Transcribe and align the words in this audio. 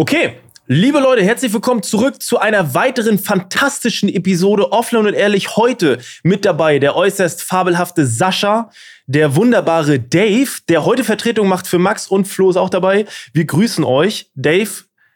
Okay, 0.00 0.38
liebe 0.66 0.98
Leute, 0.98 1.22
herzlich 1.22 1.52
willkommen 1.52 1.82
zurück 1.82 2.22
zu 2.22 2.38
einer 2.38 2.72
weiteren 2.72 3.18
fantastischen 3.18 4.08
Episode 4.08 4.72
Offline 4.72 5.08
und 5.08 5.12
Ehrlich. 5.12 5.56
Heute 5.56 5.98
mit 6.22 6.46
dabei 6.46 6.78
der 6.78 6.96
äußerst 6.96 7.42
fabelhafte 7.42 8.06
Sascha, 8.06 8.70
der 9.06 9.36
wunderbare 9.36 10.00
Dave, 10.00 10.48
der 10.70 10.86
heute 10.86 11.04
Vertretung 11.04 11.48
macht 11.48 11.66
für 11.66 11.78
Max 11.78 12.06
und 12.06 12.26
Flo 12.26 12.48
ist 12.48 12.56
auch 12.56 12.70
dabei. 12.70 13.04
Wir 13.34 13.44
grüßen 13.44 13.84
euch. 13.84 14.30
Dave, 14.34 14.70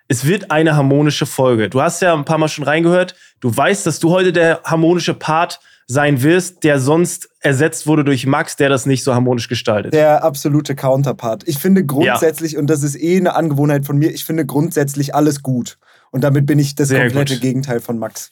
es 0.09 0.27
wird 0.27 0.51
eine 0.51 0.77
harmonische 0.77 1.25
Folge. 1.25 1.71
Du 1.71 1.81
hast 1.81 2.03
ja 2.03 2.13
ein 2.13 2.27
paar 2.27 2.37
Mal 2.37 2.49
schon 2.49 2.65
reingehört. 2.65 3.15
Du 3.41 3.57
weißt, 3.57 3.87
dass 3.87 4.01
du 4.01 4.11
heute 4.11 4.35
der 4.35 4.61
harmonische 4.65 5.15
Part 5.15 5.61
sein 5.87 6.23
wirst, 6.23 6.65
der 6.65 6.79
sonst 6.81 7.29
ersetzt 7.41 7.87
wurde 7.87 8.05
durch 8.05 8.27
Max, 8.27 8.57
der 8.57 8.69
das 8.69 8.87
nicht 8.87 9.05
so 9.05 9.15
harmonisch 9.15 9.49
gestaltet. 9.49 9.93
Der 9.93 10.25
absolute 10.25 10.75
Counterpart. 10.75 11.47
Ich 11.47 11.59
finde 11.59 11.85
grundsätzlich, 11.85 12.53
ja. 12.53 12.59
und 12.59 12.69
das 12.69 12.83
ist 12.83 12.97
eh 12.97 13.19
eine 13.19 13.35
Angewohnheit 13.35 13.85
von 13.85 13.99
mir, 13.99 14.11
ich 14.11 14.25
finde 14.25 14.47
grundsätzlich 14.47 15.15
alles 15.15 15.43
gut. 15.43 15.79
Und 16.11 16.23
damit 16.23 16.47
bin 16.47 16.59
ich 16.59 16.75
das 16.75 16.89
Sehr 16.89 17.03
komplette 17.03 17.35
gut. 17.35 17.43
Gegenteil 17.43 17.81
von 17.81 17.99
Max. 17.99 18.31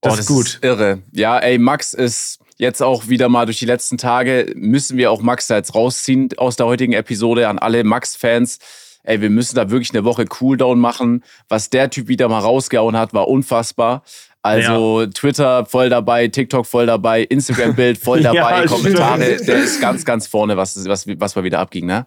Das, 0.00 0.12
oh, 0.12 0.16
das 0.16 0.20
ist 0.20 0.26
gut. 0.26 0.46
Ist 0.46 0.64
irre. 0.64 1.02
Ja, 1.12 1.38
ey, 1.38 1.58
Max 1.58 1.92
ist 1.92 2.38
jetzt 2.56 2.82
auch 2.82 3.08
wieder 3.08 3.28
mal 3.28 3.46
durch 3.46 3.58
die 3.58 3.66
letzten 3.66 3.98
Tage, 3.98 4.52
müssen 4.54 4.96
wir 4.96 5.10
auch 5.10 5.22
Max 5.22 5.46
da 5.46 5.56
jetzt 5.56 5.74
rausziehen 5.74 6.28
aus 6.36 6.56
der 6.56 6.66
heutigen 6.66 6.92
Episode 6.92 7.48
an 7.48 7.58
alle 7.58 7.84
Max-Fans. 7.84 8.58
Ey, 9.02 9.22
wir 9.22 9.30
müssen 9.30 9.56
da 9.56 9.70
wirklich 9.70 9.92
eine 9.94 10.04
Woche 10.04 10.26
Cooldown 10.26 10.78
machen. 10.78 11.24
Was 11.48 11.70
der 11.70 11.88
Typ 11.88 12.08
wieder 12.08 12.28
mal 12.28 12.40
rausgehauen 12.40 12.96
hat, 12.98 13.14
war 13.14 13.28
unfassbar. 13.28 14.02
Also 14.42 15.02
ja. 15.02 15.06
Twitter 15.08 15.66
voll 15.66 15.90
dabei, 15.90 16.28
TikTok 16.28 16.66
voll 16.66 16.86
dabei, 16.86 17.22
Instagram-Bild 17.24 17.98
voll 17.98 18.20
dabei, 18.22 18.60
ja, 18.62 18.66
Kommentare, 18.66 19.36
der 19.36 19.56
ist 19.56 19.80
ganz, 19.80 20.04
ganz 20.04 20.26
vorne, 20.26 20.56
was, 20.56 20.82
was, 20.86 21.06
was 21.06 21.36
mal 21.36 21.44
wieder 21.44 21.58
abging, 21.58 21.86
ne? 21.86 22.06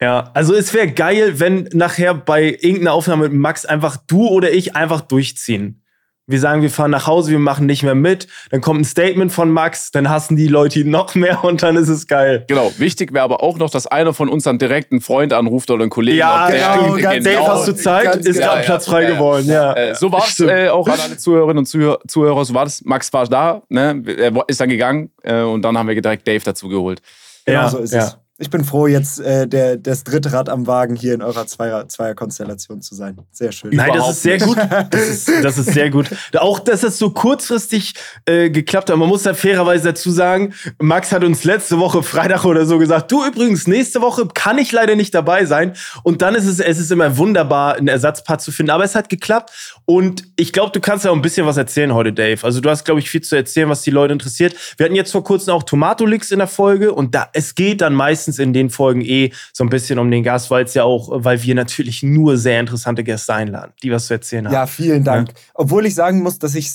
Ja, 0.00 0.30
also 0.34 0.54
es 0.54 0.74
wäre 0.74 0.88
geil, 0.88 1.38
wenn 1.38 1.68
nachher 1.72 2.14
bei 2.14 2.46
irgendeiner 2.46 2.92
Aufnahme 2.92 3.28
mit 3.28 3.38
Max 3.38 3.64
einfach 3.64 3.96
du 3.96 4.26
oder 4.26 4.52
ich 4.52 4.74
einfach 4.74 5.00
durchziehen 5.02 5.83
wir 6.26 6.40
sagen, 6.40 6.62
wir 6.62 6.70
fahren 6.70 6.90
nach 6.90 7.06
Hause, 7.06 7.30
wir 7.30 7.38
machen 7.38 7.66
nicht 7.66 7.82
mehr 7.82 7.94
mit, 7.94 8.28
dann 8.50 8.60
kommt 8.60 8.80
ein 8.80 8.84
Statement 8.84 9.32
von 9.32 9.50
Max, 9.50 9.90
dann 9.90 10.08
hassen 10.08 10.36
die 10.36 10.48
Leute 10.48 10.80
ihn 10.80 10.90
noch 10.90 11.14
mehr 11.14 11.44
und 11.44 11.62
dann 11.62 11.76
ist 11.76 11.88
es 11.88 12.06
geil. 12.06 12.44
Genau, 12.48 12.72
wichtig 12.78 13.12
wäre 13.12 13.24
aber 13.24 13.42
auch 13.42 13.58
noch, 13.58 13.70
dass 13.70 13.86
einer 13.86 14.14
von 14.14 14.28
uns 14.28 14.44
dann 14.44 14.58
direkt 14.58 14.92
einen 14.92 15.00
Freund 15.00 15.32
anruft 15.32 15.70
oder 15.70 15.82
einen 15.82 15.90
Kollegen. 15.90 16.18
Ja, 16.18 16.48
genau, 16.48 16.96
ganz 16.96 17.24
Dave, 17.24 17.46
hast 17.46 17.68
du 17.68 17.74
Zeit? 17.74 18.04
Ganz 18.04 18.26
ist 18.26 18.40
gerade 18.40 18.62
Platz 18.62 18.86
frei 18.86 19.02
ja, 19.02 19.10
geworden, 19.10 19.48
ja. 19.48 19.72
Äh, 19.74 19.94
so 19.94 20.10
war 20.10 20.24
es 20.26 20.40
äh, 20.40 20.68
auch 20.68 20.88
an 20.88 20.98
alle 20.98 21.16
Zuhörerinnen 21.16 21.58
und 21.58 21.66
Zuhörer, 21.66 21.98
Zuhörer, 22.08 22.44
so 22.44 22.54
war 22.54 22.64
das. 22.64 22.82
Max 22.84 23.12
war 23.12 23.26
da, 23.26 23.62
ne? 23.68 24.02
er 24.06 24.32
ist 24.48 24.60
dann 24.60 24.68
gegangen 24.68 25.10
äh, 25.22 25.42
und 25.42 25.62
dann 25.62 25.76
haben 25.76 25.88
wir 25.88 26.00
direkt 26.00 26.26
Dave 26.26 26.42
dazu 26.44 26.68
geholt. 26.68 27.00
Genau 27.44 27.60
ja, 27.60 27.68
so 27.68 27.78
ist 27.78 27.92
es. 27.92 28.16
Ich 28.36 28.50
bin 28.50 28.64
froh, 28.64 28.88
jetzt 28.88 29.20
äh, 29.20 29.46
der, 29.46 29.76
das 29.76 30.02
dritte 30.02 30.32
Rad 30.32 30.48
am 30.48 30.66
Wagen 30.66 30.96
hier 30.96 31.14
in 31.14 31.22
eurer 31.22 31.46
Zweier, 31.46 31.88
Zweierkonstellation 31.88 32.82
zu 32.82 32.96
sein. 32.96 33.16
Sehr 33.30 33.52
schön. 33.52 33.70
Nein, 33.72 33.92
das 33.94 34.10
ist 34.10 34.22
sehr 34.22 34.38
gut. 34.38 34.58
Das 34.90 35.08
ist, 35.08 35.30
das 35.42 35.56
ist 35.56 35.72
sehr 35.72 35.88
gut. 35.88 36.10
Auch, 36.36 36.58
dass 36.58 36.82
es 36.82 36.98
so 36.98 37.10
kurzfristig 37.10 37.94
äh, 38.26 38.50
geklappt 38.50 38.90
hat. 38.90 38.96
Man 38.96 39.08
muss 39.08 39.22
da 39.22 39.34
fairerweise 39.34 39.84
dazu 39.84 40.10
sagen, 40.10 40.52
Max 40.80 41.12
hat 41.12 41.22
uns 41.22 41.44
letzte 41.44 41.78
Woche 41.78 42.02
Freitag 42.02 42.44
oder 42.44 42.66
so 42.66 42.78
gesagt, 42.78 43.12
du 43.12 43.24
übrigens, 43.24 43.68
nächste 43.68 44.00
Woche 44.00 44.26
kann 44.34 44.58
ich 44.58 44.72
leider 44.72 44.96
nicht 44.96 45.14
dabei 45.14 45.44
sein. 45.44 45.74
Und 46.02 46.20
dann 46.20 46.34
ist 46.34 46.46
es, 46.46 46.58
es 46.58 46.80
ist 46.80 46.90
immer 46.90 47.16
wunderbar, 47.16 47.76
einen 47.76 47.86
Ersatzpart 47.86 48.42
zu 48.42 48.50
finden. 48.50 48.70
Aber 48.70 48.82
es 48.82 48.96
hat 48.96 49.08
geklappt. 49.08 49.80
Und 49.84 50.24
ich 50.34 50.52
glaube, 50.52 50.72
du 50.72 50.80
kannst 50.80 51.04
ja 51.04 51.12
auch 51.12 51.16
ein 51.16 51.22
bisschen 51.22 51.46
was 51.46 51.56
erzählen 51.56 51.94
heute, 51.94 52.12
Dave. 52.12 52.42
Also 52.44 52.60
du 52.60 52.68
hast, 52.68 52.84
glaube 52.84 52.98
ich, 52.98 53.08
viel 53.08 53.20
zu 53.20 53.36
erzählen, 53.36 53.68
was 53.68 53.82
die 53.82 53.90
Leute 53.90 54.12
interessiert. 54.12 54.56
Wir 54.76 54.86
hatten 54.86 54.96
jetzt 54.96 55.12
vor 55.12 55.22
kurzem 55.22 55.54
auch 55.54 55.62
Tomatolix 55.62 56.32
in 56.32 56.38
der 56.38 56.48
Folge 56.48 56.92
und 56.92 57.14
da 57.14 57.28
es 57.32 57.54
geht 57.54 57.80
dann 57.80 57.94
meistens 57.94 58.24
meistens 58.34 58.38
in 58.38 58.52
den 58.52 58.70
Folgen 58.70 59.00
eh 59.02 59.30
so 59.52 59.64
ein 59.64 59.70
bisschen 59.70 59.98
um 59.98 60.10
den 60.10 60.22
Gast, 60.22 60.50
weil 60.50 60.64
es 60.64 60.74
ja 60.74 60.84
auch, 60.84 61.08
weil 61.12 61.42
wir 61.42 61.54
natürlich 61.54 62.02
nur 62.02 62.36
sehr 62.36 62.60
interessante 62.60 63.04
Gäste 63.04 63.34
einladen, 63.34 63.72
die 63.82 63.90
was 63.90 64.06
zu 64.06 64.14
erzählen 64.14 64.46
haben. 64.46 64.54
Ja, 64.54 64.66
vielen 64.66 65.04
Dank. 65.04 65.28
Ja? 65.28 65.34
Obwohl 65.54 65.86
ich 65.86 65.94
sagen 65.94 66.22
muss, 66.22 66.38
dass 66.38 66.54
ich 66.54 66.70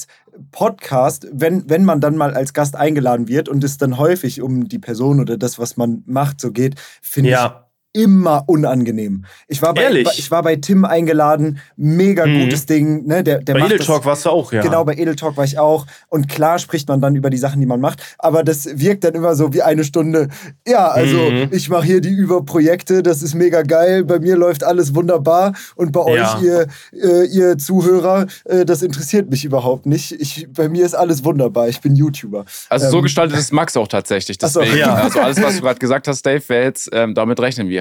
Podcast, 0.52 1.28
wenn, 1.32 1.70
wenn 1.70 1.84
man 1.84 2.00
dann 2.00 2.16
mal 2.16 2.34
als 2.34 2.54
Gast 2.54 2.76
eingeladen 2.76 3.28
wird 3.28 3.50
und 3.50 3.64
es 3.64 3.78
dann 3.78 3.98
häufig 3.98 4.42
um 4.42 4.68
die 4.68 4.80
Person 4.80 5.20
oder 5.20 5.38
das, 5.38 5.60
was 5.60 5.76
man 5.76 6.04
macht, 6.06 6.40
so 6.40 6.52
geht, 6.52 6.76
finde 7.02 7.32
ja. 7.32 7.46
ich 7.46 7.69
immer 7.94 8.44
unangenehm. 8.48 9.26
Ich 9.48 9.62
war 9.62 9.74
bei, 9.74 9.84
Ehrlich? 9.84 10.08
ich 10.18 10.30
war 10.30 10.44
bei 10.44 10.56
Tim 10.58 10.86
eingeladen, 10.86 11.60
mega 11.76 12.26
mhm. 12.26 12.44
gutes 12.44 12.68
Ding. 12.68 13.08
Ne? 13.08 13.24
Der, 13.24 13.40
der 13.40 13.56
bei 13.56 13.66
Edel 13.66 13.80
Talk 13.80 14.06
warst 14.06 14.26
du 14.26 14.30
auch, 14.30 14.54
ja. 14.54 14.62
Genau, 14.62 14.84
bei 14.86 14.94
Edel 14.94 15.16
Talk 15.16 15.38
war 15.38 15.44
ich 15.44 15.58
auch. 15.58 15.88
Und 16.08 16.30
klar 16.30 16.60
spricht 16.60 16.88
man 16.88 17.02
dann 17.02 17.16
über 17.16 17.32
die 17.32 17.38
Sachen, 17.38 17.60
die 17.60 17.66
man 17.66 17.82
macht. 17.82 18.16
Aber 18.20 18.44
das 18.44 18.80
wirkt 18.80 19.04
dann 19.04 19.16
immer 19.16 19.36
so 19.36 19.54
wie 19.54 19.64
eine 19.64 19.84
Stunde. 19.84 20.28
Ja, 20.68 20.88
also 20.90 21.18
mhm. 21.18 21.50
ich 21.52 21.70
mache 21.70 21.86
hier 21.86 22.02
die 22.02 22.10
Überprojekte, 22.10 23.02
das 23.02 23.24
ist 23.24 23.34
mega 23.34 23.64
geil. 23.64 24.04
Bei 24.04 24.20
mir 24.20 24.36
läuft 24.36 24.64
alles 24.64 24.94
wunderbar. 24.94 25.54
Und 25.76 25.92
bei 25.92 26.14
ja. 26.14 26.36
euch, 26.36 26.44
ihr, 26.44 26.68
äh, 26.94 27.26
ihr 27.26 27.58
Zuhörer, 27.58 28.28
äh, 28.46 28.66
das 28.66 28.84
interessiert 28.84 29.32
mich 29.32 29.46
überhaupt 29.46 29.88
nicht. 29.88 30.12
Ich, 30.12 30.48
bei 30.54 30.70
mir 30.70 30.86
ist 30.86 30.94
alles 30.94 31.24
wunderbar. 31.24 31.70
Ich 31.70 31.82
bin 31.82 31.96
YouTuber. 31.96 32.46
Also 32.70 32.86
ähm, 32.86 32.92
so 32.92 33.02
gestaltet 33.02 33.40
es 33.40 33.52
Max 33.52 33.76
auch 33.76 33.88
tatsächlich. 33.88 34.38
Deswegen, 34.38 34.72
so, 34.72 34.78
ja. 34.78 34.94
Also 34.94 35.20
alles, 35.22 35.42
was 35.42 35.56
du 35.56 35.62
gerade 35.62 35.80
gesagt 35.80 36.08
hast, 36.08 36.24
Dave, 36.24 36.44
wäre 36.48 36.66
jetzt, 36.66 36.90
ähm, 36.94 37.16
damit 37.16 37.40
rechnen 37.40 37.68
wir. 37.68 37.79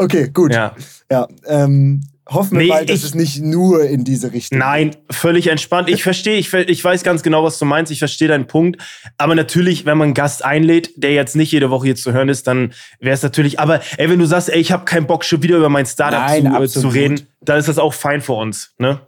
Okay, 0.00 0.30
gut. 0.32 0.54
Ja. 0.54 0.74
ja 1.10 1.28
ähm, 1.46 2.00
hoffen 2.26 2.52
wir 2.52 2.62
nee, 2.62 2.68
mal, 2.68 2.86
dass 2.86 3.00
ich, 3.00 3.04
es 3.04 3.14
nicht 3.14 3.42
nur 3.42 3.84
in 3.84 4.02
diese 4.02 4.32
Richtung 4.32 4.58
Nein, 4.58 4.96
völlig 5.10 5.48
entspannt. 5.48 5.90
Ich 5.90 6.02
verstehe, 6.02 6.38
ich, 6.38 6.50
ich 6.54 6.82
weiß 6.82 7.02
ganz 7.02 7.22
genau, 7.22 7.44
was 7.44 7.58
du 7.58 7.66
meinst. 7.66 7.92
Ich 7.92 7.98
verstehe 7.98 8.26
deinen 8.26 8.46
Punkt. 8.46 8.80
Aber 9.18 9.34
natürlich, 9.34 9.84
wenn 9.84 9.98
man 9.98 10.06
einen 10.06 10.14
Gast 10.14 10.42
einlädt, 10.42 10.92
der 10.96 11.12
jetzt 11.12 11.36
nicht 11.36 11.52
jede 11.52 11.68
Woche 11.68 11.84
hier 11.84 11.96
zu 11.96 12.14
hören 12.14 12.30
ist, 12.30 12.46
dann 12.46 12.72
wäre 12.98 13.12
es 13.12 13.22
natürlich. 13.22 13.60
Aber 13.60 13.82
ey, 13.98 14.08
wenn 14.08 14.18
du 14.18 14.24
sagst, 14.24 14.48
ey, 14.48 14.58
ich 14.58 14.72
habe 14.72 14.86
keinen 14.86 15.06
Bock, 15.06 15.22
schon 15.22 15.42
wieder 15.42 15.58
über 15.58 15.68
mein 15.68 15.84
Startup 15.84 16.20
Nein, 16.20 16.66
zu, 16.66 16.80
zu 16.80 16.88
reden, 16.88 17.26
dann 17.42 17.58
ist 17.58 17.68
das 17.68 17.78
auch 17.78 17.92
fein 17.92 18.22
für 18.22 18.32
uns. 18.32 18.74
Ne? 18.78 19.00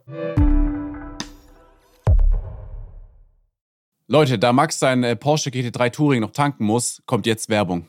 Leute, 4.09 4.39
da 4.39 4.53
Max 4.53 4.79
sein 4.79 5.05
äh, 5.05 5.17
Porsche 5.17 5.49
GT3 5.49 5.91
Touring 5.91 6.21
noch 6.21 6.33
tanken 6.33 6.67
muss, 6.67 7.01
kommt 7.07 7.25
jetzt 7.25 7.49
Werbung. 7.49 7.87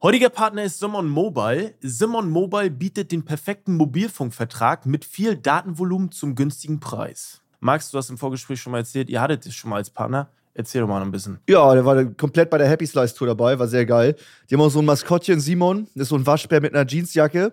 Heutiger 0.00 0.28
Partner 0.28 0.62
ist 0.62 0.78
Simon 0.78 1.08
Mobile. 1.08 1.74
Simon 1.80 2.30
Mobile 2.30 2.70
bietet 2.70 3.10
den 3.10 3.24
perfekten 3.24 3.74
Mobilfunkvertrag 3.74 4.86
mit 4.86 5.04
viel 5.04 5.34
Datenvolumen 5.34 6.12
zum 6.12 6.36
günstigen 6.36 6.78
Preis. 6.78 7.42
Max, 7.58 7.90
du 7.90 7.98
hast 7.98 8.08
im 8.08 8.16
Vorgespräch 8.16 8.60
schon 8.60 8.70
mal 8.70 8.78
erzählt, 8.78 9.10
ihr 9.10 9.20
hattet 9.20 9.44
es 9.44 9.56
schon 9.56 9.70
mal 9.70 9.78
als 9.78 9.90
Partner. 9.90 10.28
Erzähl 10.54 10.82
doch 10.82 10.88
mal 10.88 11.02
ein 11.02 11.10
bisschen. 11.10 11.40
Ja, 11.48 11.74
der 11.74 11.84
war 11.84 12.04
komplett 12.04 12.48
bei 12.48 12.58
der 12.58 12.68
Happy 12.68 12.86
Slice 12.86 13.12
Tour 13.12 13.26
dabei, 13.26 13.58
war 13.58 13.66
sehr 13.66 13.84
geil. 13.86 14.14
Die 14.48 14.54
haben 14.54 14.60
auch 14.60 14.70
so 14.70 14.78
ein 14.78 14.84
Maskottchen, 14.84 15.40
Simon, 15.40 15.88
das 15.96 16.02
ist 16.02 16.08
so 16.10 16.16
ein 16.16 16.24
Waschbär 16.24 16.60
mit 16.60 16.76
einer 16.76 16.88
Jeansjacke. 16.88 17.52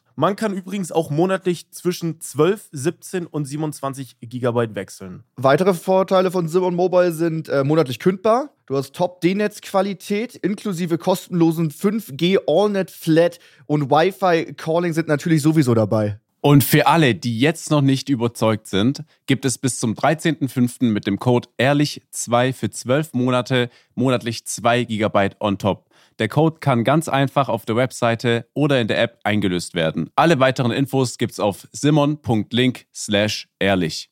Man 0.21 0.35
kann 0.35 0.53
übrigens 0.53 0.91
auch 0.91 1.09
monatlich 1.09 1.71
zwischen 1.71 2.21
12, 2.21 2.69
17 2.71 3.25
und 3.25 3.45
27 3.45 4.17
Gigabyte 4.21 4.75
wechseln. 4.75 5.23
Weitere 5.35 5.73
Vorteile 5.73 6.29
von 6.29 6.47
Simon 6.47 6.75
Mobile 6.75 7.11
sind 7.11 7.49
äh, 7.49 7.63
monatlich 7.63 7.97
kündbar. 7.97 8.51
Du 8.67 8.77
hast 8.77 8.93
Top-D-Netz-Qualität 8.93 10.35
inklusive 10.35 10.99
kostenlosen 10.99 11.71
5G 11.71 12.37
AllNet 12.47 12.91
Flat 12.91 13.39
und 13.65 13.89
Wi-Fi 13.89 14.53
Calling 14.53 14.93
sind 14.93 15.07
natürlich 15.07 15.41
sowieso 15.41 15.73
dabei. 15.73 16.19
Und 16.41 16.63
für 16.63 16.85
alle, 16.85 17.15
die 17.15 17.39
jetzt 17.39 17.71
noch 17.71 17.81
nicht 17.81 18.07
überzeugt 18.07 18.67
sind, 18.67 19.03
gibt 19.25 19.43
es 19.43 19.57
bis 19.57 19.79
zum 19.79 19.95
13.05. 19.95 20.85
mit 20.85 21.07
dem 21.07 21.17
Code 21.17 21.49
ehrlich2 21.57 22.53
für 22.53 22.69
12 22.69 23.13
Monate 23.13 23.71
monatlich 23.95 24.45
2 24.45 24.83
GB 24.83 25.29
on 25.39 25.57
top. 25.57 25.87
Der 26.21 26.29
Code 26.29 26.57
kann 26.59 26.83
ganz 26.83 27.09
einfach 27.09 27.49
auf 27.49 27.65
der 27.65 27.75
Webseite 27.75 28.45
oder 28.53 28.79
in 28.79 28.87
der 28.87 29.01
App 29.01 29.17
eingelöst 29.23 29.73
werden. 29.73 30.11
Alle 30.15 30.39
weiteren 30.39 30.71
Infos 30.71 31.17
gibt's 31.17 31.39
auf 31.39 31.67
simon.link 31.71 32.85
slash 32.93 33.49
ehrlich. 33.57 34.11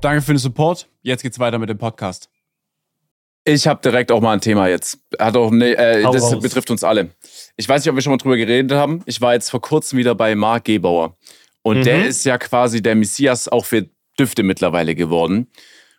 Danke 0.00 0.20
für 0.20 0.32
den 0.32 0.38
Support. 0.38 0.88
Jetzt 1.02 1.22
geht's 1.22 1.38
weiter 1.38 1.60
mit 1.60 1.68
dem 1.68 1.78
Podcast. 1.78 2.28
Ich 3.44 3.68
habe 3.68 3.80
direkt 3.80 4.10
auch 4.10 4.20
mal 4.20 4.32
ein 4.32 4.40
Thema 4.40 4.66
jetzt. 4.66 4.98
Hat 5.16 5.36
auch, 5.36 5.52
nee, 5.52 5.74
äh, 5.74 6.02
das 6.02 6.32
raus. 6.32 6.40
betrifft 6.40 6.72
uns 6.72 6.82
alle. 6.82 7.10
Ich 7.56 7.68
weiß 7.68 7.84
nicht, 7.84 7.90
ob 7.90 7.94
wir 7.94 8.02
schon 8.02 8.14
mal 8.14 8.16
drüber 8.16 8.36
geredet 8.36 8.72
haben. 8.76 9.00
Ich 9.06 9.20
war 9.20 9.34
jetzt 9.34 9.48
vor 9.48 9.60
kurzem 9.60 9.96
wieder 9.96 10.16
bei 10.16 10.34
Marc 10.34 10.64
Gebauer. 10.64 11.16
Und 11.62 11.78
mhm. 11.78 11.84
der 11.84 12.06
ist 12.06 12.24
ja 12.24 12.36
quasi 12.36 12.82
der 12.82 12.96
Messias 12.96 13.46
auch 13.46 13.64
für 13.64 13.88
Düfte 14.18 14.42
mittlerweile 14.42 14.96
geworden. 14.96 15.46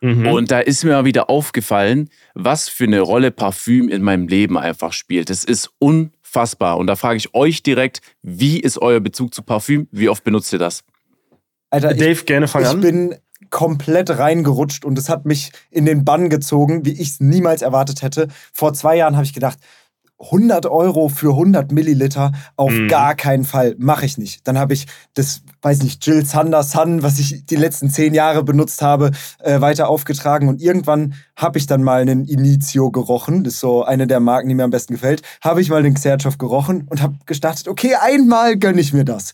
Mhm. 0.01 0.27
Und 0.27 0.51
da 0.51 0.59
ist 0.59 0.83
mir 0.83 0.91
mal 0.91 1.05
wieder 1.05 1.29
aufgefallen, 1.29 2.09
was 2.33 2.69
für 2.69 2.83
eine 2.85 3.01
Rolle 3.01 3.31
Parfüm 3.31 3.89
in 3.89 4.01
meinem 4.01 4.27
Leben 4.27 4.57
einfach 4.57 4.93
spielt. 4.93 5.29
Das 5.29 5.43
ist 5.43 5.71
unfassbar. 5.79 6.77
Und 6.77 6.87
da 6.87 6.95
frage 6.95 7.17
ich 7.17 7.33
euch 7.33 7.63
direkt, 7.63 8.01
wie 8.21 8.59
ist 8.59 8.77
euer 8.77 8.99
Bezug 8.99 9.33
zu 9.33 9.41
Parfüm? 9.41 9.87
Wie 9.91 10.09
oft 10.09 10.23
benutzt 10.23 10.51
ihr 10.53 10.59
das? 10.59 10.83
Alter, 11.69 11.93
Dave, 11.93 12.11
ich, 12.11 12.25
gerne 12.25 12.47
fangen 12.47 12.65
ich 12.65 12.71
an. 12.71 12.77
Ich 12.77 12.83
bin 12.83 13.15
komplett 13.49 14.09
reingerutscht 14.09 14.85
und 14.85 14.97
es 14.97 15.09
hat 15.09 15.25
mich 15.25 15.51
in 15.71 15.85
den 15.85 16.05
Bann 16.05 16.29
gezogen, 16.29 16.85
wie 16.85 16.93
ich 16.93 17.09
es 17.09 17.19
niemals 17.19 17.61
erwartet 17.61 18.01
hätte. 18.01 18.27
Vor 18.53 18.73
zwei 18.73 18.97
Jahren 18.97 19.15
habe 19.15 19.25
ich 19.25 19.33
gedacht, 19.33 19.59
100 20.19 20.65
Euro 20.65 21.09
für 21.09 21.31
100 21.31 21.71
Milliliter, 21.71 22.31
auf 22.55 22.71
mhm. 22.71 22.87
gar 22.87 23.15
keinen 23.15 23.43
Fall, 23.43 23.75
mache 23.77 24.05
ich 24.05 24.17
nicht. 24.17 24.47
Dann 24.47 24.57
habe 24.57 24.73
ich 24.73 24.87
das, 25.13 25.41
weiß 25.61 25.83
nicht, 25.83 26.05
Jill 26.05 26.25
Sander 26.25 26.63
Sun, 26.63 27.03
was 27.03 27.19
ich 27.19 27.45
die 27.45 27.57
letzten 27.57 27.89
zehn 27.89 28.13
Jahre 28.13 28.43
benutzt 28.43 28.81
habe, 28.81 29.11
äh, 29.39 29.59
weiter 29.59 29.89
aufgetragen 29.89 30.47
und 30.47 30.61
irgendwann 30.61 31.15
habe 31.35 31.57
ich 31.57 31.67
dann 31.67 31.83
mal 31.83 32.01
einen 32.01 32.25
Initio 32.25 32.91
gerochen, 32.91 33.43
das 33.43 33.55
ist 33.55 33.59
so 33.59 33.83
eine 33.83 34.07
der 34.07 34.21
Marken, 34.21 34.47
die 34.47 34.55
mir 34.55 34.63
am 34.63 34.71
besten 34.71 34.93
gefällt, 34.93 35.21
habe 35.41 35.61
ich 35.61 35.69
mal 35.69 35.83
den 35.83 35.95
Xerchow 35.95 36.37
gerochen 36.37 36.87
und 36.89 37.01
habe 37.01 37.15
gestartet, 37.25 37.67
okay, 37.67 37.95
einmal 37.99 38.57
gönne 38.57 38.79
ich 38.79 38.93
mir 38.93 39.05
das. 39.05 39.33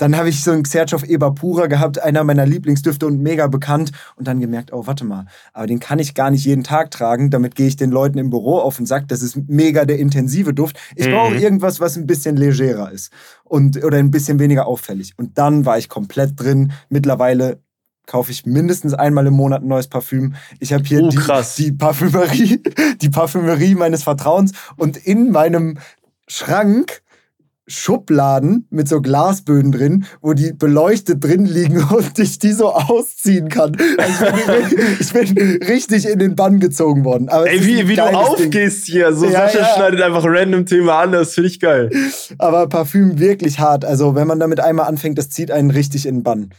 Dann 0.00 0.16
habe 0.16 0.30
ich 0.30 0.42
so 0.42 0.50
einen 0.50 0.62
Xerchow 0.62 1.02
Eber 1.04 1.34
Pura 1.34 1.66
gehabt, 1.66 2.02
einer 2.02 2.24
meiner 2.24 2.46
Lieblingsdüfte 2.46 3.06
und 3.06 3.20
mega 3.20 3.48
bekannt. 3.48 3.92
Und 4.16 4.26
dann 4.26 4.40
gemerkt, 4.40 4.72
oh, 4.72 4.86
warte 4.86 5.04
mal, 5.04 5.26
aber 5.52 5.66
den 5.66 5.78
kann 5.78 5.98
ich 5.98 6.14
gar 6.14 6.30
nicht 6.30 6.46
jeden 6.46 6.64
Tag 6.64 6.90
tragen. 6.90 7.28
Damit 7.28 7.54
gehe 7.54 7.66
ich 7.66 7.76
den 7.76 7.90
Leuten 7.90 8.16
im 8.16 8.30
Büro 8.30 8.58
auf 8.60 8.78
den 8.78 8.86
Sack. 8.86 9.08
Das 9.08 9.20
ist 9.20 9.36
mega 9.46 9.84
der 9.84 9.98
intensive 9.98 10.54
Duft. 10.54 10.78
Ich 10.96 11.06
mhm. 11.06 11.12
brauche 11.12 11.34
irgendwas, 11.34 11.80
was 11.80 11.98
ein 11.98 12.06
bisschen 12.06 12.38
legerer 12.38 12.90
ist. 12.90 13.12
Und, 13.44 13.84
oder 13.84 13.98
ein 13.98 14.10
bisschen 14.10 14.38
weniger 14.38 14.66
auffällig. 14.66 15.12
Und 15.18 15.36
dann 15.36 15.66
war 15.66 15.76
ich 15.76 15.90
komplett 15.90 16.40
drin. 16.40 16.72
Mittlerweile 16.88 17.60
kaufe 18.06 18.32
ich 18.32 18.46
mindestens 18.46 18.94
einmal 18.94 19.26
im 19.26 19.34
Monat 19.34 19.62
ein 19.62 19.68
neues 19.68 19.88
Parfüm. 19.88 20.34
Ich 20.60 20.72
habe 20.72 20.84
hier 20.84 21.02
oh, 21.02 21.10
die, 21.10 21.18
die 21.58 21.72
Parfümerie, 21.72 22.62
die 23.02 23.10
Parfümerie 23.10 23.74
meines 23.74 24.04
Vertrauens 24.04 24.52
und 24.78 24.96
in 24.96 25.30
meinem 25.30 25.76
Schrank 26.26 27.02
Schubladen 27.70 28.66
mit 28.70 28.88
so 28.88 29.00
Glasböden 29.00 29.72
drin, 29.72 30.04
wo 30.20 30.34
die 30.34 30.52
beleuchtet 30.52 31.22
drin 31.22 31.46
liegen 31.46 31.82
und 31.90 32.18
ich 32.18 32.38
die 32.38 32.52
so 32.52 32.72
ausziehen 32.72 33.48
kann. 33.48 33.76
Also 33.98 34.26
ich, 35.00 35.12
bin, 35.12 35.22
ich, 35.22 35.34
bin, 35.34 35.62
richtig 35.68 36.08
in 36.08 36.18
den 36.18 36.36
Bann 36.36 36.60
gezogen 36.60 37.04
worden. 37.04 37.28
Aber 37.28 37.48
Ey, 37.48 37.64
wie, 37.64 37.88
wie 37.88 37.96
du 37.96 38.02
aufgehst 38.02 38.88
Ding. 38.88 38.94
hier. 38.94 39.12
So 39.12 39.26
ja, 39.26 39.48
Sascha 39.48 39.60
ja. 39.60 39.74
schneidet 39.74 40.02
einfach 40.02 40.24
random 40.24 40.66
Thema 40.66 41.00
an, 41.00 41.12
das 41.12 41.34
finde 41.34 41.48
ich 41.48 41.60
geil. 41.60 41.90
Aber 42.38 42.68
Parfüm 42.68 43.18
wirklich 43.18 43.58
hart. 43.58 43.84
Also 43.84 44.14
wenn 44.14 44.26
man 44.26 44.40
damit 44.40 44.60
einmal 44.60 44.86
anfängt, 44.86 45.18
das 45.18 45.30
zieht 45.30 45.50
einen 45.50 45.70
richtig 45.70 46.06
in 46.06 46.16
den 46.16 46.22
Bann. 46.22 46.50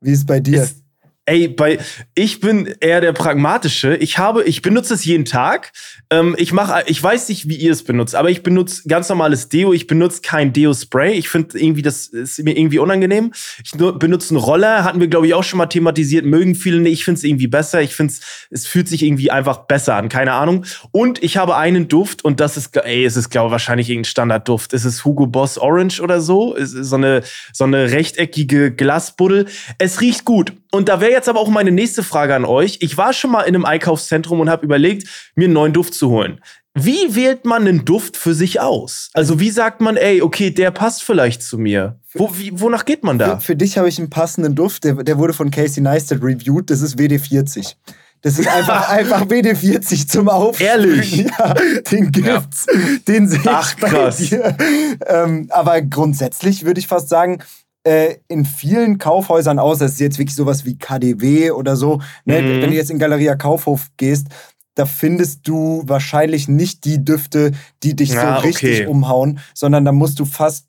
Wie 0.00 0.10
ist 0.10 0.20
es 0.20 0.26
bei 0.26 0.40
dir? 0.40 0.62
Ist 0.62 0.81
Ey, 1.24 1.46
bei 1.46 1.78
ich 2.16 2.40
bin 2.40 2.74
eher 2.80 3.00
der 3.00 3.12
pragmatische. 3.12 3.94
Ich 3.94 4.18
habe, 4.18 4.42
ich 4.42 4.60
benutze 4.60 4.94
es 4.94 5.04
jeden 5.04 5.24
Tag. 5.24 5.70
Ähm, 6.10 6.34
ich 6.36 6.52
mache, 6.52 6.82
ich 6.86 7.00
weiß 7.00 7.28
nicht, 7.28 7.48
wie 7.48 7.54
ihr 7.54 7.70
es 7.70 7.84
benutzt, 7.84 8.16
aber 8.16 8.28
ich 8.28 8.42
benutze 8.42 8.88
ganz 8.88 9.08
normales 9.08 9.48
Deo. 9.48 9.72
Ich 9.72 9.86
benutze 9.86 10.20
kein 10.22 10.52
Deo-Spray. 10.52 11.12
Ich 11.12 11.28
finde 11.28 11.60
irgendwie, 11.60 11.82
das 11.82 12.08
ist 12.08 12.42
mir 12.42 12.58
irgendwie 12.58 12.80
unangenehm. 12.80 13.32
Ich 13.64 13.70
benutze 13.70 14.34
einen 14.34 14.42
Roller. 14.42 14.82
Hatten 14.82 14.98
wir, 14.98 15.06
glaube 15.06 15.28
ich, 15.28 15.34
auch 15.34 15.44
schon 15.44 15.58
mal 15.58 15.66
thematisiert. 15.66 16.24
Mögen 16.24 16.56
viele 16.56 16.80
nicht. 16.80 16.94
Ich 16.94 17.04
finde 17.04 17.18
es 17.18 17.24
irgendwie 17.24 17.46
besser. 17.46 17.80
Ich 17.82 17.94
finde 17.94 18.14
es, 18.14 18.48
es 18.50 18.66
fühlt 18.66 18.88
sich 18.88 19.04
irgendwie 19.04 19.30
einfach 19.30 19.58
besser 19.58 19.94
an. 19.94 20.08
Keine 20.08 20.32
Ahnung. 20.32 20.64
Und 20.90 21.22
ich 21.22 21.36
habe 21.36 21.54
einen 21.54 21.86
Duft 21.86 22.24
und 22.24 22.40
das 22.40 22.56
ist, 22.56 22.76
ey, 22.76 23.04
es 23.04 23.16
ist, 23.16 23.30
glaube 23.30 23.46
ich, 23.46 23.52
wahrscheinlich 23.52 23.88
irgendein 23.88 24.10
Standardduft. 24.10 24.72
Es 24.72 24.84
ist 24.84 25.04
Hugo 25.04 25.28
Boss 25.28 25.56
Orange 25.56 26.00
oder 26.00 26.20
so. 26.20 26.56
Es 26.56 26.72
ist 26.72 26.88
so 26.88 26.96
eine, 26.96 27.22
so 27.52 27.62
eine 27.62 27.92
rechteckige 27.92 28.72
Glasbuddel. 28.72 29.46
Es 29.78 30.00
riecht 30.00 30.24
gut. 30.24 30.52
Und 30.74 30.88
da 30.88 31.00
wäre 31.00 31.12
jetzt 31.12 31.28
aber 31.28 31.38
auch 31.38 31.50
meine 31.50 31.70
nächste 31.70 32.02
Frage 32.02 32.34
an 32.34 32.46
euch. 32.46 32.78
Ich 32.80 32.96
war 32.96 33.12
schon 33.12 33.30
mal 33.30 33.42
in 33.42 33.54
einem 33.54 33.66
Einkaufszentrum 33.66 34.40
und 34.40 34.48
habe 34.48 34.64
überlegt, 34.64 35.06
mir 35.34 35.44
einen 35.44 35.52
neuen 35.52 35.74
Duft 35.74 35.92
zu 35.92 36.08
holen. 36.08 36.40
Wie 36.74 37.14
wählt 37.14 37.44
man 37.44 37.68
einen 37.68 37.84
Duft 37.84 38.16
für 38.16 38.32
sich 38.32 38.58
aus? 38.58 39.10
Also 39.12 39.38
wie 39.38 39.50
sagt 39.50 39.82
man, 39.82 39.98
ey, 39.98 40.22
okay, 40.22 40.50
der 40.50 40.70
passt 40.70 41.02
vielleicht 41.02 41.42
zu 41.42 41.58
mir? 41.58 42.00
Wo, 42.14 42.30
wie, 42.38 42.58
wonach 42.58 42.86
geht 42.86 43.04
man 43.04 43.18
da? 43.18 43.36
Für, 43.36 43.48
für 43.48 43.56
dich 43.56 43.76
habe 43.76 43.90
ich 43.90 43.98
einen 43.98 44.08
passenden 44.08 44.54
Duft, 44.54 44.84
der, 44.84 44.94
der 44.94 45.18
wurde 45.18 45.34
von 45.34 45.50
Casey 45.50 45.82
Neistat 45.82 46.22
reviewed, 46.22 46.70
das 46.70 46.80
ist 46.80 46.98
WD40. 46.98 47.74
Das 48.22 48.38
ist 48.38 48.48
einfach, 48.48 48.88
einfach 48.88 49.26
WD40 49.26 50.08
zum 50.08 50.30
Aufsprühen. 50.30 50.70
Ehrlich? 50.70 51.26
Ja, 51.38 51.54
den 51.90 52.10
gibt's. 52.10 52.66
Ja. 52.72 52.80
Den 53.06 53.28
sehe 53.28 53.40
ich 53.40 53.48
Ach, 53.48 53.76
krass. 53.76 54.16
dir. 54.16 54.56
Ähm, 55.06 55.48
aber 55.50 55.82
grundsätzlich 55.82 56.64
würde 56.64 56.80
ich 56.80 56.86
fast 56.86 57.10
sagen, 57.10 57.42
äh, 57.84 58.16
in 58.28 58.44
vielen 58.44 58.98
Kaufhäusern 58.98 59.58
aus, 59.58 59.78
das 59.78 59.92
ist 59.92 60.00
jetzt 60.00 60.18
wirklich 60.18 60.36
sowas 60.36 60.64
wie 60.64 60.78
KDW 60.78 61.50
oder 61.50 61.76
so, 61.76 62.00
ne? 62.24 62.40
Mhm. 62.40 62.62
wenn 62.62 62.70
du 62.70 62.76
jetzt 62.76 62.90
in 62.90 62.98
Galeria 62.98 63.34
Kaufhof 63.34 63.88
gehst, 63.96 64.28
da 64.74 64.86
findest 64.86 65.46
du 65.48 65.82
wahrscheinlich 65.86 66.48
nicht 66.48 66.84
die 66.84 67.04
Düfte, 67.04 67.52
die 67.82 67.94
dich 67.94 68.10
ja, 68.10 68.36
so 68.36 68.46
richtig 68.46 68.80
okay. 68.80 68.86
umhauen, 68.86 69.40
sondern 69.54 69.84
da 69.84 69.92
musst 69.92 70.18
du 70.18 70.24
fast 70.24 70.66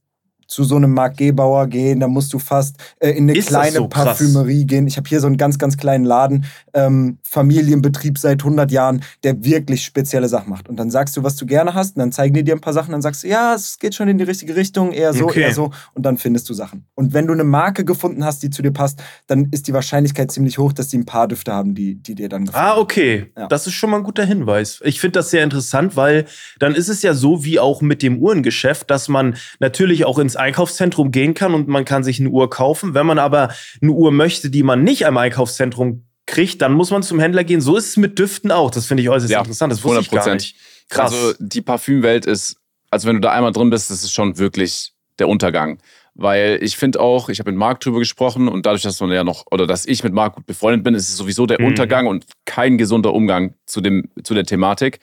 zu 0.48 0.64
so 0.64 0.76
einem 0.76 0.94
Marc 0.94 1.18
Gebauer 1.18 1.68
gehen, 1.68 2.00
da 2.00 2.08
musst 2.08 2.34
du 2.34 2.40
fast 2.40 2.78
äh, 3.00 3.12
in 3.12 3.24
eine 3.24 3.38
Ist 3.38 3.48
kleine 3.48 3.78
so 3.78 3.88
Parfümerie 3.88 4.66
gehen. 4.66 4.88
Ich 4.88 4.98
habe 4.98 5.08
hier 5.08 5.20
so 5.20 5.28
einen 5.28 5.38
ganz, 5.38 5.58
ganz 5.58 5.78
kleinen 5.78 6.06
Laden, 6.06 6.46
ähm, 6.74 7.18
Familienbetrieb 7.24 8.18
seit 8.18 8.42
100 8.42 8.72
Jahren, 8.72 9.04
der 9.24 9.44
wirklich 9.44 9.84
spezielle 9.84 10.28
Sachen 10.28 10.50
macht. 10.50 10.70
Und 10.70 10.78
dann 10.78 10.90
sagst 10.90 11.16
du, 11.18 11.24
was 11.24 11.36
du 11.36 11.46
gerne 11.46 11.74
hast, 11.74 11.96
und 11.96 12.00
dann 12.00 12.12
zeigen 12.12 12.34
die 12.34 12.44
dir 12.44 12.56
ein 12.56 12.62
paar 12.62 12.74
Sachen, 12.74 12.92
dann 12.92 13.02
sagst 13.02 13.24
du, 13.24 13.28
ja, 13.28 13.54
es 13.54 13.80
geht 13.80 13.96
schon 13.96 14.08
in 14.08 14.18
die 14.18 14.24
richtige 14.24 14.56
Richtung, 14.56 14.92
eher 14.92 15.14
so, 15.14 15.26
okay. 15.26 15.42
eher 15.42 15.54
so, 15.54 15.72
und 15.94 16.06
dann 16.06 16.18
findest 16.18 16.50
du 16.50 16.54
Sachen. 16.54 16.86
Und 16.96 17.14
wenn 17.14 17.28
du 17.28 17.34
eine 17.34 17.44
Marke 17.44 17.86
gefunden 17.86 18.24
hast, 18.26 18.44
die 18.44 18.50
zu 18.50 18.62
dir 18.62 18.72
passt, 18.72 19.02
dann 19.28 19.48
ist 19.52 19.68
die 19.68 19.74
Wahrscheinlichkeit 19.74 20.32
ziemlich 20.32 20.58
hoch, 20.58 20.74
dass 20.74 20.90
die 20.90 20.98
ein 20.98 21.06
paar 21.06 21.28
Düfte 21.28 21.54
haben, 21.54 21.76
die, 21.76 21.96
die 21.96 22.16
dir 22.16 22.30
dann 22.30 22.46
gefallen. 22.46 22.66
Ah, 22.66 22.78
okay. 22.78 23.32
Ja. 23.38 23.48
Das 23.48 23.68
ist 23.68 23.74
schon 23.74 23.90
mal 23.90 23.98
ein 23.98 24.04
guter 24.04 24.26
Hinweis. 24.26 24.82
Ich 24.84 25.00
finde 25.00 25.20
das 25.20 25.30
sehr 25.30 25.44
interessant, 25.44 25.96
weil 25.96 26.26
dann 26.60 26.76
ist 26.76 26.90
es 26.90 27.02
ja 27.02 27.14
so 27.14 27.44
wie 27.44 27.60
auch 27.60 27.82
mit 27.82 28.02
dem 28.02 28.20
Uhrengeschäft, 28.20 28.90
dass 28.90 29.10
man 29.10 29.36
natürlich 29.60 30.06
auch 30.06 30.20
ins 30.20 30.33
Einkaufszentrum 30.36 31.12
gehen 31.12 31.34
kann 31.34 31.54
und 31.54 31.68
man 31.68 31.86
kann 31.86 32.04
sich 32.04 32.20
eine 32.20 32.30
Uhr 32.30 32.50
kaufen. 32.50 32.94
Wenn 32.94 33.06
man 33.06 33.20
aber 33.20 33.50
eine 33.82 33.92
Uhr 33.92 34.12
möchte, 34.12 34.50
die 34.50 34.64
man 34.64 34.84
nicht 34.84 35.06
am 35.06 35.18
Einkaufszentrum 35.18 36.06
kriegt, 36.26 36.62
dann 36.62 36.74
muss 36.74 36.92
man 36.92 37.04
zum 37.04 37.20
Händler 37.20 37.44
gehen. 37.44 37.62
So 37.62 37.76
ist 37.76 37.90
es 37.90 37.98
mit 37.98 38.18
Düften 38.20 38.52
auch. 38.52 38.72
Das 38.72 38.86
finde 38.86 39.04
ich 39.04 39.10
äußerst 39.10 39.32
ja, 39.32 39.40
interessant. 39.40 39.72
Das 39.72 39.84
wusste 39.84 40.00
100%. 40.00 40.02
ich 40.02 40.12
gar 40.12 40.34
nicht. 40.34 40.56
Krass. 40.90 41.14
Also 41.14 41.34
die 41.40 41.62
Parfümwelt 41.62 42.26
ist, 42.26 42.58
also 42.90 43.08
wenn 43.08 43.16
du 43.16 43.22
da 43.22 43.32
einmal 43.32 43.52
drin 43.52 43.70
bist, 43.70 43.90
das 43.90 44.04
ist 44.04 44.12
schon 44.12 44.38
wirklich 44.38 44.94
der 45.20 45.28
Untergang. 45.28 45.80
Weil 46.16 46.60
ich 46.62 46.78
finde 46.78 47.00
auch, 47.00 47.30
ich 47.30 47.40
habe 47.40 47.50
mit 47.50 47.58
Marc 47.58 47.80
drüber 47.80 47.98
gesprochen 47.98 48.48
und 48.48 48.68
dadurch, 48.68 48.84
dass 48.84 49.00
man 49.00 49.12
ja 49.12 49.24
noch, 49.24 49.46
oder 49.50 49.66
dass 49.66 49.86
ich 49.86 50.04
mit 50.04 50.14
Marc 50.14 50.36
gut 50.36 50.46
befreundet 50.46 50.84
bin, 50.84 50.94
ist 50.94 51.10
es 51.10 51.18
sowieso 51.18 51.48
der 51.48 51.60
mhm. 51.60 51.68
Untergang 51.68 52.06
und 52.06 52.26
kein 52.46 52.78
gesunder 52.78 53.14
Umgang 53.14 53.56
zu, 53.66 53.82
dem, 53.82 54.10
zu 54.24 54.36
der 54.36 54.46
Thematik. 54.46 55.00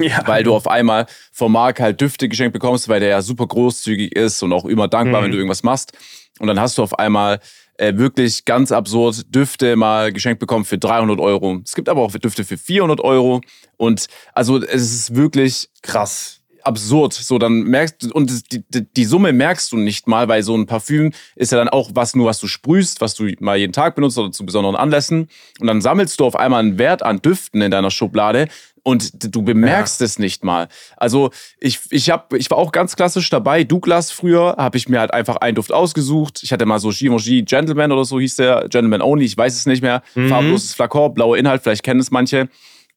Ja. 0.00 0.22
Weil 0.26 0.44
du 0.44 0.54
auf 0.54 0.68
einmal 0.68 1.06
vom 1.32 1.52
Marc 1.52 1.80
halt 1.80 2.00
Düfte 2.00 2.28
geschenkt 2.28 2.52
bekommst, 2.52 2.88
weil 2.88 3.00
der 3.00 3.08
ja 3.08 3.22
super 3.22 3.46
großzügig 3.46 4.14
ist 4.14 4.42
und 4.42 4.52
auch 4.52 4.64
immer 4.64 4.88
dankbar, 4.88 5.20
mhm. 5.20 5.24
wenn 5.24 5.32
du 5.32 5.38
irgendwas 5.38 5.62
machst. 5.62 5.92
Und 6.38 6.46
dann 6.46 6.60
hast 6.60 6.78
du 6.78 6.82
auf 6.82 6.98
einmal 6.98 7.40
äh, 7.78 7.96
wirklich 7.96 8.44
ganz 8.44 8.70
absurd 8.72 9.34
Düfte 9.34 9.76
mal 9.76 10.12
geschenkt 10.12 10.40
bekommen 10.40 10.64
für 10.64 10.78
300 10.78 11.18
Euro. 11.20 11.60
Es 11.64 11.74
gibt 11.74 11.88
aber 11.88 12.02
auch 12.02 12.12
Düfte 12.12 12.44
für 12.44 12.58
400 12.58 13.00
Euro. 13.00 13.40
Und 13.76 14.06
also 14.34 14.62
es 14.62 14.82
ist 14.92 15.14
wirklich 15.14 15.68
krass 15.82 16.37
absurd. 16.62 17.12
So, 17.12 17.38
dann 17.38 17.62
merkst 17.62 18.02
du, 18.02 18.10
und 18.12 18.52
die, 18.52 18.64
die, 18.68 18.86
die, 18.92 19.04
Summe 19.04 19.32
merkst 19.32 19.72
du 19.72 19.76
nicht 19.76 20.06
mal, 20.06 20.28
weil 20.28 20.42
so 20.42 20.56
ein 20.56 20.66
Parfüm 20.66 21.12
ist 21.36 21.52
ja 21.52 21.58
dann 21.58 21.68
auch 21.68 21.90
was 21.94 22.14
nur, 22.14 22.26
was 22.26 22.40
du 22.40 22.46
sprühst, 22.46 23.00
was 23.00 23.14
du 23.14 23.30
mal 23.40 23.56
jeden 23.56 23.72
Tag 23.72 23.94
benutzt 23.94 24.18
oder 24.18 24.32
zu 24.32 24.44
besonderen 24.44 24.76
Anlässen. 24.76 25.28
Und 25.60 25.66
dann 25.66 25.80
sammelst 25.80 26.20
du 26.20 26.26
auf 26.26 26.36
einmal 26.36 26.60
einen 26.60 26.78
Wert 26.78 27.02
an 27.02 27.20
Düften 27.20 27.62
in 27.62 27.70
deiner 27.70 27.90
Schublade, 27.90 28.48
und 28.88 29.34
du 29.34 29.42
bemerkst 29.42 30.00
ja. 30.00 30.06
es 30.06 30.18
nicht 30.18 30.44
mal. 30.44 30.68
Also 30.96 31.30
ich, 31.60 31.78
ich, 31.90 32.08
hab, 32.08 32.32
ich 32.32 32.50
war 32.50 32.56
auch 32.56 32.72
ganz 32.72 32.96
klassisch 32.96 33.28
dabei. 33.28 33.62
Douglas 33.62 34.10
früher 34.10 34.56
habe 34.56 34.78
ich 34.78 34.88
mir 34.88 35.00
halt 35.00 35.12
einfach 35.12 35.36
einen 35.36 35.56
Duft 35.56 35.72
ausgesucht. 35.72 36.40
Ich 36.42 36.52
hatte 36.52 36.64
mal 36.64 36.78
so 36.78 36.88
Givenchy 36.88 37.42
Gentleman 37.42 37.92
oder 37.92 38.06
so 38.06 38.18
hieß 38.18 38.36
der. 38.36 38.66
Gentleman 38.70 39.02
Only, 39.02 39.26
ich 39.26 39.36
weiß 39.36 39.54
es 39.54 39.66
nicht 39.66 39.82
mehr. 39.82 40.02
Mhm. 40.14 40.30
Farbloses 40.30 40.72
Flakon, 40.72 41.12
blauer 41.12 41.36
Inhalt, 41.36 41.62
vielleicht 41.62 41.82
kennen 41.82 42.00
es 42.00 42.10
manche. 42.10 42.48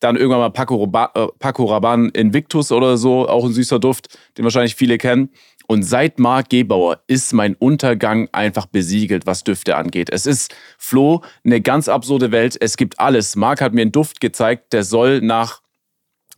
Dann 0.02 0.18
irgendwann 0.18 0.40
mal 0.40 0.50
Paco, 0.50 0.76
Roba, 0.76 1.12
äh, 1.16 1.28
Paco 1.40 1.66
Rabanne 1.66 2.10
Invictus 2.10 2.72
oder 2.74 2.98
so, 2.98 3.30
auch 3.30 3.46
ein 3.46 3.54
süßer 3.54 3.80
Duft, 3.80 4.18
den 4.38 4.44
wahrscheinlich 4.44 4.76
viele 4.76 4.98
kennen. 4.98 5.30
Und 5.68 5.84
seit 5.84 6.20
Marc 6.20 6.50
Gebauer 6.50 7.02
ist 7.08 7.32
mein 7.32 7.56
Untergang 7.56 8.28
einfach 8.34 8.66
besiegelt, 8.66 9.26
was 9.26 9.46
Düfte 9.46 9.78
angeht. 9.78 10.10
Es 10.12 10.26
ist, 10.26 10.54
Flo, 10.78 11.22
eine 11.46 11.62
ganz 11.62 11.88
absurde 11.88 12.34
Welt. 12.34 12.58
Es 12.60 12.76
gibt 12.76 13.00
alles. 13.00 13.38
Marc 13.38 13.62
hat 13.62 13.74
mir 13.74 13.84
einen 13.84 13.94
Duft 13.94 14.20
gezeigt, 14.20 14.74
der 14.74 14.84
soll 14.84 15.22
nach 15.22 15.62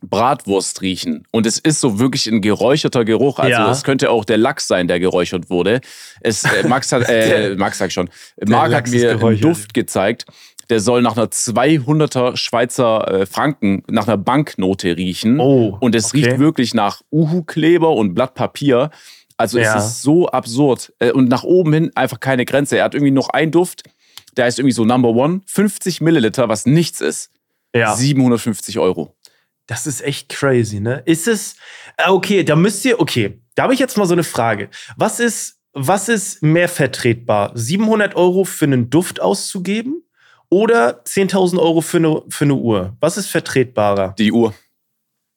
Bratwurst 0.08 0.82
riechen. 0.82 1.26
Und 1.30 1.46
es 1.46 1.58
ist 1.58 1.80
so 1.80 1.98
wirklich 1.98 2.26
ein 2.26 2.40
geräucherter 2.42 3.04
Geruch. 3.04 3.38
Also 3.38 3.50
ja. 3.50 3.70
es 3.70 3.84
könnte 3.84 4.10
auch 4.10 4.24
der 4.24 4.38
Lachs 4.38 4.68
sein, 4.68 4.88
der 4.88 5.00
geräuchert 5.00 5.50
wurde. 5.50 5.80
Es, 6.20 6.44
äh, 6.44 6.68
Max 6.68 6.92
hat, 6.92 7.02
äh, 7.08 7.54
Max 7.56 7.78
sag 7.78 7.92
schon, 7.92 8.08
Marc 8.46 8.72
hat 8.74 8.88
mir 8.88 9.18
einen 9.18 9.40
Duft 9.40 9.74
gezeigt. 9.74 10.26
Der 10.70 10.80
soll 10.80 11.02
nach 11.02 11.16
einer 11.16 11.26
200er 11.26 12.36
Schweizer 12.36 13.08
äh, 13.10 13.26
Franken, 13.26 13.82
nach 13.88 14.06
einer 14.08 14.16
Banknote 14.16 14.96
riechen. 14.96 15.40
Oh, 15.40 15.76
und 15.80 15.94
es 15.94 16.06
okay. 16.06 16.24
riecht 16.24 16.38
wirklich 16.38 16.74
nach 16.74 17.02
Uhu-Kleber 17.12 17.90
und 17.90 18.14
Blatt 18.14 18.34
Papier. 18.34 18.90
Also 19.36 19.58
ja. 19.58 19.76
es 19.76 19.84
ist 19.84 20.02
so 20.02 20.28
absurd. 20.28 20.92
Äh, 20.98 21.12
und 21.12 21.28
nach 21.28 21.44
oben 21.44 21.72
hin 21.72 21.90
einfach 21.94 22.20
keine 22.20 22.44
Grenze. 22.44 22.78
Er 22.78 22.84
hat 22.84 22.94
irgendwie 22.94 23.10
noch 23.10 23.28
einen 23.30 23.50
Duft, 23.50 23.82
der 24.36 24.48
ist 24.48 24.58
irgendwie 24.58 24.74
so 24.74 24.84
Number 24.84 25.10
One, 25.10 25.42
50 25.46 26.00
Milliliter, 26.00 26.48
was 26.48 26.66
nichts 26.66 27.00
ist. 27.00 27.30
Ja. 27.74 27.94
750 27.94 28.78
Euro. 28.78 29.16
Das 29.66 29.86
ist 29.86 30.02
echt 30.02 30.28
crazy, 30.28 30.80
ne? 30.80 31.02
Ist 31.06 31.26
es, 31.26 31.56
äh, 31.96 32.08
okay, 32.08 32.44
da 32.44 32.54
müsst 32.54 32.84
ihr, 32.84 33.00
okay, 33.00 33.40
da 33.54 33.64
habe 33.64 33.74
ich 33.74 33.80
jetzt 33.80 33.96
mal 33.96 34.06
so 34.06 34.12
eine 34.12 34.24
Frage. 34.24 34.68
Was 34.96 35.20
ist, 35.20 35.60
was 35.72 36.08
ist 36.08 36.42
mehr 36.42 36.68
vertretbar? 36.68 37.52
700 37.54 38.14
Euro 38.14 38.44
für 38.44 38.66
einen 38.66 38.90
Duft 38.90 39.20
auszugeben 39.20 40.02
oder 40.50 41.02
10.000 41.04 41.58
Euro 41.58 41.80
für 41.80 41.98
eine, 41.98 42.22
für 42.28 42.44
eine 42.44 42.54
Uhr? 42.54 42.96
Was 43.00 43.16
ist 43.16 43.28
vertretbarer? 43.28 44.14
Die 44.18 44.32
Uhr. 44.32 44.54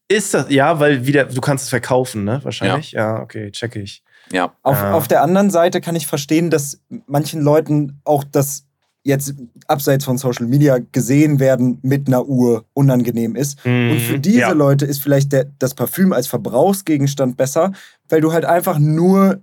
Ist 0.09 0.33
das, 0.33 0.49
ja, 0.49 0.79
weil 0.79 1.05
wieder, 1.05 1.25
du 1.25 1.41
kannst 1.41 1.65
es 1.65 1.69
verkaufen, 1.69 2.23
ne? 2.23 2.39
Wahrscheinlich. 2.43 2.93
Ja, 2.93 3.15
ja 3.17 3.21
okay, 3.21 3.51
check 3.51 3.75
ich. 3.75 4.03
Ja. 4.31 4.53
Auf, 4.63 4.77
ah. 4.77 4.93
auf 4.93 5.07
der 5.07 5.21
anderen 5.21 5.49
Seite 5.49 5.81
kann 5.81 5.95
ich 5.95 6.07
verstehen, 6.07 6.49
dass 6.49 6.81
manchen 7.07 7.41
Leuten 7.41 7.99
auch 8.03 8.23
das 8.23 8.65
jetzt 9.03 9.35
abseits 9.67 10.03
von 10.03 10.17
Social 10.17 10.45
Media 10.45 10.79
gesehen 10.91 11.39
werden 11.39 11.79
mit 11.81 12.07
einer 12.07 12.25
Uhr 12.25 12.65
unangenehm 12.73 13.35
ist. 13.35 13.65
Mhm, 13.65 13.91
und 13.91 13.99
für 14.01 14.19
diese 14.19 14.39
ja. 14.39 14.51
Leute 14.51 14.85
ist 14.85 15.01
vielleicht 15.01 15.31
der, 15.31 15.45
das 15.59 15.73
Parfüm 15.73 16.11
als 16.11 16.27
Verbrauchsgegenstand 16.27 17.37
besser, 17.37 17.71
weil 18.09 18.21
du 18.21 18.33
halt 18.33 18.43
einfach 18.43 18.79
nur 18.79 19.41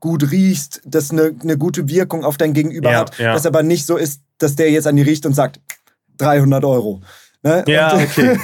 gut 0.00 0.30
riechst, 0.30 0.82
das 0.84 1.10
eine, 1.10 1.34
eine 1.42 1.58
gute 1.58 1.88
Wirkung 1.88 2.24
auf 2.24 2.36
dein 2.36 2.52
Gegenüber 2.52 2.90
ja, 2.90 3.00
hat, 3.00 3.18
ja. 3.18 3.34
das 3.34 3.46
aber 3.46 3.62
nicht 3.62 3.86
so 3.86 3.96
ist, 3.96 4.22
dass 4.38 4.56
der 4.56 4.70
jetzt 4.70 4.86
an 4.86 4.96
die 4.96 5.02
riecht 5.02 5.26
und 5.26 5.34
sagt 5.34 5.60
300 6.18 6.64
Euro. 6.64 7.02
Ne? 7.46 7.64
Ja, 7.68 7.92
und, 7.92 8.02
okay. 8.18 8.36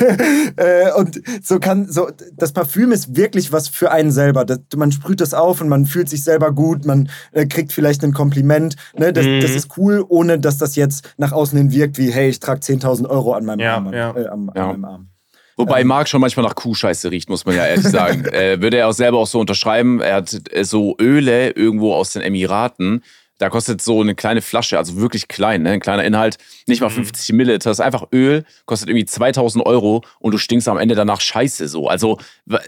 äh, 0.56 0.92
und 0.92 1.20
so 1.42 1.58
kann, 1.58 1.90
so, 1.90 2.08
das 2.36 2.52
Parfüm 2.52 2.92
ist 2.92 3.16
wirklich 3.16 3.50
was 3.50 3.66
für 3.66 3.90
einen 3.90 4.12
selber. 4.12 4.44
Das, 4.44 4.60
man 4.76 4.92
sprüht 4.92 5.20
das 5.20 5.34
auf 5.34 5.60
und 5.60 5.68
man 5.68 5.86
fühlt 5.86 6.08
sich 6.08 6.22
selber 6.22 6.52
gut, 6.52 6.84
man 6.84 7.08
äh, 7.32 7.46
kriegt 7.46 7.72
vielleicht 7.72 8.04
ein 8.04 8.12
Kompliment. 8.12 8.76
Ne? 8.96 9.12
Das, 9.12 9.26
mhm. 9.26 9.40
das, 9.40 9.52
ist 9.52 9.76
cool, 9.76 10.04
ohne 10.08 10.38
dass 10.38 10.58
das 10.58 10.76
jetzt 10.76 11.14
nach 11.16 11.32
außen 11.32 11.58
hin 11.58 11.72
wirkt 11.72 11.98
wie, 11.98 12.12
hey, 12.12 12.28
ich 12.28 12.38
trage 12.38 12.60
10.000 12.60 13.08
Euro 13.08 13.32
an 13.32 13.44
meinem 13.44 13.60
ja, 13.60 13.74
Arm. 13.74 13.92
Ja. 13.92 14.16
Äh, 14.16 14.26
am, 14.28 14.52
ja. 14.54 14.62
an 14.62 14.68
meinem 14.68 14.84
Arm. 14.84 15.08
Wobei 15.56 15.80
ähm. 15.80 15.88
Marc 15.88 16.08
schon 16.08 16.20
manchmal 16.20 16.46
nach 16.46 16.54
Kuhscheiße 16.54 17.10
riecht, 17.10 17.28
muss 17.28 17.44
man 17.44 17.56
ja 17.56 17.66
ehrlich 17.66 17.88
sagen. 17.88 18.24
äh, 18.32 18.60
würde 18.60 18.78
er 18.78 18.88
auch 18.88 18.92
selber 18.92 19.18
auch 19.18 19.26
so 19.26 19.40
unterschreiben. 19.40 20.00
Er 20.00 20.16
hat 20.16 20.40
äh, 20.50 20.64
so 20.64 20.96
Öle 21.00 21.50
irgendwo 21.50 21.92
aus 21.94 22.12
den 22.12 22.22
Emiraten 22.22 23.02
da 23.38 23.48
kostet 23.50 23.82
so 23.82 24.00
eine 24.00 24.14
kleine 24.14 24.42
Flasche, 24.42 24.78
also 24.78 24.96
wirklich 24.96 25.28
klein, 25.28 25.62
ne? 25.62 25.70
ein 25.70 25.80
kleiner 25.80 26.04
Inhalt, 26.04 26.38
nicht 26.66 26.80
mal 26.80 26.90
50 26.90 27.30
mhm. 27.30 27.36
Milliliter, 27.36 27.70
das 27.70 27.78
ist 27.78 27.84
einfach 27.84 28.06
Öl, 28.12 28.44
kostet 28.66 28.88
irgendwie 28.88 29.06
2000 29.06 29.64
Euro 29.66 30.02
und 30.20 30.32
du 30.32 30.38
stinkst 30.38 30.68
am 30.68 30.78
Ende 30.78 30.94
danach 30.94 31.20
scheiße 31.20 31.68
so. 31.68 31.88
Also 31.88 32.18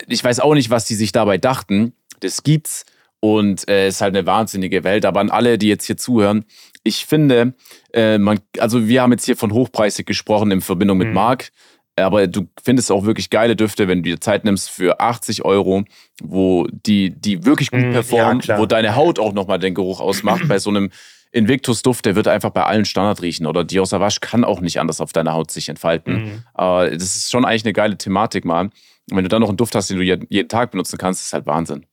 ich 0.09 0.23
weiß 0.23 0.41
auch 0.41 0.55
nicht, 0.55 0.71
was 0.71 0.87
die 0.87 0.95
sich 0.95 1.13
dabei 1.13 1.39
dachten. 1.39 1.93
Das 2.21 2.43
gibt's 2.43 2.85
und 3.25 3.61
es 3.61 3.69
äh, 3.69 3.89
ist 3.89 4.03
halt 4.03 4.15
eine 4.15 4.27
wahnsinnige 4.27 4.85
Welt. 4.85 5.07
Aber 5.07 5.21
an 5.21 5.31
alle, 5.31 5.57
die 5.57 5.69
jetzt 5.69 5.87
hier 5.87 5.97
zuhören, 5.97 6.45
ich 6.83 7.07
finde, 7.07 7.55
äh, 7.95 8.19
man, 8.19 8.41
also 8.59 8.87
wir 8.87 9.01
haben 9.01 9.13
jetzt 9.13 9.25
hier 9.25 9.39
von 9.39 9.51
hochpreisig 9.51 10.05
gesprochen 10.05 10.51
in 10.51 10.61
Verbindung 10.61 10.99
mit 10.99 11.09
mhm. 11.09 11.15
Marc. 11.15 11.51
Aber 11.97 12.27
du 12.27 12.49
findest 12.63 12.91
auch 12.91 13.05
wirklich 13.05 13.31
geile 13.31 13.55
Düfte, 13.55 13.87
wenn 13.87 14.03
du 14.03 14.11
dir 14.11 14.21
Zeit 14.21 14.45
nimmst 14.45 14.71
für 14.71 15.01
80 15.01 15.45
Euro, 15.45 15.85
wo 16.23 16.67
die, 16.67 17.11
die 17.11 17.45
wirklich 17.45 17.71
gut 17.71 17.87
mm, 17.87 17.93
performen, 17.93 18.41
ja, 18.45 18.59
wo 18.59 18.67
deine 18.67 18.97
Haut 18.97 19.21
auch 19.21 19.33
nochmal 19.33 19.61
den 19.61 19.75
Geruch 19.75 20.01
ausmacht. 20.01 20.49
bei 20.49 20.59
so 20.59 20.71
einem 20.71 20.91
Invictus-Duft, 21.31 22.05
der 22.05 22.17
wird 22.17 22.29
einfach 22.29 22.51
bei 22.51 22.65
allen 22.65 22.85
Standard 22.85 23.23
riechen. 23.23 23.47
Oder 23.47 23.65
Dior 23.65 23.87
Savage 23.87 24.19
kann 24.21 24.45
auch 24.45 24.61
nicht 24.61 24.81
anders 24.81 25.01
auf 25.01 25.13
deiner 25.13 25.35
Haut 25.35 25.51
sich 25.51 25.69
entfalten. 25.69 26.15
Mhm. 26.15 26.43
Aber 26.53 26.91
das 26.91 27.17
ist 27.17 27.31
schon 27.31 27.45
eigentlich 27.45 27.65
eine 27.65 27.73
geile 27.73 27.97
Thematik 27.97 28.45
mal. 28.45 28.65
Und 29.11 29.17
wenn 29.17 29.25
du 29.25 29.29
dann 29.29 29.43
noch 29.43 29.49
einen 29.49 29.57
Duft 29.57 29.75
hast, 29.75 29.91
den 29.91 29.99
du 29.99 30.03
jeden 30.03 30.49
Tag 30.49 30.73
benutzen 30.73 30.99
kannst, 30.99 31.23
ist 31.23 31.33
halt 31.33 31.47
Wahnsinn. 31.47 31.87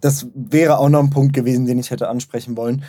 Das 0.00 0.28
wäre 0.34 0.78
auch 0.78 0.88
noch 0.88 1.00
ein 1.00 1.10
Punkt 1.10 1.34
gewesen, 1.34 1.66
den 1.66 1.78
ich 1.78 1.90
hätte 1.90 2.08
ansprechen 2.08 2.56
wollen. 2.56 2.84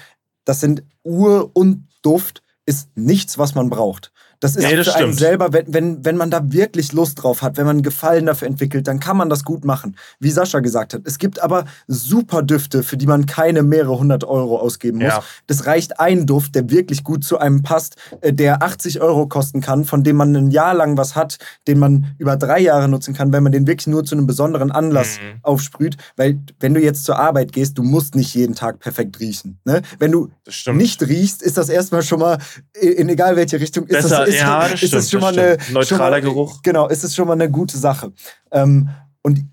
Das 0.45 0.59
sind 0.59 0.83
Uhr 1.03 1.51
und 1.53 1.87
Duft 2.01 2.43
ist 2.65 2.95
nichts, 2.95 3.37
was 3.37 3.55
man 3.55 3.69
braucht. 3.69 4.12
Das 4.43 4.57
ist 4.57 4.63
ja, 4.63 4.75
das 4.75 4.89
für 4.89 4.95
einen 4.97 5.13
selber, 5.13 5.53
wenn, 5.53 5.73
wenn, 5.73 6.03
wenn 6.03 6.17
man 6.17 6.29
da 6.29 6.51
wirklich 6.51 6.91
Lust 6.91 7.23
drauf 7.23 7.41
hat, 7.41 7.55
wenn 7.55 7.65
man 7.65 7.77
einen 7.77 7.81
Gefallen 7.81 8.25
dafür 8.25 8.49
entwickelt, 8.49 8.89
dann 8.89 8.99
kann 8.99 9.15
man 9.15 9.29
das 9.29 9.45
gut 9.45 9.63
machen. 9.63 9.95
Wie 10.19 10.31
Sascha 10.31 10.59
gesagt 10.59 10.93
hat. 10.93 11.03
Es 11.05 11.17
gibt 11.17 11.41
aber 11.41 11.63
super 11.87 12.43
Düfte, 12.43 12.83
für 12.83 12.97
die 12.97 13.07
man 13.07 13.25
keine 13.25 13.63
mehrere 13.63 13.97
hundert 13.97 14.25
Euro 14.25 14.59
ausgeben 14.59 14.97
muss. 14.97 15.07
Ja. 15.07 15.23
Das 15.47 15.65
reicht 15.65 16.01
ein 16.01 16.25
Duft, 16.25 16.55
der 16.55 16.69
wirklich 16.69 17.05
gut 17.05 17.23
zu 17.23 17.37
einem 17.37 17.63
passt, 17.63 17.95
äh, 18.19 18.33
der 18.33 18.61
80 18.61 18.99
Euro 18.99 19.27
kosten 19.27 19.61
kann, 19.61 19.85
von 19.85 20.03
dem 20.03 20.17
man 20.17 20.35
ein 20.35 20.51
Jahr 20.51 20.73
lang 20.73 20.97
was 20.97 21.15
hat, 21.15 21.37
den 21.69 21.79
man 21.79 22.13
über 22.17 22.35
drei 22.35 22.59
Jahre 22.59 22.89
nutzen 22.89 23.13
kann, 23.13 23.31
wenn 23.31 23.43
man 23.43 23.53
den 23.53 23.65
wirklich 23.65 23.87
nur 23.87 24.03
zu 24.03 24.13
einem 24.13 24.27
besonderen 24.27 24.71
Anlass 24.71 25.19
mhm. 25.19 25.39
aufsprüht. 25.41 25.95
Weil 26.17 26.39
wenn 26.59 26.73
du 26.73 26.81
jetzt 26.81 27.05
zur 27.05 27.17
Arbeit 27.17 27.53
gehst, 27.53 27.77
du 27.77 27.83
musst 27.83 28.15
nicht 28.15 28.35
jeden 28.35 28.55
Tag 28.55 28.79
perfekt 28.79 29.21
riechen. 29.21 29.59
Ne? 29.63 29.83
Wenn 29.99 30.11
du 30.11 30.31
nicht 30.73 31.01
riechst, 31.01 31.41
ist 31.41 31.57
das 31.57 31.69
erstmal 31.69 32.03
schon 32.03 32.19
mal, 32.19 32.39
in 32.73 33.07
egal 33.07 33.37
welche 33.37 33.57
Richtung, 33.61 33.85
ist 33.85 34.01
Besser, 34.03 34.25
das 34.25 34.32
ist, 34.33 34.41
ja, 34.41 34.61
das 34.61 34.71
ist 34.71 34.87
stimmt, 34.87 35.03
es 35.03 35.11
schon 35.11 35.21
mal 35.21 35.37
eine 35.37 35.57
neutraler 35.71 36.09
mal, 36.11 36.21
Geruch. 36.21 36.61
Genau, 36.63 36.87
ist 36.87 37.03
es 37.03 37.15
schon 37.15 37.27
mal 37.27 37.33
eine 37.33 37.49
gute 37.49 37.77
Sache. 37.77 38.11
Ähm, 38.51 38.89
und 39.21 39.45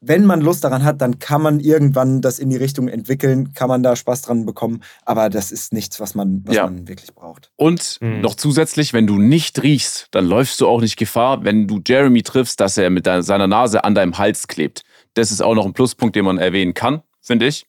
wenn 0.00 0.24
man 0.26 0.40
Lust 0.40 0.62
daran 0.62 0.84
hat, 0.84 1.00
dann 1.00 1.18
kann 1.18 1.42
man 1.42 1.58
irgendwann 1.58 2.20
das 2.20 2.38
in 2.38 2.50
die 2.50 2.56
Richtung 2.56 2.88
entwickeln, 2.88 3.52
kann 3.54 3.68
man 3.68 3.82
da 3.82 3.96
Spaß 3.96 4.22
dran 4.22 4.46
bekommen. 4.46 4.82
Aber 5.04 5.30
das 5.30 5.50
ist 5.50 5.72
nichts, 5.72 6.00
was 6.00 6.14
man, 6.14 6.42
was 6.44 6.54
ja. 6.54 6.64
man 6.64 6.86
wirklich 6.86 7.14
braucht. 7.14 7.50
Und 7.56 7.98
mhm. 8.00 8.20
noch 8.20 8.34
zusätzlich, 8.34 8.92
wenn 8.92 9.06
du 9.06 9.18
nicht 9.18 9.62
riechst, 9.62 10.08
dann 10.10 10.26
läufst 10.26 10.60
du 10.60 10.68
auch 10.68 10.80
nicht 10.80 10.96
Gefahr, 10.96 11.44
wenn 11.44 11.66
du 11.66 11.80
Jeremy 11.84 12.22
triffst, 12.22 12.60
dass 12.60 12.76
er 12.76 12.90
mit 12.90 13.06
seiner 13.06 13.46
Nase 13.46 13.84
an 13.84 13.94
deinem 13.94 14.18
Hals 14.18 14.48
klebt. 14.48 14.82
Das 15.14 15.32
ist 15.32 15.40
auch 15.40 15.54
noch 15.54 15.64
ein 15.64 15.72
Pluspunkt, 15.72 16.14
den 16.14 16.24
man 16.24 16.38
erwähnen 16.38 16.74
kann, 16.74 17.02
finde 17.20 17.46
ich. 17.46 17.66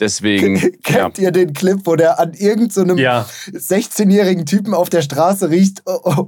Deswegen. 0.00 0.58
Kennt 0.82 1.18
ja. 1.18 1.24
ihr 1.24 1.30
den 1.30 1.52
Clip, 1.52 1.78
wo 1.84 1.94
der 1.94 2.18
an 2.18 2.32
irgendeinem 2.34 2.96
so 2.96 3.02
ja. 3.02 3.26
16-jährigen 3.52 4.44
Typen 4.44 4.74
auf 4.74 4.90
der 4.90 5.02
Straße 5.02 5.50
riecht 5.50 5.82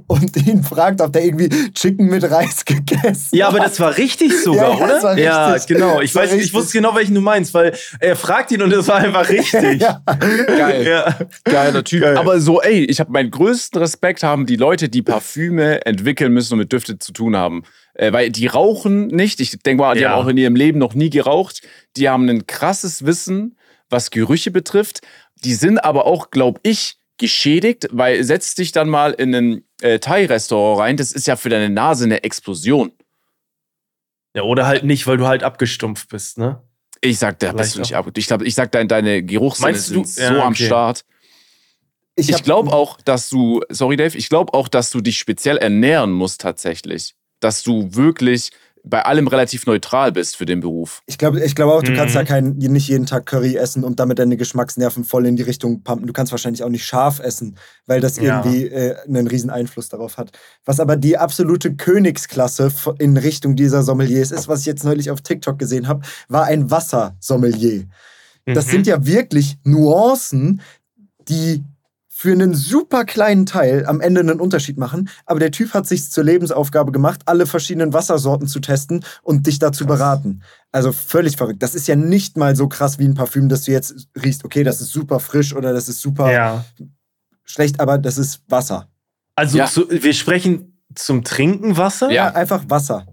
und 0.07 0.47
ihn 0.47 0.63
fragt, 0.63 1.01
ob 1.01 1.11
der 1.13 1.25
irgendwie 1.25 1.49
Chicken 1.73 2.07
mit 2.07 2.23
Reis 2.29 2.63
gegessen 2.65 3.27
hat? 3.31 3.33
Ja, 3.33 3.47
aber 3.49 3.59
das 3.59 3.79
war 3.79 3.97
richtig 3.97 4.31
sogar, 4.43 4.71
ja, 4.71 4.75
oder? 4.77 4.87
Das 4.87 5.03
war 5.03 5.11
richtig. 5.11 5.25
Ja, 5.25 5.57
genau. 5.67 6.01
Ich, 6.01 6.15
weiß, 6.15 6.33
ich 6.33 6.53
wusste 6.53 6.73
genau, 6.73 6.95
welchen 6.95 7.15
du 7.15 7.21
meinst, 7.21 7.53
weil 7.53 7.75
er 7.99 8.15
fragt 8.15 8.51
ihn 8.51 8.61
und 8.61 8.69
das 8.69 8.87
war 8.87 8.97
einfach 8.97 9.29
richtig. 9.29 9.81
ja. 9.81 10.01
Geil. 10.05 10.87
Ja. 10.87 11.17
Geiler 11.43 11.83
Typ. 11.83 12.01
Geil. 12.01 12.17
Aber 12.17 12.39
so, 12.39 12.61
ey, 12.61 12.85
ich 12.85 12.99
habe 12.99 13.11
meinen 13.11 13.31
größten 13.31 13.81
Respekt 13.81 14.23
haben 14.23 14.45
die 14.45 14.55
Leute, 14.55 14.89
die 14.89 15.01
Parfüme 15.01 15.85
entwickeln 15.85 16.33
müssen 16.33 16.53
und 16.53 16.59
mit 16.59 16.71
Düfte 16.71 16.99
zu 16.99 17.11
tun 17.11 17.35
haben 17.35 17.63
äh, 17.97 18.13
weil 18.13 18.29
die 18.29 18.47
rauchen 18.47 19.07
nicht. 19.07 19.39
Ich 19.39 19.57
denke 19.59 19.81
mal, 19.81 19.95
die 19.95 20.01
ja. 20.01 20.11
haben 20.11 20.23
auch 20.23 20.27
in 20.27 20.37
ihrem 20.37 20.55
Leben 20.55 20.79
noch 20.79 20.93
nie 20.93 21.09
geraucht. 21.09 21.61
Die 21.97 22.07
haben 22.07 22.29
ein 22.29 22.45
krasses 22.45 23.05
Wissen, 23.05 23.57
was 23.89 24.11
Gerüche 24.11 24.51
betrifft. 24.51 25.01
Die 25.43 25.55
sind 25.55 25.79
aber 25.79 26.05
auch, 26.05 26.29
glaube 26.29 26.59
ich, 26.63 26.97
geschädigt, 27.17 27.87
weil 27.91 28.23
setz 28.23 28.53
dich 28.53 28.71
dann 28.71 28.87
mal 28.87 29.13
in 29.13 29.33
ein 29.33 29.63
äh, 29.81 29.97
Thai-Restaurant 29.97 30.79
rein. 30.79 30.97
Das 30.97 31.11
ist 31.11 31.25
ja 31.25 31.35
für 31.35 31.49
deine 31.49 31.71
Nase 31.71 32.05
eine 32.05 32.23
Explosion. 32.23 32.91
Ja, 34.35 34.43
oder 34.43 34.67
halt 34.67 34.83
nicht, 34.83 35.07
weil 35.07 35.17
du 35.17 35.25
halt 35.25 35.41
abgestumpft 35.41 36.09
bist, 36.09 36.37
ne? 36.37 36.61
Ich 37.01 37.17
sag, 37.17 37.39
da 37.39 37.51
bist 37.51 37.75
du 37.75 37.79
nicht 37.79 37.95
ab. 37.95 38.07
Ich 38.15 38.27
glaube, 38.27 38.45
ich 38.45 38.53
sag, 38.53 38.71
deine, 38.71 38.87
deine 38.87 39.23
Geruchssinne 39.23 39.75
sind 39.75 40.15
ja, 40.15 40.27
so 40.27 40.33
okay. 40.35 40.43
am 40.43 40.55
Start. 40.55 41.05
Ich, 42.15 42.29
ich 42.29 42.43
glaube 42.43 42.71
auch, 42.71 43.01
dass 43.01 43.29
du, 43.29 43.61
sorry 43.69 43.95
Dave, 43.95 44.17
ich 44.17 44.29
glaube 44.29 44.53
auch, 44.53 44.67
dass 44.67 44.89
du 44.89 45.01
dich 45.01 45.17
speziell 45.17 45.57
ernähren 45.57 46.11
musst 46.11 46.41
tatsächlich 46.41 47.16
dass 47.39 47.63
du 47.63 47.93
wirklich 47.93 48.51
bei 48.89 49.03
allem 49.03 49.27
relativ 49.27 49.65
neutral 49.65 50.11
bist 50.11 50.37
für 50.37 50.45
den 50.45 50.61
Beruf. 50.61 51.01
Ich 51.05 51.17
glaube 51.17 51.43
ich 51.43 51.55
glaub 51.55 51.71
auch, 51.71 51.83
du 51.83 51.91
mhm. 51.91 51.95
kannst 51.95 52.15
ja 52.15 52.23
kein, 52.23 52.57
nicht 52.57 52.87
jeden 52.87 53.05
Tag 53.05 53.25
Curry 53.25 53.55
essen 53.55 53.83
und 53.83 53.99
damit 53.99 54.19
deine 54.19 54.37
Geschmacksnerven 54.37 55.03
voll 55.03 55.25
in 55.25 55.35
die 55.35 55.43
Richtung 55.43 55.83
pumpen. 55.83 56.07
Du 56.07 56.13
kannst 56.13 56.31
wahrscheinlich 56.31 56.63
auch 56.63 56.69
nicht 56.69 56.85
scharf 56.85 57.19
essen, 57.19 57.57
weil 57.85 58.01
das 58.01 58.17
ja. 58.17 58.43
irgendwie 58.43 58.67
äh, 58.67 58.95
einen 59.05 59.27
riesen 59.27 59.49
Einfluss 59.49 59.89
darauf 59.89 60.17
hat. 60.17 60.31
Was 60.65 60.79
aber 60.79 60.95
die 60.95 61.17
absolute 61.17 61.75
Königsklasse 61.75 62.71
in 62.99 63.17
Richtung 63.17 63.55
dieser 63.55 63.83
Sommeliers 63.83 64.31
ist, 64.31 64.47
was 64.47 64.61
ich 64.61 64.67
jetzt 64.67 64.83
neulich 64.83 65.11
auf 65.11 65.21
TikTok 65.21 65.59
gesehen 65.59 65.87
habe, 65.87 66.01
war 66.29 66.45
ein 66.45 66.71
Wassersommelier. 66.71 67.85
Das 68.45 68.67
mhm. 68.67 68.71
sind 68.71 68.87
ja 68.87 69.05
wirklich 69.05 69.57
Nuancen, 69.63 70.61
die 71.27 71.63
für 72.19 72.31
einen 72.31 72.55
super 72.55 73.05
kleinen 73.05 73.45
Teil 73.45 73.85
am 73.85 74.01
Ende 74.01 74.21
einen 74.21 74.39
Unterschied 74.39 74.79
machen. 74.79 75.07
Aber 75.27 75.39
der 75.39 75.51
Typ 75.51 75.75
hat 75.75 75.85
sich 75.85 76.09
zur 76.09 76.23
Lebensaufgabe 76.23 76.91
gemacht, 76.91 77.21
alle 77.27 77.45
verschiedenen 77.45 77.93
Wassersorten 77.93 78.47
zu 78.47 78.59
testen 78.59 79.05
und 79.21 79.45
dich 79.45 79.59
dazu 79.59 79.85
krass. 79.85 79.99
beraten. 79.99 80.41
Also 80.71 80.91
völlig 80.93 81.37
verrückt. 81.37 81.61
Das 81.61 81.75
ist 81.75 81.87
ja 81.87 81.95
nicht 81.95 82.35
mal 82.35 82.55
so 82.55 82.67
krass 82.67 82.97
wie 82.97 83.05
ein 83.05 83.13
Parfüm, 83.13 83.49
dass 83.49 83.65
du 83.65 83.71
jetzt 83.71 84.07
riechst, 84.15 84.43
okay, 84.45 84.63
das 84.63 84.81
ist 84.81 84.91
super 84.91 85.19
frisch 85.19 85.53
oder 85.53 85.73
das 85.73 85.89
ist 85.89 86.01
super 86.01 86.31
ja. 86.31 86.65
schlecht, 87.43 87.79
aber 87.79 87.99
das 87.99 88.17
ist 88.17 88.41
Wasser. 88.47 88.89
Also 89.35 89.59
ja. 89.59 89.67
zu, 89.67 89.87
wir 89.87 90.13
sprechen 90.13 90.81
zum 90.95 91.23
Trinken 91.23 91.77
Wasser? 91.77 92.09
Ja, 92.09 92.29
einfach 92.33 92.63
Wasser. 92.67 93.05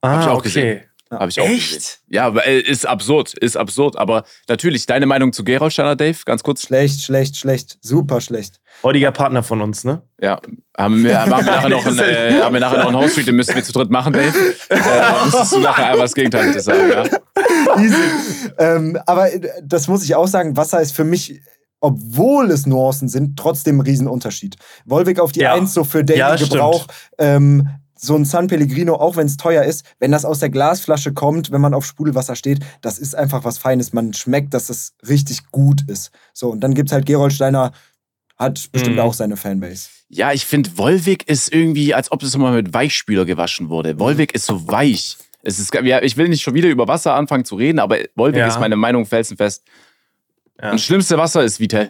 Ah, 0.00 0.14
Hab 0.14 0.20
ich 0.20 0.26
auch 0.26 0.38
okay. 0.38 0.48
Gesehen. 0.48 0.80
Ja. 1.10 1.20
Habe 1.20 1.30
ich 1.30 1.40
auch 1.40 1.46
Echt? 1.46 1.74
Gesehen. 1.74 1.98
Ja, 2.08 2.28
äh, 2.28 2.60
ist 2.60 2.86
absurd, 2.86 3.34
ist 3.34 3.56
absurd. 3.56 3.96
Aber 3.96 4.24
natürlich, 4.48 4.86
deine 4.86 5.06
Meinung 5.06 5.32
zu 5.32 5.44
Gerolsteiner, 5.44 5.96
Dave, 5.96 6.18
ganz 6.24 6.42
kurz. 6.42 6.62
Schlecht, 6.62 7.02
schlecht, 7.02 7.36
schlecht. 7.36 7.78
Super 7.80 8.20
schlecht. 8.20 8.60
Heutiger 8.82 9.10
Partner 9.12 9.42
von 9.42 9.60
uns, 9.60 9.84
ne? 9.84 10.02
Ja. 10.20 10.40
Haben 10.76 11.02
wir, 11.02 11.20
haben 11.20 11.30
wir, 11.30 11.42
nachher, 11.42 11.68
noch 11.68 11.86
ein, 11.86 11.98
äh, 11.98 12.40
haben 12.40 12.52
wir 12.52 12.60
nachher 12.60 12.78
noch 12.78 12.88
einen 12.88 12.96
House 12.96 13.14
den 13.14 13.36
müssen 13.36 13.54
wir 13.54 13.64
zu 13.64 13.72
dritt 13.72 13.90
machen, 13.90 14.12
Dave. 14.12 14.36
Äh, 14.68 15.24
müsstest 15.24 15.52
du 15.52 15.60
nachher 15.60 15.86
einmal 15.86 16.06
das 16.06 16.14
Gegenteil 16.14 16.58
sagen, 16.60 16.90
ja? 16.90 17.04
Ähm, 18.58 18.98
aber 19.06 19.32
äh, 19.32 19.40
das 19.62 19.86
muss 19.86 20.02
ich 20.02 20.16
auch 20.16 20.26
sagen, 20.26 20.56
Wasser 20.56 20.80
ist 20.80 20.96
für 20.96 21.04
mich 21.04 21.40
obwohl 21.80 22.50
es 22.50 22.66
Nuancen 22.66 23.08
sind, 23.08 23.38
trotzdem 23.38 23.78
ein 23.78 23.82
Riesenunterschied. 23.82 24.56
Wolwig 24.84 25.20
auf 25.20 25.32
die 25.32 25.40
ja. 25.40 25.54
1 25.54 25.72
so 25.72 25.84
für 25.84 26.04
Daily 26.04 26.18
ja, 26.18 26.36
Gebrauch, 26.36 26.86
ähm, 27.18 27.68
so 28.00 28.14
ein 28.14 28.24
San 28.24 28.46
Pellegrino, 28.46 28.94
auch 28.94 29.16
wenn 29.16 29.26
es 29.26 29.36
teuer 29.36 29.64
ist, 29.64 29.84
wenn 29.98 30.12
das 30.12 30.24
aus 30.24 30.38
der 30.38 30.50
Glasflasche 30.50 31.12
kommt, 31.12 31.50
wenn 31.50 31.60
man 31.60 31.74
auf 31.74 31.84
Sprudelwasser 31.84 32.36
steht, 32.36 32.60
das 32.80 32.98
ist 32.98 33.14
einfach 33.14 33.44
was 33.44 33.58
Feines. 33.58 33.92
Man 33.92 34.14
schmeckt, 34.14 34.54
dass 34.54 34.68
das 34.68 34.94
richtig 35.08 35.50
gut 35.50 35.82
ist. 35.88 36.10
So, 36.32 36.50
und 36.50 36.60
dann 36.60 36.74
gibt 36.74 36.88
es 36.88 36.92
halt 36.92 37.06
Gerolsteiner 37.06 37.72
Hat 38.36 38.70
bestimmt 38.70 38.96
mhm. 38.96 39.02
auch 39.02 39.14
seine 39.14 39.36
Fanbase. 39.36 39.88
Ja, 40.08 40.32
ich 40.32 40.46
finde, 40.46 40.78
Wolwig 40.78 41.28
ist 41.28 41.52
irgendwie, 41.52 41.92
als 41.92 42.12
ob 42.12 42.22
es 42.22 42.36
mal 42.36 42.54
mit 42.54 42.72
Weichspüler 42.72 43.24
gewaschen 43.24 43.68
wurde. 43.68 43.98
Wolwig 43.98 44.32
ist 44.34 44.46
so 44.46 44.68
weich. 44.68 45.16
Es 45.42 45.58
ist, 45.58 45.74
ja, 45.74 46.02
ich 46.02 46.16
will 46.16 46.28
nicht 46.28 46.42
schon 46.42 46.54
wieder 46.54 46.68
über 46.68 46.88
Wasser 46.88 47.14
anfangen 47.14 47.44
zu 47.44 47.56
reden, 47.56 47.78
aber 47.78 47.98
Wolwig 48.14 48.38
ja. 48.38 48.48
ist 48.48 48.60
meine 48.60 48.76
Meinung 48.76 49.06
felsenfest. 49.06 49.64
Ja. 50.60 50.70
Und 50.70 50.74
das 50.74 50.84
schlimmste 50.84 51.18
Wasser 51.18 51.44
ist 51.44 51.60
Vitell. 51.60 51.88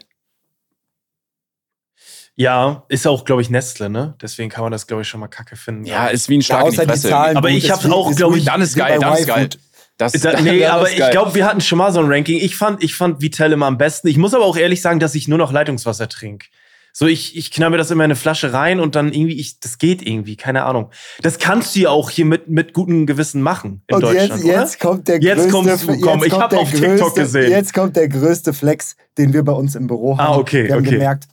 Ja, 2.41 2.85
ist 2.89 3.05
auch, 3.05 3.25
glaube 3.25 3.43
ich, 3.43 3.51
Nestle, 3.51 3.91
ne? 3.91 4.15
Deswegen 4.23 4.49
kann 4.49 4.63
man 4.63 4.71
das, 4.71 4.87
glaube 4.87 5.03
ich, 5.03 5.09
schon 5.09 5.19
mal 5.19 5.27
kacke 5.27 5.57
finden. 5.57 5.85
Ja, 5.85 6.07
ist 6.07 6.29
wie 6.29 6.39
ein 6.39 6.43
Schlag 6.43 6.61
ja, 6.61 6.67
in 6.67 6.71
die 6.71 6.87
Fresse. 6.87 7.17
aber 7.17 7.51
ich 7.51 7.69
habe 7.69 7.93
auch, 7.93 8.15
glaube 8.15 8.39
ich, 8.39 8.45
dann 8.45 8.61
ist 8.61 8.77
geil, 8.77 9.01
dann 9.01 9.15
ist 9.15 9.27
geil. 9.27 9.49
Das, 9.97 10.13
da, 10.13 10.41
nee, 10.41 10.61
das 10.61 10.71
aber 10.71 10.89
ich 10.89 11.11
glaube, 11.11 11.35
wir 11.35 11.45
hatten 11.45 11.61
schon 11.61 11.79
mal 11.79 11.93
so 11.93 11.99
ein 11.99 12.07
Ranking. 12.07 12.39
Ich 12.39 12.57
fand, 12.57 12.85
ich 12.85 12.95
fand 12.95 13.21
Vitell 13.21 13.51
immer 13.51 13.67
am 13.67 13.77
besten. 13.77 14.07
Ich 14.07 14.19
muss 14.19 14.35
aber 14.35 14.45
auch 14.45 14.57
ehrlich 14.57 14.81
sagen, 14.81 15.01
dass 15.01 15.17
ich 15.17 15.27
nur 15.27 15.37
noch 15.37 15.51
Leitungswasser 15.51 16.09
trinke. 16.09 16.47
So, 16.93 17.07
ich, 17.07 17.37
ich 17.37 17.51
knall 17.51 17.71
mir 17.71 17.77
das 17.77 17.91
immer 17.91 18.05
in 18.05 18.11
eine 18.11 18.17
Flasche 18.17 18.53
rein 18.53 18.79
und 18.79 18.95
dann 18.95 19.13
irgendwie, 19.13 19.39
ich, 19.39 19.59
das 19.59 19.79
geht 19.79 20.07
irgendwie, 20.07 20.37
keine 20.37 20.65
Ahnung. 20.65 20.91
Das 21.23 21.39
kannst 21.39 21.75
du 21.75 21.81
ja 21.81 21.91
auch 21.91 22.09
hier 22.09 22.25
mit, 22.25 22.49
mit 22.49 22.73
gutem 22.73 23.07
Gewissen 23.07 23.43
machen 23.43 23.83
in 23.89 23.97
und 23.97 24.03
Deutschland. 24.03 24.45
Jetzt, 24.45 24.45
jetzt 24.45 24.81
kommt 24.81 25.09
der 25.09 25.21
jetzt 25.21 25.51
größte, 25.51 25.87
kommst 25.87 26.03
komm, 26.03 26.25
ich 26.25 26.33
habe 26.33 26.57
auf 26.57 26.71
größte, 26.71 26.89
TikTok 26.89 27.15
gesehen. 27.17 27.51
Jetzt 27.51 27.75
kommt 27.75 27.97
der 27.97 28.09
größte 28.09 28.53
Flex, 28.53 28.97
den 29.17 29.33
wir 29.33 29.43
bei 29.43 29.53
uns 29.53 29.75
im 29.75 29.89
Büro 29.89 30.15
ah, 30.15 30.19
haben. 30.19 30.35
Ah, 30.35 30.39
okay. 30.39 30.65
Wir 30.65 30.75
haben 30.75 30.81
okay. 30.81 30.91
gemerkt, 30.93 31.25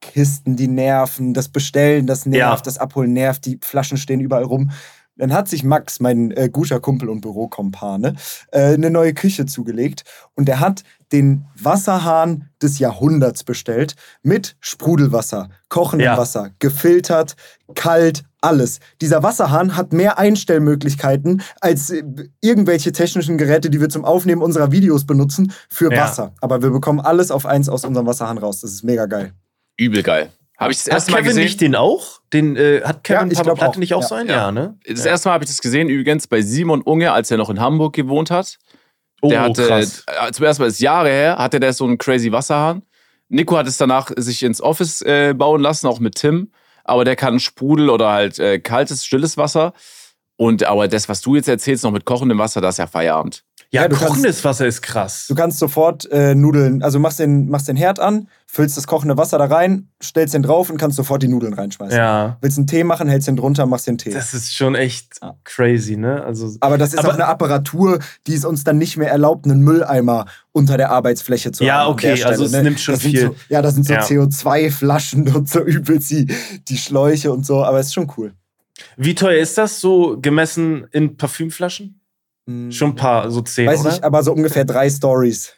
Kisten, 0.00 0.56
die 0.56 0.68
nerven, 0.68 1.34
das 1.34 1.48
Bestellen, 1.48 2.06
das 2.06 2.26
nervt, 2.26 2.64
ja. 2.66 2.70
das 2.70 2.78
Abholen 2.78 3.12
nervt, 3.12 3.44
die 3.46 3.58
Flaschen 3.62 3.98
stehen 3.98 4.20
überall 4.20 4.44
rum. 4.44 4.70
Dann 5.16 5.34
hat 5.34 5.48
sich 5.48 5.64
Max, 5.64 6.00
mein 6.00 6.30
äh, 6.30 6.48
guter 6.50 6.80
Kumpel 6.80 7.10
und 7.10 7.20
Bürokompane, 7.20 8.14
äh, 8.52 8.74
eine 8.74 8.90
neue 8.90 9.12
Küche 9.12 9.44
zugelegt 9.44 10.04
und 10.34 10.48
er 10.48 10.60
hat 10.60 10.82
den 11.12 11.44
Wasserhahn 11.60 12.48
des 12.62 12.78
Jahrhunderts 12.78 13.44
bestellt 13.44 13.96
mit 14.22 14.56
Sprudelwasser, 14.60 15.50
kochendem 15.68 16.06
ja. 16.06 16.16
Wasser, 16.16 16.50
gefiltert, 16.58 17.36
kalt, 17.74 18.24
alles. 18.40 18.80
Dieser 19.02 19.22
Wasserhahn 19.22 19.76
hat 19.76 19.92
mehr 19.92 20.18
Einstellmöglichkeiten 20.18 21.42
als 21.60 21.90
äh, 21.90 22.02
irgendwelche 22.40 22.92
technischen 22.92 23.36
Geräte, 23.36 23.68
die 23.68 23.80
wir 23.80 23.90
zum 23.90 24.06
Aufnehmen 24.06 24.40
unserer 24.40 24.72
Videos 24.72 25.04
benutzen, 25.04 25.52
für 25.68 25.92
ja. 25.92 26.04
Wasser. 26.04 26.32
Aber 26.40 26.62
wir 26.62 26.70
bekommen 26.70 27.00
alles 27.00 27.30
auf 27.30 27.44
eins 27.44 27.68
aus 27.68 27.84
unserem 27.84 28.06
Wasserhahn 28.06 28.38
raus. 28.38 28.62
Das 28.62 28.70
ist 28.70 28.84
mega 28.84 29.04
geil. 29.04 29.34
Übel 29.80 30.02
geil. 30.02 30.32
Habe 30.58 30.72
ich 30.72 30.78
das 30.78 30.88
erste 30.88 31.12
hat 31.12 31.12
Mal 31.12 31.18
Kevin 31.22 31.28
gesehen. 31.30 31.44
nicht 31.44 31.60
den 31.62 31.74
auch? 31.74 32.20
Den 32.34 32.54
äh, 32.54 32.82
hat 32.84 33.02
Kevin 33.02 33.30
ja, 33.30 33.54
Platte 33.54 33.80
nicht 33.80 33.94
auch 33.94 34.02
ja. 34.02 34.06
so 34.06 34.14
einen? 34.14 34.28
Ja, 34.28 34.36
ja 34.36 34.52
ne? 34.52 34.78
Das 34.86 35.06
erste 35.06 35.28
Mal 35.28 35.34
habe 35.34 35.44
ich 35.44 35.50
das 35.50 35.60
gesehen 35.62 35.88
übrigens 35.88 36.26
bei 36.26 36.42
Simon 36.42 36.82
Unge, 36.82 37.12
als 37.12 37.30
er 37.30 37.38
noch 37.38 37.48
in 37.48 37.60
Hamburg 37.60 37.94
gewohnt 37.94 38.30
hat. 38.30 38.58
Oh, 39.22 39.28
der 39.30 39.40
hatte 39.40 39.66
krass. 39.66 40.04
Äh, 40.06 40.32
zuerst 40.32 40.60
mal 40.60 40.66
ist 40.66 40.80
Jahre 40.80 41.08
her, 41.08 41.38
hatte 41.38 41.60
der 41.60 41.72
so 41.72 41.84
einen 41.84 41.96
crazy 41.96 42.30
Wasserhahn. 42.30 42.82
Nico 43.28 43.56
hat 43.56 43.66
es 43.66 43.78
danach 43.78 44.10
sich 44.16 44.42
ins 44.42 44.60
Office 44.60 45.02
äh, 45.02 45.34
bauen 45.34 45.62
lassen, 45.62 45.86
auch 45.86 46.00
mit 46.00 46.16
Tim. 46.16 46.50
Aber 46.84 47.04
der 47.04 47.16
kann 47.16 47.40
Sprudel 47.40 47.88
oder 47.88 48.10
halt 48.10 48.38
äh, 48.38 48.58
kaltes, 48.58 49.04
stilles 49.04 49.36
Wasser. 49.36 49.72
Und 50.36 50.64
aber 50.64 50.88
das, 50.88 51.08
was 51.08 51.20
du 51.20 51.36
jetzt 51.36 51.48
erzählst, 51.48 51.84
noch 51.84 51.90
mit 51.90 52.04
kochendem 52.04 52.38
Wasser, 52.38 52.60
das 52.60 52.74
ist 52.74 52.78
ja 52.78 52.86
Feierabend. 52.86 53.44
Ja, 53.72 53.82
ja 53.82 53.88
kochendes 53.88 54.22
kannst, 54.22 54.44
Wasser 54.44 54.66
ist 54.66 54.82
krass. 54.82 55.26
Du 55.28 55.36
kannst 55.36 55.60
sofort 55.60 56.10
äh, 56.10 56.34
Nudeln, 56.34 56.82
also 56.82 56.98
machst 56.98 57.20
den, 57.20 57.48
machst 57.48 57.68
den 57.68 57.76
Herd 57.76 58.00
an, 58.00 58.28
füllst 58.46 58.76
das 58.76 58.88
kochende 58.88 59.16
Wasser 59.16 59.38
da 59.38 59.44
rein, 59.44 59.88
stellst 60.02 60.34
den 60.34 60.42
drauf 60.42 60.70
und 60.70 60.76
kannst 60.76 60.96
sofort 60.96 61.22
die 61.22 61.28
Nudeln 61.28 61.54
reinschmeißen. 61.54 61.96
Ja. 61.96 62.36
Willst 62.40 62.58
einen 62.58 62.66
Tee 62.66 62.82
machen, 62.82 63.08
hältst 63.08 63.28
den 63.28 63.36
drunter, 63.36 63.66
machst 63.66 63.86
den 63.86 63.96
Tee. 63.96 64.10
Das 64.10 64.34
ist 64.34 64.52
schon 64.56 64.74
echt 64.74 65.20
ja. 65.22 65.36
crazy, 65.44 65.96
ne? 65.96 66.24
Also, 66.24 66.52
aber 66.58 66.78
das 66.78 66.94
ist 66.94 66.98
aber, 66.98 67.10
auch 67.10 67.14
eine 67.14 67.26
Apparatur, 67.26 68.00
die 68.26 68.34
es 68.34 68.44
uns 68.44 68.64
dann 68.64 68.76
nicht 68.76 68.96
mehr 68.96 69.08
erlaubt, 69.08 69.44
einen 69.44 69.60
Mülleimer 69.60 70.26
unter 70.50 70.76
der 70.76 70.90
Arbeitsfläche 70.90 71.52
zu 71.52 71.62
ja, 71.62 71.74
haben. 71.74 71.80
Ja, 71.80 71.88
okay, 71.90 72.16
Stelle, 72.16 72.30
also 72.32 72.44
es 72.46 72.52
ne? 72.52 72.64
nimmt 72.64 72.80
schon 72.80 72.94
das 72.94 73.02
viel. 73.02 73.20
So, 73.20 73.36
ja, 73.50 73.62
da 73.62 73.70
sind 73.70 73.86
so 73.86 73.92
ja. 73.92 74.00
CO2-Flaschen 74.00 75.28
und 75.34 75.48
so 75.48 75.60
übelst 75.60 76.10
die, 76.10 76.26
die 76.66 76.76
Schläuche 76.76 77.30
und 77.30 77.46
so, 77.46 77.62
aber 77.62 77.78
es 77.78 77.86
ist 77.86 77.94
schon 77.94 78.12
cool. 78.16 78.32
Wie 78.96 79.14
teuer 79.14 79.40
ist 79.40 79.56
das 79.58 79.80
so 79.80 80.18
gemessen 80.20 80.88
in 80.90 81.16
Parfümflaschen? 81.16 81.99
Hm. 82.46 82.72
Schon 82.72 82.90
ein 82.90 82.96
paar, 82.96 83.30
so 83.30 83.40
zehn, 83.42 83.66
Weiß 83.66 83.80
oder? 83.80 83.94
ich, 83.94 84.04
aber 84.04 84.22
so 84.22 84.32
ungefähr 84.32 84.64
drei 84.64 84.88
Stories. 84.88 85.52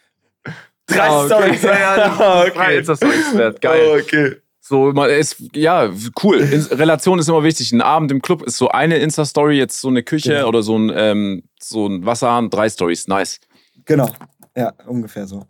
Drei 0.85 1.09
oh, 1.09 1.25
okay. 1.25 1.27
Stories? 1.27 1.61
Ja, 1.63 2.45
okay. 2.47 2.79
Ist 2.79 2.89
das 2.89 3.01
wert. 3.01 3.61
Geil. 3.61 3.81
Oh, 3.89 3.99
okay. 3.99 4.35
So, 4.59 4.93
man 4.93 5.09
ist, 5.09 5.43
ja, 5.53 5.91
cool. 6.23 6.39
In, 6.39 6.61
Relation 6.61 7.19
ist 7.19 7.27
immer 7.27 7.43
wichtig. 7.43 7.71
Ein 7.73 7.81
Abend 7.81 8.11
im 8.11 8.21
Club 8.21 8.43
ist 8.43 8.57
so 8.57 8.69
eine 8.69 8.97
Insta-Story, 8.97 9.57
jetzt 9.57 9.81
so 9.81 9.89
eine 9.89 10.03
Küche 10.03 10.35
genau. 10.35 10.47
oder 10.47 10.63
so 10.63 10.77
ein, 10.77 10.91
ähm, 10.95 11.43
so 11.59 11.87
ein 11.87 12.05
Wasserhahn, 12.05 12.49
drei 12.49 12.69
Stories. 12.69 13.07
Nice. 13.07 13.39
Genau. 13.85 14.09
Ja, 14.55 14.71
ungefähr 14.87 15.27
so. 15.27 15.45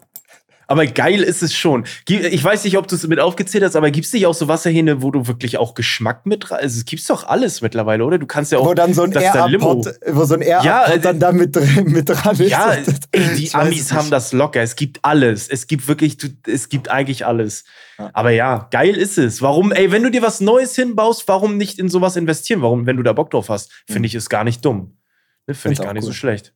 Aber 0.67 0.85
geil 0.85 1.21
ist 1.21 1.43
es 1.43 1.53
schon. 1.53 1.85
Ich 2.07 2.43
weiß 2.43 2.63
nicht, 2.63 2.77
ob 2.77 2.87
du 2.87 2.95
es 2.95 3.05
mit 3.07 3.19
aufgezählt 3.19 3.63
hast, 3.63 3.75
aber 3.75 3.91
gibt 3.91 4.05
es 4.05 4.13
nicht 4.13 4.25
auch 4.25 4.33
so 4.33 4.47
Wasserhähne, 4.47 5.01
wo 5.01 5.11
du 5.11 5.27
wirklich 5.27 5.57
auch 5.57 5.73
Geschmack 5.73 6.25
mit 6.25 6.51
rein? 6.51 6.59
Also 6.61 6.77
es 6.77 6.85
gibt 6.85 7.07
doch 7.09 7.27
alles 7.27 7.61
mittlerweile, 7.61 8.05
oder? 8.05 8.17
Du 8.17 8.25
kannst 8.25 8.51
ja 8.51 8.59
auch. 8.59 8.65
Wo 8.65 8.73
dann 8.73 8.93
so 8.93 9.03
ein 9.03 9.11
Air-Pod, 9.11 9.87
wo 10.07 10.25
so 10.25 10.35
ein 10.35 10.41
Air 10.41 10.61
ja, 10.63 10.85
äh, 10.85 10.99
dann 10.99 11.19
da 11.19 11.31
mit, 11.31 11.55
mit 11.85 12.09
dran 12.09 12.39
ist. 12.39 12.49
Ja, 12.49 12.73
ey, 13.11 13.35
die 13.35 13.53
Amis 13.53 13.91
haben 13.91 14.09
das 14.09 14.31
locker. 14.31 14.61
Es 14.61 14.75
gibt 14.75 14.99
alles. 15.03 15.49
Es 15.49 15.67
gibt 15.67 15.87
wirklich, 15.87 16.17
es 16.47 16.69
gibt 16.69 16.89
eigentlich 16.89 17.25
alles. 17.25 17.65
Ja. 17.97 18.09
Aber 18.13 18.31
ja, 18.31 18.67
geil 18.71 18.95
ist 18.95 19.17
es. 19.17 19.41
Warum, 19.41 19.71
ey, 19.71 19.91
wenn 19.91 20.03
du 20.03 20.11
dir 20.11 20.21
was 20.21 20.41
Neues 20.41 20.75
hinbaust, 20.75 21.27
warum 21.27 21.57
nicht 21.57 21.79
in 21.79 21.89
sowas 21.89 22.15
investieren? 22.15 22.61
Warum, 22.61 22.85
wenn 22.85 22.97
du 22.97 23.03
da 23.03 23.13
Bock 23.13 23.31
drauf 23.31 23.49
hast? 23.49 23.71
Finde 23.85 23.99
mhm. 23.99 24.05
ich 24.05 24.15
es 24.15 24.29
gar 24.29 24.43
nicht 24.43 24.63
dumm. 24.63 24.97
Ne, 25.45 25.53
Finde 25.53 25.73
ich 25.73 25.81
gar 25.81 25.93
nicht 25.93 26.03
cool. 26.03 26.07
so 26.07 26.13
schlecht 26.13 26.53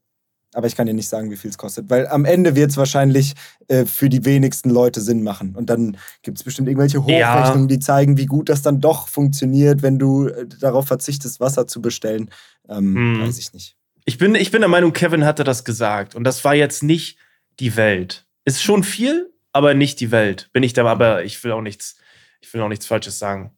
aber 0.53 0.67
ich 0.67 0.75
kann 0.75 0.87
dir 0.87 0.93
nicht 0.93 1.09
sagen, 1.09 1.29
wie 1.29 1.35
viel 1.35 1.49
es 1.49 1.57
kostet. 1.57 1.89
Weil 1.89 2.07
am 2.07 2.25
Ende 2.25 2.55
wird 2.55 2.71
es 2.71 2.77
wahrscheinlich 2.77 3.33
äh, 3.67 3.85
für 3.85 4.09
die 4.09 4.25
wenigsten 4.25 4.69
Leute 4.69 5.01
Sinn 5.01 5.23
machen. 5.23 5.55
Und 5.55 5.69
dann 5.69 5.97
gibt 6.23 6.37
es 6.37 6.43
bestimmt 6.43 6.67
irgendwelche 6.67 7.03
Hochrechnungen, 7.03 7.69
ja. 7.69 7.75
die 7.75 7.79
zeigen, 7.79 8.17
wie 8.17 8.25
gut 8.25 8.49
das 8.49 8.61
dann 8.61 8.79
doch 8.79 9.07
funktioniert, 9.07 9.81
wenn 9.81 9.99
du 9.99 10.27
äh, 10.27 10.47
darauf 10.59 10.87
verzichtest, 10.87 11.39
Wasser 11.39 11.67
zu 11.67 11.81
bestellen. 11.81 12.31
Ähm, 12.69 12.95
hm. 12.95 13.21
Weiß 13.21 13.37
ich 13.37 13.53
nicht. 13.53 13.75
Ich 14.05 14.17
bin, 14.17 14.35
ich 14.35 14.51
bin 14.51 14.61
der 14.61 14.69
Meinung, 14.69 14.93
Kevin 14.93 15.25
hatte 15.25 15.43
das 15.43 15.65
gesagt. 15.65 16.15
Und 16.15 16.23
das 16.23 16.43
war 16.45 16.55
jetzt 16.55 16.81
nicht 16.81 17.17
die 17.59 17.75
Welt. 17.75 18.25
Ist 18.45 18.63
schon 18.63 18.83
viel, 18.83 19.33
aber 19.51 19.73
nicht 19.73 19.99
die 19.99 20.11
Welt. 20.11 20.49
Bin 20.53 20.63
ich 20.63 20.73
da, 20.73 20.85
aber 20.85 21.25
ich 21.25 21.43
will 21.43 21.51
auch 21.51 21.61
nichts, 21.61 21.97
ich 22.39 22.53
will 22.53 22.61
auch 22.61 22.69
nichts 22.69 22.85
Falsches 22.85 23.19
sagen. 23.19 23.51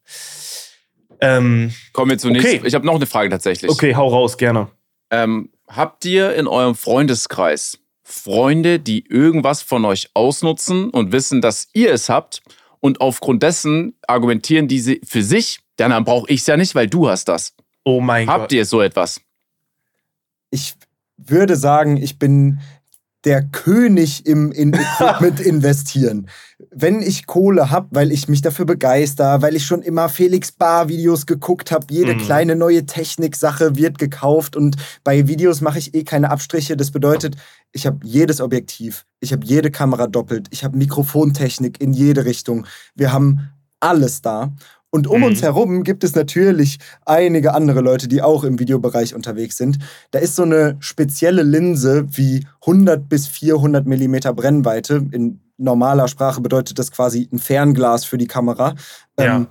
Ähm, 1.20 1.72
Kommen 1.92 2.10
wir 2.10 2.18
zunächst. 2.18 2.48
Okay. 2.48 2.62
Ich 2.64 2.74
habe 2.74 2.84
noch 2.84 2.96
eine 2.96 3.06
Frage 3.06 3.30
tatsächlich. 3.30 3.70
Okay, 3.70 3.94
hau 3.94 4.08
raus, 4.08 4.36
gerne. 4.38 4.68
Ähm, 5.10 5.50
Habt 5.70 6.04
ihr 6.04 6.34
in 6.34 6.48
eurem 6.48 6.74
Freundeskreis 6.74 7.78
Freunde, 8.02 8.80
die 8.80 9.06
irgendwas 9.06 9.62
von 9.62 9.84
euch 9.84 10.10
ausnutzen 10.14 10.90
und 10.90 11.12
wissen, 11.12 11.40
dass 11.40 11.68
ihr 11.72 11.92
es 11.92 12.08
habt 12.08 12.42
und 12.80 13.00
aufgrund 13.00 13.44
dessen 13.44 13.94
argumentieren 14.08 14.66
diese 14.66 14.98
für 15.04 15.22
sich, 15.22 15.60
dann 15.76 16.04
brauche 16.04 16.28
ich 16.28 16.40
es 16.40 16.46
ja 16.48 16.56
nicht, 16.56 16.74
weil 16.74 16.88
du 16.88 17.08
hast 17.08 17.28
das. 17.28 17.54
Oh 17.84 18.00
mein 18.00 18.26
Habt 18.26 18.36
Gott. 18.36 18.42
Habt 18.42 18.52
ihr 18.52 18.66
so 18.66 18.80
etwas? 18.80 19.20
Ich 20.50 20.74
würde 21.16 21.54
sagen, 21.54 21.96
ich 21.96 22.18
bin 22.18 22.58
der 23.24 23.42
König 23.42 24.26
im 24.26 24.50
in 24.52 24.72
Equipment 25.00 25.40
investieren. 25.40 26.28
Wenn 26.70 27.02
ich 27.02 27.26
Kohle 27.26 27.70
habe, 27.70 27.88
weil 27.90 28.12
ich 28.12 28.28
mich 28.28 28.42
dafür 28.42 28.64
begeister, 28.64 29.42
weil 29.42 29.56
ich 29.56 29.66
schon 29.66 29.82
immer 29.82 30.08
Felix 30.08 30.52
Bar 30.52 30.88
Videos 30.88 31.26
geguckt 31.26 31.70
habe, 31.70 31.86
jede 31.90 32.14
mhm. 32.14 32.18
kleine 32.18 32.56
neue 32.56 32.86
Technik-Sache 32.86 33.76
wird 33.76 33.98
gekauft 33.98 34.56
und 34.56 34.76
bei 35.04 35.26
Videos 35.26 35.60
mache 35.60 35.78
ich 35.78 35.94
eh 35.94 36.04
keine 36.04 36.30
Abstriche. 36.30 36.76
Das 36.76 36.90
bedeutet, 36.90 37.36
ich 37.72 37.86
habe 37.86 37.98
jedes 38.04 38.40
Objektiv, 38.40 39.06
ich 39.20 39.32
habe 39.32 39.44
jede 39.44 39.70
Kamera 39.70 40.06
doppelt, 40.06 40.48
ich 40.50 40.64
habe 40.64 40.76
Mikrofontechnik 40.76 41.80
in 41.80 41.92
jede 41.92 42.24
Richtung. 42.24 42.66
Wir 42.94 43.12
haben 43.12 43.50
alles 43.80 44.22
da 44.22 44.52
und 44.90 45.06
um 45.06 45.18
mhm. 45.18 45.26
uns 45.26 45.42
herum 45.42 45.84
gibt 45.84 46.02
es 46.02 46.14
natürlich 46.14 46.78
einige 47.06 47.54
andere 47.54 47.80
Leute, 47.80 48.08
die 48.08 48.22
auch 48.22 48.42
im 48.42 48.58
Videobereich 48.58 49.14
unterwegs 49.14 49.56
sind. 49.56 49.78
Da 50.10 50.18
ist 50.18 50.36
so 50.36 50.42
eine 50.42 50.76
spezielle 50.80 51.42
Linse 51.42 52.06
wie 52.10 52.46
100 52.62 53.08
bis 53.08 53.28
400 53.28 53.86
Millimeter 53.86 54.32
Brennweite. 54.34 55.06
In 55.12 55.40
normaler 55.58 56.08
Sprache 56.08 56.40
bedeutet 56.40 56.78
das 56.78 56.90
quasi 56.90 57.28
ein 57.32 57.38
Fernglas 57.38 58.04
für 58.04 58.18
die 58.18 58.26
Kamera. 58.26 58.74
Ja. 59.18 59.36
Ähm, 59.36 59.46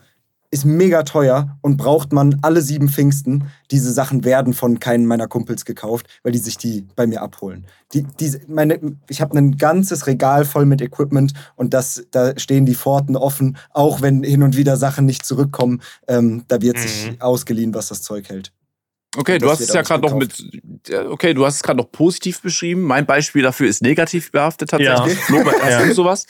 ist 0.51 0.65
mega 0.65 1.03
teuer 1.03 1.57
und 1.61 1.77
braucht 1.77 2.11
man 2.11 2.39
alle 2.41 2.61
sieben 2.61 2.89
Pfingsten. 2.89 3.45
Diese 3.71 3.91
Sachen 3.91 4.23
werden 4.23 4.53
von 4.53 4.79
keinen 4.79 5.05
meiner 5.05 5.27
Kumpels 5.27 5.63
gekauft, 5.63 6.07
weil 6.23 6.31
die 6.31 6.39
sich 6.39 6.57
die 6.57 6.87
bei 6.95 7.05
mir 7.05 7.21
abholen. 7.21 7.67
Die, 7.93 8.03
die, 8.03 8.35
meine, 8.47 8.79
ich 9.09 9.21
habe 9.21 9.37
ein 9.37 9.57
ganzes 9.57 10.07
Regal 10.07 10.45
voll 10.45 10.65
mit 10.65 10.81
Equipment 10.81 11.33
und 11.55 11.73
das, 11.73 12.05
da 12.11 12.37
stehen 12.37 12.65
die 12.65 12.75
Pforten 12.75 13.15
offen, 13.15 13.57
auch 13.71 14.01
wenn 14.01 14.23
hin 14.23 14.43
und 14.43 14.57
wieder 14.57 14.77
Sachen 14.77 15.05
nicht 15.05 15.25
zurückkommen. 15.25 15.81
Ähm, 16.07 16.43
da 16.47 16.61
wird 16.61 16.77
mhm. 16.77 16.81
sich 16.81 17.21
ausgeliehen, 17.21 17.73
was 17.73 17.89
das 17.89 18.01
Zeug 18.01 18.29
hält. 18.29 18.51
Okay, 19.17 19.39
du 19.39 19.49
hast 19.49 19.59
es 19.59 19.73
ja 19.73 19.81
gerade 19.81 20.07
noch 20.07 20.15
mit. 20.15 20.33
Okay, 21.09 21.33
du 21.33 21.45
hast 21.45 21.55
es 21.55 21.63
gerade 21.63 21.77
noch 21.77 21.91
positiv 21.91 22.41
beschrieben. 22.41 22.81
Mein 22.81 23.07
Beispiel 23.07 23.41
dafür 23.41 23.67
ist 23.67 23.81
negativ 23.81 24.31
behaftet 24.31 24.69
tatsächlich. 24.69 25.17
Ja. 25.29 25.41
Flo, 25.41 25.45
hast 25.45 25.69
ja. 25.69 25.85
du 25.85 25.93
sowas? 25.93 26.25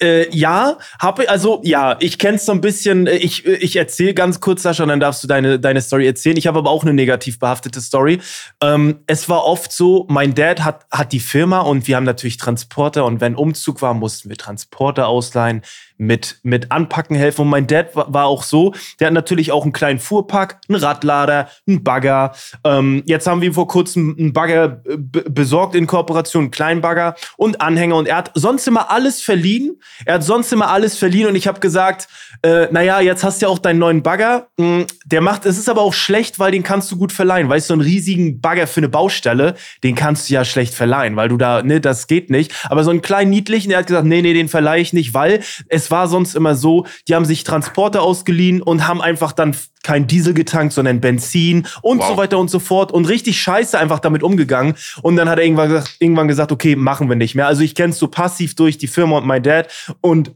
Äh, 0.00 0.34
ja, 0.36 0.78
habe 1.00 1.28
also 1.28 1.60
ja, 1.64 1.96
ich 2.00 2.18
kenn's 2.18 2.46
so 2.46 2.52
ein 2.52 2.60
bisschen. 2.60 3.06
Äh, 3.06 3.16
ich 3.16 3.46
ich 3.46 3.76
erzähle 3.76 4.14
ganz 4.14 4.40
kurz, 4.40 4.62
Sascha, 4.62 4.84
und 4.84 4.90
dann 4.90 5.00
darfst 5.00 5.24
du 5.24 5.28
deine 5.28 5.58
deine 5.58 5.80
Story 5.80 6.06
erzählen. 6.06 6.36
Ich 6.36 6.46
habe 6.46 6.58
aber 6.58 6.70
auch 6.70 6.82
eine 6.82 6.94
negativ 6.94 7.38
behaftete 7.38 7.80
Story. 7.80 8.20
Ähm, 8.62 9.00
es 9.06 9.28
war 9.28 9.44
oft 9.44 9.72
so, 9.72 10.06
mein 10.08 10.34
Dad 10.34 10.64
hat 10.64 10.86
hat 10.90 11.12
die 11.12 11.20
Firma 11.20 11.60
und 11.60 11.88
wir 11.88 11.96
haben 11.96 12.04
natürlich 12.04 12.36
Transporter 12.36 13.04
und 13.04 13.20
wenn 13.20 13.34
Umzug 13.34 13.82
war, 13.82 13.94
mussten 13.94 14.28
wir 14.28 14.36
Transporter 14.36 15.08
ausleihen 15.08 15.62
mit, 15.98 16.38
mit 16.42 16.70
Anpacken 16.72 17.16
helfen. 17.16 17.42
Und 17.42 17.48
mein 17.48 17.66
Dad 17.66 17.94
war, 17.94 18.26
auch 18.28 18.42
so, 18.42 18.72
der 18.98 19.08
hat 19.08 19.14
natürlich 19.14 19.52
auch 19.52 19.64
einen 19.64 19.72
kleinen 19.72 19.98
Fuhrpark, 19.98 20.60
einen 20.68 20.78
Radlader, 20.78 21.48
einen 21.66 21.82
Bagger. 21.84 22.32
Ähm, 22.64 23.02
jetzt 23.06 23.26
haben 23.26 23.40
wir 23.40 23.52
vor 23.52 23.68
kurzem 23.68 24.16
einen 24.18 24.32
Bagger 24.32 24.80
besorgt 25.28 25.74
in 25.74 25.86
Kooperation, 25.86 26.44
einen 26.44 26.50
kleinen 26.50 26.80
Bagger 26.80 27.14
und 27.36 27.60
Anhänger. 27.60 27.96
Und 27.96 28.08
er 28.08 28.16
hat 28.16 28.30
sonst 28.34 28.66
immer 28.66 28.90
alles 28.90 29.20
verliehen. 29.20 29.80
Er 30.04 30.14
hat 30.14 30.24
sonst 30.24 30.52
immer 30.52 30.70
alles 30.70 30.96
verliehen. 30.96 31.26
Und 31.26 31.34
ich 31.34 31.46
habe 31.46 31.60
gesagt, 31.60 32.08
äh, 32.42 32.68
naja, 32.70 33.00
jetzt 33.00 33.24
hast 33.24 33.42
du 33.42 33.46
ja 33.46 33.50
auch 33.50 33.58
deinen 33.58 33.78
neuen 33.78 34.02
Bagger. 34.02 34.48
Hm, 34.58 34.86
der 35.04 35.20
macht, 35.20 35.46
es 35.46 35.58
ist 35.58 35.68
aber 35.68 35.82
auch 35.82 35.94
schlecht, 35.94 36.38
weil 36.38 36.52
den 36.52 36.62
kannst 36.62 36.90
du 36.92 36.96
gut 36.96 37.12
verleihen. 37.12 37.48
Weißt 37.48 37.68
du, 37.68 37.74
so 37.74 37.74
einen 37.74 37.82
riesigen 37.82 38.40
Bagger 38.40 38.66
für 38.66 38.80
eine 38.80 38.88
Baustelle, 38.88 39.54
den 39.82 39.94
kannst 39.94 40.28
du 40.30 40.34
ja 40.34 40.44
schlecht 40.44 40.74
verleihen, 40.74 41.16
weil 41.16 41.28
du 41.28 41.36
da, 41.36 41.62
ne, 41.62 41.80
das 41.80 42.06
geht 42.06 42.30
nicht. 42.30 42.54
Aber 42.70 42.84
so 42.84 42.90
einen 42.90 43.02
kleinen 43.02 43.30
niedlichen, 43.30 43.70
der 43.70 43.78
hat 43.78 43.86
gesagt, 43.88 44.06
nee, 44.06 44.22
nee, 44.22 44.34
den 44.34 44.48
verleihe 44.48 44.80
ich 44.80 44.92
nicht, 44.92 45.14
weil 45.14 45.40
es 45.68 45.87
war 45.90 46.08
sonst 46.08 46.34
immer 46.34 46.54
so, 46.54 46.86
die 47.06 47.14
haben 47.14 47.24
sich 47.24 47.44
Transporter 47.44 48.02
ausgeliehen 48.02 48.62
und 48.62 48.86
haben 48.86 49.00
einfach 49.00 49.32
dann 49.32 49.56
kein 49.82 50.06
Diesel 50.06 50.34
getankt, 50.34 50.72
sondern 50.72 51.00
Benzin 51.00 51.66
und 51.82 52.00
wow. 52.00 52.08
so 52.08 52.16
weiter 52.16 52.38
und 52.38 52.50
so 52.50 52.58
fort 52.58 52.92
und 52.92 53.06
richtig 53.06 53.40
scheiße 53.40 53.78
einfach 53.78 54.00
damit 54.00 54.22
umgegangen. 54.22 54.74
Und 55.02 55.16
dann 55.16 55.28
hat 55.28 55.38
er 55.38 55.44
irgendwann 55.44 55.68
gesagt, 55.68 55.96
irgendwann 55.98 56.28
gesagt 56.28 56.52
okay, 56.52 56.76
machen 56.76 57.08
wir 57.08 57.16
nicht 57.16 57.34
mehr. 57.34 57.46
Also 57.46 57.62
ich 57.62 57.74
kenn's 57.74 57.98
so 57.98 58.08
passiv 58.08 58.54
durch 58.54 58.78
die 58.78 58.88
Firma 58.88 59.18
und 59.18 59.26
mein 59.26 59.42
Dad 59.42 59.68
und 60.00 60.32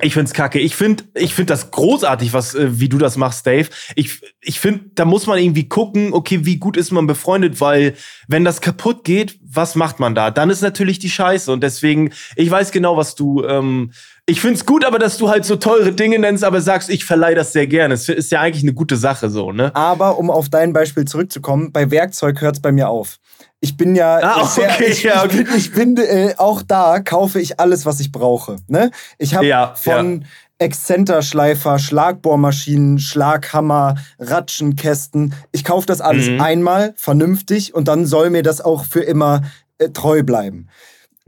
ich 0.00 0.14
find's 0.14 0.32
kacke. 0.32 0.58
Ich 0.58 0.74
find, 0.74 1.04
ich 1.14 1.34
find 1.34 1.50
das 1.50 1.70
großartig, 1.70 2.32
was, 2.32 2.54
äh, 2.54 2.80
wie 2.80 2.88
du 2.88 2.98
das 2.98 3.16
machst, 3.16 3.46
Dave. 3.46 3.68
Ich, 3.94 4.20
ich 4.40 4.58
find, 4.58 4.98
da 4.98 5.04
muss 5.04 5.26
man 5.28 5.38
irgendwie 5.38 5.68
gucken, 5.68 6.12
okay, 6.12 6.40
wie 6.44 6.56
gut 6.56 6.76
ist 6.76 6.90
man 6.90 7.06
befreundet, 7.06 7.60
weil 7.60 7.94
wenn 8.26 8.44
das 8.44 8.60
kaputt 8.60 9.04
geht, 9.04 9.38
was 9.40 9.76
macht 9.76 10.00
man 10.00 10.16
da? 10.16 10.32
Dann 10.32 10.50
ist 10.50 10.62
natürlich 10.62 10.98
die 10.98 11.10
Scheiße. 11.10 11.52
Und 11.52 11.62
deswegen, 11.62 12.10
ich 12.34 12.50
weiß 12.50 12.72
genau, 12.72 12.96
was 12.96 13.14
du, 13.14 13.44
ähm, 13.44 13.92
ich 14.28 14.42
find's 14.42 14.66
gut, 14.66 14.84
aber 14.84 14.98
dass 14.98 15.16
du 15.16 15.30
halt 15.30 15.46
so 15.46 15.56
teure 15.56 15.92
Dinge 15.92 16.18
nennst, 16.18 16.44
aber 16.44 16.60
sagst, 16.60 16.90
ich 16.90 17.06
verleihe 17.06 17.34
das 17.34 17.54
sehr 17.54 17.66
gerne. 17.66 17.94
Es 17.94 18.08
ist 18.10 18.30
ja 18.30 18.40
eigentlich 18.42 18.62
eine 18.62 18.74
gute 18.74 18.96
Sache 18.96 19.30
so, 19.30 19.52
ne? 19.52 19.74
Aber 19.74 20.18
um 20.18 20.30
auf 20.30 20.50
dein 20.50 20.74
Beispiel 20.74 21.06
zurückzukommen, 21.06 21.72
bei 21.72 21.90
Werkzeug 21.90 22.42
hört's 22.42 22.60
bei 22.60 22.70
mir 22.70 22.90
auf. 22.90 23.16
Ich 23.60 23.78
bin 23.78 23.96
ja, 23.96 24.18
ah, 24.22 24.42
okay, 24.42 24.48
sehr, 24.50 24.88
ich, 24.88 25.02
ja, 25.02 25.24
okay. 25.24 25.40
ich 25.40 25.44
bin, 25.46 25.56
ich 25.56 25.72
bin 25.72 25.96
äh, 25.96 26.34
auch 26.36 26.60
da 26.62 27.00
kaufe 27.00 27.40
ich 27.40 27.58
alles, 27.58 27.86
was 27.86 28.00
ich 28.00 28.12
brauche. 28.12 28.56
Ne? 28.68 28.90
Ich 29.16 29.34
habe 29.34 29.46
ja, 29.46 29.74
von 29.74 30.20
ja. 30.20 30.26
Exzenterschleifer, 30.58 31.78
Schlagbohrmaschinen, 31.78 32.98
Schlaghammer, 32.98 33.94
Ratschenkästen. 34.18 35.32
Ich 35.52 35.64
kaufe 35.64 35.86
das 35.86 36.02
alles 36.02 36.28
mhm. 36.28 36.40
einmal 36.42 36.92
vernünftig 36.96 37.74
und 37.74 37.88
dann 37.88 38.04
soll 38.04 38.28
mir 38.28 38.42
das 38.42 38.60
auch 38.60 38.84
für 38.84 39.00
immer 39.00 39.40
äh, 39.78 39.88
treu 39.88 40.22
bleiben. 40.22 40.68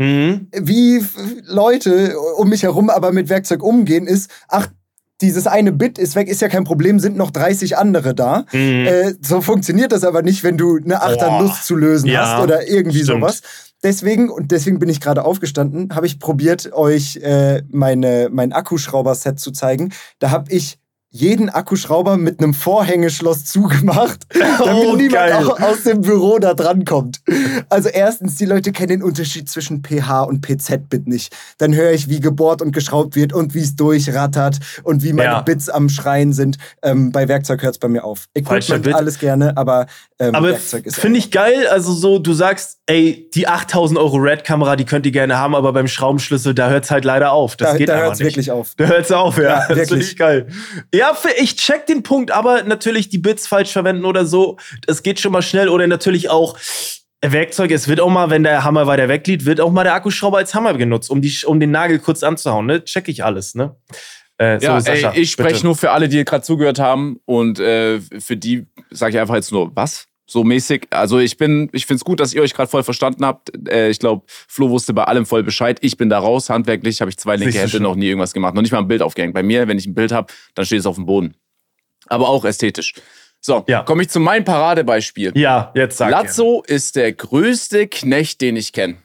Mhm. 0.00 0.48
Wie 0.56 1.04
Leute 1.44 2.18
um 2.38 2.48
mich 2.48 2.62
herum 2.62 2.88
aber 2.88 3.12
mit 3.12 3.28
Werkzeug 3.28 3.62
umgehen, 3.62 4.06
ist, 4.06 4.30
ach, 4.48 4.68
dieses 5.20 5.46
eine 5.46 5.72
Bit 5.72 5.98
ist 5.98 6.16
weg, 6.16 6.28
ist 6.28 6.40
ja 6.40 6.48
kein 6.48 6.64
Problem, 6.64 6.98
sind 6.98 7.18
noch 7.18 7.30
30 7.30 7.76
andere 7.76 8.14
da. 8.14 8.46
Mhm. 8.50 8.86
Äh, 8.86 9.14
so 9.20 9.42
funktioniert 9.42 9.92
das 9.92 10.02
aber 10.02 10.22
nicht, 10.22 10.42
wenn 10.42 10.56
du 10.56 10.78
eine 10.78 11.02
Achter 11.02 11.38
Lust 11.40 11.66
zu 11.66 11.76
lösen 11.76 12.08
ja, 12.08 12.26
hast 12.26 12.42
oder 12.42 12.66
irgendwie 12.66 13.02
stimmt. 13.02 13.20
sowas. 13.20 13.42
Deswegen, 13.82 14.30
und 14.30 14.52
deswegen 14.52 14.78
bin 14.78 14.88
ich 14.88 15.02
gerade 15.02 15.22
aufgestanden, 15.22 15.94
habe 15.94 16.06
ich 16.06 16.18
probiert, 16.18 16.72
euch 16.72 17.16
äh, 17.16 17.62
meine, 17.68 18.28
mein 18.32 18.54
Akkuschrauber-Set 18.54 19.38
zu 19.38 19.50
zeigen. 19.52 19.92
Da 20.18 20.30
habe 20.30 20.50
ich 20.50 20.78
jeden 21.12 21.50
Akkuschrauber 21.50 22.16
mit 22.16 22.40
einem 22.40 22.54
Vorhängeschloss 22.54 23.44
zugemacht, 23.44 24.26
damit 24.58 24.86
oh, 24.86 24.96
niemand 24.96 25.32
auch 25.32 25.60
aus 25.60 25.82
dem 25.82 26.02
Büro 26.02 26.38
da 26.38 26.54
dran 26.54 26.84
kommt. 26.84 27.20
Also 27.68 27.88
erstens, 27.88 28.36
die 28.36 28.44
Leute 28.44 28.70
kennen 28.70 28.88
den 28.88 29.02
Unterschied 29.02 29.48
zwischen 29.48 29.82
PH 29.82 30.22
und 30.22 30.40
PZ-Bit 30.40 31.08
nicht. 31.08 31.36
Dann 31.58 31.74
höre 31.74 31.90
ich, 31.92 32.08
wie 32.08 32.20
gebohrt 32.20 32.62
und 32.62 32.72
geschraubt 32.72 33.16
wird 33.16 33.32
und 33.32 33.54
wie 33.54 33.60
es 33.60 33.74
durchrattert 33.74 34.60
und 34.84 35.02
wie 35.02 35.12
meine 35.12 35.30
ja. 35.30 35.40
Bits 35.40 35.68
am 35.68 35.88
Schreien 35.88 36.32
sind. 36.32 36.58
Ähm, 36.82 37.10
bei 37.10 37.26
Werkzeug 37.26 37.62
hört 37.62 37.74
es 37.74 37.78
bei 37.78 37.88
mir 37.88 38.04
auf. 38.04 38.26
Equipment 38.34 38.94
alles 38.94 39.18
gerne, 39.18 39.56
aber, 39.56 39.86
ähm, 40.20 40.34
aber 40.34 40.50
Werkzeug 40.50 40.86
ist 40.86 40.96
finde 40.96 41.18
ich 41.18 41.30
geil. 41.30 41.66
Also 41.66 41.92
so, 41.92 42.18
du 42.18 42.32
sagst, 42.32 42.79
ey, 42.90 43.30
die 43.32 43.46
8000 43.46 43.98
Euro 43.98 44.16
Red-Kamera, 44.16 44.74
die 44.74 44.84
könnt 44.84 45.06
ihr 45.06 45.12
gerne 45.12 45.38
haben, 45.38 45.54
aber 45.54 45.72
beim 45.72 45.86
Schraubenschlüssel, 45.86 46.54
da 46.54 46.70
hört 46.70 46.84
es 46.84 46.90
halt 46.90 47.04
leider 47.04 47.30
auf. 47.32 47.54
Das 47.54 47.72
da, 47.72 47.78
geht 47.78 47.88
da 47.88 47.98
hört 47.98 48.14
es 48.14 48.20
wirklich 48.20 48.50
auf. 48.50 48.72
Da 48.76 48.86
hört 48.86 49.04
es 49.04 49.12
auf, 49.12 49.38
ja. 49.38 49.68
ja 49.68 49.74
das 49.74 49.88
finde 49.88 50.04
ich 50.04 50.16
geil. 50.16 50.48
Ja, 50.92 51.16
ich 51.38 51.54
check 51.54 51.86
den 51.86 52.02
Punkt, 52.02 52.32
aber 52.32 52.64
natürlich 52.64 53.08
die 53.08 53.18
Bits 53.18 53.46
falsch 53.46 53.70
verwenden 53.70 54.04
oder 54.04 54.26
so, 54.26 54.56
das 54.86 55.04
geht 55.04 55.20
schon 55.20 55.30
mal 55.30 55.42
schnell. 55.42 55.68
Oder 55.68 55.86
natürlich 55.86 56.30
auch 56.30 56.58
Werkzeug, 57.22 57.70
es 57.70 57.86
wird 57.86 58.00
auch 58.00 58.10
mal, 58.10 58.30
wenn 58.30 58.42
der 58.42 58.64
Hammer 58.64 58.88
weiter 58.88 59.08
wegliegt, 59.08 59.44
wird 59.44 59.60
auch 59.60 59.70
mal 59.70 59.84
der 59.84 59.94
Akkuschrauber 59.94 60.38
als 60.38 60.54
Hammer 60.54 60.74
genutzt, 60.74 61.10
um, 61.10 61.22
die, 61.22 61.32
um 61.46 61.60
den 61.60 61.70
Nagel 61.70 62.00
kurz 62.00 62.24
anzuhauen. 62.24 62.66
Ne? 62.66 62.84
Check 62.84 63.08
ich 63.08 63.22
alles, 63.22 63.54
ne? 63.54 63.76
Äh, 64.38 64.58
so, 64.58 64.66
ja, 64.66 64.80
Sascha, 64.80 65.12
ey, 65.12 65.20
ich 65.20 65.30
spreche 65.30 65.64
nur 65.64 65.76
für 65.76 65.90
alle, 65.90 66.08
die 66.08 66.24
gerade 66.24 66.42
zugehört 66.42 66.78
haben 66.78 67.20
und 67.26 67.60
äh, 67.60 68.00
für 68.00 68.36
die 68.36 68.66
sage 68.90 69.14
ich 69.14 69.20
einfach 69.20 69.34
jetzt 69.34 69.52
nur, 69.52 69.70
was? 69.76 70.06
So 70.30 70.44
mäßig. 70.44 70.86
Also 70.90 71.18
ich 71.18 71.36
bin, 71.36 71.68
ich 71.72 71.86
finde 71.86 71.96
es 71.96 72.04
gut, 72.04 72.20
dass 72.20 72.32
ihr 72.32 72.40
euch 72.42 72.54
gerade 72.54 72.70
voll 72.70 72.84
verstanden 72.84 73.24
habt. 73.24 73.50
Äh, 73.68 73.90
ich 73.90 73.98
glaube, 73.98 74.22
Flo 74.26 74.70
wusste 74.70 74.94
bei 74.94 75.02
allem 75.02 75.26
voll 75.26 75.42
Bescheid. 75.42 75.78
Ich 75.80 75.96
bin 75.96 76.08
da 76.08 76.20
raus, 76.20 76.48
handwerklich 76.48 77.00
habe 77.00 77.10
ich 77.10 77.16
zwei 77.16 77.34
linke 77.34 77.58
Hände, 77.58 77.80
noch 77.80 77.96
nie 77.96 78.06
irgendwas 78.06 78.32
gemacht. 78.32 78.54
Noch 78.54 78.62
nicht 78.62 78.70
mal 78.70 78.78
ein 78.78 78.86
Bild 78.86 79.02
aufgehängt. 79.02 79.34
Bei 79.34 79.42
mir, 79.42 79.66
wenn 79.66 79.76
ich 79.76 79.86
ein 79.86 79.94
Bild 79.94 80.12
habe, 80.12 80.32
dann 80.54 80.64
steht 80.64 80.78
es 80.78 80.86
auf 80.86 80.94
dem 80.94 81.06
Boden. 81.06 81.34
Aber 82.06 82.28
auch 82.28 82.44
ästhetisch. 82.44 82.94
So, 83.40 83.64
ja. 83.66 83.82
komme 83.82 84.02
ich 84.02 84.10
zu 84.10 84.20
meinem 84.20 84.44
Paradebeispiel. 84.44 85.32
Ja, 85.34 85.72
jetzt 85.74 85.96
sag 85.96 86.12
Lazzo 86.12 86.62
ja. 86.68 86.74
ist 86.74 86.94
der 86.94 87.12
größte 87.12 87.88
Knecht, 87.88 88.40
den 88.40 88.54
ich 88.54 88.72
kenne. 88.72 88.98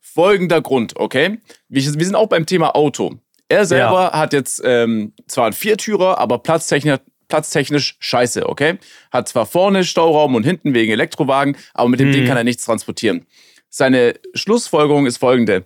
Folgender 0.00 0.62
Grund, 0.62 0.96
okay? 0.96 1.38
Wir, 1.68 1.82
wir, 1.84 2.04
sind 2.04 2.16
auch 2.16 2.28
beim 2.28 2.44
Thema 2.44 2.74
Auto. 2.74 3.20
Er 3.48 3.66
selber 3.66 4.10
ja. 4.12 4.18
hat 4.18 4.32
jetzt 4.32 4.60
ähm, 4.64 5.12
zwar 5.28 5.44
einen 5.44 5.52
Viertürer, 5.52 6.18
aber 6.18 6.38
platztechnisch 6.38 6.98
platztechnisch 7.28 7.96
scheiße, 7.98 8.48
okay? 8.48 8.78
Hat 9.10 9.28
zwar 9.28 9.46
vorne 9.46 9.84
Stauraum 9.84 10.34
und 10.34 10.44
hinten 10.44 10.74
wegen 10.74 10.92
Elektrowagen, 10.92 11.56
aber 11.74 11.88
mit 11.88 12.00
dem 12.00 12.08
hm. 12.08 12.12
Ding 12.12 12.24
mhm. 12.24 12.28
kann 12.28 12.36
er 12.36 12.44
nichts 12.44 12.64
transportieren. 12.64 13.26
Seine 13.68 14.14
Schlussfolgerung 14.34 15.06
ist 15.06 15.18
folgende. 15.18 15.64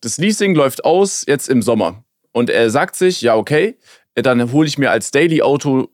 Das 0.00 0.18
Leasing 0.18 0.54
läuft 0.54 0.84
aus 0.84 1.24
jetzt 1.26 1.48
im 1.48 1.62
Sommer. 1.62 2.04
Und 2.32 2.50
er 2.50 2.70
sagt 2.70 2.96
sich, 2.96 3.20
ja, 3.20 3.36
okay, 3.36 3.76
dann 4.14 4.52
hole 4.52 4.66
ich 4.66 4.78
mir 4.78 4.90
als 4.90 5.10
Daily-Auto 5.10 5.88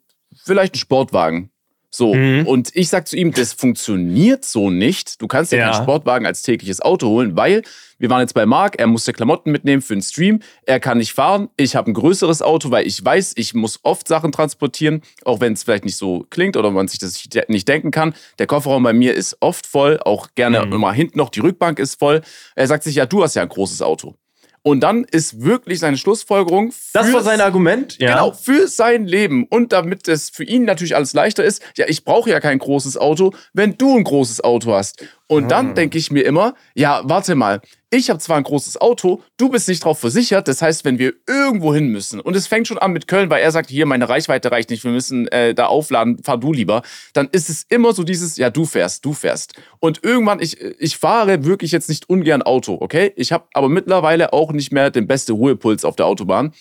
vielleicht 0.45 0.75
einen 0.75 0.81
Sportwagen. 0.81 1.51
So, 1.99 2.15
mhm. 2.15 2.47
und 2.47 2.71
ich 2.77 2.91
sag 2.91 3.09
zu 3.09 3.17
ihm, 3.17 3.33
das 3.33 3.53
funktioniert 3.53 4.45
so 4.45 4.71
nicht. 4.71 5.21
Du 5.21 5.27
kannst 5.27 5.51
dir 5.51 5.57
ja. 5.57 5.73
keinen 5.73 5.83
Sportwagen 5.83 6.27
als 6.27 6.43
tägliches 6.43 6.81
Auto 6.81 7.09
holen, 7.09 7.37
weil 7.37 7.63
wir 7.99 8.09
waren 8.09 8.21
jetzt 8.21 8.35
bei 8.35 8.47
Marc, 8.47 8.79
er 8.79 8.87
musste 8.87 9.13
Klamotten 9.13 9.51
mitnehmen 9.51 9.83
für 9.83 9.95
den 9.95 10.03
Stream, 10.03 10.39
er 10.65 10.79
kann 10.79 10.99
nicht 10.99 11.13
fahren. 11.13 11.49
Ich 11.57 11.75
habe 11.75 11.91
ein 11.91 11.95
größeres 11.95 12.41
Auto, 12.41 12.71
weil 12.71 12.87
ich 12.87 13.05
weiß, 13.05 13.33
ich 13.35 13.53
muss 13.53 13.81
oft 13.83 14.07
Sachen 14.07 14.31
transportieren, 14.31 15.03
auch 15.25 15.41
wenn 15.41 15.55
es 15.55 15.65
vielleicht 15.65 15.85
nicht 15.85 15.97
so 15.97 16.25
klingt 16.31 16.57
oder 16.57 16.71
man 16.71 16.87
sich 16.87 17.01
das 17.01 17.21
nicht 17.49 17.67
denken 17.67 17.91
kann. 17.91 18.15
Der 18.39 18.47
Kofferraum 18.47 18.85
bei 18.85 18.93
mir 18.93 19.15
ist 19.15 19.37
oft 19.41 19.67
voll, 19.67 19.99
auch 19.99 20.29
gerne 20.37 20.65
mhm. 20.67 20.75
immer 20.75 20.93
hinten 20.93 21.19
noch 21.19 21.31
die 21.31 21.41
Rückbank 21.41 21.81
ist 21.81 21.99
voll. 21.99 22.23
Er 22.55 22.69
sagt 22.69 22.85
sich, 22.85 22.95
ja, 22.95 23.07
du 23.07 23.25
hast 23.25 23.35
ja 23.35 23.43
ein 23.43 23.49
großes 23.49 23.83
Auto. 23.83 24.15
Und 24.63 24.81
dann 24.81 25.05
ist 25.05 25.43
wirklich 25.43 25.79
seine 25.81 25.97
Schlussfolgerung. 25.97 26.73
Das 26.93 27.13
war 27.13 27.23
sein 27.23 27.41
Argument, 27.41 27.99
ja. 27.99 28.13
Genau, 28.13 28.33
für 28.33 28.69
sein 28.69 29.07
Leben. 29.07 29.47
Und 29.49 29.73
damit 29.73 30.09
es 30.09 30.31
für 30.31 30.45
ihn 30.45 30.65
natürlich 30.65 30.97
alles 30.97 31.15
leichter 31.15 31.45
ist, 31.45 31.63
ja, 31.77 31.87
ich 31.89 32.05
brauche 32.05 32.31
ja 32.31 32.41
kein 32.41 32.59
großes 32.59 32.97
Auto, 32.97 33.33
wenn 33.53 33.79
du 33.79 33.97
ein 33.97 34.05
großes 34.05 34.43
Auto 34.43 34.73
hast. 34.73 35.05
Und 35.29 35.45
ah. 35.45 35.49
dann 35.49 35.75
denke 35.75 35.99
ich 35.99 36.11
mir 36.11 36.23
immer, 36.23 36.55
ja, 36.75 37.03
warte 37.05 37.35
mal, 37.35 37.61
ich 37.91 38.09
habe 38.09 38.19
zwar 38.19 38.39
ein 38.39 38.43
großes 38.43 38.81
Auto, 38.81 39.23
du 39.37 39.51
bist 39.51 39.69
nicht 39.69 39.85
drauf 39.85 39.99
versichert. 39.99 40.49
Das 40.49 40.63
heißt, 40.63 40.85
wenn 40.85 40.99
wir 40.99 41.13
irgendwo 41.27 41.75
hin 41.75 41.89
müssen, 41.89 42.19
und 42.19 42.35
es 42.35 42.47
fängt 42.47 42.67
schon 42.67 42.79
an 42.79 42.93
mit 42.93 43.07
Köln, 43.07 43.29
weil 43.29 43.43
er 43.43 43.53
sagt, 43.53 43.69
hier, 43.69 43.85
meine 43.85 44.09
Reichweite 44.09 44.51
reicht 44.51 44.71
nicht, 44.71 44.85
wir 44.85 44.91
müssen 44.91 45.29
äh, 45.29 45.55
da 45.55 45.67
aufladen, 45.67 46.23
fahr 46.25 46.39
du 46.39 46.53
lieber, 46.53 46.83
dann 47.13 47.29
ist 47.31 47.51
es 47.51 47.65
immer 47.69 47.93
so 47.93 48.05
dieses, 48.05 48.39
ja, 48.39 48.49
du 48.49 48.65
fährst, 48.65 49.05
du 49.05 49.13
fährst. 49.13 49.53
Und 49.81 50.03
irgendwann, 50.03 50.41
ich, 50.41 50.61
ich 50.61 50.97
fahre 50.97 51.45
wirklich 51.45 51.73
jetzt 51.73 51.91
nicht 51.91 52.09
ungern 52.09 52.43
Auto, 52.43 52.79
okay? 52.81 53.13
Ich 53.17 53.31
habe 53.31 53.47
aber 53.53 53.69
mittlerweile 53.69 54.33
auch 54.33 54.53
nicht 54.53 54.73
mehr 54.73 54.91
den 54.91 55.07
besten 55.07 55.33
Ruhepuls 55.33 55.85
auf 55.85 55.97
der 55.97 56.07
Autobahn. 56.07 56.53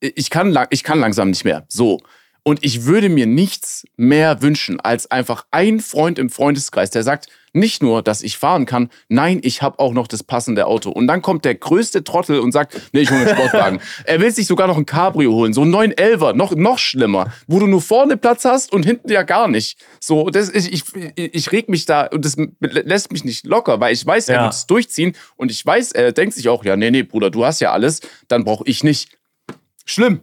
Ich 0.00 0.30
kann, 0.30 0.58
ich 0.70 0.84
kann 0.84 0.98
langsam 0.98 1.28
nicht 1.28 1.44
mehr. 1.44 1.66
So. 1.68 2.00
Und 2.42 2.60
ich 2.62 2.84
würde 2.84 3.08
mir 3.08 3.26
nichts 3.26 3.84
mehr 3.96 4.42
wünschen 4.42 4.80
als 4.80 5.10
einfach 5.10 5.44
ein 5.50 5.80
Freund 5.80 6.18
im 6.18 6.30
Freundeskreis, 6.30 6.90
der 6.90 7.02
sagt, 7.02 7.28
nicht 7.52 7.82
nur, 7.82 8.02
dass 8.02 8.22
ich 8.22 8.38
fahren 8.38 8.66
kann, 8.66 8.90
nein, 9.08 9.40
ich 9.42 9.62
habe 9.62 9.78
auch 9.78 9.92
noch 9.92 10.06
das 10.06 10.22
passende 10.22 10.66
Auto. 10.66 10.90
Und 10.90 11.06
dann 11.06 11.22
kommt 11.22 11.44
der 11.44 11.54
größte 11.54 12.04
Trottel 12.04 12.40
und 12.40 12.52
sagt, 12.52 12.80
nee, 12.92 13.00
ich 13.00 13.10
hole 13.10 13.20
einen 13.20 13.36
Sportwagen. 13.36 13.80
er 14.04 14.20
will 14.20 14.30
sich 14.30 14.46
sogar 14.46 14.68
noch 14.68 14.76
ein 14.76 14.86
Cabrio 14.86 15.32
holen, 15.32 15.52
so 15.52 15.62
ein 15.62 15.74
911er, 15.74 16.32
noch, 16.34 16.54
noch 16.54 16.78
schlimmer, 16.78 17.32
wo 17.46 17.58
du 17.58 17.66
nur 17.66 17.82
vorne 17.82 18.16
Platz 18.16 18.44
hast 18.44 18.72
und 18.72 18.84
hinten 18.84 19.10
ja 19.10 19.22
gar 19.22 19.48
nicht. 19.48 19.78
So, 20.00 20.30
das, 20.30 20.50
ich, 20.50 20.72
ich, 20.72 20.84
ich 21.16 21.52
reg 21.52 21.68
mich 21.68 21.86
da 21.86 22.06
und 22.06 22.24
das 22.24 22.36
lässt 22.60 23.12
mich 23.12 23.24
nicht 23.24 23.46
locker, 23.46 23.80
weil 23.80 23.92
ich 23.92 24.06
weiß, 24.06 24.28
er 24.28 24.42
wird 24.42 24.52
es 24.52 24.66
durchziehen 24.66 25.16
und 25.36 25.50
ich 25.50 25.64
weiß, 25.64 25.92
er 25.92 26.12
denkt 26.12 26.34
sich 26.34 26.48
auch, 26.48 26.64
ja, 26.64 26.76
nee, 26.76 26.90
nee, 26.90 27.02
Bruder, 27.02 27.30
du 27.30 27.44
hast 27.44 27.60
ja 27.60 27.72
alles, 27.72 28.00
dann 28.28 28.44
brauche 28.44 28.64
ich 28.66 28.84
nicht. 28.84 29.18
Schlimm. 29.84 30.20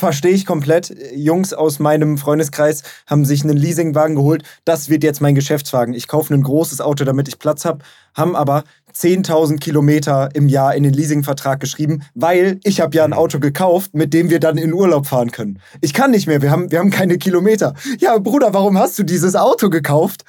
Verstehe 0.00 0.32
ich 0.32 0.46
komplett. 0.46 0.96
Jungs 1.14 1.52
aus 1.52 1.78
meinem 1.78 2.16
Freundeskreis 2.16 2.84
haben 3.06 3.26
sich 3.26 3.44
einen 3.44 3.58
Leasingwagen 3.58 4.16
geholt. 4.16 4.44
Das 4.64 4.88
wird 4.88 5.04
jetzt 5.04 5.20
mein 5.20 5.34
Geschäftswagen. 5.34 5.92
Ich 5.92 6.08
kaufe 6.08 6.32
ein 6.32 6.42
großes 6.42 6.80
Auto, 6.80 7.04
damit 7.04 7.28
ich 7.28 7.38
Platz 7.38 7.66
habe. 7.66 7.84
Haben 8.14 8.34
aber 8.34 8.64
10.000 8.94 9.58
Kilometer 9.58 10.30
im 10.32 10.48
Jahr 10.48 10.74
in 10.74 10.84
den 10.84 10.94
Leasingvertrag 10.94 11.60
geschrieben, 11.60 12.02
weil 12.14 12.60
ich 12.64 12.80
habe 12.80 12.96
ja 12.96 13.04
ein 13.04 13.12
Auto 13.12 13.40
gekauft, 13.40 13.94
mit 13.94 14.14
dem 14.14 14.30
wir 14.30 14.40
dann 14.40 14.56
in 14.56 14.72
Urlaub 14.72 15.06
fahren 15.06 15.32
können. 15.32 15.60
Ich 15.82 15.92
kann 15.92 16.12
nicht 16.12 16.26
mehr, 16.26 16.40
wir 16.40 16.50
haben, 16.50 16.72
wir 16.72 16.78
haben 16.78 16.90
keine 16.90 17.18
Kilometer. 17.18 17.74
Ja, 17.98 18.16
Bruder, 18.16 18.54
warum 18.54 18.78
hast 18.78 18.98
du 18.98 19.02
dieses 19.02 19.36
Auto 19.36 19.68
gekauft, 19.68 20.24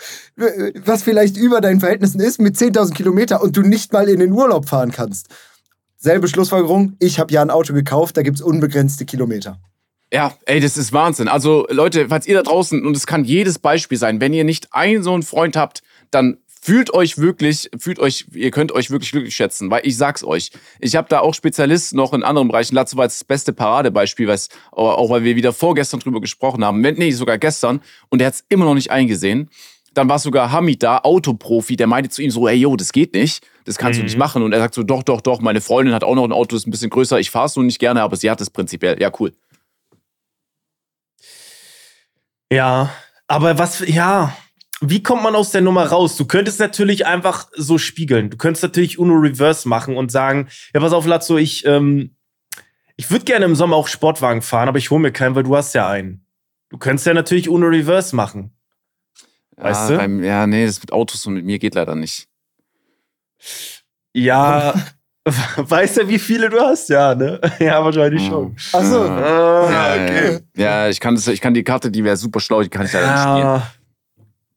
was 0.83 1.01
vielleicht 1.01 1.37
über 1.37 1.61
deinen 1.61 1.79
Verhältnissen 1.79 2.19
ist, 2.19 2.41
mit 2.41 2.57
10.000 2.57 2.93
Kilometer 2.93 3.41
und 3.41 3.55
du 3.55 3.61
nicht 3.61 3.93
mal 3.93 4.09
in 4.09 4.19
den 4.19 4.33
Urlaub 4.33 4.67
fahren 4.67 4.91
kannst? 4.91 5.29
Selbe 6.03 6.27
Schlussfolgerung, 6.27 6.95
ich 6.99 7.19
habe 7.19 7.31
ja 7.31 7.43
ein 7.43 7.51
Auto 7.51 7.73
gekauft, 7.73 8.17
da 8.17 8.23
gibt 8.23 8.37
es 8.37 8.41
unbegrenzte 8.41 9.05
Kilometer. 9.05 9.59
Ja, 10.11 10.33
ey, 10.45 10.59
das 10.59 10.75
ist 10.75 10.93
Wahnsinn. 10.93 11.27
Also 11.27 11.67
Leute, 11.69 12.09
falls 12.09 12.25
ihr 12.25 12.33
da 12.33 12.41
draußen, 12.41 12.83
und 12.83 12.97
es 12.97 13.05
kann 13.05 13.23
jedes 13.23 13.59
Beispiel 13.59 13.99
sein, 13.99 14.19
wenn 14.19 14.33
ihr 14.33 14.43
nicht 14.43 14.73
einen 14.73 15.03
so 15.03 15.13
einen 15.13 15.21
Freund 15.21 15.55
habt, 15.55 15.83
dann 16.09 16.39
fühlt 16.47 16.91
euch 16.91 17.19
wirklich, 17.19 17.69
fühlt 17.77 17.99
euch, 17.99 18.25
ihr 18.33 18.49
könnt 18.49 18.71
euch 18.71 18.89
wirklich 18.89 19.11
glücklich 19.11 19.35
schätzen, 19.35 19.69
weil 19.69 19.85
ich 19.85 19.95
sag's 19.95 20.23
euch, 20.23 20.49
ich 20.79 20.95
habe 20.95 21.07
da 21.07 21.19
auch 21.19 21.35
Spezialisten 21.35 21.97
noch 21.97 22.13
in 22.13 22.23
anderen 22.23 22.47
Bereichen. 22.47 22.73
Latzo 22.73 22.97
war 22.97 23.05
das 23.05 23.23
beste 23.23 23.53
Paradebeispiel, 23.53 24.27
weil 24.27 24.39
auch 24.71 25.09
weil 25.11 25.23
wir 25.23 25.35
wieder 25.35 25.53
vorgestern 25.53 25.99
drüber 25.99 26.19
gesprochen 26.19 26.65
haben, 26.65 26.81
nee, 26.81 27.11
sogar 27.11 27.37
gestern, 27.37 27.79
und 28.09 28.21
er 28.21 28.27
hat's 28.27 28.43
immer 28.49 28.65
noch 28.65 28.73
nicht 28.73 28.89
eingesehen. 28.89 29.51
Dann 29.93 30.07
war 30.07 30.19
sogar 30.19 30.51
Hamid 30.51 30.83
da, 30.83 30.99
Autoprofi, 30.99 31.75
der 31.75 31.87
meinte 31.87 32.09
zu 32.09 32.21
ihm 32.21 32.31
so, 32.31 32.47
ey, 32.47 32.55
yo, 32.55 32.75
das 32.75 32.91
geht 32.91 33.13
nicht 33.13 33.43
das 33.65 33.77
kannst 33.77 33.97
mhm. 33.97 34.01
du 34.01 34.05
nicht 34.05 34.15
mhm. 34.15 34.19
machen. 34.19 34.43
Und 34.43 34.53
er 34.53 34.59
sagt 34.59 34.73
so, 34.73 34.83
doch, 34.83 35.03
doch, 35.03 35.21
doch, 35.21 35.41
meine 35.41 35.61
Freundin 35.61 35.93
hat 35.93 36.03
auch 36.03 36.15
noch 36.15 36.23
ein 36.23 36.31
Auto, 36.31 36.55
das 36.55 36.63
ist 36.63 36.67
ein 36.67 36.71
bisschen 36.71 36.89
größer, 36.89 37.19
ich 37.19 37.31
fahre 37.31 37.47
es 37.47 37.55
nur 37.55 37.65
nicht 37.65 37.79
gerne, 37.79 38.01
aber 38.01 38.15
sie 38.15 38.29
hat 38.29 38.41
es 38.41 38.49
prinzipiell. 38.49 39.01
Ja, 39.01 39.11
cool. 39.19 39.33
Ja, 42.51 42.91
aber 43.27 43.57
was, 43.57 43.87
ja, 43.87 44.35
wie 44.81 45.03
kommt 45.03 45.23
man 45.23 45.35
aus 45.35 45.51
der 45.51 45.61
Nummer 45.61 45.85
raus? 45.85 46.17
Du 46.17 46.25
könntest 46.25 46.59
natürlich 46.59 47.05
einfach 47.05 47.47
so 47.55 47.77
spiegeln. 47.77 48.29
Du 48.29 48.37
könntest 48.37 48.63
natürlich 48.63 48.99
Uno 48.99 49.13
Reverse 49.13 49.69
machen 49.69 49.95
und 49.95 50.11
sagen, 50.11 50.49
ja, 50.73 50.81
pass 50.81 50.91
auf, 50.91 51.05
Lazzo, 51.05 51.37
ich, 51.37 51.65
ähm, 51.65 52.15
ich 52.97 53.09
würde 53.09 53.25
gerne 53.25 53.45
im 53.45 53.55
Sommer 53.55 53.77
auch 53.77 53.87
Sportwagen 53.87 54.41
fahren, 54.41 54.67
aber 54.67 54.79
ich 54.79 54.91
hole 54.91 55.01
mir 55.01 55.11
keinen, 55.11 55.35
weil 55.35 55.43
du 55.43 55.55
hast 55.55 55.73
ja 55.73 55.87
einen. 55.87 56.25
Du 56.69 56.77
könntest 56.77 57.07
ja 57.07 57.13
natürlich 57.13 57.47
Uno 57.47 57.67
Reverse 57.67 58.15
machen. 58.15 58.53
Weißt 59.61 59.89
ja, 59.89 59.95
du? 59.95 59.97
Beim, 59.97 60.23
ja, 60.23 60.47
nee, 60.47 60.65
das 60.65 60.81
mit 60.81 60.91
Autos 60.91 61.25
und 61.25 61.35
mit 61.35 61.45
mir 61.45 61.59
geht 61.59 61.75
leider 61.75 61.95
nicht. 61.95 62.27
Ja, 64.13 64.73
weißt 65.55 65.97
du, 65.97 66.07
wie 66.07 66.19
viele 66.19 66.49
du 66.49 66.59
hast? 66.59 66.89
Ja, 66.89 67.13
ne? 67.13 67.39
Ja, 67.59 67.83
wahrscheinlich 67.83 68.25
schon. 68.25 68.55
Achso. 68.73 69.03
Ah, 69.03 69.71
ja, 69.71 70.03
okay. 70.03 70.39
Ja, 70.55 70.89
ich 70.89 70.99
kann, 70.99 71.15
das, 71.15 71.27
ich 71.27 71.41
kann 71.41 71.53
die 71.53 71.63
Karte, 71.63 71.91
die 71.91 72.03
wäre 72.03 72.17
super 72.17 72.39
schlau, 72.39 72.63
die 72.63 72.69
kann 72.69 72.85
ich 72.85 72.93
leider 72.93 73.05
ja. 73.05 73.13
nicht 73.13 73.43
spielen. 73.43 73.61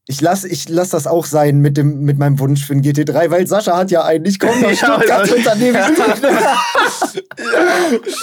Ich 0.07 0.21
lasse 0.21 0.49
ich 0.49 0.69
lass 0.69 0.90
das 0.90 1.07
auch 1.07 1.25
sein 1.25 1.61
mit, 1.61 1.79
dem, 1.79 2.01
mit 2.01 2.19
meinem 2.19 2.38
Wunsch 2.38 2.67
für 2.67 2.75
ein 2.75 2.83
GT3, 2.83 3.31
weil 3.31 3.47
Sascha 3.47 3.75
hat 3.75 3.90
ja 3.90 4.05
einen. 4.05 4.27
Ich 4.27 4.38
komme 4.38 4.61
nach 4.61 4.73
Stuttgart 4.73 5.29
ja, 5.29 5.35
Unternehmen. 5.35 5.79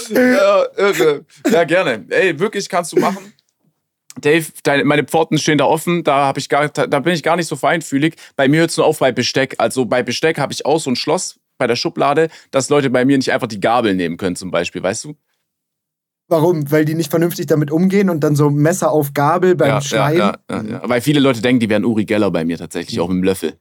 ja, 0.10 0.22
ja, 0.22 0.63
irre. 0.78 1.26
Ja, 1.52 1.63
gerne. 1.63 2.06
Ey, 2.10 2.38
wirklich 2.39 2.70
kannst 2.70 2.91
du 2.91 3.00
machen. 3.00 3.34
Dave, 4.19 4.45
deine, 4.63 4.84
meine 4.84 5.06
Pforten 5.06 5.38
stehen 5.38 5.58
da 5.58 5.65
offen, 5.65 6.04
da, 6.04 6.26
hab 6.26 6.38
ich 6.38 6.50
gar, 6.50 6.67
da 6.69 7.00
bin 7.00 7.13
ich 7.13 7.24
gar 7.24 7.38
nicht 7.38 7.47
so 7.47 7.56
feinfühlig. 7.56 8.15
Bei 8.36 8.47
mir 8.47 8.62
hört 8.62 8.71
es 8.71 8.78
nur 8.78 8.86
auf 8.86 9.00
bei 9.00 9.12
Besteck. 9.12 9.56
Also 9.58 9.86
bei 9.86 10.04
Besteck 10.04 10.38
habe 10.38 10.52
ich 10.52 10.65
auch 10.65 10.80
so 10.80 10.89
ein 10.89 10.95
Schloss 10.95 11.39
bei 11.58 11.67
der 11.67 11.76
Schublade, 11.76 12.30
dass 12.52 12.69
Leute 12.69 12.89
bei 12.89 13.06
mir 13.06 13.17
nicht 13.17 13.32
einfach 13.32 13.47
die 13.47 13.60
Gabel 13.60 13.95
nehmen 13.95 14.17
können, 14.17 14.36
zum 14.36 14.52
Beispiel, 14.52 14.84
weißt 14.84 15.06
du? 15.06 15.15
Warum? 16.28 16.69
Weil 16.71 16.86
die 16.86 16.95
nicht 16.95 17.10
vernünftig 17.10 17.45
damit 17.47 17.71
umgehen 17.71 18.10
und 18.10 18.21
dann 18.21 18.36
so 18.36 18.50
Messer 18.50 18.91
auf 18.91 19.13
Gabel 19.13 19.56
beim 19.56 19.67
ja, 19.67 19.82
Schneiden? 19.82 20.34
Ja, 20.50 20.63
ja, 20.63 20.82
Weil 20.89 21.02
viele 21.02 21.19
Leute 21.19 21.41
denken, 21.41 21.60
die 21.60 21.69
wären 21.69 21.86
Uri 21.86 22.06
Geller 22.06 22.32
bei 22.32 22.45
mir 22.45 22.58
tatsächlich, 22.58 23.00
auch 23.00 23.10
mit 23.10 23.17
dem 23.17 23.24
Löffel. 23.24 23.54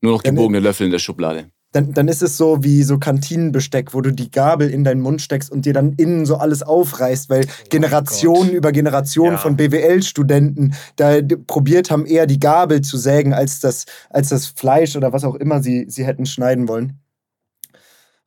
Nur 0.00 0.12
noch 0.12 0.22
gebogene 0.22 0.60
Löffel 0.60 0.86
in 0.86 0.92
der 0.92 0.98
Schublade 0.98 1.50
dann, 1.72 1.92
dann 1.92 2.08
ist 2.08 2.22
es 2.22 2.36
so 2.36 2.64
wie 2.64 2.82
so 2.82 2.98
Kantinenbesteck, 2.98 3.92
wo 3.92 4.00
du 4.00 4.10
die 4.10 4.30
Gabel 4.30 4.70
in 4.70 4.84
deinen 4.84 5.02
Mund 5.02 5.20
steckst 5.20 5.50
und 5.52 5.66
dir 5.66 5.74
dann 5.74 5.92
innen 5.94 6.24
so 6.24 6.36
alles 6.36 6.62
aufreißt, 6.62 7.28
weil 7.28 7.44
oh 7.44 7.68
Generationen 7.68 8.50
über 8.50 8.72
Generationen 8.72 9.32
ja. 9.32 9.38
von 9.38 9.56
BWL-Studenten 9.56 10.74
da 10.96 11.18
probiert 11.46 11.90
haben, 11.90 12.06
eher 12.06 12.26
die 12.26 12.40
Gabel 12.40 12.80
zu 12.80 12.96
sägen, 12.96 13.34
als 13.34 13.60
das, 13.60 13.84
als 14.08 14.30
das 14.30 14.46
Fleisch 14.46 14.96
oder 14.96 15.12
was 15.12 15.24
auch 15.24 15.34
immer 15.34 15.62
sie, 15.62 15.86
sie 15.88 16.06
hätten 16.06 16.24
schneiden 16.24 16.68
wollen. 16.68 17.00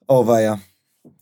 Oh, 0.08 0.28
war 0.28 0.42
ja. 0.42 0.60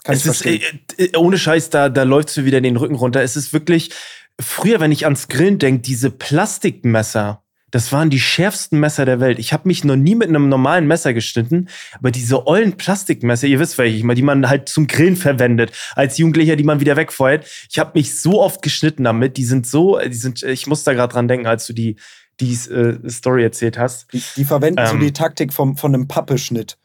Kann 0.04 0.16
es 0.16 0.26
ist, 0.26 0.46
äh, 0.46 0.60
äh, 0.98 1.16
ohne 1.18 1.38
Scheiß, 1.38 1.70
da, 1.70 1.90
da 1.90 2.04
läuft 2.04 2.30
es 2.30 2.44
wieder 2.44 2.60
den 2.60 2.76
Rücken 2.76 2.96
runter. 2.96 3.22
Es 3.22 3.38
ist 3.38 3.54
wirklich, 3.54 3.92
früher, 4.40 4.80
wenn 4.80 4.92
ich 4.92 5.06
ans 5.06 5.28
Grillen 5.30 5.60
denke, 5.60 5.82
diese 5.82 6.10
Plastikmesser, 6.10 7.44
das 7.72 7.92
waren 7.92 8.10
die 8.10 8.20
schärfsten 8.20 8.80
Messer 8.80 9.06
der 9.06 9.20
Welt. 9.20 9.40
Ich 9.40 9.54
habe 9.54 9.68
mich 9.68 9.84
noch 9.84 9.96
nie 9.96 10.16
mit 10.16 10.30
einem 10.30 10.50
normalen 10.50 10.88
Messer 10.88 11.14
geschnitten, 11.14 11.70
aber 11.98 12.12
diese 12.12 12.48
ollen 12.48 12.78
Plastikmesser, 12.78 13.48
ihr 13.48 13.60
wisst 13.60 13.78
welche 13.78 13.98
ich 13.98 14.04
mal, 14.04 14.16
die 14.16 14.22
man 14.22 14.50
halt 14.50 14.70
zum 14.70 14.88
Grillen 14.88 15.16
verwendet, 15.16 15.72
als 15.96 16.18
Jugendlicher, 16.18 16.56
die 16.56 16.64
man 16.64 16.80
wieder 16.80 16.96
wegfeuert. 16.96 17.46
Ich 17.70 17.80
habe 17.80 17.92
mich 17.94 18.20
so 18.20 18.42
oft 18.42 18.62
geschnitten 18.62 19.04
damit. 19.04 19.38
Die 19.38 19.46
sind 19.46 19.68
so, 19.68 20.00
die 20.00 20.14
sind, 20.14 20.44
ich 20.44 20.68
muss 20.68 20.84
da 20.84 20.94
gerade 20.94 21.14
dran 21.14 21.28
denken, 21.28 21.48
als 21.48 21.68
du 21.68 21.74
die, 21.74 21.98
die 22.40 22.54
äh, 22.54 23.10
Story 23.10 23.44
erzählt 23.44 23.78
hast. 23.78 24.12
Die, 24.14 24.24
die 24.38 24.46
verwenden 24.46 24.80
ähm, 24.80 24.88
so 24.88 24.98
die 24.98 25.14
Taktik 25.14 25.54
vom, 25.54 25.78
von 25.78 25.94
einem 25.94 26.08
Pappeschnitt. 26.08 26.78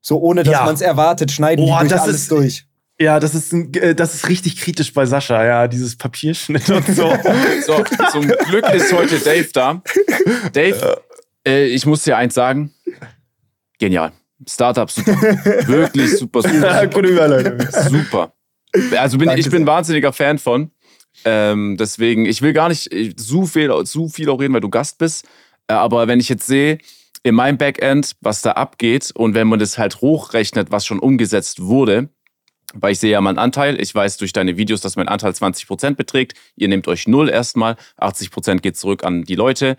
So 0.00 0.20
ohne 0.20 0.42
dass 0.42 0.52
ja. 0.52 0.64
man 0.64 0.74
es 0.74 0.80
erwartet, 0.80 1.32
schneiden 1.32 1.64
oh, 1.64 1.78
die 1.80 1.88
durch 1.88 2.00
alles 2.00 2.14
ist, 2.14 2.30
durch. 2.30 2.66
Ja, 2.98 3.20
das 3.20 3.34
ist, 3.34 3.52
äh, 3.52 3.94
das 3.94 4.14
ist 4.14 4.28
richtig 4.28 4.56
kritisch 4.56 4.92
bei 4.92 5.04
Sascha, 5.04 5.44
ja, 5.44 5.68
dieses 5.68 5.96
Papierschnitt 5.96 6.68
und 6.70 6.86
so. 6.86 7.12
so 7.66 7.84
zum 8.10 8.26
Glück 8.26 8.68
ist 8.72 8.92
heute 8.92 9.18
Dave 9.18 9.48
da. 9.52 9.82
Dave, 10.52 11.02
äh, 11.46 11.66
ich 11.66 11.84
muss 11.84 12.04
dir 12.04 12.16
eins 12.16 12.34
sagen. 12.34 12.72
Genial. 13.78 14.12
Startup 14.48 14.90
super. 14.90 15.12
Wirklich 15.66 16.16
super, 16.16 16.42
super. 16.42 16.90
super. 16.90 17.88
super. 17.90 18.32
Also 18.98 19.18
bin, 19.18 19.30
ich 19.30 19.50
bin 19.50 19.62
ein 19.62 19.66
wahnsinniger 19.66 20.12
Fan 20.12 20.38
von. 20.38 20.70
Ähm, 21.24 21.76
deswegen, 21.78 22.26
ich 22.26 22.42
will 22.42 22.52
gar 22.52 22.68
nicht 22.68 22.90
zu 23.18 23.46
viel, 23.46 23.72
zu 23.84 24.08
viel 24.08 24.28
auch 24.28 24.40
reden, 24.40 24.54
weil 24.54 24.60
du 24.60 24.70
Gast 24.70 24.98
bist. 24.98 25.26
Äh, 25.68 25.74
aber 25.74 26.08
wenn 26.08 26.20
ich 26.20 26.28
jetzt 26.28 26.46
sehe, 26.46 26.78
in 27.22 27.34
meinem 27.34 27.58
Backend, 27.58 28.12
was 28.20 28.42
da 28.42 28.52
abgeht 28.52 29.10
und 29.14 29.34
wenn 29.34 29.48
man 29.48 29.58
das 29.58 29.78
halt 29.78 30.00
hochrechnet, 30.00 30.70
was 30.70 30.86
schon 30.86 30.98
umgesetzt 30.98 31.60
wurde, 31.60 32.08
weil 32.80 32.92
ich 32.92 33.00
sehe 33.00 33.12
ja 33.12 33.20
meinen 33.20 33.38
Anteil. 33.38 33.80
Ich 33.80 33.94
weiß 33.94 34.16
durch 34.16 34.32
deine 34.32 34.56
Videos, 34.56 34.80
dass 34.80 34.96
mein 34.96 35.08
Anteil 35.08 35.32
20% 35.32 35.94
beträgt. 35.94 36.34
Ihr 36.56 36.68
nehmt 36.68 36.88
euch 36.88 37.08
null 37.08 37.28
erstmal. 37.28 37.76
80% 37.98 38.58
geht 38.58 38.76
zurück 38.76 39.04
an 39.04 39.24
die 39.24 39.34
Leute. 39.34 39.76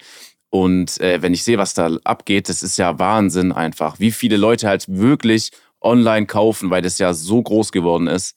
Und 0.49 0.99
äh, 1.01 1.21
wenn 1.21 1.33
ich 1.33 1.43
sehe, 1.43 1.57
was 1.57 1.73
da 1.73 1.89
abgeht, 2.03 2.49
das 2.49 2.63
ist 2.63 2.77
ja 2.77 2.99
Wahnsinn 2.99 3.51
einfach. 3.51 3.99
Wie 3.99 4.12
viele 4.12 4.38
Leute 4.38 4.67
halt 4.67 4.86
wirklich 4.88 5.51
online 5.81 6.25
kaufen, 6.25 6.69
weil 6.69 6.81
das 6.81 6.99
ja 6.99 7.13
so 7.13 7.41
groß 7.41 7.71
geworden 7.71 8.07
ist. 8.07 8.36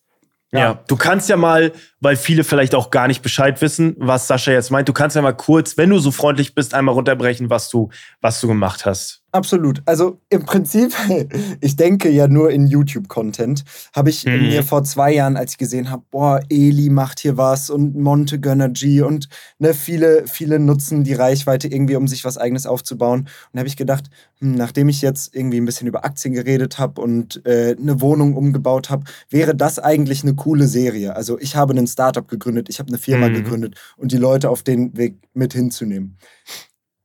Ja. 0.53 0.59
ja. 0.59 0.85
du 0.89 0.97
kannst 0.97 1.29
ja 1.29 1.37
mal, 1.37 1.73
weil 2.01 2.17
viele 2.17 2.45
vielleicht 2.45 2.75
auch 2.75 2.91
gar 2.91 3.07
nicht 3.07 3.23
Bescheid 3.23 3.61
wissen, 3.63 3.95
was 3.99 4.27
Sascha 4.27 4.51
jetzt 4.51 4.71
meint, 4.71 4.89
du 4.89 4.93
kannst 4.93 5.17
ja 5.17 5.23
mal 5.23 5.33
kurz, 5.33 5.77
wenn 5.77 5.91
du 5.91 5.99
so 5.99 6.11
freundlich 6.11 6.55
bist, 6.55 6.75
einmal 6.75 6.95
runterbrechen, 6.95 7.51
was 7.51 7.71
du, 7.71 7.91
was 8.21 8.41
du 8.41 8.49
gemacht 8.49 8.85
hast. 8.85 9.20
Absolut. 9.33 9.81
Also 9.87 10.21
im 10.29 10.45
Prinzip, 10.45 10.93
ich 11.61 11.77
denke 11.77 12.11
ja 12.11 12.27
nur 12.27 12.51
in 12.51 12.67
YouTube-Content, 12.67 13.65
habe 13.93 14.11
ich 14.11 14.25
mhm. 14.25 14.49
mir 14.49 14.65
vor 14.65 14.83
zwei 14.83 15.13
Jahren, 15.13 15.37
als 15.37 15.53
ich 15.53 15.59
gesehen 15.59 15.91
habe, 15.91 16.03
boah, 16.11 16.41
Eli 16.49 16.91
macht 16.91 17.21
hier 17.21 17.37
was 17.37 17.71
und 17.71 17.97
Monte 17.97 18.41
Gönnergy 18.41 19.03
und 19.03 19.29
ne, 19.59 19.73
viele, 19.73 20.27
viele 20.27 20.59
nutzen 20.59 21.05
die 21.05 21.15
Reichweite 21.15 21.69
irgendwie, 21.69 21.95
um 21.95 22.09
sich 22.09 22.25
was 22.25 22.39
eigenes 22.39 22.67
aufzubauen. 22.67 23.29
Und 23.53 23.59
habe 23.59 23.69
ich 23.69 23.77
gedacht, 23.77 24.11
hm, 24.39 24.57
nachdem 24.57 24.89
ich 24.89 25.01
jetzt 25.01 25.35
irgendwie 25.35 25.61
ein 25.61 25.65
bisschen 25.65 25.87
über 25.87 26.05
Aktien 26.05 26.35
geredet 26.35 26.79
habe 26.79 27.01
und 27.01 27.45
äh, 27.47 27.77
eine 27.79 28.01
Wohnung 28.01 28.35
umgebaut 28.35 28.91
habe, 28.91 29.05
wäre 29.29 29.55
das 29.55 29.79
eigentlich 29.79 30.25
eine 30.25 30.35
coole 30.35 30.67
Serie. 30.67 31.15
Also 31.15 31.39
ich 31.39 31.55
habe 31.55 31.73
einen 31.73 31.87
Startup 31.87 32.27
gegründet, 32.27 32.69
ich 32.69 32.81
habe 32.81 32.89
eine 32.89 32.99
Firma 32.99 33.29
mhm. 33.29 33.35
gegründet 33.35 33.77
und 33.97 34.11
die 34.11 34.17
Leute 34.17 34.51
auf 34.51 34.65
den 34.65 34.97
Weg 34.97 35.19
mit 35.35 35.53
hinzunehmen. 35.53 36.19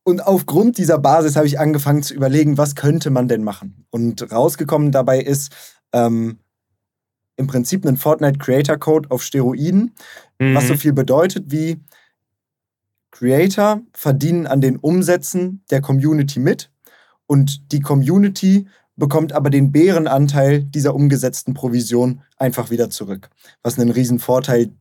Und 0.05 0.25
aufgrund 0.25 0.77
dieser 0.77 0.99
Basis 0.99 1.35
habe 1.35 1.47
ich 1.47 1.59
angefangen 1.59 2.03
zu 2.03 2.13
überlegen, 2.13 2.57
was 2.57 2.75
könnte 2.75 3.09
man 3.09 3.27
denn 3.27 3.43
machen. 3.43 3.85
Und 3.89 4.31
rausgekommen 4.31 4.91
dabei 4.91 5.19
ist 5.19 5.51
ähm, 5.91 6.37
im 7.35 7.47
Prinzip 7.47 7.85
ein 7.85 7.97
Fortnite 7.97 8.37
Creator 8.37 8.77
Code 8.77 9.11
auf 9.11 9.23
Steroiden, 9.23 9.93
Mhm. 10.39 10.55
Was 10.55 10.67
so 10.67 10.75
viel 10.75 10.93
bedeutet 10.93 11.51
wie 11.51 11.81
Creator 13.11 13.81
verdienen 13.93 14.47
an 14.47 14.61
den 14.61 14.77
Umsätzen 14.77 15.63
der 15.71 15.81
Community 15.81 16.39
mit 16.39 16.71
und 17.27 17.71
die 17.71 17.79
Community 17.79 18.67
bekommt 18.97 19.33
aber 19.33 19.49
den 19.49 19.71
Bärenanteil 19.71 20.63
dieser 20.63 20.95
umgesetzten 20.95 21.53
Provision 21.53 22.21
einfach 22.37 22.69
wieder 22.69 22.89
zurück. 22.89 23.29
Was 23.61 23.79
einen 23.79 23.91
riesen 23.91 24.19
Vorteil 24.19 24.71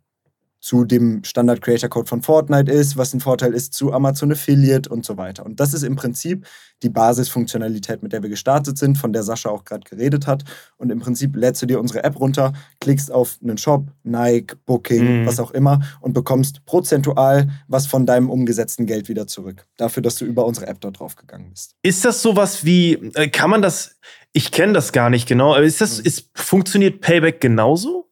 zu 0.65 0.87
dem 0.87 1.23
Standard 1.25 1.61
Creator 1.61 1.91
Code 1.91 2.09
von 2.09 2.23
Fortnite 2.23 2.73
ist, 2.73 2.97
was 2.97 3.13
ein 3.13 3.21
Vorteil 3.21 3.53
ist 3.53 3.75
zu 3.75 3.93
Amazon 3.93 4.33
Affiliate 4.33 4.89
und 4.89 5.05
so 5.05 5.19
weiter. 5.19 5.45
Und 5.45 5.61
das 5.61 5.75
ist 5.75 5.83
im 5.83 5.95
Prinzip 5.95 6.47
die 6.83 6.89
Basisfunktionalität, 6.89 8.03
mit 8.03 8.15
der 8.15 8.23
wir 8.23 8.31
gestartet 8.31 8.79
sind, 8.79 8.97
von 8.97 9.13
der 9.13 9.25
Sascha 9.25 9.51
auch 9.51 9.67
gerade 9.67 9.85
geredet 9.87 10.27
hat. 10.27 10.45
Und 10.79 10.91
im 10.91 11.01
Prinzip 11.01 11.37
lädst 11.37 11.61
du 11.61 11.67
dir 11.67 11.79
unsere 11.79 12.03
App 12.03 12.19
runter, 12.19 12.55
klickst 12.81 13.13
auf 13.13 13.37
einen 13.43 13.59
Shop, 13.59 13.89
Nike, 14.05 14.57
Booking, 14.65 15.21
mhm. 15.21 15.27
was 15.27 15.39
auch 15.39 15.51
immer 15.51 15.81
und 16.01 16.15
bekommst 16.15 16.65
prozentual 16.65 17.51
was 17.69 17.87
von 17.87 18.07
deinem 18.07 18.31
umgesetzten 18.31 18.87
Geld 18.87 19.11
wieder 19.11 19.27
zurück. 19.27 19.67
Dafür, 19.77 20.03
dass 20.03 20.15
du 20.15 20.25
über 20.25 20.47
unsere 20.47 20.67
App 20.67 20.81
dort 20.81 20.99
drauf 20.99 21.15
gegangen 21.15 21.51
bist. 21.51 21.75
Ist 21.83 22.07
das 22.07 22.23
sowas 22.23 22.65
wie, 22.65 22.95
äh, 23.17 23.29
kann 23.29 23.51
man 23.51 23.61
das, 23.61 23.97
ich 24.33 24.51
kenne 24.51 24.73
das 24.73 24.93
gar 24.93 25.11
nicht 25.11 25.29
genau, 25.29 25.55
aber 25.55 25.65
ist 25.65 25.83
das, 25.83 25.99
mhm. 25.99 26.07
ist, 26.07 26.31
funktioniert 26.35 27.03
Payback 27.03 27.39
genauso? 27.43 28.09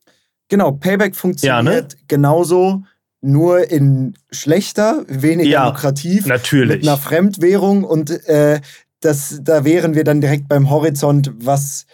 Genau, 0.52 0.72
Payback 0.72 1.16
funktioniert 1.16 1.64
ja, 1.64 1.80
ne? 1.80 1.88
genauso, 2.08 2.82
nur 3.22 3.70
in 3.70 4.12
schlechter, 4.30 5.02
weniger 5.08 5.48
ja, 5.48 5.68
lukrativ. 5.68 6.26
Natürlich. 6.26 6.76
Mit 6.76 6.86
einer 6.86 6.98
Fremdwährung 6.98 7.84
und 7.84 8.10
äh, 8.28 8.60
das, 9.00 9.40
da 9.42 9.64
wären 9.64 9.94
wir 9.94 10.04
dann 10.04 10.20
direkt 10.20 10.48
beim 10.48 10.68
Horizont, 10.68 11.32
was 11.38 11.86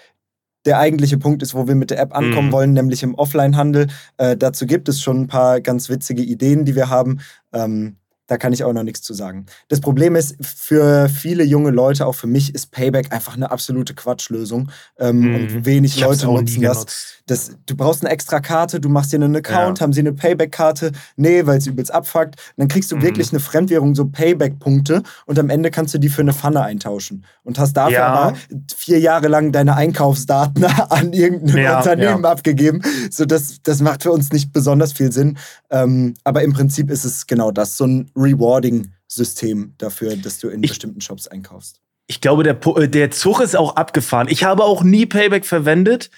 der 0.64 0.80
eigentliche 0.80 1.18
Punkt 1.18 1.44
ist, 1.44 1.54
wo 1.54 1.68
wir 1.68 1.76
mit 1.76 1.90
der 1.90 2.00
App 2.00 2.16
ankommen 2.16 2.48
mhm. 2.48 2.52
wollen, 2.52 2.72
nämlich 2.72 3.04
im 3.04 3.14
Offline-Handel. 3.14 3.86
Äh, 4.16 4.36
dazu 4.36 4.66
gibt 4.66 4.88
es 4.88 5.00
schon 5.00 5.20
ein 5.20 5.26
paar 5.28 5.60
ganz 5.60 5.88
witzige 5.88 6.22
Ideen, 6.22 6.64
die 6.64 6.74
wir 6.74 6.90
haben. 6.90 7.20
Ähm, 7.52 7.94
da 8.28 8.36
kann 8.36 8.52
ich 8.52 8.62
auch 8.62 8.72
noch 8.72 8.82
nichts 8.82 9.02
zu 9.02 9.14
sagen. 9.14 9.46
Das 9.68 9.80
Problem 9.80 10.14
ist, 10.14 10.36
für 10.40 11.08
viele 11.08 11.44
junge 11.44 11.70
Leute, 11.70 12.06
auch 12.06 12.14
für 12.14 12.26
mich, 12.26 12.54
ist 12.54 12.70
Payback 12.70 13.10
einfach 13.10 13.34
eine 13.34 13.50
absolute 13.50 13.94
Quatschlösung. 13.94 14.70
Ähm, 14.98 15.20
mhm. 15.20 15.34
Und 15.34 15.64
wenig 15.64 15.96
ich 15.96 16.02
Leute 16.02 16.26
nutzen 16.26 16.62
das. 16.62 16.86
das. 17.26 17.50
Du 17.64 17.74
brauchst 17.74 18.04
eine 18.04 18.12
extra 18.12 18.40
Karte, 18.40 18.80
du 18.80 18.90
machst 18.90 19.12
dir 19.12 19.16
einen 19.16 19.34
Account, 19.34 19.78
ja. 19.78 19.82
haben 19.82 19.94
sie 19.94 20.00
eine 20.00 20.12
Payback-Karte? 20.12 20.92
Nee, 21.16 21.46
weil 21.46 21.58
es 21.58 21.66
übelst 21.66 21.92
abfuckt. 21.92 22.36
dann 22.58 22.68
kriegst 22.68 22.92
du 22.92 22.96
mhm. 22.96 23.02
wirklich 23.02 23.32
eine 23.32 23.40
Fremdwährung, 23.40 23.94
so 23.94 24.04
Payback-Punkte 24.04 25.02
und 25.24 25.38
am 25.38 25.48
Ende 25.48 25.70
kannst 25.70 25.94
du 25.94 25.98
die 25.98 26.10
für 26.10 26.20
eine 26.20 26.34
Pfanne 26.34 26.60
eintauschen. 26.60 27.24
Und 27.44 27.58
hast 27.58 27.72
dafür 27.72 27.94
ja. 27.94 28.06
aber 28.06 28.36
vier 28.76 29.00
Jahre 29.00 29.28
lang 29.28 29.52
deine 29.52 29.74
Einkaufsdaten 29.74 30.64
an 30.90 31.14
irgendein 31.14 31.56
ja, 31.56 31.78
Unternehmen 31.78 32.26
abgegeben. 32.26 32.82
So, 33.10 33.24
das, 33.24 33.62
das 33.62 33.80
macht 33.80 34.02
für 34.02 34.12
uns 34.12 34.30
nicht 34.32 34.52
besonders 34.52 34.92
viel 34.92 35.12
Sinn. 35.12 35.38
Ähm, 35.70 36.12
aber 36.24 36.42
im 36.42 36.52
Prinzip 36.52 36.90
ist 36.90 37.06
es 37.06 37.26
genau 37.26 37.50
das, 37.50 37.78
so 37.78 37.86
ein 37.86 38.10
Rewarding-System 38.18 39.74
dafür, 39.78 40.16
dass 40.16 40.38
du 40.38 40.48
in 40.48 40.62
ich, 40.62 40.70
bestimmten 40.70 41.00
Shops 41.00 41.28
einkaufst. 41.28 41.80
Ich 42.06 42.20
glaube, 42.20 42.42
der, 42.42 42.58
äh, 42.76 42.88
der 42.88 43.10
Zug 43.10 43.40
ist 43.40 43.56
auch 43.56 43.76
abgefahren. 43.76 44.28
Ich 44.28 44.44
habe 44.44 44.64
auch 44.64 44.82
nie 44.82 45.06
Payback 45.06 45.44
verwendet. 45.44 46.10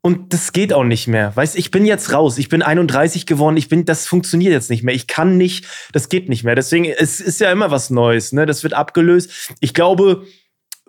Und 0.00 0.32
das 0.32 0.52
geht 0.52 0.72
auch 0.72 0.84
nicht 0.84 1.08
mehr. 1.08 1.34
Weißt, 1.34 1.56
ich 1.56 1.72
bin 1.72 1.84
jetzt 1.84 2.12
raus. 2.12 2.38
Ich 2.38 2.48
bin 2.48 2.62
31 2.62 3.26
geworden. 3.26 3.56
Ich 3.56 3.68
bin, 3.68 3.84
das 3.84 4.06
funktioniert 4.06 4.52
jetzt 4.52 4.70
nicht 4.70 4.84
mehr. 4.84 4.94
Ich 4.94 5.08
kann 5.08 5.36
nicht, 5.36 5.66
das 5.92 6.08
geht 6.08 6.28
nicht 6.28 6.44
mehr. 6.44 6.54
Deswegen, 6.54 6.84
es 6.84 7.20
ist 7.20 7.40
ja 7.40 7.50
immer 7.50 7.72
was 7.72 7.90
Neues, 7.90 8.32
ne? 8.32 8.46
Das 8.46 8.62
wird 8.62 8.74
abgelöst. 8.74 9.52
Ich 9.58 9.74
glaube, 9.74 10.24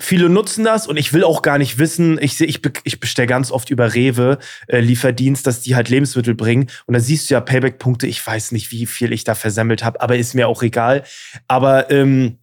Viele 0.01 0.29
nutzen 0.29 0.63
das 0.63 0.87
und 0.87 0.97
ich 0.97 1.11
will 1.11 1.23
auch 1.23 1.41
gar 1.41 1.57
nicht 1.57 1.77
wissen, 1.77 2.17
ich 2.21 2.37
sehe, 2.37 2.47
ich, 2.47 2.61
ich 2.83 2.99
bestelle 2.99 3.27
ganz 3.27 3.51
oft 3.51 3.69
über 3.69 3.93
Rewe 3.93 4.39
äh, 4.67 4.79
Lieferdienst, 4.79 5.45
dass 5.45 5.61
die 5.61 5.75
halt 5.75 5.89
Lebensmittel 5.89 6.35
bringen 6.35 6.67
und 6.85 6.93
da 6.93 6.99
siehst 6.99 7.29
du 7.29 7.33
ja 7.33 7.41
Payback-Punkte, 7.41 8.07
ich 8.07 8.25
weiß 8.25 8.53
nicht, 8.53 8.71
wie 8.71 8.85
viel 8.85 9.11
ich 9.11 9.25
da 9.25 9.35
versemmelt 9.35 9.83
habe, 9.83 9.99
aber 10.01 10.17
ist 10.17 10.35
mir 10.35 10.47
auch 10.47 10.63
egal. 10.63 11.03
Aber 11.47 11.91
ähm, 11.91 12.39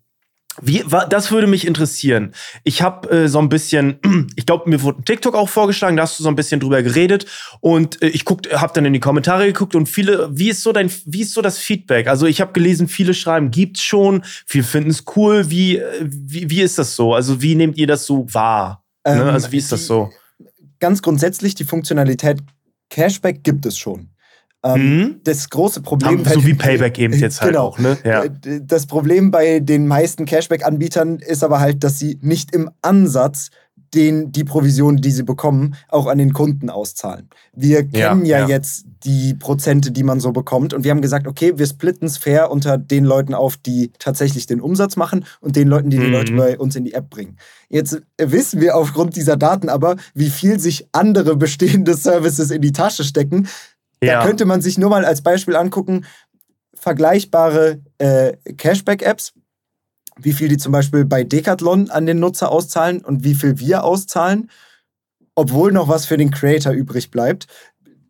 wie, 0.62 0.84
das 1.10 1.30
würde 1.30 1.46
mich 1.46 1.66
interessieren. 1.66 2.32
Ich 2.64 2.82
habe 2.82 3.10
äh, 3.10 3.28
so 3.28 3.38
ein 3.38 3.48
bisschen, 3.48 3.98
ich 4.36 4.46
glaube, 4.46 4.68
mir 4.68 4.82
wurde 4.82 5.00
ein 5.00 5.04
TikTok 5.04 5.34
auch 5.34 5.48
vorgeschlagen, 5.48 5.96
da 5.96 6.04
hast 6.04 6.18
du 6.18 6.22
so 6.22 6.28
ein 6.28 6.36
bisschen 6.36 6.60
drüber 6.60 6.82
geredet 6.82 7.26
und 7.60 8.02
äh, 8.02 8.08
ich 8.08 8.24
guck, 8.24 8.50
habe 8.52 8.72
dann 8.74 8.84
in 8.84 8.92
die 8.92 9.00
Kommentare 9.00 9.46
geguckt 9.46 9.74
und 9.74 9.88
viele, 9.88 10.28
wie 10.36 10.50
ist 10.50 10.62
so 10.62 10.72
dein, 10.72 10.90
wie 11.04 11.22
ist 11.22 11.34
so 11.34 11.42
das 11.42 11.58
Feedback? 11.58 12.08
Also 12.08 12.26
ich 12.26 12.40
habe 12.40 12.52
gelesen, 12.52 12.88
viele 12.88 13.14
schreiben, 13.14 13.50
gibt's 13.50 13.82
schon, 13.82 14.22
viele 14.46 14.64
finden 14.64 14.90
es 14.90 15.04
cool. 15.16 15.50
Wie, 15.50 15.76
äh, 15.78 15.84
wie, 16.02 16.50
wie 16.50 16.62
ist 16.62 16.78
das 16.78 16.96
so? 16.96 17.14
Also 17.14 17.42
wie 17.42 17.54
nehmt 17.54 17.76
ihr 17.76 17.86
das 17.86 18.06
so 18.06 18.26
wahr? 18.32 18.84
Ne? 19.06 19.12
Ähm, 19.12 19.18
ne? 19.18 19.32
Also 19.32 19.52
wie 19.52 19.58
ist 19.58 19.72
das 19.72 19.86
so? 19.86 20.10
Ganz 20.78 21.02
grundsätzlich 21.02 21.54
die 21.54 21.64
Funktionalität 21.64 22.40
Cashback 22.90 23.42
gibt 23.42 23.66
es 23.66 23.76
schon. 23.76 24.10
Mhm. 24.74 25.20
Das 25.24 25.48
große 25.50 25.82
Problem. 25.82 26.24
So 26.24 26.44
wie 26.44 26.54
Payback 26.54 26.98
eben 26.98 27.14
jetzt 27.14 27.40
halt 27.40 27.52
genau, 27.52 27.66
auch, 27.66 27.78
ne? 27.78 27.96
Ja. 28.04 28.24
Äh, 28.24 28.30
das 28.62 28.86
Problem 28.86 29.30
bei 29.30 29.60
den 29.60 29.86
meisten 29.86 30.24
Cashback-Anbietern 30.24 31.18
ist 31.18 31.44
aber 31.44 31.60
halt, 31.60 31.84
dass 31.84 31.98
sie 31.98 32.18
nicht 32.22 32.54
im 32.54 32.70
Ansatz 32.82 33.50
den, 33.94 34.32
die 34.32 34.44
Provision, 34.44 34.96
die 34.96 35.10
sie 35.10 35.22
bekommen, 35.22 35.74
auch 35.88 36.06
an 36.06 36.18
den 36.18 36.32
Kunden 36.32 36.70
auszahlen. 36.70 37.28
Wir 37.54 37.86
kennen 37.86 38.24
ja, 38.24 38.40
ja, 38.40 38.48
jetzt 38.48 38.84
die 39.04 39.34
Prozente, 39.34 39.90
die 39.90 40.02
man 40.02 40.20
so 40.20 40.32
bekommt. 40.32 40.74
Und 40.74 40.84
wir 40.84 40.90
haben 40.90 41.00
gesagt, 41.00 41.26
okay, 41.26 41.52
wir 41.56 41.66
splitten 41.66 42.06
es 42.06 42.18
fair 42.18 42.50
unter 42.50 42.78
den 42.78 43.04
Leuten 43.04 43.34
auf, 43.34 43.56
die 43.56 43.92
tatsächlich 43.98 44.46
den 44.46 44.60
Umsatz 44.60 44.96
machen 44.96 45.24
und 45.40 45.56
den 45.56 45.68
Leuten, 45.68 45.90
die 45.90 45.98
mhm. 45.98 46.04
die 46.04 46.10
Leute 46.10 46.32
bei 46.34 46.58
uns 46.58 46.76
in 46.76 46.84
die 46.84 46.94
App 46.94 47.10
bringen. 47.10 47.36
Jetzt 47.68 48.02
wissen 48.18 48.60
wir 48.60 48.76
aufgrund 48.76 49.16
dieser 49.16 49.36
Daten 49.36 49.68
aber, 49.68 49.96
wie 50.14 50.30
viel 50.30 50.58
sich 50.58 50.88
andere 50.92 51.36
bestehende 51.36 51.94
Services 51.94 52.50
in 52.50 52.62
die 52.62 52.72
Tasche 52.72 53.04
stecken. 53.04 53.48
Ja. 54.02 54.20
Da 54.20 54.26
könnte 54.26 54.44
man 54.44 54.60
sich 54.60 54.78
nur 54.78 54.90
mal 54.90 55.04
als 55.04 55.22
Beispiel 55.22 55.56
angucken, 55.56 56.04
vergleichbare 56.74 57.80
äh, 57.98 58.36
Cashback-Apps, 58.56 59.32
wie 60.18 60.32
viel 60.32 60.48
die 60.48 60.58
zum 60.58 60.72
Beispiel 60.72 61.04
bei 61.04 61.24
Decathlon 61.24 61.90
an 61.90 62.06
den 62.06 62.20
Nutzer 62.20 62.50
auszahlen 62.50 63.04
und 63.04 63.24
wie 63.24 63.34
viel 63.34 63.58
wir 63.58 63.84
auszahlen, 63.84 64.50
obwohl 65.34 65.72
noch 65.72 65.88
was 65.88 66.06
für 66.06 66.16
den 66.16 66.30
Creator 66.30 66.72
übrig 66.72 67.10
bleibt. 67.10 67.46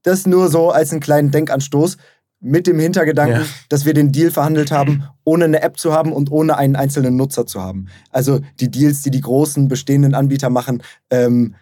Das 0.02 0.26
nur 0.26 0.48
so 0.48 0.70
als 0.70 0.92
einen 0.92 1.00
kleinen 1.00 1.30
Denkanstoß 1.30 1.96
mit 2.40 2.66
dem 2.66 2.78
Hintergedanken, 2.78 3.40
ja. 3.40 3.46
dass 3.68 3.86
wir 3.86 3.94
den 3.94 4.12
Deal 4.12 4.30
verhandelt 4.30 4.70
haben, 4.70 5.04
ohne 5.24 5.46
eine 5.46 5.62
App 5.62 5.78
zu 5.78 5.92
haben 5.92 6.12
und 6.12 6.30
ohne 6.30 6.56
einen 6.56 6.76
einzelnen 6.76 7.16
Nutzer 7.16 7.46
zu 7.46 7.60
haben. 7.60 7.88
Also 8.10 8.40
die 8.60 8.70
Deals, 8.70 9.02
die 9.02 9.10
die 9.10 9.20
großen 9.20 9.68
bestehenden 9.68 10.14
Anbieter 10.14 10.50
machen, 10.50 10.82
ähm, 11.10 11.54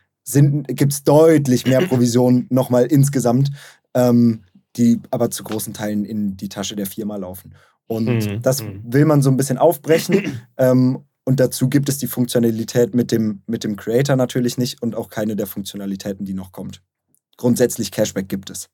gibt 0.66 0.92
es 0.92 1.04
deutlich 1.04 1.66
mehr 1.66 1.86
Provisionen 1.86 2.46
nochmal 2.50 2.86
insgesamt 2.86 3.50
ähm, 3.94 4.42
die 4.76 5.00
aber 5.10 5.30
zu 5.30 5.44
großen 5.44 5.72
Teilen 5.72 6.04
in 6.04 6.36
die 6.36 6.48
Tasche 6.48 6.76
der 6.76 6.86
Firma 6.86 7.16
laufen. 7.16 7.54
Und 7.86 8.06
mhm. 8.06 8.42
das 8.42 8.62
mhm. 8.62 8.82
will 8.84 9.04
man 9.04 9.22
so 9.22 9.30
ein 9.30 9.36
bisschen 9.36 9.58
aufbrechen. 9.58 10.40
ähm, 10.58 11.04
und 11.24 11.40
dazu 11.40 11.68
gibt 11.68 11.88
es 11.88 11.98
die 11.98 12.06
Funktionalität 12.06 12.94
mit 12.94 13.10
dem, 13.10 13.42
mit 13.46 13.64
dem 13.64 13.76
Creator 13.76 14.16
natürlich 14.16 14.58
nicht 14.58 14.82
und 14.82 14.94
auch 14.94 15.08
keine 15.08 15.36
der 15.36 15.46
Funktionalitäten, 15.46 16.26
die 16.26 16.34
noch 16.34 16.52
kommt. 16.52 16.82
Grundsätzlich 17.36 17.90
Cashback 17.90 18.28
gibt 18.28 18.50
es. 18.50 18.68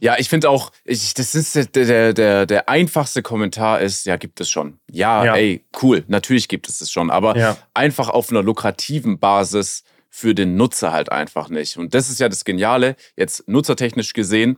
Ja, 0.00 0.16
ich 0.16 0.28
finde 0.28 0.48
auch, 0.48 0.70
ich, 0.84 1.12
das 1.14 1.34
ist 1.34 1.56
der, 1.56 1.64
der, 1.66 2.12
der, 2.12 2.46
der 2.46 2.68
einfachste 2.68 3.20
Kommentar 3.20 3.80
ist, 3.80 4.06
ja, 4.06 4.16
gibt 4.16 4.40
es 4.40 4.48
schon. 4.48 4.78
Ja, 4.88 5.24
ja. 5.24 5.36
ey, 5.36 5.64
cool, 5.82 6.04
natürlich 6.06 6.46
gibt 6.46 6.68
es 6.68 6.80
es 6.80 6.92
schon, 6.92 7.10
aber 7.10 7.36
ja. 7.36 7.56
einfach 7.74 8.08
auf 8.08 8.30
einer 8.30 8.44
lukrativen 8.44 9.18
Basis 9.18 9.82
für 10.10 10.34
den 10.34 10.56
Nutzer 10.56 10.92
halt 10.92 11.10
einfach 11.12 11.48
nicht. 11.48 11.76
Und 11.76 11.94
das 11.94 12.08
ist 12.08 12.20
ja 12.20 12.28
das 12.28 12.44
Geniale, 12.44 12.96
jetzt 13.16 13.48
nutzertechnisch 13.48 14.12
gesehen, 14.12 14.56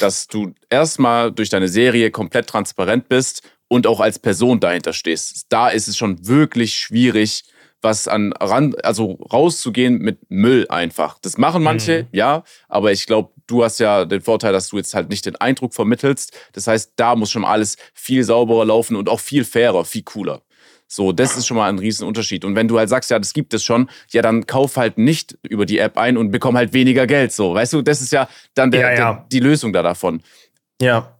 dass 0.00 0.26
du 0.26 0.54
erstmal 0.70 1.32
durch 1.32 1.50
deine 1.50 1.68
Serie 1.68 2.10
komplett 2.10 2.46
transparent 2.46 3.08
bist 3.08 3.42
und 3.68 3.86
auch 3.86 4.00
als 4.00 4.18
Person 4.18 4.60
dahinter 4.60 4.92
stehst. 4.92 5.46
Da 5.48 5.68
ist 5.68 5.88
es 5.88 5.96
schon 5.96 6.26
wirklich 6.26 6.74
schwierig, 6.74 7.44
was 7.82 8.06
an 8.06 8.32
ran, 8.34 8.74
also 8.82 9.18
rauszugehen 9.32 9.98
mit 9.98 10.30
Müll 10.30 10.66
einfach. 10.68 11.18
Das 11.20 11.36
machen 11.36 11.62
manche, 11.62 12.04
mhm. 12.04 12.08
ja, 12.12 12.44
aber 12.68 12.92
ich 12.92 13.06
glaube, 13.06 13.30
du 13.46 13.64
hast 13.64 13.80
ja 13.80 14.04
den 14.04 14.20
Vorteil, 14.20 14.52
dass 14.52 14.68
du 14.68 14.76
jetzt 14.76 14.94
halt 14.94 15.08
nicht 15.10 15.26
den 15.26 15.36
Eindruck 15.36 15.74
vermittelst. 15.74 16.32
Das 16.52 16.68
heißt, 16.68 16.92
da 16.96 17.16
muss 17.16 17.30
schon 17.30 17.44
alles 17.44 17.76
viel 17.92 18.22
sauberer 18.22 18.64
laufen 18.64 18.96
und 18.96 19.08
auch 19.08 19.20
viel 19.20 19.44
fairer, 19.44 19.84
viel 19.84 20.04
cooler. 20.04 20.42
So, 20.94 21.10
das 21.12 21.38
ist 21.38 21.46
schon 21.46 21.56
mal 21.56 21.70
ein 21.70 21.78
Riesenunterschied. 21.78 22.44
Und 22.44 22.54
wenn 22.54 22.68
du 22.68 22.78
halt 22.78 22.90
sagst, 22.90 23.10
ja, 23.10 23.18
das 23.18 23.32
gibt 23.32 23.54
es 23.54 23.64
schon, 23.64 23.88
ja, 24.10 24.20
dann 24.20 24.44
kauf 24.44 24.76
halt 24.76 24.98
nicht 24.98 25.38
über 25.48 25.64
die 25.64 25.78
App 25.78 25.96
ein 25.96 26.18
und 26.18 26.30
bekomm 26.30 26.54
halt 26.54 26.74
weniger 26.74 27.06
Geld. 27.06 27.32
So, 27.32 27.54
weißt 27.54 27.72
du, 27.72 27.80
das 27.80 28.02
ist 28.02 28.12
ja 28.12 28.28
dann 28.52 28.70
der, 28.70 28.80
ja, 28.80 28.90
ja. 28.90 28.96
Der, 29.14 29.26
die 29.32 29.40
Lösung 29.40 29.72
da 29.72 29.82
davon. 29.82 30.22
Ja. 30.82 31.16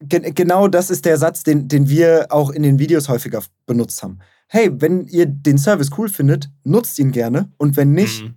genau 0.00 0.66
das 0.66 0.90
ist 0.90 1.04
der 1.04 1.16
Satz, 1.16 1.44
den, 1.44 1.68
den 1.68 1.88
wir 1.88 2.26
auch 2.30 2.50
in 2.50 2.64
den 2.64 2.80
Videos 2.80 3.08
häufiger 3.08 3.40
benutzt 3.66 4.02
haben. 4.02 4.18
Hey, 4.48 4.68
wenn 4.72 5.06
ihr 5.06 5.26
den 5.26 5.58
Service 5.58 5.90
cool 5.96 6.08
findet, 6.08 6.50
nutzt 6.64 6.98
ihn 6.98 7.12
gerne. 7.12 7.52
Und 7.56 7.76
wenn 7.76 7.92
nicht, 7.92 8.24
mhm 8.24 8.34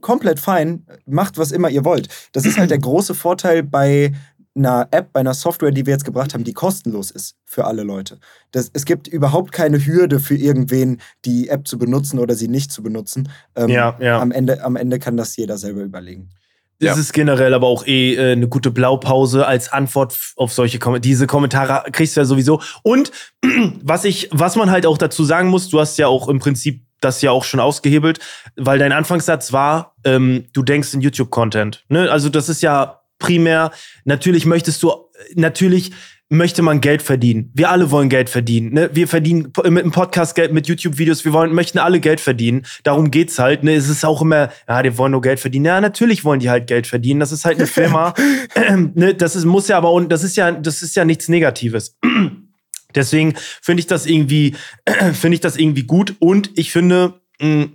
komplett 0.00 0.38
fein, 0.38 0.86
macht 1.06 1.36
was 1.36 1.50
immer 1.50 1.68
ihr 1.68 1.84
wollt. 1.84 2.08
Das 2.30 2.44
ist 2.44 2.58
halt 2.58 2.70
der 2.70 2.78
große 2.78 3.12
Vorteil 3.12 3.64
bei 3.64 4.12
einer 4.56 4.88
App, 4.90 5.12
bei 5.12 5.20
einer 5.20 5.34
Software, 5.34 5.70
die 5.70 5.86
wir 5.86 5.92
jetzt 5.92 6.04
gebracht 6.04 6.34
haben, 6.34 6.44
die 6.44 6.52
kostenlos 6.52 7.10
ist 7.10 7.36
für 7.44 7.64
alle 7.64 7.82
Leute. 7.82 8.18
Das, 8.52 8.70
es 8.72 8.84
gibt 8.84 9.06
überhaupt 9.08 9.52
keine 9.52 9.84
Hürde 9.84 10.20
für 10.20 10.36
irgendwen, 10.36 11.00
die 11.24 11.48
App 11.48 11.66
zu 11.66 11.78
benutzen 11.78 12.18
oder 12.18 12.34
sie 12.34 12.48
nicht 12.48 12.72
zu 12.72 12.82
benutzen. 12.82 13.28
Ähm, 13.54 13.68
ja, 13.68 13.96
ja. 14.00 14.20
Am, 14.20 14.32
Ende, 14.32 14.62
am 14.62 14.76
Ende 14.76 14.98
kann 14.98 15.16
das 15.16 15.36
jeder 15.36 15.58
selber 15.58 15.82
überlegen. 15.82 16.30
Das 16.78 16.96
ja. 16.96 17.00
ist 17.00 17.12
generell 17.14 17.54
aber 17.54 17.66
auch 17.66 17.86
eh 17.86 18.14
äh, 18.14 18.32
eine 18.32 18.48
gute 18.48 18.70
Blaupause 18.70 19.46
als 19.46 19.72
Antwort 19.72 20.14
auf 20.36 20.52
solche 20.52 20.78
Kommentare. 20.78 21.00
Diese 21.00 21.26
Kommentare 21.26 21.90
kriegst 21.90 22.16
du 22.16 22.20
ja 22.20 22.24
sowieso. 22.26 22.60
Und 22.82 23.12
was 23.82 24.04
ich, 24.04 24.28
was 24.30 24.56
man 24.56 24.70
halt 24.70 24.84
auch 24.84 24.98
dazu 24.98 25.24
sagen 25.24 25.48
muss, 25.48 25.68
du 25.68 25.80
hast 25.80 25.96
ja 25.96 26.06
auch 26.08 26.28
im 26.28 26.38
Prinzip 26.38 26.82
das 27.00 27.22
ja 27.22 27.30
auch 27.30 27.44
schon 27.44 27.60
ausgehebelt, 27.60 28.18
weil 28.56 28.78
dein 28.78 28.92
Anfangssatz 28.92 29.52
war, 29.52 29.94
ähm, 30.04 30.46
du 30.52 30.62
denkst 30.62 30.94
in 30.94 31.00
YouTube-Content. 31.00 31.84
Ne? 31.88 32.10
Also 32.10 32.28
das 32.28 32.48
ist 32.48 32.62
ja 32.62 33.00
primär, 33.18 33.72
natürlich 34.04 34.46
möchtest 34.46 34.82
du, 34.82 34.92
natürlich 35.34 35.92
möchte 36.28 36.62
man 36.62 36.80
Geld 36.80 37.02
verdienen. 37.02 37.52
Wir 37.54 37.70
alle 37.70 37.90
wollen 37.90 38.08
Geld 38.08 38.28
verdienen. 38.28 38.72
Ne? 38.72 38.90
Wir 38.92 39.06
verdienen 39.06 39.52
mit 39.64 39.84
dem 39.84 39.92
Podcast 39.92 40.34
Geld, 40.34 40.52
mit 40.52 40.66
YouTube-Videos. 40.66 41.24
Wir 41.24 41.32
wollen, 41.32 41.54
möchten 41.54 41.78
alle 41.78 42.00
Geld 42.00 42.20
verdienen. 42.20 42.66
Darum 42.82 43.10
geht's 43.10 43.38
halt. 43.38 43.62
Ne? 43.62 43.74
Es 43.74 43.88
ist 43.88 44.04
auch 44.04 44.22
immer, 44.22 44.50
ja, 44.68 44.82
die 44.82 44.98
wollen 44.98 45.12
nur 45.12 45.20
Geld 45.20 45.38
verdienen. 45.38 45.66
Ja, 45.66 45.80
natürlich 45.80 46.24
wollen 46.24 46.40
die 46.40 46.50
halt 46.50 46.66
Geld 46.66 46.86
verdienen. 46.86 47.20
Das 47.20 47.30
ist 47.30 47.44
halt 47.44 47.58
eine 47.58 47.68
Firma. 47.68 48.12
ne? 48.94 49.14
Das 49.14 49.36
ist, 49.36 49.44
muss 49.44 49.68
ja 49.68 49.76
aber, 49.76 49.92
und 49.92 50.10
das 50.10 50.24
ist 50.24 50.36
ja, 50.36 50.50
das 50.50 50.82
ist 50.82 50.96
ja 50.96 51.04
nichts 51.04 51.28
Negatives. 51.28 51.96
Deswegen 52.94 53.34
finde 53.62 53.80
ich 53.80 53.86
das 53.86 54.06
irgendwie, 54.06 54.56
finde 55.12 55.34
ich 55.34 55.40
das 55.40 55.56
irgendwie 55.56 55.84
gut. 55.84 56.16
Und 56.18 56.50
ich 56.56 56.72
finde, 56.72 57.20
hm, 57.40 57.74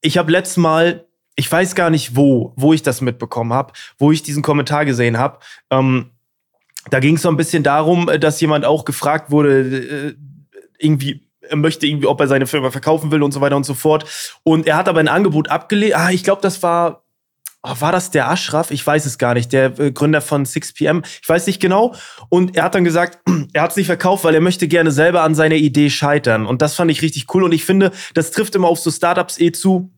ich 0.00 0.16
habe 0.16 0.32
letztes 0.32 0.56
Mal 0.56 1.04
ich 1.36 1.50
weiß 1.50 1.74
gar 1.74 1.90
nicht 1.90 2.16
wo, 2.16 2.52
wo 2.56 2.72
ich 2.72 2.82
das 2.82 3.00
mitbekommen 3.00 3.52
habe, 3.52 3.72
wo 3.98 4.12
ich 4.12 4.22
diesen 4.22 4.42
Kommentar 4.42 4.84
gesehen 4.84 5.18
habe. 5.18 5.38
Ähm, 5.70 6.10
da 6.90 7.00
ging 7.00 7.16
es 7.16 7.22
so 7.22 7.28
ein 7.28 7.36
bisschen 7.36 7.62
darum, 7.62 8.08
äh, 8.08 8.18
dass 8.18 8.40
jemand 8.40 8.64
auch 8.64 8.84
gefragt 8.84 9.30
wurde, 9.30 9.60
äh, 9.60 10.14
irgendwie 10.78 11.30
er 11.50 11.56
möchte 11.56 11.86
irgendwie, 11.86 12.06
ob 12.06 12.20
er 12.20 12.28
seine 12.28 12.46
Firma 12.46 12.70
verkaufen 12.70 13.10
will 13.10 13.22
und 13.22 13.32
so 13.32 13.40
weiter 13.40 13.56
und 13.56 13.64
so 13.64 13.74
fort. 13.74 14.04
Und 14.44 14.66
er 14.66 14.76
hat 14.76 14.88
aber 14.88 15.00
ein 15.00 15.08
Angebot 15.08 15.48
abgelehnt. 15.48 15.96
Ah, 15.96 16.10
ich 16.10 16.22
glaube, 16.22 16.42
das 16.42 16.62
war, 16.62 17.02
oh, 17.62 17.74
war 17.80 17.90
das 17.90 18.10
der 18.10 18.30
Ashraf? 18.30 18.70
Ich 18.70 18.86
weiß 18.86 19.04
es 19.04 19.18
gar 19.18 19.34
nicht. 19.34 19.52
Der 19.52 19.78
äh, 19.78 19.90
Gründer 19.90 20.20
von 20.20 20.44
6PM. 20.44 21.04
Ich 21.20 21.28
weiß 21.28 21.46
nicht 21.48 21.60
genau. 21.60 21.94
Und 22.28 22.56
er 22.56 22.64
hat 22.64 22.74
dann 22.74 22.84
gesagt, 22.84 23.18
er 23.52 23.62
hat 23.62 23.72
es 23.72 23.76
nicht 23.76 23.86
verkauft, 23.86 24.22
weil 24.24 24.34
er 24.34 24.40
möchte 24.40 24.68
gerne 24.68 24.92
selber 24.92 25.22
an 25.22 25.34
seiner 25.34 25.56
Idee 25.56 25.90
scheitern. 25.90 26.46
Und 26.46 26.62
das 26.62 26.76
fand 26.76 26.90
ich 26.90 27.02
richtig 27.02 27.34
cool. 27.34 27.42
Und 27.42 27.52
ich 27.52 27.64
finde, 27.64 27.90
das 28.14 28.30
trifft 28.30 28.54
immer 28.54 28.68
auf 28.68 28.78
so 28.78 28.90
Startups 28.90 29.40
eh 29.40 29.50
zu 29.50 29.90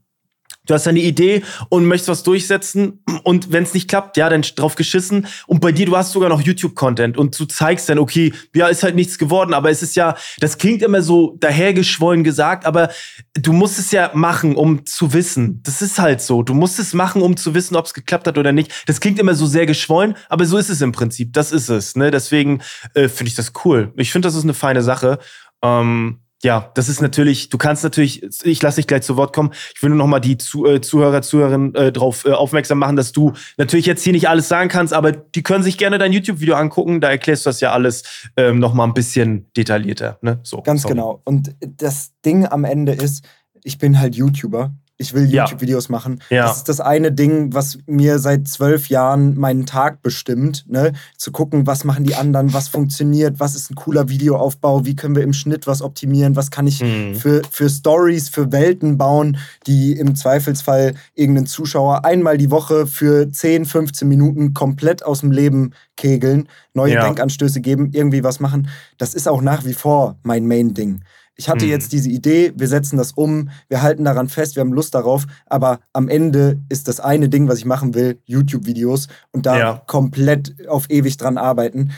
Du 0.66 0.74
hast 0.74 0.86
eine 0.86 1.00
Idee 1.00 1.42
und 1.70 1.86
möchtest 1.86 2.08
was 2.08 2.22
durchsetzen 2.22 3.02
und 3.24 3.50
wenn 3.50 3.64
es 3.64 3.74
nicht 3.74 3.88
klappt, 3.88 4.16
ja, 4.16 4.28
dann 4.28 4.42
drauf 4.42 4.76
geschissen. 4.76 5.26
Und 5.48 5.60
bei 5.60 5.72
dir, 5.72 5.86
du 5.86 5.96
hast 5.96 6.12
sogar 6.12 6.28
noch 6.28 6.40
YouTube-Content 6.40 7.18
und 7.18 7.38
du 7.38 7.46
zeigst 7.46 7.88
dann, 7.88 7.98
okay, 7.98 8.32
ja, 8.54 8.68
ist 8.68 8.84
halt 8.84 8.94
nichts 8.94 9.18
geworden, 9.18 9.54
aber 9.54 9.70
es 9.70 9.82
ist 9.82 9.96
ja, 9.96 10.16
das 10.38 10.58
klingt 10.58 10.82
immer 10.82 11.02
so 11.02 11.36
dahergeschwollen 11.40 12.22
gesagt, 12.22 12.64
aber 12.64 12.90
du 13.34 13.52
musst 13.52 13.80
es 13.80 13.90
ja 13.90 14.12
machen, 14.14 14.54
um 14.54 14.86
zu 14.86 15.12
wissen. 15.12 15.60
Das 15.64 15.82
ist 15.82 15.98
halt 15.98 16.20
so. 16.20 16.44
Du 16.44 16.54
musst 16.54 16.78
es 16.78 16.94
machen, 16.94 17.22
um 17.22 17.36
zu 17.36 17.54
wissen, 17.54 17.74
ob 17.74 17.86
es 17.86 17.94
geklappt 17.94 18.28
hat 18.28 18.38
oder 18.38 18.52
nicht. 18.52 18.72
Das 18.86 19.00
klingt 19.00 19.18
immer 19.18 19.34
so 19.34 19.46
sehr 19.46 19.66
geschwollen, 19.66 20.14
aber 20.28 20.44
so 20.44 20.58
ist 20.58 20.70
es 20.70 20.80
im 20.80 20.92
Prinzip. 20.92 21.32
Das 21.32 21.50
ist 21.50 21.70
es. 21.70 21.96
Ne? 21.96 22.12
Deswegen 22.12 22.62
äh, 22.94 23.08
finde 23.08 23.28
ich 23.28 23.34
das 23.34 23.52
cool. 23.64 23.92
Ich 23.96 24.12
finde, 24.12 24.28
das 24.28 24.36
ist 24.36 24.44
eine 24.44 24.54
feine 24.54 24.82
Sache. 24.82 25.18
Ähm, 25.62 26.20
ja, 26.44 26.70
das 26.74 26.88
ist 26.88 27.00
natürlich, 27.00 27.50
du 27.50 27.58
kannst 27.58 27.84
natürlich, 27.84 28.22
ich 28.44 28.60
lasse 28.62 28.76
dich 28.76 28.86
gleich 28.86 29.02
zu 29.02 29.16
Wort 29.16 29.32
kommen. 29.32 29.50
Ich 29.74 29.82
will 29.82 29.90
nur 29.90 29.98
noch 29.98 30.06
mal 30.06 30.18
die 30.18 30.38
zu, 30.38 30.66
äh, 30.66 30.80
Zuhörer, 30.80 31.22
Zuhörerinnen 31.22 31.74
äh, 31.74 31.92
darauf 31.92 32.24
äh, 32.24 32.32
aufmerksam 32.32 32.78
machen, 32.78 32.96
dass 32.96 33.12
du 33.12 33.32
natürlich 33.58 33.86
jetzt 33.86 34.02
hier 34.02 34.12
nicht 34.12 34.28
alles 34.28 34.48
sagen 34.48 34.68
kannst, 34.68 34.92
aber 34.92 35.12
die 35.12 35.42
können 35.42 35.62
sich 35.62 35.78
gerne 35.78 35.98
dein 35.98 36.12
YouTube-Video 36.12 36.56
angucken. 36.56 37.00
Da 37.00 37.10
erklärst 37.10 37.46
du 37.46 37.50
das 37.50 37.60
ja 37.60 37.72
alles 37.72 38.30
ähm, 38.36 38.58
noch 38.58 38.74
mal 38.74 38.84
ein 38.84 38.94
bisschen 38.94 39.46
detaillierter. 39.56 40.18
Ne? 40.20 40.40
So, 40.42 40.62
Ganz 40.62 40.82
sorry. 40.82 40.94
genau. 40.94 41.20
Und 41.24 41.54
das 41.60 42.12
Ding 42.24 42.46
am 42.46 42.64
Ende 42.64 42.92
ist, 42.92 43.24
ich 43.62 43.78
bin 43.78 44.00
halt 44.00 44.16
YouTuber 44.16 44.74
ich 44.98 45.14
will 45.14 45.24
YouTube-Videos 45.24 45.88
ja. 45.88 45.92
machen. 45.92 46.20
Ja. 46.30 46.46
Das 46.46 46.58
ist 46.58 46.68
das 46.68 46.80
eine 46.80 47.12
Ding, 47.12 47.52
was 47.52 47.78
mir 47.86 48.18
seit 48.18 48.46
zwölf 48.48 48.88
Jahren 48.88 49.36
meinen 49.36 49.66
Tag 49.66 50.02
bestimmt. 50.02 50.64
Ne? 50.68 50.92
Zu 51.16 51.32
gucken, 51.32 51.66
was 51.66 51.84
machen 51.84 52.04
die 52.04 52.14
anderen, 52.14 52.52
was 52.52 52.68
funktioniert, 52.68 53.40
was 53.40 53.54
ist 53.54 53.70
ein 53.70 53.74
cooler 53.74 54.08
Videoaufbau, 54.08 54.84
wie 54.84 54.94
können 54.94 55.16
wir 55.16 55.22
im 55.22 55.32
Schnitt 55.32 55.66
was 55.66 55.82
optimieren, 55.82 56.36
was 56.36 56.50
kann 56.50 56.66
ich 56.66 56.82
mhm. 56.82 57.14
für, 57.14 57.42
für 57.50 57.68
Stories, 57.68 58.28
für 58.28 58.52
Welten 58.52 58.96
bauen, 58.98 59.38
die 59.66 59.92
im 59.92 60.14
Zweifelsfall 60.14 60.94
irgendeinen 61.14 61.46
Zuschauer 61.46 62.04
einmal 62.04 62.38
die 62.38 62.50
Woche 62.50 62.86
für 62.86 63.30
10, 63.30 63.64
15 63.64 64.06
Minuten 64.06 64.54
komplett 64.54 65.04
aus 65.04 65.20
dem 65.20 65.32
Leben 65.32 65.72
kegeln, 65.96 66.48
neue 66.74 66.94
ja. 66.94 67.04
Denkanstöße 67.04 67.60
geben, 67.60 67.90
irgendwie 67.92 68.24
was 68.24 68.40
machen. 68.40 68.68
Das 68.98 69.14
ist 69.14 69.28
auch 69.28 69.42
nach 69.42 69.64
wie 69.64 69.74
vor 69.74 70.16
mein 70.22 70.46
Main-Ding. 70.46 71.02
Ich 71.36 71.48
hatte 71.48 71.64
mhm. 71.64 71.70
jetzt 71.70 71.92
diese 71.92 72.10
Idee, 72.10 72.52
wir 72.56 72.68
setzen 72.68 72.96
das 72.98 73.12
um, 73.12 73.50
wir 73.68 73.82
halten 73.82 74.04
daran 74.04 74.28
fest, 74.28 74.56
wir 74.56 74.60
haben 74.60 74.72
Lust 74.72 74.94
darauf, 74.94 75.26
aber 75.46 75.80
am 75.92 76.08
Ende 76.08 76.60
ist 76.68 76.88
das 76.88 77.00
eine 77.00 77.28
Ding, 77.28 77.48
was 77.48 77.58
ich 77.58 77.64
machen 77.64 77.94
will, 77.94 78.18
YouTube-Videos 78.26 79.08
und 79.32 79.46
da 79.46 79.58
ja. 79.58 79.82
komplett 79.86 80.68
auf 80.68 80.90
ewig 80.90 81.16
dran 81.16 81.38
arbeiten. 81.38 81.92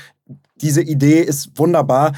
Diese 0.60 0.82
Idee 0.82 1.20
ist 1.20 1.58
wunderbar. 1.58 2.12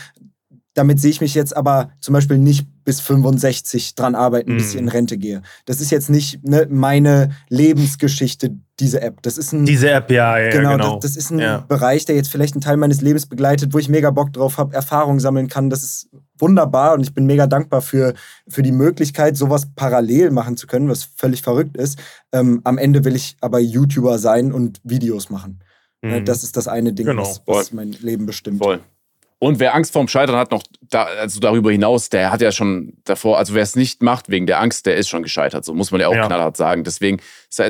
Damit 0.75 1.01
sehe 1.01 1.11
ich 1.11 1.23
mich 1.23 1.35
jetzt 1.35 1.57
aber 1.57 1.91
zum 2.01 2.13
Beispiel 2.13 2.39
nicht 2.39 2.69
bis 2.87 3.01
65 3.01 3.97
dran 3.97 4.15
arbeiten, 4.15 4.55
mm. 4.55 4.57
bis 4.57 4.71
ich 4.71 4.79
in 4.79 4.85
mhm. 4.85 4.91
Rente 4.91 5.19
gehe. 5.19 5.43
Das 5.67 5.81
ist 5.81 5.91
jetzt 5.91 6.09
nicht 6.09 6.47
ne, 6.47 6.69
meine 6.71 7.31
Lebensgeschichte, 7.49 8.57
diese 8.79 9.03
App. 9.03 9.21
Das 9.23 9.37
ist 9.39 9.53
ein. 9.53 9.67
Diese 9.67 9.91
App, 9.91 10.09
ja, 10.11 10.39
ja 10.39 10.51
genau. 10.51 10.73
genau. 10.73 10.95
Das, 10.95 11.13
das, 11.13 11.17
ist 11.17 11.31
ein 11.31 11.41
ja. 11.41 11.59
Bereich, 11.67 12.05
der 12.05 12.15
jetzt 12.15 12.31
vielleicht 12.31 12.55
einen 12.55 12.61
Teil 12.61 12.77
meines 12.77 13.01
Lebens 13.01 13.27
begleitet, 13.27 13.75
wo 13.75 13.79
ich 13.79 13.89
mega 13.89 14.11
Bock 14.11 14.33
drauf 14.33 14.57
habe, 14.57 14.75
Erfahrung 14.75 15.19
sammeln 15.19 15.49
kann. 15.49 15.69
Das 15.69 15.83
ist 15.83 16.09
wunderbar 16.39 16.95
und 16.95 17.03
ich 17.03 17.13
bin 17.13 17.27
mega 17.27 17.49
dankbar 17.49 17.83
für, 17.83 18.15
für 18.47 18.63
die 18.63 18.73
Möglichkeit, 18.73 19.37
sowas 19.37 19.67
parallel 19.75 20.31
machen 20.31 20.57
zu 20.57 20.69
können, 20.69 20.89
was 20.89 21.03
völlig 21.03 21.43
verrückt 21.43 21.77
ist. 21.77 21.99
Ähm, 22.33 22.61
am 22.63 22.79
Ende 22.79 23.05
will 23.05 23.17
ich 23.17 23.37
aber 23.41 23.59
YouTuber 23.59 24.19
sein 24.19 24.53
und 24.53 24.81
Videos 24.85 25.29
machen. 25.29 25.61
Mhm. 26.03 26.25
Das 26.25 26.45
ist 26.45 26.57
das 26.57 26.69
eine 26.69 26.93
Ding, 26.93 27.07
genau. 27.07 27.23
was, 27.23 27.43
was 27.47 27.73
mein 27.73 27.91
Leben 27.91 28.27
bestimmt. 28.27 28.63
Voll. 28.63 28.81
Und 29.39 29.59
wer 29.59 29.75
Angst 29.75 29.93
vorm 29.93 30.09
Scheitern 30.09 30.37
hat, 30.37 30.51
noch 30.51 30.63
da, 30.81 31.05
also 31.05 31.41
darüber 31.41 31.71
hinaus, 31.71 32.09
der 32.09 32.31
hat 32.31 32.41
ja 32.41 32.53
schon 32.53 32.95
davor, 33.05 33.37
also 33.39 33.55
wer 33.55 33.63
es 33.63 33.77
nicht 33.77 34.03
macht 34.03 34.31
wegen 34.31 34.47
der 34.47 34.61
Angst, 34.61 34.87
der 34.87 34.97
ist 34.97 35.09
schon 35.09 35.23
gescheitert. 35.23 35.65
So 35.65 35.75
muss 35.75 35.91
man 35.91 36.01
ja 36.01 36.09
auch 36.09 36.15
ja. 36.15 36.27
knallhart 36.27 36.57
sagen. 36.57 36.85
Deswegen, 36.85 37.19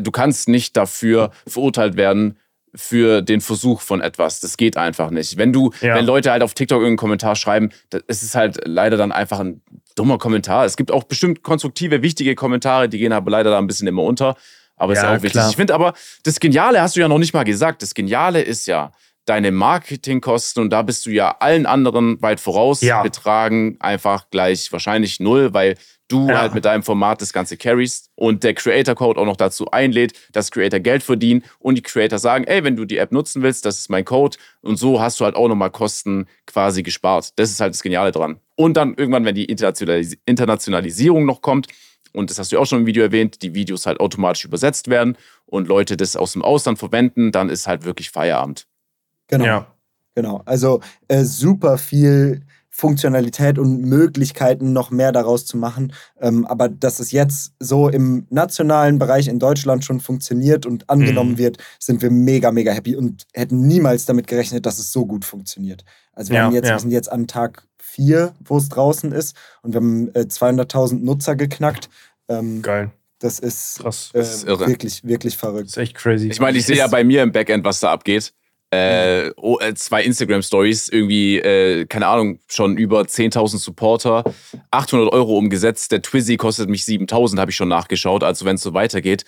du 0.03 0.11
kannst 0.11 0.49
nicht 0.49 0.77
dafür 0.77 1.33
verurteilt 1.47 1.97
werden, 1.97 2.39
für 2.77 3.23
den 3.23 3.41
Versuch 3.41 3.81
von 3.81 4.01
etwas. 4.01 4.41
Das 4.41 4.57
geht 4.57 4.77
einfach 4.77 5.11
nicht. 5.11 5.39
Wenn 5.39 5.53
du, 5.53 5.73
ja. 5.81 5.95
wenn 5.97 6.05
Leute 6.05 6.31
halt 6.31 6.43
auf 6.43 6.55
TikTok 6.55 6.77
irgendeinen 6.77 6.99
Kommentar 6.99 7.35
schreiben, 7.35 7.71
es 8.07 8.23
ist 8.23 8.35
halt 8.35 8.61
leider 8.65 8.97
dann 8.97 9.13
einfach 9.13 9.41
ein 9.41 9.63
dummer 9.97 10.19
Kommentar. 10.19 10.67
Es 10.67 10.77
gibt 10.77 10.93
auch 10.93 11.05
bestimmt 11.05 11.43
konstruktive, 11.43 12.03
wichtige 12.03 12.35
Kommentare, 12.35 12.89
die 12.89 12.99
gehen 12.99 13.13
aber 13.13 13.31
leider 13.31 13.51
da 13.51 13.59
ein 13.59 13.67
bisschen 13.67 13.89
immer 13.89 14.03
unter. 14.03 14.37
Aber 14.77 14.93
ja, 14.93 15.01
ist 15.01 15.05
ja 15.05 15.11
auch 15.11 15.15
wichtig. 15.23 15.33
Klar. 15.33 15.51
Ich 15.51 15.57
finde 15.57 15.75
aber, 15.75 15.95
das 16.25 16.39
Geniale 16.39 16.83
hast 16.83 16.97
du 16.97 17.01
ja 17.01 17.09
noch 17.09 17.19
nicht 17.19 17.33
mal 17.33 17.45
gesagt. 17.45 17.81
Das 17.81 17.95
Geniale 17.95 18.43
ist 18.43 18.67
ja, 18.67 18.93
deine 19.27 19.53
Marketingkosten 19.53 20.63
und 20.63 20.71
da 20.71 20.83
bist 20.83 21.05
du 21.05 21.11
ja 21.11 21.37
allen 21.41 21.67
anderen 21.67 22.21
weit 22.23 22.41
voraus. 22.41 22.81
Ja. 22.81 23.03
Betragen 23.03 23.77
einfach 23.81 24.31
gleich 24.31 24.73
wahrscheinlich 24.73 25.21
null, 25.21 25.53
weil 25.53 25.77
du 26.09 26.29
ja. 26.29 26.41
halt 26.41 26.55
mit 26.55 26.65
deinem 26.65 26.83
Format 26.83 27.21
das 27.21 27.33
Ganze 27.33 27.57
carries 27.57 28.11
und 28.15 28.45
der 28.45 28.55
Creator 28.55 28.95
Code 28.95 29.21
auch 29.21 29.25
noch 29.25 29.37
dazu 29.37 29.71
einlädt, 29.71 30.13
dass 30.33 30.51
Creator 30.51 30.79
Geld 30.79 31.03
verdienen 31.03 31.45
und 31.59 31.77
die 31.77 31.83
Creator 31.83 32.19
sagen, 32.19 32.45
ey, 32.45 32.63
wenn 32.63 32.77
du 32.77 32.85
die 32.85 32.99
App 32.99 33.13
nutzen 33.13 33.43
willst, 33.43 33.65
das 33.65 33.79
ist 33.81 33.91
mein 33.91 34.05
Code 34.05 34.37
und 34.61 34.77
so 34.77 35.01
hast 35.01 35.21
du 35.21 35.25
halt 35.25 35.35
auch 35.35 35.49
nochmal 35.49 35.71
Kosten 35.71 36.27
quasi 36.47 36.83
gespart. 36.83 37.33
Das 37.37 37.51
ist 37.51 37.61
halt 37.61 37.75
das 37.75 37.83
Geniale 37.83 38.13
dran. 38.13 38.39
Und 38.55 38.77
dann 38.77 38.95
irgendwann, 38.95 39.25
wenn 39.25 39.35
die 39.35 39.45
Internationalis 39.47 40.17
Internationalisierung 40.25 41.27
noch 41.27 41.43
kommt, 41.43 41.67
und 42.13 42.31
das 42.31 42.39
hast 42.39 42.51
du 42.51 42.59
auch 42.59 42.65
schon 42.65 42.81
im 42.81 42.87
Video 42.87 43.03
erwähnt, 43.03 43.43
die 43.43 43.55
Videos 43.55 43.85
halt 43.85 44.01
automatisch 44.01 44.45
übersetzt 44.47 44.89
werden 44.89 45.19
und 45.45 45.69
Leute 45.69 45.99
das 45.99 46.17
aus 46.17 46.33
dem 46.33 46.43
Ausland 46.43 46.79
verwenden, 46.79 47.31
dann 47.31 47.51
ist 47.51 47.67
halt 47.67 47.85
wirklich 47.85 48.11
Feierabend. 48.11 48.67
Genau. 49.29 49.45
Ja. 49.45 49.67
Genau. 50.15 50.43
Also 50.47 50.81
äh, 51.09 51.25
super 51.25 51.77
viel 51.77 52.43
Funktionalität 52.77 53.59
und 53.59 53.81
Möglichkeiten, 53.81 54.75
noch 54.75 54.91
mehr 54.91 55.11
daraus 55.11 55.47
zu 55.47 55.57
machen. 55.57 55.95
Ähm, 56.21 56.45
aber 56.45 56.69
dass 56.69 57.01
es 57.01 57.11
jetzt 57.11 57.55
so 57.59 57.89
im 57.89 58.27
nationalen 58.29 58.99
Bereich 58.99 59.29
in 59.29 59.39
Deutschland 59.39 59.83
schon 59.83 59.99
funktioniert 59.99 60.67
und 60.67 60.89
angenommen 60.91 61.33
mhm. 61.33 61.39
wird, 61.39 61.57
sind 61.79 62.03
wir 62.03 62.11
mega, 62.11 62.53
mega 62.53 62.73
happy 62.73 62.95
und 62.95 63.27
hätten 63.33 63.67
niemals 63.67 64.05
damit 64.05 64.27
gerechnet, 64.27 64.67
dass 64.67 64.79
es 64.79 64.93
so 64.93 65.07
gut 65.07 65.25
funktioniert. 65.25 65.85
Also 66.13 66.33
wir, 66.33 66.37
ja, 66.37 66.45
haben 66.45 66.55
jetzt, 66.55 66.69
ja. 66.69 66.75
wir 66.75 66.81
sind 66.81 66.91
jetzt 66.91 67.11
an 67.11 67.27
Tag 67.27 67.67
vier, 67.79 68.35
wo 68.45 68.59
es 68.59 68.69
draußen 68.69 69.11
ist 69.13 69.35
und 69.63 69.73
wir 69.73 69.81
haben 69.81 70.09
äh, 70.15 70.27
200.000 70.29 71.03
Nutzer 71.03 71.35
geknackt. 71.35 71.89
Ähm, 72.29 72.61
Geil. 72.61 72.91
Das 73.21 73.39
ist, 73.39 73.79
Krass. 73.81 74.11
Äh, 74.13 74.19
das 74.19 74.35
ist 74.35 74.45
irre. 74.45 74.67
wirklich, 74.67 75.03
wirklich 75.03 75.39
verrückt. 75.39 75.69
Das 75.69 75.79
ist 75.79 75.83
echt 75.83 75.95
crazy. 75.95 76.29
Ich 76.29 76.41
meine, 76.41 76.59
ich 76.59 76.67
sehe 76.67 76.77
ja 76.77 76.89
bei 76.89 77.05
mir 77.05 77.23
im 77.23 77.33
Backend, 77.33 77.65
was 77.65 77.81
da 77.81 77.91
abgeht. 77.91 78.35
Äh, 78.71 79.31
oh, 79.37 79.59
äh, 79.61 79.75
zwei 79.75 80.03
Instagram-Stories, 80.03 80.89
irgendwie, 80.89 81.39
äh, 81.39 81.87
keine 81.87 82.09
Ahnung, 82.09 82.41
schon 82.49 82.77
über 82.77 83.03
10.000 83.03 83.59
Supporter, 83.59 84.25
800 84.73 85.13
Euro 85.13 85.39
umgesetzt. 85.39 85.93
Der 85.93 86.03
Twizzy 86.03 86.37
kostet 86.37 86.69
mich 86.69 86.83
7.000, 86.83 87.39
habe 87.39 87.53
ich 87.53 87.57
schon 87.57 87.69
nachgeschaut. 87.69 88.25
Also, 88.25 88.45
wenn 88.45 88.57
es 88.57 88.63
so 88.63 88.75
weitergeht, 88.75 89.25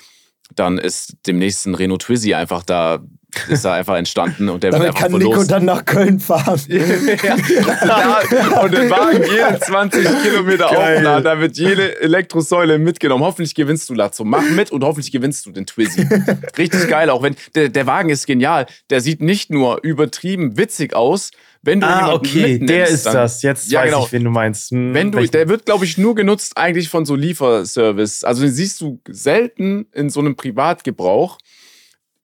dann 0.54 0.78
ist 0.78 1.16
demnächst 1.26 1.66
ein 1.66 1.74
Renault 1.74 2.02
Twizy 2.02 2.34
einfach 2.34 2.62
da 2.62 3.00
ist 3.48 3.64
da 3.64 3.74
einfach 3.74 3.96
entstanden 3.96 4.48
und 4.48 4.62
der 4.62 4.70
Damit 4.72 4.86
wird 4.86 4.96
einfach 4.96 5.02
kann 5.02 5.10
verlost. 5.10 5.38
Nico 5.38 5.50
dann 5.50 5.64
nach 5.66 5.84
Köln 5.84 6.18
fahren. 6.18 6.60
ja, 6.68 8.62
und 8.62 8.72
den 8.72 8.90
Wagen 8.90 9.22
jede 9.22 9.60
20 9.60 10.22
Kilometer 10.22 10.70
aufladen, 10.70 11.24
da 11.24 11.38
wird 11.38 11.56
jede 11.56 12.00
Elektrosäule 12.00 12.78
mitgenommen. 12.78 13.22
Hoffentlich 13.22 13.54
gewinnst 13.54 13.88
du 13.90 13.94
Lazzo. 13.94 14.24
Mach 14.24 14.42
mit 14.42 14.72
und 14.72 14.82
hoffentlich 14.82 15.12
gewinnst 15.12 15.46
du 15.46 15.50
den 15.50 15.66
Twizzy. 15.66 16.06
Richtig 16.58 16.88
geil, 16.88 17.10
auch 17.10 17.22
wenn 17.22 17.36
der, 17.54 17.68
der 17.68 17.86
Wagen 17.86 18.08
ist 18.08 18.26
genial. 18.26 18.66
Der 18.90 19.00
sieht 19.00 19.20
nicht 19.20 19.50
nur 19.50 19.80
übertrieben 19.82 20.56
witzig 20.56 20.94
aus, 20.94 21.30
wenn 21.68 21.80
du 21.80 21.86
Ah, 21.86 21.98
jemanden 22.06 22.26
okay, 22.26 22.42
mitnimmst, 22.52 22.68
der 22.70 22.88
ist 22.88 23.06
dann, 23.06 23.14
das. 23.14 23.42
Jetzt 23.42 23.70
Ja, 23.70 23.80
weiß 23.80 23.90
genau. 23.90 24.04
ich, 24.06 24.12
wen 24.12 24.24
du 24.24 24.30
meinst. 24.30 24.70
Hm, 24.70 24.94
Wenn 24.94 25.12
du, 25.12 25.24
der 25.26 25.48
wird, 25.48 25.66
glaube 25.66 25.84
ich, 25.84 25.98
nur 25.98 26.14
genutzt 26.14 26.56
eigentlich 26.56 26.88
von 26.88 27.04
so 27.06 27.14
Lieferservice. 27.14 28.24
Also 28.24 28.42
den 28.42 28.52
siehst 28.52 28.80
du 28.80 29.00
selten 29.08 29.86
in 29.92 30.10
so 30.10 30.20
einem 30.20 30.34
Privatgebrauch. 30.36 31.38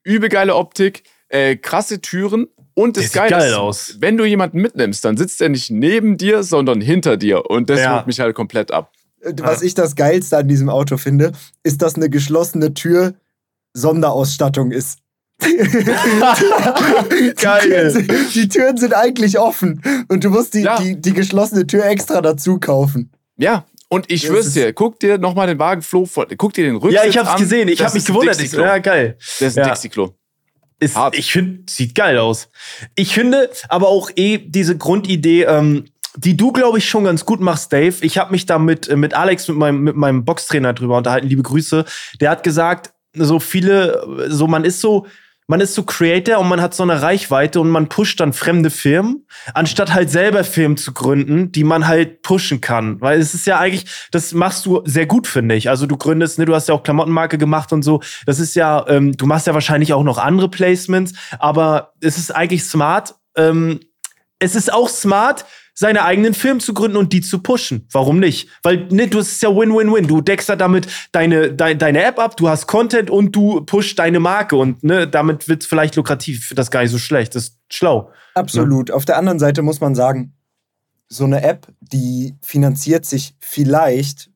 Übel 0.02 0.28
geile 0.28 0.54
Optik, 0.56 1.04
äh, 1.28 1.56
krasse 1.56 2.00
Türen 2.00 2.48
und 2.74 2.96
das 2.96 3.04
sieht 3.04 3.12
Geile 3.14 3.30
geil 3.30 3.50
ist, 3.50 3.56
aus. 3.56 3.96
wenn 4.00 4.16
du 4.16 4.24
jemanden 4.24 4.60
mitnimmst, 4.60 5.04
dann 5.04 5.16
sitzt 5.16 5.40
er 5.40 5.48
nicht 5.48 5.70
neben 5.70 6.16
dir, 6.18 6.42
sondern 6.42 6.80
hinter 6.80 7.16
dir. 7.16 7.48
Und 7.48 7.70
das 7.70 7.80
Ja. 7.80 7.96
holt 7.96 8.06
mich 8.06 8.20
halt 8.20 8.34
komplett 8.34 8.70
ab. 8.72 8.92
Was 9.38 9.62
ich 9.62 9.74
das 9.74 9.94
Geilste 9.96 10.36
an 10.36 10.48
diesem 10.48 10.68
Auto 10.68 10.98
finde, 10.98 11.32
ist, 11.62 11.80
dass 11.80 11.94
eine 11.94 12.10
geschlossene 12.10 12.74
Tür 12.74 13.14
Sonderausstattung 13.72 14.70
ist. 14.70 14.98
Die 15.42 15.56
Geil. 17.36 17.60
Türen, 17.62 17.90
sind, 17.90 18.34
die 18.34 18.48
Türen 18.48 18.76
sind 18.76 18.94
eigentlich 18.94 19.38
offen 19.38 19.82
und 20.08 20.24
du 20.24 20.30
musst 20.30 20.54
die, 20.54 20.60
Ja. 20.62 20.78
die, 20.80 21.00
die 21.00 21.12
geschlossene 21.12 21.66
Tür 21.66 21.84
extra 21.86 22.20
dazu 22.20 22.58
kaufen. 22.58 23.10
Ja, 23.36 23.64
und 23.88 24.10
ich 24.10 24.22
schwör's 24.22 24.52
dir, 24.52 24.72
guck 24.72 25.00
dir 25.00 25.18
nochmal 25.18 25.46
den 25.46 25.58
Wagen 25.58 25.82
Flo 25.82 26.06
vor, 26.06 26.26
guck 26.36 26.54
dir 26.54 26.64
den 26.64 26.76
Rücksitz 26.76 27.02
ja, 27.02 27.08
ich 27.08 27.18
hab's 27.18 27.30
an. 27.30 27.40
gesehen. 27.40 27.68
Ich 27.68 27.78
Das 27.78 27.88
habe 27.88 27.98
mich 27.98 28.06
gewundert. 28.06 28.40
Ich, 28.40 28.52
ja, 28.52 28.78
geil. 28.78 29.16
Das 29.18 29.40
ist 29.48 29.58
ein 29.58 29.64
Ja. 29.66 29.70
Dixie-Klo. 29.72 30.10
Ist, 30.80 30.96
ich 31.12 31.32
finde, 31.32 31.62
sieht 31.70 31.94
geil 31.94 32.18
aus. 32.18 32.48
Ich 32.94 33.14
finde 33.14 33.48
aber 33.68 33.88
auch 33.88 34.10
eh 34.16 34.38
diese 34.38 34.76
Grundidee, 34.76 35.44
ähm, 35.44 35.84
die 36.16 36.36
du, 36.36 36.52
glaube 36.52 36.78
ich, 36.78 36.88
schon 36.88 37.04
ganz 37.04 37.24
gut 37.24 37.40
machst, 37.40 37.72
Dave. 37.72 37.94
Ich 38.02 38.18
habe 38.18 38.32
mich 38.32 38.46
da 38.46 38.58
mit, 38.58 38.94
mit 38.96 39.14
Alex, 39.14 39.48
mit 39.48 39.56
meinem, 39.56 39.80
mit 39.82 39.96
meinem 39.96 40.24
Boxtrainer 40.24 40.72
drüber 40.74 40.96
unterhalten. 40.98 41.26
Liebe 41.28 41.42
Grüße. 41.42 41.84
Der 42.20 42.30
hat 42.30 42.42
gesagt, 42.42 42.92
so 43.16 43.38
viele, 43.40 44.26
so 44.28 44.46
man 44.46 44.64
ist 44.64 44.80
so, 44.80 45.06
man 45.46 45.60
ist 45.60 45.74
so 45.74 45.82
Creator 45.82 46.38
und 46.38 46.48
man 46.48 46.60
hat 46.60 46.74
so 46.74 46.82
eine 46.82 47.02
Reichweite 47.02 47.60
und 47.60 47.68
man 47.68 47.88
pusht 47.88 48.20
dann 48.20 48.32
fremde 48.32 48.70
Firmen, 48.70 49.26
anstatt 49.52 49.92
halt 49.92 50.10
selber 50.10 50.42
Firmen 50.42 50.76
zu 50.76 50.92
gründen, 50.92 51.52
die 51.52 51.64
man 51.64 51.86
halt 51.86 52.22
pushen 52.22 52.60
kann. 52.60 53.00
Weil 53.00 53.20
es 53.20 53.34
ist 53.34 53.46
ja 53.46 53.58
eigentlich, 53.58 53.84
das 54.10 54.32
machst 54.32 54.64
du 54.64 54.82
sehr 54.86 55.06
gut, 55.06 55.26
finde 55.26 55.54
ich. 55.54 55.68
Also 55.68 55.86
du 55.86 55.96
gründest, 55.96 56.38
ne, 56.38 56.46
du 56.46 56.54
hast 56.54 56.68
ja 56.68 56.74
auch 56.74 56.82
Klamottenmarke 56.82 57.36
gemacht 57.36 57.72
und 57.72 57.82
so. 57.82 58.00
Das 58.24 58.38
ist 58.38 58.54
ja, 58.54 58.86
ähm, 58.88 59.16
du 59.16 59.26
machst 59.26 59.46
ja 59.46 59.54
wahrscheinlich 59.54 59.92
auch 59.92 60.04
noch 60.04 60.18
andere 60.18 60.48
Placements, 60.48 61.12
aber 61.38 61.92
es 62.00 62.16
ist 62.16 62.34
eigentlich 62.34 62.64
smart. 62.64 63.14
Ähm, 63.36 63.80
es 64.38 64.54
ist 64.54 64.72
auch 64.72 64.88
smart, 64.88 65.44
seine 65.74 66.04
eigenen 66.04 66.34
Firmen 66.34 66.60
zu 66.60 66.72
gründen 66.72 66.96
und 66.96 67.12
die 67.12 67.20
zu 67.20 67.40
pushen. 67.40 67.86
Warum 67.92 68.20
nicht? 68.20 68.48
Weil 68.62 68.86
ne, 68.90 69.08
du 69.08 69.18
ist 69.18 69.42
ja 69.42 69.54
Win-Win-Win. 69.54 70.06
Du 70.06 70.20
deckst 70.20 70.48
ja 70.48 70.56
damit 70.56 70.86
deine, 71.12 71.52
deine, 71.52 71.76
deine 71.76 72.04
App 72.04 72.18
ab, 72.18 72.36
du 72.36 72.48
hast 72.48 72.66
Content 72.66 73.10
und 73.10 73.32
du 73.32 73.60
pushst 73.62 73.98
deine 73.98 74.20
Marke 74.20 74.56
und 74.56 74.84
ne, 74.84 75.08
damit 75.08 75.48
wird 75.48 75.62
es 75.62 75.68
vielleicht 75.68 75.96
lukrativ. 75.96 76.52
Das 76.54 76.70
gar 76.70 76.82
nicht 76.82 76.92
so 76.92 76.98
schlecht. 76.98 77.34
Das 77.34 77.44
ist 77.44 77.58
schlau. 77.70 78.10
Absolut. 78.34 78.90
Auf 78.90 79.04
der 79.04 79.18
anderen 79.18 79.38
Seite 79.38 79.62
muss 79.62 79.80
man 79.80 79.94
sagen, 79.94 80.34
so 81.08 81.24
eine 81.24 81.42
App, 81.42 81.66
die 81.80 82.34
finanziert 82.40 83.04
sich 83.04 83.34
vielleicht 83.40 84.30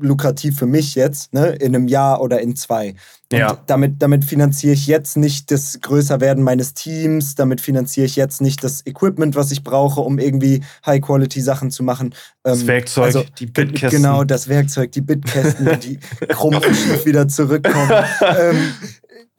lukrativ 0.00 0.58
für 0.58 0.66
mich 0.66 0.94
jetzt, 0.94 1.32
ne, 1.34 1.48
in 1.48 1.74
einem 1.74 1.88
Jahr 1.88 2.20
oder 2.20 2.40
in 2.40 2.56
zwei. 2.56 2.94
Und 3.32 3.38
Ja. 3.38 3.58
damit, 3.66 4.02
damit 4.02 4.24
finanziere 4.24 4.72
ich 4.72 4.88
jetzt 4.88 5.16
nicht 5.16 5.52
das 5.52 5.78
Größerwerden 5.80 6.42
meines 6.42 6.74
Teams, 6.74 7.36
damit 7.36 7.60
finanziere 7.60 8.06
ich 8.06 8.16
jetzt 8.16 8.40
nicht 8.40 8.64
das 8.64 8.84
Equipment, 8.86 9.36
was 9.36 9.52
ich 9.52 9.62
brauche, 9.62 10.00
um 10.00 10.18
irgendwie 10.18 10.62
High-Quality-Sachen 10.84 11.70
zu 11.70 11.84
machen. 11.84 12.12
Das 12.42 12.62
Ähm, 12.62 12.66
Werkzeug, 12.66 13.04
also, 13.04 13.24
die 13.38 13.46
Bitkästen. 13.46 14.02
Genau, 14.02 14.24
das 14.24 14.48
Werkzeug, 14.48 14.90
die 14.92 15.00
Bitkästen, 15.00 15.68
die 15.80 16.00
krumm 16.28 16.56
und 16.56 16.64
schief 16.64 17.06
wieder 17.06 17.28
zurückkommen. 17.28 17.90
ähm, 18.20 18.72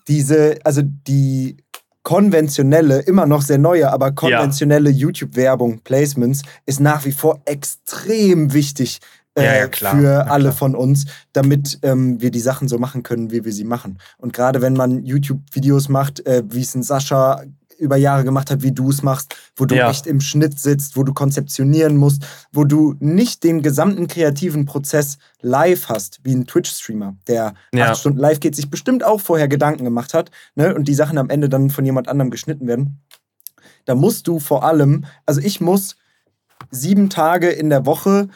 diese, 0.07 0.57
also 0.63 0.81
die 0.83 1.57
konventionelle, 2.03 2.99
immer 3.01 3.25
noch 3.25 3.41
sehr 3.41 3.57
neue, 3.59 3.91
aber 3.91 4.11
konventionelle 4.13 4.89
YouTube-Werbung, 4.89 5.81
Placements, 5.83 6.41
ist 6.65 6.79
nach 6.79 7.05
wie 7.05 7.11
vor 7.11 7.41
extrem 7.45 8.53
wichtig 8.53 8.99
äh, 9.35 9.43
Ja, 9.45 9.55
ja, 9.57 9.67
klar. 9.67 9.95
für 9.97 10.03
Ja, 10.03 10.21
alle 10.21 10.45
klar. 10.45 10.53
von 10.55 10.75
uns, 10.75 11.05
damit 11.33 11.79
ähm, 11.83 12.19
wir 12.21 12.31
die 12.31 12.39
Sachen 12.39 12.67
so 12.67 12.77
machen 12.77 13.03
können, 13.03 13.31
wie 13.31 13.45
wir 13.45 13.53
sie 13.53 13.63
machen. 13.63 13.97
Und 14.17 14.33
gerade 14.33 14.61
wenn 14.61 14.73
man 14.73 15.03
YouTube-Videos 15.03 15.89
macht, 15.89 16.25
äh, 16.25 16.43
wie 16.49 16.61
es 16.61 16.75
ein 16.75 16.83
Sascha 16.83 17.43
über 17.79 17.95
Jahre 17.97 18.23
gemacht 18.23 18.51
hat, 18.51 18.61
wie 18.61 18.71
du 18.73 18.91
es 18.91 19.01
machst, 19.01 19.35
wo 19.55 19.65
du 19.65 19.73
Ja. 19.73 19.89
echt 19.89 20.05
im 20.05 20.21
Schnitt 20.21 20.59
sitzt, 20.59 20.95
wo 20.95 21.03
du 21.03 21.13
konzeptionieren 21.13 21.97
musst, 21.97 22.23
wo 22.51 22.63
du 22.63 22.93
nicht 22.99 23.43
den 23.43 23.63
gesamten 23.63 24.05
kreativen 24.05 24.65
Prozess 24.65 25.17
live 25.41 25.89
hast, 25.89 26.19
wie 26.23 26.35
ein 26.35 26.45
Twitch-Streamer, 26.45 27.15
der 27.27 27.55
Ja. 27.73 27.85
acht 27.91 27.99
Stunden 28.01 28.19
live 28.19 28.39
geht, 28.39 28.55
sich 28.55 28.69
bestimmt 28.69 29.03
auch 29.03 29.19
vorher 29.19 29.47
Gedanken 29.47 29.83
gemacht 29.83 30.13
hat 30.13 30.29
ne, 30.53 30.75
und 30.75 30.87
die 30.87 30.93
Sachen 30.93 31.17
am 31.17 31.31
Ende 31.31 31.49
dann 31.49 31.71
von 31.71 31.83
jemand 31.83 32.07
anderem 32.07 32.29
geschnitten 32.29 32.67
werden. 32.67 32.99
Da 33.85 33.95
musst 33.95 34.27
du 34.27 34.37
vor 34.39 34.63
allem, 34.63 35.05
also 35.25 35.41
ich 35.41 35.59
muss 35.59 35.95
sieben 36.69 37.09
Tage 37.09 37.49
in 37.49 37.71
der 37.71 37.87
Woche 37.87 38.27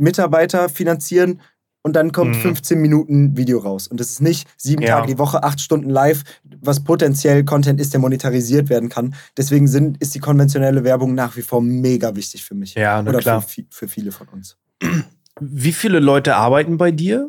Mitarbeiter 0.00 0.68
finanzieren 0.68 1.40
und 1.82 1.94
dann 1.96 2.12
kommt 2.12 2.36
Mhm. 2.36 2.40
15 2.40 2.78
Minuten 2.80 3.36
Video 3.36 3.58
raus. 3.58 3.88
Und 3.88 4.00
das 4.00 4.10
ist 4.10 4.20
nicht 4.20 4.46
sieben 4.58 4.82
Ja. 4.82 4.96
Tage 4.96 5.12
die 5.14 5.18
Woche, 5.18 5.42
acht 5.42 5.60
Stunden 5.60 5.88
live, 5.88 6.24
was 6.60 6.84
potenziell 6.84 7.44
Content 7.44 7.80
ist, 7.80 7.92
der 7.94 8.00
monetarisiert 8.00 8.68
werden 8.68 8.88
kann. 8.90 9.14
Deswegen 9.36 9.66
sind, 9.66 9.96
ist 10.02 10.14
die 10.14 10.18
konventionelle 10.20 10.84
Werbung 10.84 11.14
nach 11.14 11.36
wie 11.36 11.42
vor 11.42 11.62
mega 11.62 12.14
wichtig 12.16 12.44
für 12.44 12.54
mich. 12.54 12.74
Ja, 12.74 13.00
Oder 13.00 13.18
klar. 13.20 13.40
Für, 13.40 13.64
für 13.70 13.88
viele 13.88 14.12
von 14.12 14.28
uns. 14.28 14.58
Wie 15.40 15.72
viele 15.72 16.00
Leute 16.00 16.36
arbeiten 16.36 16.76
bei 16.76 16.90
dir 16.90 17.28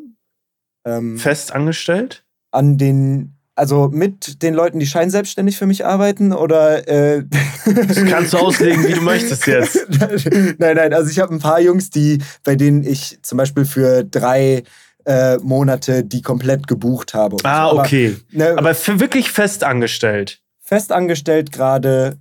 Ähm, 0.85 1.17
fest 1.17 1.53
angestellt? 1.53 2.25
an 2.53 2.77
den, 2.77 3.37
also 3.55 3.89
mit 3.91 4.41
den 4.43 4.53
Leuten, 4.53 4.79
die 4.79 4.87
scheinselbstständig 4.87 5.57
für 5.57 5.65
mich 5.65 5.85
arbeiten 5.85 6.33
oder 6.33 6.87
äh, 6.87 7.23
Das 7.65 8.03
kannst 8.05 8.33
du 8.33 8.37
auslegen, 8.37 8.87
wie 8.87 8.93
du 8.93 9.01
möchtest 9.01 9.45
jetzt. 9.47 9.87
nein, 10.59 10.75
nein, 10.77 10.93
also 10.93 11.09
ich 11.11 11.19
habe 11.19 11.33
ein 11.33 11.39
paar 11.39 11.59
Jungs, 11.59 11.89
die, 11.89 12.19
bei 12.43 12.55
denen 12.55 12.83
ich 12.83 13.19
zum 13.21 13.37
Beispiel 13.37 13.65
für 13.65 14.03
drei 14.03 14.63
äh, 15.05 15.37
Monate 15.37 16.03
die 16.03 16.21
komplett 16.21 16.67
gebucht 16.67 17.13
habe. 17.13 17.37
Ah, 17.43 17.65
so. 17.65 17.71
Aber, 17.71 17.81
okay. 17.81 18.17
ne, 18.31 18.55
Aber 18.57 18.73
für 18.75 18.99
wirklich 18.99 19.31
fest 19.31 19.63
angestellt. 19.63 20.41
festangestellt 20.59 21.51
gerade 21.51 22.17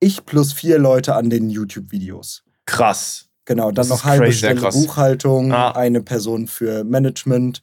ich 0.00 0.24
plus 0.26 0.52
vier 0.52 0.78
Leute 0.78 1.14
an 1.16 1.30
den 1.30 1.50
YouTube-Videos. 1.50 2.44
Krass. 2.66 3.26
Genau, 3.46 3.66
dann 3.66 3.74
Das 3.76 3.88
noch 3.88 4.04
halbe 4.04 4.30
krass. 4.30 4.74
Buchhaltung, 4.74 5.52
Ah. 5.52 5.72
eine 5.72 6.02
Person 6.02 6.46
für 6.46 6.84
Management. 6.84 7.62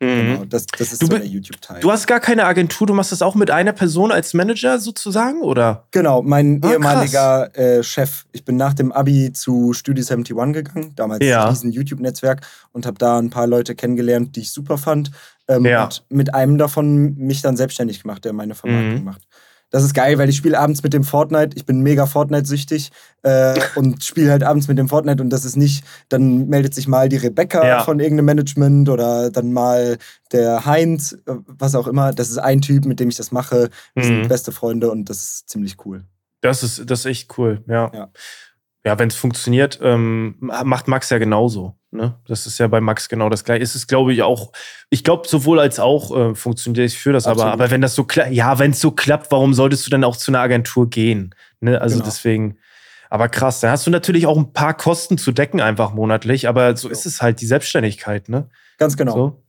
Genau, 0.00 0.44
das, 0.44 0.66
das 0.66 0.92
ist 0.92 1.02
Du 1.02 1.06
so 1.06 1.12
der 1.18 1.26
YouTube-Teil. 1.26 1.80
Du 1.80 1.90
hast 1.90 2.06
gar 2.06 2.20
keine 2.20 2.44
Agentur, 2.44 2.86
du 2.86 2.94
machst 2.94 3.10
das 3.10 3.20
auch 3.20 3.34
mit 3.34 3.50
einer 3.50 3.72
Person 3.72 4.12
als 4.12 4.32
Manager 4.32 4.78
sozusagen, 4.78 5.42
oder? 5.42 5.86
Genau, 5.90 6.22
mein 6.22 6.60
Ah, 6.62 6.72
ehemaliger 6.72 7.56
äh, 7.58 7.82
Chef. 7.82 8.24
Ich 8.32 8.44
bin 8.44 8.56
nach 8.56 8.74
dem 8.74 8.92
Abi 8.92 9.32
zu 9.32 9.72
Studio 9.72 10.04
71 10.04 10.52
gegangen, 10.52 10.92
damals 10.94 11.24
Ja. 11.24 11.50
diesen 11.50 11.72
YouTube-Netzwerk 11.72 12.42
und 12.72 12.86
habe 12.86 12.98
da 12.98 13.18
ein 13.18 13.30
paar 13.30 13.46
Leute 13.48 13.74
kennengelernt, 13.74 14.36
die 14.36 14.40
ich 14.40 14.52
super 14.52 14.78
fand. 14.78 15.10
Ähm, 15.48 15.64
Ja. 15.64 15.84
Und 15.84 16.04
mit 16.10 16.32
einem 16.34 16.58
davon 16.58 17.14
mich 17.16 17.42
dann 17.42 17.56
selbstständig 17.56 18.02
gemacht, 18.02 18.24
der 18.24 18.32
meine 18.32 18.54
Vermarktung 18.54 18.98
Mhm. 19.00 19.04
macht. 19.04 19.22
Das 19.70 19.84
ist 19.84 19.92
geil, 19.92 20.16
weil 20.18 20.28
ich 20.30 20.36
spiele 20.36 20.58
abends 20.58 20.82
mit 20.82 20.92
dem 20.94 21.04
Fortnite. 21.04 21.56
Ich 21.56 21.66
bin 21.66 21.80
mega 21.80 22.06
Fortnite-süchtig 22.06 22.90
äh, 23.22 23.54
und 23.76 24.02
spiele 24.04 24.30
halt 24.30 24.42
abends 24.42 24.66
mit 24.68 24.78
dem 24.78 24.88
Fortnite 24.88 25.22
und 25.22 25.30
das 25.30 25.44
ist 25.44 25.56
nicht, 25.56 25.84
dann 26.08 26.48
meldet 26.48 26.72
sich 26.74 26.88
mal 26.88 27.08
die 27.08 27.16
Rebecca 27.18 27.66
Ja. 27.66 27.82
von 27.82 28.00
irgendeinem 28.00 28.26
Management 28.26 28.88
oder 28.88 29.30
dann 29.30 29.52
mal 29.52 29.98
der 30.32 30.64
Heinz, 30.64 31.12
äh, 31.26 31.34
was 31.46 31.74
auch 31.74 31.86
immer. 31.86 32.12
Das 32.12 32.30
ist 32.30 32.38
ein 32.38 32.60
Typ, 32.62 32.86
mit 32.86 32.98
dem 33.00 33.10
ich 33.10 33.16
das 33.16 33.30
mache. 33.30 33.68
Wir 33.94 34.04
Mhm. 34.04 34.08
sind 34.08 34.28
beste 34.28 34.52
Freunde 34.52 34.90
und 34.90 35.10
das 35.10 35.18
ist 35.18 35.48
ziemlich 35.50 35.76
cool. 35.84 36.04
Das 36.40 36.62
ist, 36.62 36.88
das 36.90 37.00
ist 37.00 37.06
echt 37.06 37.36
cool, 37.38 37.62
ja. 37.66 37.90
Ja. 37.92 38.08
Ja, 38.88 38.98
wenn 38.98 39.08
es 39.08 39.14
funktioniert, 39.16 39.78
ähm, 39.82 40.36
macht 40.40 40.88
Max 40.88 41.10
ja 41.10 41.18
genauso. 41.18 41.74
Ne? 41.90 42.14
Das 42.26 42.46
ist 42.46 42.58
ja 42.58 42.66
bei 42.68 42.80
Max 42.80 43.08
genau 43.08 43.28
das 43.28 43.44
gleiche. 43.44 43.62
Es 43.62 43.74
ist, 43.74 43.86
glaube 43.86 44.12
ich, 44.12 44.22
auch, 44.22 44.52
ich 44.90 45.04
glaube, 45.04 45.28
sowohl 45.28 45.60
als 45.60 45.78
auch 45.78 46.16
äh, 46.16 46.34
funktioniert, 46.34 46.86
ich 46.86 46.98
fühle 46.98 47.14
das, 47.14 47.26
aber, 47.26 47.42
Absolut. 47.42 47.52
aber 47.54 47.70
wenn 47.70 47.80
das 47.82 47.94
so 47.94 48.04
klappt, 48.04 48.32
ja, 48.32 48.58
wenn 48.58 48.70
es 48.72 48.80
so 48.80 48.90
klappt, 48.90 49.30
warum 49.30 49.54
solltest 49.54 49.86
du 49.86 49.90
dann 49.90 50.04
auch 50.04 50.16
zu 50.16 50.30
einer 50.30 50.40
Agentur 50.40 50.88
gehen? 50.90 51.34
Ne? 51.60 51.80
Also 51.80 51.96
Genau. 51.96 52.06
deswegen, 52.06 52.58
aber 53.10 53.28
krass, 53.28 53.60
dann 53.60 53.70
hast 53.70 53.86
du 53.86 53.90
natürlich 53.90 54.26
auch 54.26 54.36
ein 54.36 54.52
paar 54.52 54.74
Kosten 54.74 55.16
zu 55.18 55.32
decken, 55.32 55.60
einfach 55.60 55.92
monatlich, 55.92 56.48
aber 56.48 56.76
so 56.76 56.88
Ja. 56.88 56.92
ist 56.92 57.06
es 57.06 57.22
halt 57.22 57.40
die 57.40 57.46
Selbstständigkeit, 57.46 58.28
ne? 58.28 58.48
Ganz 58.78 58.96
genau. 58.96 59.12
So. 59.14 59.42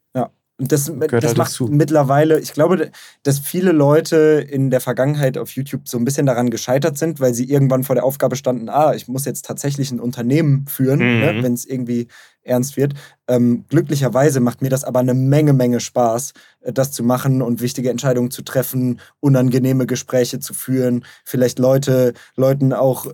Und 0.59 0.73
das, 0.73 0.85
das 0.85 1.11
halt 1.11 1.37
macht 1.37 1.51
dazu. 1.51 1.67
mittlerweile, 1.71 2.37
ich 2.39 2.51
glaube, 2.51 2.91
dass 3.23 3.39
viele 3.39 3.71
Leute 3.71 4.45
in 4.47 4.69
der 4.69 4.81
Vergangenheit 4.81 5.37
auf 5.37 5.51
YouTube 5.51 5.87
so 5.87 5.97
ein 5.97 6.03
bisschen 6.03 6.25
daran 6.25 6.49
gescheitert 6.49 6.97
sind, 6.97 7.21
weil 7.21 7.33
sie 7.33 7.49
irgendwann 7.49 7.85
vor 7.85 7.95
der 7.95 8.03
Aufgabe 8.03 8.35
standen, 8.35 8.67
ah, 8.67 8.93
ich 8.93 9.07
muss 9.07 9.23
jetzt 9.23 9.45
tatsächlich 9.45 9.89
ein 9.91 10.01
Unternehmen 10.01 10.65
führen, 10.67 10.99
ne, 10.99 11.05
mhm. 11.05 11.37
ne, 11.37 11.43
wenn 11.43 11.53
es 11.53 11.65
irgendwie 11.65 12.07
ernst 12.43 12.75
wird. 12.75 12.93
Ähm, 13.27 13.63
glücklicherweise 13.69 14.41
macht 14.41 14.61
mir 14.61 14.69
das 14.69 14.83
aber 14.83 14.99
eine 14.99 15.13
Menge, 15.13 15.53
Menge 15.53 15.79
Spaß, 15.79 16.33
äh, 16.61 16.73
das 16.73 16.91
zu 16.91 17.03
machen 17.03 17.41
und 17.41 17.61
wichtige 17.61 17.89
Entscheidungen 17.89 18.31
zu 18.31 18.41
treffen, 18.41 18.99
unangenehme 19.21 19.85
Gespräche 19.85 20.39
zu 20.39 20.53
führen, 20.53 21.05
vielleicht 21.23 21.57
Leute, 21.59 22.13
Leuten 22.35 22.73
auch 22.73 23.05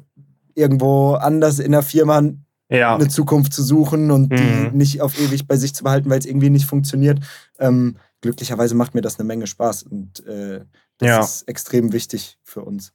irgendwo 0.55 1.13
anders 1.13 1.59
in 1.59 1.73
der 1.73 1.83
Firma 1.83 2.23
ja. 2.69 2.95
eine 2.95 3.07
Zukunft 3.07 3.53
zu 3.53 3.63
suchen 3.63 4.11
und 4.11 4.31
mhm. 4.31 4.35
die 4.35 4.77
nicht 4.77 5.01
auf 5.01 5.19
ewig 5.19 5.47
bei 5.47 5.57
sich 5.57 5.73
zu 5.73 5.83
behalten, 5.83 6.09
weil 6.09 6.19
es 6.19 6.25
irgendwie 6.25 6.49
nicht 6.49 6.65
funktioniert. 6.65 7.19
Ähm, 7.59 7.97
glücklicherweise 8.21 8.75
macht 8.75 8.95
mir 8.95 9.01
das 9.01 9.19
eine 9.19 9.27
Menge 9.27 9.47
Spaß 9.47 9.83
und 9.83 10.25
äh, 10.25 10.61
das 10.97 11.07
ja. 11.07 11.19
ist 11.19 11.47
extrem 11.47 11.93
wichtig 11.93 12.37
für 12.43 12.61
uns. 12.61 12.93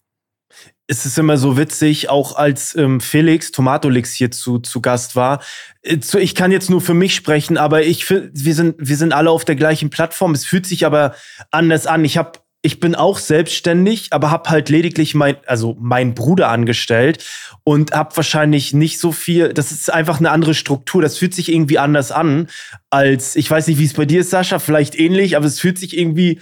Es 0.89 1.07
ist 1.07 1.16
immer 1.16 1.37
so 1.37 1.57
witzig, 1.57 2.09
auch 2.09 2.35
als 2.35 2.75
ähm, 2.75 3.01
Felix 3.01 3.53
Tomatolix 3.53 4.12
hier 4.12 4.33
zu, 4.33 4.59
zu 4.59 4.81
Gast 4.81 5.14
war. 5.14 5.41
Äh, 5.83 5.99
ich 6.18 6.35
kann 6.35 6.51
jetzt 6.51 6.71
nur 6.71 6.81
für 6.81 6.95
mich 6.95 7.14
sprechen, 7.14 7.57
aber 7.57 7.83
ich 7.85 8.11
wir 8.11 8.55
sind, 8.55 8.75
wir 8.79 8.97
sind 8.97 9.12
alle 9.12 9.31
auf 9.31 9.45
der 9.45 9.55
gleichen 9.55 9.91
Plattform. 9.91 10.33
Es 10.33 10.45
fühlt 10.45 10.66
sich 10.66 10.85
aber 10.85 11.14
anders 11.53 11.87
an. 11.87 12.05
Ich 12.05 12.16
habe 12.16 12.41
ich 12.62 12.78
bin 12.78 12.94
auch 12.94 13.18
selbstständig, 13.18 14.08
aber 14.11 14.30
habe 14.30 14.50
halt 14.50 14.68
lediglich 14.68 15.14
mein, 15.14 15.36
also 15.46 15.76
mein 15.80 16.14
Bruder 16.14 16.48
angestellt 16.48 17.24
und 17.64 17.92
habe 17.92 18.14
wahrscheinlich 18.16 18.74
nicht 18.74 19.00
so 19.00 19.12
viel. 19.12 19.54
Das 19.54 19.72
ist 19.72 19.90
einfach 19.90 20.18
eine 20.18 20.30
andere 20.30 20.52
Struktur. 20.52 21.00
Das 21.00 21.16
fühlt 21.16 21.34
sich 21.34 21.50
irgendwie 21.50 21.78
anders 21.78 22.12
an 22.12 22.48
als 22.90 23.36
ich 23.36 23.48
weiß 23.48 23.68
nicht, 23.68 23.78
wie 23.78 23.84
es 23.84 23.94
bei 23.94 24.04
dir 24.04 24.20
ist, 24.20 24.30
Sascha. 24.30 24.58
Vielleicht 24.58 24.98
ähnlich, 24.98 25.36
aber 25.36 25.46
es 25.46 25.61
fühlt 25.61 25.78
sich 25.78 25.96
irgendwie 25.96 26.40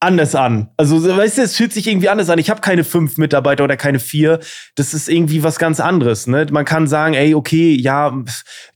anders 0.00 0.34
an. 0.34 0.70
Also, 0.76 1.04
weißt 1.04 1.38
du, 1.38 1.42
es 1.42 1.56
fühlt 1.56 1.72
sich 1.72 1.86
irgendwie 1.86 2.08
anders 2.08 2.30
an. 2.30 2.38
Ich 2.38 2.50
habe 2.50 2.60
keine 2.60 2.84
fünf 2.84 3.16
Mitarbeiter 3.16 3.64
oder 3.64 3.76
keine 3.76 3.98
vier. 3.98 4.38
Das 4.76 4.94
ist 4.94 5.08
irgendwie 5.08 5.42
was 5.42 5.58
ganz 5.58 5.80
anderes. 5.80 6.26
Ne? 6.26 6.46
Man 6.50 6.64
kann 6.64 6.86
sagen, 6.86 7.14
ey, 7.14 7.34
okay, 7.34 7.74
ja, 7.74 8.16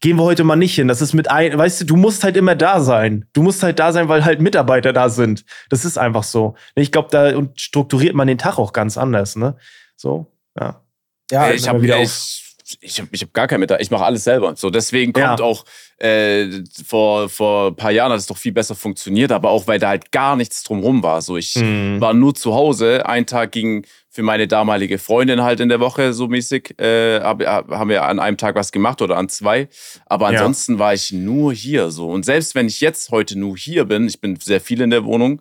gehen 0.01 0.17
wir 0.17 0.25
heute 0.25 0.45
mal 0.45 0.57
nicht 0.57 0.75
hin. 0.75 0.89
Das 0.89 1.01
ist 1.01 1.13
mit 1.13 1.31
ein, 1.31 1.57
weißt 1.57 1.83
du, 1.83 1.85
du 1.85 1.97
musst 1.97 2.25
halt 2.25 2.37
immer 2.37 2.57
da 2.57 2.81
sein. 2.81 3.27
Du 3.33 3.43
musst 3.43 3.63
halt 3.63 3.79
da 3.79 3.93
sein, 3.93 4.09
weil 4.09 4.25
halt 4.25 4.41
Mitarbeiter 4.41 4.93
da 4.93 5.09
sind. 5.09 5.45
Das 5.69 5.85
ist 5.85 5.97
einfach 5.97 6.25
so. 6.25 6.57
Ich 6.75 6.91
glaube, 6.91 7.09
da 7.13 7.33
strukturiert 7.55 8.15
man 8.15 8.27
den 8.27 8.39
Tag 8.39 8.59
auch 8.59 8.73
ganz 8.73 8.99
anders. 8.99 9.37
Ne? 9.37 9.57
So, 9.97 10.33
ja. 10.59 10.83
Ja, 11.31 11.51
ich 11.51 11.67
habe 11.69 11.81
wieder 11.81 12.03
ich, 12.03 12.42
ich 12.81 12.99
habe 12.99 13.09
ich 13.13 13.23
hab 13.23 13.33
gar 13.33 13.47
kein 13.47 13.61
Mitarbeiter. 13.61 13.83
Ich 13.83 13.91
mache 13.91 14.05
alles 14.05 14.25
selber. 14.25 14.55
So 14.57 14.71
deswegen 14.71 15.13
kommt 15.13 15.41
ja. 15.41 15.45
auch 15.45 15.65
äh, 15.99 16.63
vor, 16.85 17.29
vor 17.29 17.69
ein 17.69 17.77
paar 17.77 17.91
Jahren 17.91 18.13
hat 18.13 18.19
es 18.19 18.27
doch 18.27 18.37
viel 18.37 18.53
besser 18.53 18.75
funktioniert, 18.75 19.33
aber 19.33 19.51
auch 19.51 19.67
weil 19.67 19.79
da 19.79 19.89
halt 19.89 20.13
gar 20.13 20.37
nichts 20.37 20.63
drumrum 20.63 21.03
war. 21.03 21.23
So, 21.23 21.37
ich 21.37 21.55
mhm. 21.57 22.01
war 22.01 22.15
nur 22.15 22.35
zu 22.35 22.55
Hause. 22.55 23.07
Ein 23.07 23.27
Tag 23.27 23.53
ging 23.53 23.87
für 24.11 24.23
meine 24.23 24.47
damalige 24.47 24.99
Freundin 24.99 25.43
halt 25.43 25.61
in 25.61 25.69
der 25.69 25.81
Woche 25.81 26.13
so 26.13 26.29
mäßig. 26.29 26.79
Äh, 26.79 27.21
haben 27.21 27.89
wir 27.89 28.05
an 28.05 28.21
einem 28.21 28.37
Tag 28.37 28.55
was 28.55 28.71
gemacht 28.73 29.01
oder 29.01 29.17
an 29.17 29.29
zwei. 29.29 29.69
Aber 30.07 30.27
ansonsten 30.27 30.75
ja. 30.75 30.79
war 30.79 30.95
ich 30.95 31.13
nur 31.13 31.53
hier 31.53 31.91
so. 31.91 32.11
Und 32.11 32.25
selbst 32.25 32.55
wenn 32.55 32.67
ich 32.67 32.81
jetzt 32.81 33.11
heute 33.11 33.39
nur 33.39 33.57
hier 33.57 33.85
bin, 33.87 34.07
ich 34.07 34.21
bin 34.21 34.37
sehr 34.37 34.61
viel 34.61 34.83
in 34.83 34.91
der 34.91 35.05
Wohnung, 35.05 35.41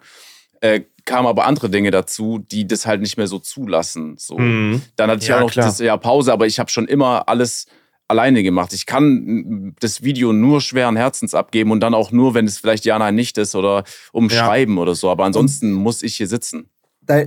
äh, 0.61 0.81
kamen 1.05 1.27
aber 1.27 1.45
andere 1.45 1.69
Dinge 1.69 1.91
dazu, 1.91 2.39
die 2.39 2.67
das 2.67 2.85
halt 2.85 3.01
nicht 3.01 3.17
mehr 3.17 3.27
so 3.27 3.39
zulassen. 3.39 4.15
So. 4.17 4.37
Mhm. 4.37 4.81
Dann 4.95 5.09
hatte 5.09 5.23
ich 5.23 5.29
ja, 5.29 5.37
auch 5.37 5.41
noch 5.41 5.51
klar. 5.51 5.65
das 5.65 5.79
Jahr 5.79 5.97
Pause, 5.97 6.33
aber 6.33 6.47
ich 6.47 6.59
habe 6.59 6.69
schon 6.69 6.87
immer 6.87 7.27
alles 7.27 7.67
alleine 8.07 8.43
gemacht. 8.43 8.73
Ich 8.73 8.85
kann 8.85 9.73
das 9.79 10.03
Video 10.03 10.33
nur 10.33 10.61
schweren 10.61 10.97
Herzens 10.97 11.33
abgeben 11.33 11.71
und 11.71 11.79
dann 11.79 11.93
auch 11.93 12.11
nur, 12.11 12.33
wenn 12.33 12.45
es 12.45 12.57
vielleicht 12.57 12.85
ja, 12.85 12.99
nein, 12.99 13.15
nicht 13.15 13.37
ist 13.37 13.55
oder 13.55 13.83
umschreiben 14.11 14.75
ja. 14.75 14.81
oder 14.81 14.95
so. 14.95 15.09
Aber 15.09 15.25
ansonsten 15.25 15.73
und, 15.73 15.83
muss 15.83 16.03
ich 16.03 16.17
hier 16.17 16.27
sitzen. 16.27 16.69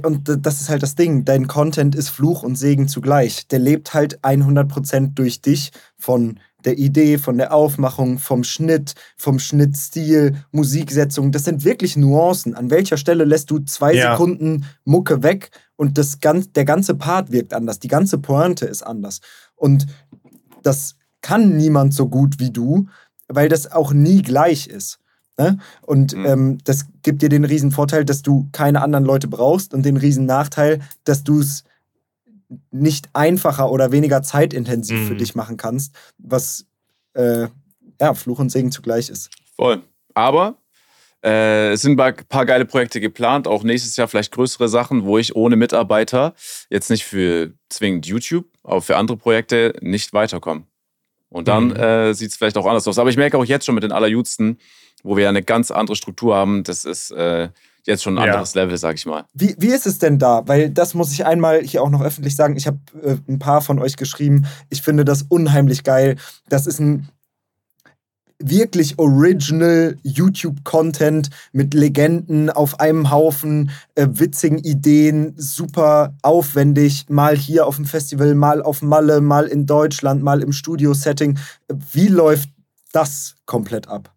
Und 0.03 0.31
das 0.41 0.61
ist 0.61 0.69
halt 0.69 0.83
das 0.83 0.95
Ding. 0.95 1.25
Dein 1.25 1.47
Content 1.47 1.95
ist 1.95 2.09
Fluch 2.09 2.43
und 2.43 2.57
Segen 2.57 2.87
zugleich. 2.87 3.49
Der 3.49 3.59
lebt 3.59 3.93
halt 3.93 4.21
100% 4.21 5.15
durch 5.15 5.41
dich 5.41 5.71
von 5.99 6.39
der 6.65 6.79
Idee, 6.79 7.19
von 7.19 7.37
der 7.39 7.53
Aufmachung, 7.53 8.19
vom 8.19 8.45
Schnitt, 8.45 8.95
vom 9.17 9.39
Schnittstil, 9.39 10.37
Musiksetzung. 10.53 11.33
Das 11.33 11.45
sind 11.45 11.65
wirklich 11.65 11.97
Nuancen. 11.97 12.55
An 12.55 12.71
welcher 12.71 12.97
Stelle 12.97 13.25
lässt 13.25 13.51
du 13.51 13.59
zwei 13.61 13.95
ja. 13.95 14.13
Sekunden 14.13 14.65
Mucke 14.85 15.23
weg 15.23 15.51
und 15.77 15.99
das 15.99 16.21
ganz, 16.21 16.53
der 16.53 16.65
ganze 16.65 16.95
Part 16.95 17.33
wirkt 17.33 17.53
anders. 17.53 17.79
Die 17.79 17.89
ganze 17.89 18.19
Pointe 18.19 18.67
ist 18.67 18.83
anders. 18.83 19.21
Und 19.57 19.87
das 20.63 20.97
kann 21.21 21.57
niemand 21.57 21.95
so 21.95 22.09
gut 22.09 22.39
wie 22.39 22.51
du, 22.51 22.87
weil 23.29 23.49
das 23.49 23.71
auch 23.71 23.93
nie 23.93 24.23
gleich 24.23 24.67
ist. 24.67 24.99
Ne? 25.37 25.59
Und 25.83 26.15
mhm. 26.15 26.27
ähm, 26.27 26.59
das 26.65 26.87
gibt 27.03 27.23
dir 27.23 27.29
den 27.29 27.45
riesen 27.45 27.73
Vorteil, 27.73 28.05
dass 28.05 28.23
du 28.23 28.49
keine 28.53 28.83
anderen 28.83 29.05
Leute 29.05 29.27
brauchst 29.27 29.75
und 29.75 29.85
den 29.85 29.97
riesen 29.97 30.27
Nachteil, 30.27 30.81
dass 31.05 31.25
du 31.25 31.41
es 31.41 31.65
nicht 32.71 33.09
einfacher 33.13 33.71
oder 33.71 33.93
weniger 33.93 34.23
zeitintensiv 34.23 35.01
mhm. 35.01 35.07
für 35.07 35.17
dich 35.17 35.35
machen 35.35 35.57
kannst, 35.57 35.95
was 36.19 36.67
äh, 37.15 37.49
ja, 38.01 38.15
Fluch 38.15 38.39
und 38.39 38.51
Segen 38.51 38.73
zugleich 38.73 39.09
ist. 39.09 39.31
Voll. 39.57 39.83
Aber 40.15 40.57
äh, 41.25 41.73
es 41.73 41.83
sind 41.83 41.99
ein 41.99 42.17
paar 42.29 42.47
geile 42.47 42.67
Projekte 42.67 43.01
geplant, 43.01 43.49
auch 43.49 43.63
nächstes 43.63 43.97
Jahr 43.97 44.09
vielleicht 44.09 44.33
größere 44.33 44.69
Sachen, 44.69 45.05
wo 45.05 45.17
ich 45.17 45.35
ohne 45.35 45.57
Mitarbeiter 45.57 46.35
jetzt 46.69 46.91
nicht 46.91 47.05
für 47.05 47.55
zwingend 47.69 48.07
YouTube, 48.07 48.47
aber 48.63 48.83
für 48.83 48.97
andere 48.97 49.17
Projekte 49.17 49.75
nicht 49.81 50.13
weiterkomme. 50.13 50.65
Und 51.31 51.49
dann 51.49 51.69
mhm. 51.69 51.77
äh, 51.77 52.15
sieht 52.15 52.31
es 52.31 52.37
vielleicht 52.37 52.57
auch 52.57 52.67
anders 52.67 52.87
aus. 52.87 52.99
Aber 52.99 53.11
ich 53.11 53.17
merke 53.17 53.39
auch 53.39 53.45
jetzt 53.45 53.65
schon 53.65 53.75
mit 53.75 53.85
den 53.85 53.93
Allerjüdsten, 53.93 54.59
wo 55.03 55.17
wir 55.17 55.29
eine 55.29 55.43
ganz 55.43 55.71
andere 55.71 55.97
Struktur 55.97 56.37
haben, 56.37 56.63
das 56.63 56.85
ist 56.85 57.11
äh, 57.11 57.49
jetzt 57.87 58.03
schon 58.03 58.19
ein 58.19 58.25
anderes 58.25 58.55
ja. 58.55 58.63
Level, 58.63 58.77
sag 58.79 58.97
ich 58.97 59.07
mal. 59.07 59.25
Wie, 59.33 59.55
wie 59.59 59.73
ist 59.73 59.87
es 59.87 59.99
denn 59.99 60.19
da? 60.19 60.47
Weil 60.47 60.71
das 60.71 60.95
muss 60.95 61.13
ich 61.13 61.25
einmal 61.27 61.63
hier 61.63 61.83
auch 61.83 61.91
noch 61.91 62.03
öffentlich 62.03 62.37
sagen. 62.37 62.57
Ich 62.57 62.67
habe 62.67 62.79
äh, 63.03 63.17
ein 63.29 63.39
paar 63.39 63.61
von 63.61 63.79
euch 63.79 63.97
geschrieben. 63.97 64.47
Ich 64.71 64.83
finde 64.83 65.05
das 65.05 65.23
unheimlich 65.23 65.85
geil. 65.85 66.17
Das 66.49 66.67
ist 66.67 66.81
ein 66.81 67.09
wirklich 68.39 68.99
original 68.99 69.97
YouTube-Content 70.03 71.31
mit 71.53 71.73
Legenden 71.73 72.51
auf 72.51 72.81
einem 72.81 73.11
Haufen, 73.11 73.71
äh, 73.95 74.07
witzigen 74.11 74.59
Ideen, 74.59 75.35
super 75.37 76.17
aufwendig, 76.23 77.07
mal 77.09 77.37
hier 77.37 77.67
auf 77.67 77.77
dem 77.77 77.85
Festival, 77.85 78.35
mal 78.35 78.63
auf 78.63 78.83
Malle, 78.83 79.21
mal 79.21 79.47
in 79.47 79.67
Deutschland, 79.67 80.23
mal 80.23 80.43
im 80.43 80.53
Studio-Setting. 80.53 81.39
Wie 81.93 82.09
läuft 82.09 82.51
das 82.93 83.37
komplett 83.47 83.89
ab? 83.89 84.14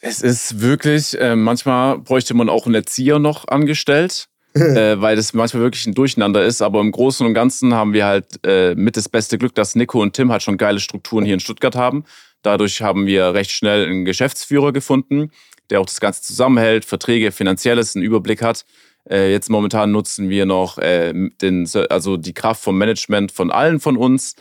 Es 0.00 0.22
ist 0.22 0.60
wirklich, 0.60 1.18
äh, 1.20 1.36
manchmal 1.36 1.98
bräuchte 1.98 2.34
man 2.34 2.48
auch 2.48 2.66
einen 2.66 2.74
Erzieher 2.74 3.18
noch 3.18 3.48
angestellt. 3.48 4.26
äh, 4.54 5.00
weil 5.00 5.14
das 5.14 5.32
manchmal 5.32 5.62
wirklich 5.62 5.86
ein 5.86 5.94
Durcheinander 5.94 6.44
ist. 6.44 6.60
Aber 6.60 6.80
im 6.80 6.90
Großen 6.90 7.24
und 7.24 7.34
Ganzen 7.34 7.72
haben 7.74 7.92
wir 7.92 8.04
halt 8.04 8.26
äh, 8.44 8.74
mit 8.74 8.96
das 8.96 9.08
beste 9.08 9.38
Glück, 9.38 9.54
dass 9.54 9.76
Nico 9.76 10.02
und 10.02 10.14
Tim 10.14 10.32
halt 10.32 10.42
schon 10.42 10.56
geile 10.56 10.80
Strukturen 10.80 11.24
hier 11.24 11.34
in 11.34 11.40
Stuttgart 11.40 11.76
haben. 11.76 12.04
Dadurch 12.42 12.82
haben 12.82 13.06
wir 13.06 13.32
recht 13.32 13.52
schnell 13.52 13.86
einen 13.86 14.04
Geschäftsführer 14.04 14.72
gefunden, 14.72 15.30
der 15.68 15.80
auch 15.80 15.86
das 15.86 16.00
Ganze 16.00 16.22
zusammenhält, 16.22 16.84
Verträge, 16.84 17.30
finanzielles, 17.30 17.94
einen 17.94 18.04
Überblick 18.04 18.42
hat. 18.42 18.64
Äh, 19.08 19.30
jetzt 19.30 19.50
momentan 19.50 19.92
nutzen 19.92 20.28
wir 20.30 20.46
noch 20.46 20.78
äh, 20.78 21.12
den, 21.40 21.68
also 21.88 22.16
die 22.16 22.34
Kraft 22.34 22.62
vom 22.62 22.76
Management 22.76 23.30
von 23.30 23.52
allen 23.52 23.78
von 23.78 23.96
uns 23.96 24.34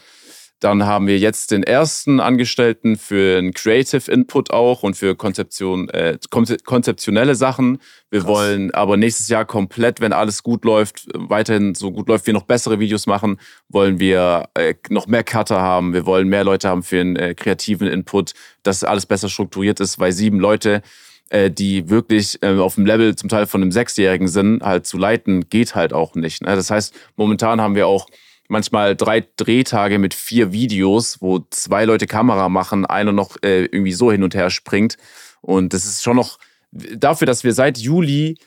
dann 0.60 0.86
haben 0.86 1.07
wir 1.07 1.18
jetzt 1.18 1.51
den 1.51 1.64
ersten 1.64 2.20
Angestellten 2.20 2.97
für 2.97 3.38
einen 3.38 3.53
Creative 3.53 4.12
Input 4.12 4.51
auch 4.51 4.84
und 4.84 4.95
für 4.95 5.16
Konzeption, 5.16 5.88
äh, 5.89 6.18
konzeptionelle 6.30 7.36
Sachen. 7.36 7.80
Wir 8.10 8.22
Krass. 8.22 8.30
wollen 8.30 8.74
aber 8.74 8.97
nächstes 8.97 9.30
Jahr 9.30 9.45
komplett, 9.45 10.01
wenn 10.01 10.12
alles 10.12 10.43
gut 10.43 10.66
läuft, 10.66 11.07
weiterhin 11.14 11.76
so 11.76 11.91
gut 11.91 12.10
läuft, 12.10 12.28
wir 12.28 12.34
noch 12.34 12.43
bessere 12.43 12.80
Videos 12.80 13.07
machen, 13.07 13.39
wollen 13.70 13.99
wir 13.99 14.49
äh, 14.55 14.74
noch 14.89 15.07
mehr 15.07 15.24
Cutter 15.24 15.62
haben. 15.62 15.93
Wir 15.93 16.05
wollen 16.05 16.28
mehr 16.28 16.43
Leute 16.43 16.68
haben 16.68 16.84
für 16.84 16.99
einen 16.99 17.16
äh, 17.16 17.36
kreativen 17.36 17.88
Input, 17.88 18.34
dass 18.64 18.84
alles 18.84 19.05
besser 19.05 19.30
strukturiert 19.30 19.80
ist, 19.80 19.97
weil 19.97 20.12
sieben 20.12 20.39
Leute 20.39 20.82
äh, 21.30 21.51
die 21.51 21.89
wirklich 21.89 22.41
äh, 22.41 22.57
auf 22.57 22.76
dem 22.76 22.86
Level 22.86 23.16
zum 23.16 23.30
Teil 23.30 23.45
von 23.45 23.62
einem 23.62 23.72
Sechsjährigen 23.72 24.28
sind, 24.28 24.64
halt 24.64 24.88
zu 24.88 24.97
leiten, 24.97 25.47
geht 25.49 25.76
halt 25.76 25.93
auch 25.93 26.16
nicht. 26.16 26.41
Ne? 26.41 26.55
Das 26.55 26.72
heißt, 26.72 26.93
momentan 27.16 27.62
haben 27.62 27.76
wir 27.76 27.88
auch 27.88 28.07
manchmal 28.50 28.95
drei 28.95 29.26
Drehtage 29.38 30.00
mit 30.00 30.14
vier 30.14 30.52
Videos, 30.52 31.22
wo 31.22 31.39
zwei 31.50 31.86
Leute 31.86 32.08
Kamera 32.08 32.50
machen, 32.50 32.86
einer 32.86 33.12
noch 33.12 33.38
äh, 33.41 33.66
irgendwie 33.66 33.93
so 33.93 34.12
hin 34.12 34.24
und 34.24 34.36
her 34.36 34.50
springt. 34.50 34.97
Und 35.41 35.74
das 35.74 35.86
ist 35.86 36.04
schon 36.04 36.18
noch 36.18 36.39
dafür, 36.72 37.26
dass 37.26 37.43
wir 37.43 37.54
seit 37.54 37.78
Juli 37.78 38.38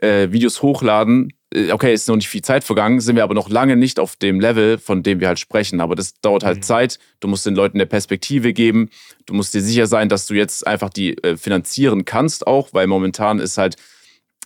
äh, 0.00 0.32
Videos 0.32 0.62
hochladen. 0.62 1.32
Äh, 1.54 1.70
okay, 1.70 1.92
ist 1.92 2.08
noch 2.08 2.16
nicht 2.16 2.28
viel 2.28 2.42
Zeit 2.42 2.64
vergangen, 2.64 3.00
sind 3.00 3.16
wir 3.16 3.24
aber 3.24 3.34
noch 3.34 3.48
lange 3.48 3.76
nicht 3.76 4.00
auf 4.00 4.16
dem 4.16 4.40
Level, 4.40 4.78
von 4.78 5.02
dem 5.02 5.20
wir 5.20 5.28
halt 5.28 5.38
sprechen. 5.38 5.80
Aber 5.80 5.94
das 5.94 6.14
dauert 6.20 6.44
halt 6.44 6.58
mhm. 6.58 6.62
Zeit. 6.62 6.98
Du 7.20 7.28
musst 7.28 7.46
den 7.46 7.54
Leuten 7.54 7.76
eine 7.76 7.86
Perspektive 7.86 8.52
geben. 8.52 8.90
Du 9.26 9.34
musst 9.34 9.54
dir 9.54 9.62
sicher 9.62 9.86
sein, 9.86 10.08
dass 10.08 10.26
du 10.26 10.34
jetzt 10.34 10.66
einfach 10.66 10.90
die 10.90 11.16
äh, 11.22 11.36
finanzieren 11.36 12.04
kannst 12.04 12.46
auch, 12.46 12.70
weil 12.72 12.86
momentan 12.86 13.38
ist 13.38 13.58
halt 13.58 13.76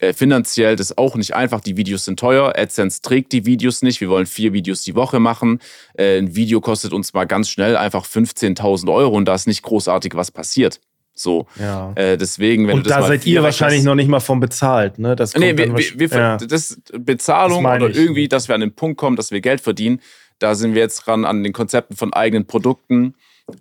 äh, 0.01 0.13
finanziell 0.13 0.77
das 0.77 0.97
auch 0.99 1.17
nicht 1.17 1.35
einfach. 1.35 1.61
Die 1.61 1.77
Videos 1.77 2.05
sind 2.05 2.19
teuer. 2.19 2.53
AdSense 2.57 3.01
trägt 3.01 3.33
die 3.33 3.47
Videos 3.47 3.83
nicht. 3.83 4.01
Wir 4.01 4.09
wollen 4.09 4.27
vier 4.27 4.53
Videos 4.53 4.83
die 4.83 4.95
Woche 4.95 5.21
machen. 5.21 5.61
Äh, 5.95 6.19
ein 6.19 6.35
Video 6.37 6.61
kostet 6.61 6.93
uns 6.93 7.15
mal 7.15 7.25
ganz 7.25 7.49
schnell 7.49 7.77
einfach 7.77 8.05
15.000 8.05 8.93
Euro 8.93 9.17
und 9.17 9.25
da 9.27 9.35
ist 9.35 9.47
nicht 9.47 9.63
großartig 9.63 10.15
was 10.15 10.31
passiert. 10.31 10.81
So. 11.15 11.47
Ja. 11.59 11.93
Äh, 11.95 12.19
deswegen, 12.19 12.69
wenn 12.69 12.77
Und 12.77 12.87
du 12.87 12.91
das 12.91 12.99
da 12.99 13.09
seid 13.09 13.25
ihr 13.25 13.43
wahrscheinlich 13.43 13.81
hast, 13.81 13.87
noch 13.87 13.95
nicht 13.95 14.09
mal 14.09 14.21
von 14.21 14.39
bezahlt, 14.39 14.99
ne? 14.99 15.17
Das 15.17 15.35
Nee, 15.35 15.57
wir, 15.57 15.75
wir, 15.75 16.11
wir, 16.11 16.19
ja. 16.19 16.37
das 16.37 16.79
Bezahlung 16.93 17.65
Das 17.65 17.83
oder 17.83 17.89
irgendwie, 17.89 18.29
dass 18.29 18.49
wir 18.49 18.55
an 18.55 18.61
den 18.61 18.75
Punkt 18.75 18.99
kommen, 18.99 19.17
dass 19.17 19.31
wir 19.31 19.41
Geld 19.41 19.63
verdienen. 19.63 20.03
Da 20.39 20.55
sind 20.55 20.75
wir 20.75 20.83
jetzt 20.83 21.07
dran 21.07 21.25
an 21.25 21.43
den 21.43 21.55
Konzepten 21.55 21.97
von 21.97 22.13
eigenen 22.13 22.47
Produkten. 22.47 23.15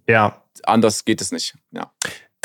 ja. 0.08 0.42
Anders 0.64 1.04
geht 1.04 1.20
es 1.22 1.32
nicht. 1.32 1.54
Ja. 1.72 1.92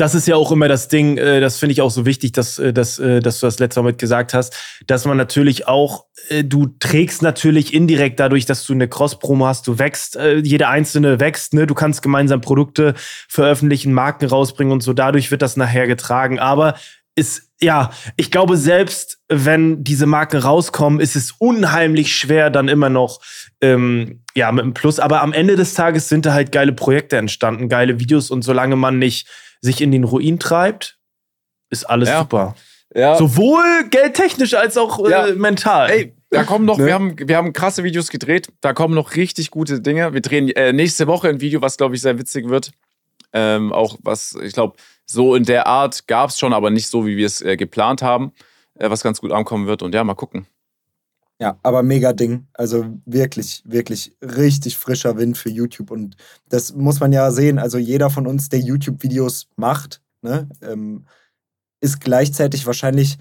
Das 0.01 0.15
ist 0.15 0.27
ja 0.27 0.37
auch 0.37 0.51
immer 0.51 0.67
das 0.67 0.89
Ding, 0.89 1.19
äh, 1.19 1.41
das 1.41 1.59
finde 1.59 1.75
ich 1.75 1.83
auch 1.83 1.91
so 1.91 2.07
wichtig, 2.07 2.33
dass, 2.33 2.59
äh, 2.59 2.73
dass, 2.73 2.99
äh, 2.99 3.21
dass 3.21 3.41
du 3.41 3.47
das 3.47 3.59
letzte 3.59 3.83
Mal 3.83 3.91
mit 3.91 3.99
gesagt 3.99 4.33
hast, 4.33 4.57
dass 4.87 5.05
man 5.05 5.19
natürlich 5.19 5.69
auch, 5.69 6.07
du 6.45 6.67
trägst 6.79 7.23
natürlich 7.23 7.75
indirekt 7.75 8.21
dadurch, 8.21 8.47
dass 8.47 8.65
du 8.65 8.73
eine 8.73 8.89
Cross-Promo 8.89 9.47
hast, 9.47 9.67
du 9.67 9.79
wächst, 9.79 10.19
jeder 10.43 10.69
Einzelne 10.69 11.19
wächst, 11.19 11.55
ne? 11.55 11.67
du 11.67 11.75
kannst 11.75 12.03
gemeinsam 12.03 12.41
Produkte 12.41 12.95
veröffentlichen, 13.27 13.93
Marken 13.93 14.27
rausbringen 14.27 14.73
und 14.73 14.83
so, 14.83 14.93
dadurch 14.93 15.31
wird 15.31 15.43
das 15.43 15.57
nachher 15.57 15.87
getragen. 15.87 16.39
Aber 16.39 16.75
ist, 17.17 17.51
ja, 17.61 17.91
ich 18.17 18.31
glaube, 18.31 18.57
selbst 18.57 19.19
wenn 19.29 19.83
diese 19.83 20.07
Marken 20.07 20.39
rauskommen, 20.39 21.01
ist 21.01 21.17
es 21.17 21.33
unheimlich 21.39 22.15
schwer, 22.15 22.51
dann 22.51 22.69
immer 22.69 22.91
noch 22.91 23.21
ähm, 23.61 24.23
ja, 24.35 24.53
mit 24.53 24.65
einem 24.65 24.75
Plus. 24.75 25.01
Aber 25.01 25.23
am 25.23 25.33
Ende 25.33 25.57
des 25.57 25.75
Tages 25.75 26.09
sind 26.09 26.27
da 26.27 26.33
halt 26.33 26.53
geile 26.53 26.73
Projekte 26.73 27.17
entstanden, 27.17 27.69
geile 27.69 27.99
Videos 27.99 28.31
und 28.31 28.43
solange 28.43 28.77
man 28.77 28.99
nicht 28.99 29.27
sich 29.61 29.81
in 29.81 29.91
den 29.93 30.05
Ruin 30.05 30.39
treibt, 30.39 30.99
ist 31.71 31.85
alles 31.85 32.09
Ja. 32.09 32.21
super. 32.21 32.55
ja. 32.95 33.17
Sowohl 33.17 33.89
geldtechnisch 33.91 34.55
als 34.55 34.77
auch 34.77 35.05
äh, 35.07 35.11
Ja. 35.11 35.27
mental. 35.35 35.91
Ey, 35.91 36.15
da 36.31 36.45
kommen 36.45 36.65
noch, 36.65 36.79
Ne? 36.79 36.87
wir, 36.87 36.95
haben, 36.95 37.17
wir 37.19 37.37
haben 37.37 37.53
krasse 37.53 37.85
Videos 37.85 38.09
gedreht, 38.11 38.49
da 38.61 38.73
kommen 38.73 38.95
noch 38.95 39.17
richtig 39.17 39.51
gute 39.51 39.81
Dinge. 39.81 40.13
Wir 40.15 40.21
drehen 40.21 40.49
äh, 40.51 40.73
nächste 40.73 41.07
Woche 41.07 41.29
ein 41.29 41.41
Video, 41.41 41.61
was, 41.63 41.77
glaube 41.77 41.95
ich, 41.95 42.01
sehr 42.03 42.19
witzig 42.19 42.49
wird. 42.49 42.73
Ähm, 43.33 43.73
auch 43.73 43.97
was, 44.03 44.37
ich 44.43 44.53
glaube, 44.55 44.77
so 45.07 45.35
in 45.37 45.45
der 45.45 45.67
Art 45.67 46.07
gab 46.09 46.31
es 46.31 46.39
schon, 46.39 46.53
aber 46.53 46.71
nicht 46.71 46.89
so, 46.89 47.07
wie 47.07 47.17
wir 47.17 47.27
es 47.27 47.41
äh, 47.43 47.57
geplant 47.57 48.03
haben, 48.03 48.33
äh, 48.75 48.91
was 48.91 49.03
ganz 49.03 49.21
gut 49.21 49.31
ankommen 49.33 49.67
wird. 49.67 49.83
Und 49.83 49.95
ja, 49.95 50.03
mal 50.05 50.15
gucken. 50.15 50.47
Ja, 51.41 51.59
aber 51.63 51.83
mega 51.83 52.13
Ding. 52.13 52.47
Also 52.53 52.85
wirklich, 53.07 53.63
wirklich 53.65 54.15
richtig 54.21 54.77
frischer 54.77 55.17
Wind 55.17 55.39
für 55.39 55.49
YouTube. 55.49 55.91
Und 55.91 56.17
das 56.51 56.75
muss 56.75 57.01
man 57.01 57.13
ja 57.13 57.31
sehen. 57.31 57.59
Also 57.59 57.79
jeder 57.79 58.11
von 58.11 58.27
uns, 58.27 58.51
der 58.51 58.61
YouTube-Videos 58.61 59.49
macht, 59.57 60.03
ne, 60.23 60.49
ähm, 60.61 61.07
ist 61.81 62.01
gleichzeitig 62.01 62.67
wahrscheinlich 62.67 63.17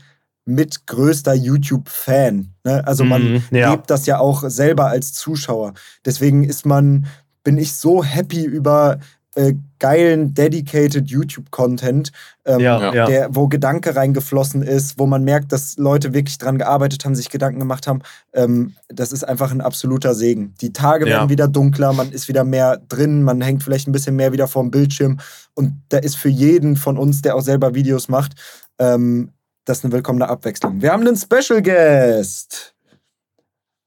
mit 0.46 0.86
größter 0.88 1.34
YouTube-Fan. 1.34 2.54
Ne? 2.66 2.86
Also 2.86 3.06
man 3.06 3.34
Mhm, 3.34 3.44
ja. 3.52 3.72
lebt 3.72 3.90
das 3.90 4.06
ja 4.06 4.20
auch 4.20 4.44
selber 4.50 4.88
als 4.88 5.14
Zuschauer. 5.14 5.74
Deswegen 6.06 6.44
ist 6.44 6.66
man, 6.66 7.06
bin 7.44 7.58
ich 7.58 7.74
so 7.74 8.04
happy 8.04 8.44
über 8.44 9.00
äh, 9.36 9.54
geilen, 9.80 10.34
dedicated 10.34 11.10
YouTube-Content, 11.10 12.12
ähm, 12.46 12.60
ja, 12.60 12.94
ja. 12.94 13.06
der, 13.06 13.36
wo 13.36 13.48
Gedanke 13.48 13.96
reingeflossen 13.96 14.64
ist, 14.64 14.98
wo 14.98 15.06
man 15.06 15.24
merkt, 15.24 15.52
dass 15.52 15.78
Leute 15.78 16.14
wirklich 16.14 16.38
dran 16.38 16.58
gearbeitet 16.58 17.06
haben, 17.06 17.16
sich 17.16 17.30
Gedanken 17.30 17.60
gemacht 17.60 17.88
haben. 17.88 18.02
Ähm, 18.34 18.74
das 18.88 19.12
ist 19.12 19.24
einfach 19.24 19.52
ein 19.52 19.62
absoluter 19.62 20.16
Segen. 20.16 20.54
Die 20.62 20.74
Tage 20.74 21.06
Ja. 21.06 21.18
werden 21.18 21.30
wieder 21.30 21.48
dunkler, 21.48 21.94
man 21.94 22.12
ist 22.12 22.28
wieder 22.28 22.44
mehr 22.44 22.82
drin, 22.90 23.24
man 23.24 23.42
hängt 23.42 23.64
vielleicht 23.64 23.88
ein 23.88 23.92
bisschen 23.92 24.16
mehr 24.16 24.34
wieder 24.34 24.48
vorm 24.48 24.72
Bildschirm. 24.72 25.20
Und 25.54 25.82
da 25.90 26.00
ist 26.00 26.16
für 26.18 26.30
jeden 26.30 26.76
von 26.76 26.98
uns, 26.98 27.22
der 27.22 27.36
auch 27.36 27.42
selber 27.42 27.76
Videos 27.76 28.10
macht, 28.10 28.34
ähm, 28.80 29.30
das 29.66 29.84
eine 29.84 29.94
willkommene 29.94 30.28
Abwechslung. 30.28 30.82
Wir 30.82 30.92
haben 30.92 31.06
einen 31.06 31.16
Special 31.16 31.62
Guest. 31.62 32.74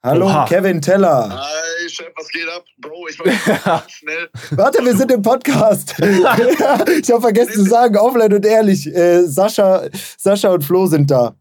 Hallo, 0.04 0.26
Oha. 0.26 0.46
Kevin 0.48 0.80
Teller. 0.80 1.28
Hi, 1.30 1.88
Chef, 1.88 2.08
was 2.16 2.28
geht 2.30 2.48
ab? 2.48 2.64
Bro, 2.78 3.06
ich 3.08 3.18
war 3.20 3.26
ganz 3.78 3.92
schnell. 3.92 4.28
Warte, 4.50 4.84
wir 4.84 4.96
sind 4.96 5.12
im 5.12 5.22
Podcast. 5.22 5.94
ich 6.00 7.08
habe 7.12 7.20
vergessen 7.20 7.52
zu 7.52 7.62
sagen, 7.62 7.96
offline 7.96 8.32
und 8.32 8.44
ehrlich, 8.44 8.84
äh, 8.88 9.22
Sascha, 9.22 9.84
Sascha 10.18 10.48
und 10.48 10.64
Flo 10.64 10.86
sind 10.86 11.08
da. 11.08 11.36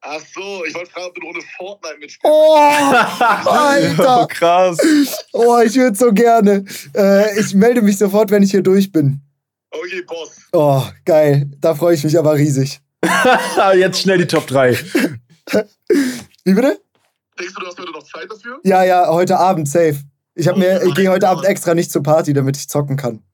Ach 0.00 0.20
so, 0.34 0.64
ich 0.64 0.74
wollte 0.74 0.90
fragen, 0.92 1.06
ob 1.08 1.14
du 1.14 1.20
eine 1.20 1.26
Runde 1.30 1.46
Fortnite 1.58 1.98
mitspielst. 1.98 2.22
Oh, 2.24 2.56
Alter. 3.50 4.26
krass. 4.30 4.78
Oh, 5.34 5.58
ich 5.62 5.74
würde 5.74 5.96
so 5.98 6.10
gerne. 6.10 6.64
Äh, 6.96 7.38
ich 7.38 7.52
melde 7.54 7.82
mich 7.82 7.98
sofort, 7.98 8.30
wenn 8.30 8.42
ich 8.42 8.50
hier 8.50 8.62
durch 8.62 8.90
bin. 8.90 9.20
Okay, 9.70 10.00
Boss. 10.06 10.36
Oh, 10.54 10.82
geil. 11.04 11.50
Da 11.60 11.74
freue 11.74 11.94
ich 11.94 12.02
mich 12.04 12.18
aber 12.18 12.34
riesig. 12.34 12.80
Jetzt 13.74 14.00
schnell 14.00 14.16
die 14.18 14.26
Top 14.26 14.46
3. 14.46 14.78
Wie 16.44 16.54
bitte? 16.54 16.80
Denkst 17.38 17.54
du, 17.54 17.60
du 17.60 17.66
hast 17.66 17.78
heute 17.78 17.92
noch 17.92 18.02
Zeit 18.02 18.30
dafür? 18.30 18.58
Ja, 18.64 18.84
ja, 18.84 19.08
heute 19.08 19.38
Abend 19.38 19.68
safe. 19.68 19.96
Ich, 20.34 20.48
hab 20.48 20.56
mir, 20.56 20.80
Oh 20.82 20.88
ich 20.88 20.94
gehe 20.94 21.10
heute 21.10 21.28
Abend 21.28 21.44
extra 21.44 21.74
nicht 21.74 21.90
zur 21.90 22.02
Party, 22.02 22.32
damit 22.32 22.56
ich 22.56 22.68
zocken 22.68 22.96
kann. 22.96 23.22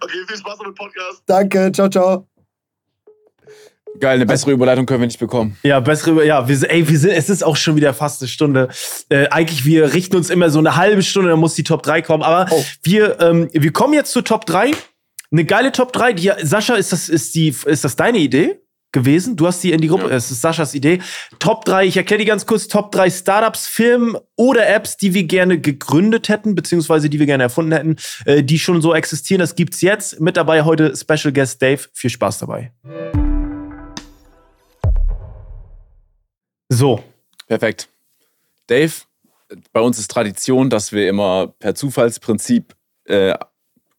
Okay, 0.00 0.18
viel 0.26 0.36
Spaß 0.36 0.58
mit 0.58 0.66
dem 0.68 0.74
Podcast. 0.74 1.22
Danke, 1.26 1.70
ciao, 1.72 1.88
ciao. 1.88 2.26
Geil, 4.00 4.16
eine 4.16 4.26
bessere 4.26 4.50
Überleitung 4.50 4.86
können 4.86 5.00
wir 5.00 5.06
nicht 5.06 5.20
bekommen. 5.20 5.56
Ja, 5.62 5.78
bessere, 5.80 6.26
ja, 6.26 6.48
wir, 6.48 6.56
sind- 6.56 6.68
ey, 6.70 6.86
wir 6.88 6.98
sind, 6.98 7.10
es 7.12 7.30
ist 7.30 7.44
auch 7.44 7.56
schon 7.56 7.76
wieder 7.76 7.94
fast 7.94 8.20
eine 8.20 8.28
Stunde. 8.28 8.68
Äh, 9.08 9.28
eigentlich, 9.28 9.64
wir 9.64 9.92
richten 9.94 10.16
uns 10.16 10.30
immer 10.30 10.50
so 10.50 10.58
eine 10.58 10.76
halbe 10.76 11.02
Stunde, 11.02 11.30
dann 11.30 11.38
muss 11.38 11.54
die 11.54 11.62
Top 11.62 11.82
3 11.84 12.02
kommen. 12.02 12.22
Aber 12.24 12.50
Oh. 12.52 12.64
wir, 12.82 13.20
ähm, 13.20 13.48
wir 13.52 13.72
kommen 13.72 13.94
jetzt 13.94 14.12
zur 14.12 14.24
Top 14.24 14.46
3. 14.46 14.72
Eine 15.30 15.44
geile 15.44 15.70
Top 15.72 15.92
3. 15.92 16.12
Die, 16.14 16.32
Sascha, 16.42 16.74
ist 16.74 16.92
das, 16.92 17.08
ist, 17.08 17.34
die, 17.36 17.54
ist 17.66 17.84
das 17.84 17.94
deine 17.96 18.18
Idee 18.18 18.60
gewesen? 18.92 19.36
Du 19.36 19.46
hast 19.46 19.62
die 19.62 19.72
in 19.72 19.80
die 19.80 19.88
Gruppe, 19.88 20.08
Ja. 20.08 20.16
es 20.16 20.30
ist 20.30 20.40
Saschas 20.40 20.74
Idee. 20.74 21.00
Top 21.38 21.64
3, 21.64 21.86
ich 21.86 21.96
erkläre 21.96 22.20
die 22.20 22.24
ganz 22.26 22.46
kurz, 22.46 22.68
Top 22.68 22.92
3 22.92 23.10
Startups, 23.10 23.66
Firmen 23.66 24.16
oder 24.36 24.68
Apps, 24.68 24.96
die 24.96 25.14
wir 25.14 25.24
gerne 25.24 25.58
gegründet 25.60 26.28
hätten, 26.28 26.54
beziehungsweise 26.54 27.08
die 27.10 27.18
wir 27.18 27.26
gerne 27.26 27.42
erfunden 27.42 27.72
hätten, 27.72 27.96
äh, 28.26 28.42
die 28.42 28.58
schon 28.58 28.80
so 28.82 28.94
existieren. 28.94 29.40
Das 29.40 29.54
gibt's 29.54 29.80
jetzt. 29.80 30.20
Mit 30.20 30.36
dabei 30.36 30.62
heute 30.62 30.94
Special 30.96 31.32
Guest 31.32 31.60
Dave. 31.62 31.80
Viel 31.94 32.10
Spaß 32.10 32.38
dabei. 32.38 32.72
So, 36.68 37.02
Perfekt. 37.46 37.88
Dave, 38.68 38.92
bei 39.72 39.80
uns 39.80 39.98
ist 39.98 40.10
Tradition, 40.10 40.70
dass 40.70 40.92
wir 40.92 41.08
immer 41.08 41.48
per 41.58 41.74
Zufallsprinzip 41.74 42.74
äh, 43.04 43.34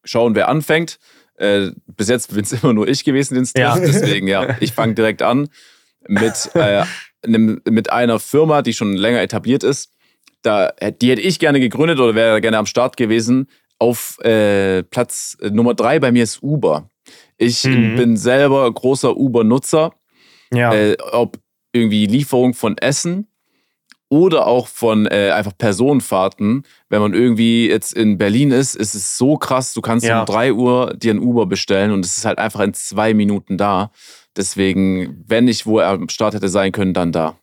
schauen, 0.04 0.34
wer 0.34 0.48
anfängt. 0.50 0.98
Äh, 1.38 1.72
bis 1.88 2.10
jetzt 2.10 2.34
bin 2.34 2.44
es 2.44 2.52
immer 2.64 2.74
nur 2.74 2.88
ich 2.88 3.04
gewesen, 3.04 3.36
den 3.36 3.44
es 3.44 3.54
Ja. 3.58 3.76
trifft. 3.76 3.94
Deswegen, 3.96 4.28
ja, 4.28 4.56
ich 4.60 4.72
fange 4.74 4.94
direkt 4.94 5.22
an 5.22 5.50
mit, 6.08 6.52
äh, 6.56 6.84
einem, 7.24 7.62
mit 7.70 7.92
einer 7.92 8.20
Firma, 8.20 8.62
die 8.62 8.74
schon 8.74 8.94
länger 8.94 9.22
etabliert 9.22 9.64
ist. 9.64 9.92
Da, 10.42 10.72
die 11.02 11.10
hätte 11.10 11.22
ich 11.22 11.40
gerne 11.40 11.60
gegründet 11.60 12.00
oder 12.00 12.16
wäre 12.16 12.42
gerne 12.42 12.58
am 12.58 12.66
Start 12.66 12.98
gewesen. 12.98 13.48
Auf 13.80 14.20
äh, 14.24 14.84
Platz 14.84 15.38
äh, 15.42 15.50
Nummer 15.50 15.74
drei 15.74 16.00
bei 16.00 16.12
mir 16.12 16.24
ist 16.24 16.44
Uber. 16.44 16.90
Ich 17.38 17.64
Mhm. 17.66 17.96
bin 17.96 18.18
selber 18.18 18.72
großer 18.72 19.16
Uber-Nutzer 19.18 19.94
ja. 20.54 20.74
äh, 20.74 20.98
ob 21.12 21.38
irgendwie 21.74 22.06
Lieferung 22.06 22.54
von 22.54 22.78
Essen 22.78 23.28
oder 24.14 24.46
auch 24.46 24.68
von 24.68 25.08
äh, 25.08 25.32
einfach 25.34 25.58
Personenfahrten. 25.58 26.64
Wenn 26.90 27.02
man 27.02 27.16
irgendwie 27.16 27.68
jetzt 27.68 27.94
in 27.94 28.20
Berlin 28.20 28.52
ist, 28.52 28.76
ist 28.76 28.94
es 28.94 29.18
so 29.18 29.38
krass, 29.38 29.74
du 29.74 29.82
kannst 29.82 30.06
Ja. 30.06 30.20
um 30.20 30.26
3 30.28 30.54
Uhr 30.54 30.94
dir 30.96 31.16
ein 31.16 31.20
Uber 31.20 31.48
bestellen 31.48 31.90
und 31.92 32.06
es 32.06 32.18
ist 32.20 32.26
halt 32.26 32.38
einfach 32.38 32.60
in 32.60 32.76
zwei 32.76 33.16
Minuten 33.16 33.58
da. 33.58 33.90
Deswegen, 34.38 35.24
wenn 35.28 35.48
ich 35.48 35.66
wo 35.66 35.80
er 35.80 35.90
am 35.90 36.10
Start 36.10 36.36
hätte 36.36 36.48
sein 36.50 36.72
können, 36.72 36.94
dann 36.94 37.12
da. 37.12 37.36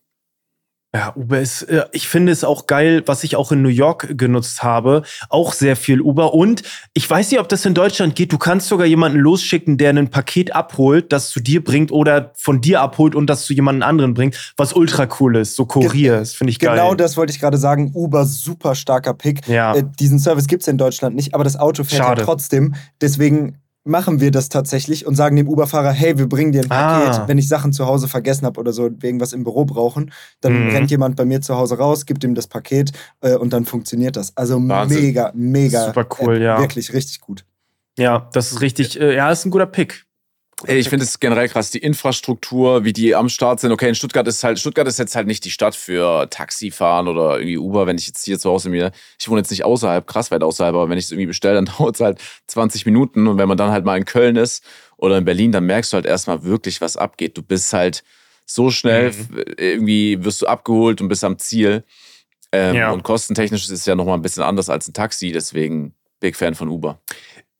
Ja, 0.93 1.12
Uber 1.14 1.38
ist, 1.38 1.62
äh, 1.62 1.84
ich 1.93 2.09
finde 2.09 2.32
es 2.32 2.43
auch 2.43 2.66
geil, 2.66 3.05
was 3.07 3.22
ich 3.22 3.36
auch 3.36 3.53
in 3.53 3.62
New 3.62 3.68
York 3.68 4.18
genutzt 4.18 4.64
habe. 4.64 5.03
Auch 5.28 5.53
sehr 5.53 5.76
viel 5.76 6.01
Uber. 6.01 6.34
Und 6.34 6.64
ich 6.95 7.09
weiß 7.09 7.30
nicht, 7.30 7.38
ob 7.38 7.49
das 7.49 7.64
in 7.64 7.74
Deutschland 7.74 8.16
geht. 8.16 8.32
Du 8.32 8.38
kannst 8.38 8.66
sogar 8.66 8.86
jemanden 8.86 9.18
losschicken, 9.18 9.78
der 9.78 9.91
ein 9.91 10.11
Paket 10.11 10.53
abholt, 10.53 11.12
das 11.12 11.30
zu 11.30 11.38
dir 11.38 11.62
bringt 11.62 11.93
oder 11.93 12.32
von 12.36 12.61
dir 12.61 12.80
abholt 12.80 13.14
und 13.14 13.28
das 13.28 13.45
zu 13.45 13.55
jemandem 13.55 13.88
anderen 13.88 14.14
bringt, 14.14 14.53
was 14.57 14.72
ultra 14.72 15.07
cool 15.20 15.36
ist. 15.36 15.55
So 15.55 15.64
Kurier, 15.64 16.18
das 16.18 16.34
finde 16.34 16.51
ich 16.51 16.59
geil. 16.59 16.74
Genau 16.74 16.95
das 16.95 17.16
wollte 17.16 17.32
ich 17.32 17.38
gerade 17.38 17.59
sagen. 17.59 17.93
Uber, 17.95 18.24
super 18.24 18.74
starker 18.74 19.14
Pick. 19.14 19.47
Ja. 19.47 19.76
Äh, 19.76 19.84
diesen 20.01 20.18
Service 20.18 20.49
gibt 20.49 20.62
es 20.62 20.68
in 20.68 20.76
Deutschland 20.76 21.14
nicht, 21.14 21.34
aber 21.34 21.45
das 21.45 21.57
Auto 21.57 21.84
fährt 21.84 22.03
Schade. 22.03 22.20
ja 22.22 22.26
trotzdem. 22.26 22.74
Deswegen 23.01 23.59
machen 23.85 24.20
wir 24.20 24.31
das 24.31 24.49
tatsächlich 24.51 25.07
und 25.07 25.14
sagen 25.14 25.37
dem 25.37 25.49
Uber-Fahrer, 25.49 25.91
hey, 25.93 26.18
wir 26.18 26.28
bringen 26.28 26.53
dir 26.53 26.62
ein 26.62 26.68
Paket, 26.68 27.14
Ah. 27.20 27.28
wenn 27.28 27.39
ich 27.39 27.49
Sachen 27.49 27.72
zu 27.72 27.87
Hause 27.87 28.09
vergessen 28.09 28.45
habe 28.47 28.61
oder 28.61 28.72
so, 28.72 28.85
irgendwas 29.03 29.33
im 29.33 29.43
Büro 29.45 29.64
brauchen, 29.64 30.12
dann 30.43 30.66
Mhm. 30.66 30.70
rennt 30.70 30.91
jemand 30.91 31.16
bei 31.16 31.24
mir 31.24 31.41
zu 31.41 31.57
Hause 31.57 31.78
raus, 31.78 32.05
gibt 32.07 32.22
ihm 32.24 32.35
das 32.35 32.47
Paket 32.47 32.93
äh, 33.22 33.37
und 33.37 33.53
dann 33.53 33.64
funktioniert 33.64 34.16
das. 34.16 34.37
Also 34.37 34.57
Wahnsinn. 34.68 35.03
mega, 35.03 35.33
mega. 35.35 35.87
Super 35.87 36.07
cool, 36.20 36.37
App. 36.37 36.43
ja. 36.43 36.61
Wirklich 36.61 36.93
richtig 36.93 37.20
gut. 37.20 37.45
Ja, 37.99 38.28
das 38.33 38.53
ist 38.53 38.61
richtig, 38.61 39.01
äh, 39.01 39.16
ja, 39.16 39.31
ist 39.31 39.45
ein 39.47 39.51
guter 39.51 39.66
Pick. 39.66 40.05
Ich 40.66 40.88
finde 40.88 41.04
es 41.04 41.20
generell 41.20 41.48
krass, 41.48 41.70
die 41.70 41.78
Infrastruktur, 41.78 42.84
wie 42.84 42.92
die 42.92 43.14
am 43.14 43.28
Start 43.28 43.61
sind. 43.61 43.72
Okay, 43.72 43.88
in 43.88 43.94
Stuttgart 43.94 44.26
ist 44.28 44.44
halt, 44.44 44.58
Stuttgart 44.58 44.86
ist 44.86 44.98
jetzt 44.98 45.16
halt 45.16 45.26
nicht 45.26 45.44
die 45.44 45.50
Stadt 45.50 45.74
für 45.74 46.28
Taxifahren 46.28 47.08
oder 47.08 47.38
irgendwie 47.38 47.56
Uber, 47.58 47.86
wenn 47.86 47.96
ich 47.96 48.06
jetzt 48.06 48.24
hier 48.24 48.38
zu 48.38 48.50
Hause 48.50 48.68
mir, 48.68 48.92
ich 49.18 49.28
wohne 49.28 49.40
jetzt 49.40 49.50
nicht 49.50 49.64
außerhalb, 49.64 50.06
krass 50.06 50.30
weit 50.30 50.42
außerhalb, 50.42 50.74
aber 50.74 50.88
wenn 50.90 50.98
ich 50.98 51.06
es 51.06 51.12
irgendwie 51.12 51.26
bestelle, 51.26 51.54
dann 51.54 51.64
dauert 51.78 51.94
es 51.94 52.00
halt 52.00 52.18
20 52.48 52.84
Minuten. 52.86 53.26
Und 53.26 53.38
wenn 53.38 53.48
man 53.48 53.56
dann 53.56 53.70
halt 53.70 53.84
mal 53.84 53.96
in 53.96 54.04
Köln 54.04 54.36
ist 54.36 54.64
oder 54.96 55.16
in 55.18 55.24
Berlin, 55.24 55.52
dann 55.52 55.64
merkst 55.64 55.92
du 55.92 55.96
halt 55.96 56.06
erstmal 56.06 56.44
wirklich, 56.44 56.80
was 56.80 56.96
abgeht. 56.96 57.38
Du 57.38 57.42
bist 57.42 57.72
halt 57.72 58.04
so 58.44 58.70
schnell, 58.70 59.14
irgendwie 59.56 60.24
wirst 60.24 60.42
du 60.42 60.46
abgeholt 60.46 61.00
und 61.00 61.08
bist 61.08 61.24
am 61.24 61.38
Ziel. 61.38 61.84
Ähm, 62.52 62.74
Ja. 62.74 62.90
Und 62.90 63.02
kostentechnisch 63.04 63.62
ist 63.64 63.70
es 63.70 63.86
ja 63.86 63.94
nochmal 63.94 64.18
ein 64.18 64.22
bisschen 64.22 64.42
anders 64.42 64.68
als 64.68 64.88
ein 64.88 64.92
Taxi, 64.92 65.30
deswegen 65.32 65.94
Big 66.18 66.36
Fan 66.36 66.54
von 66.54 66.68
Uber. 66.68 67.00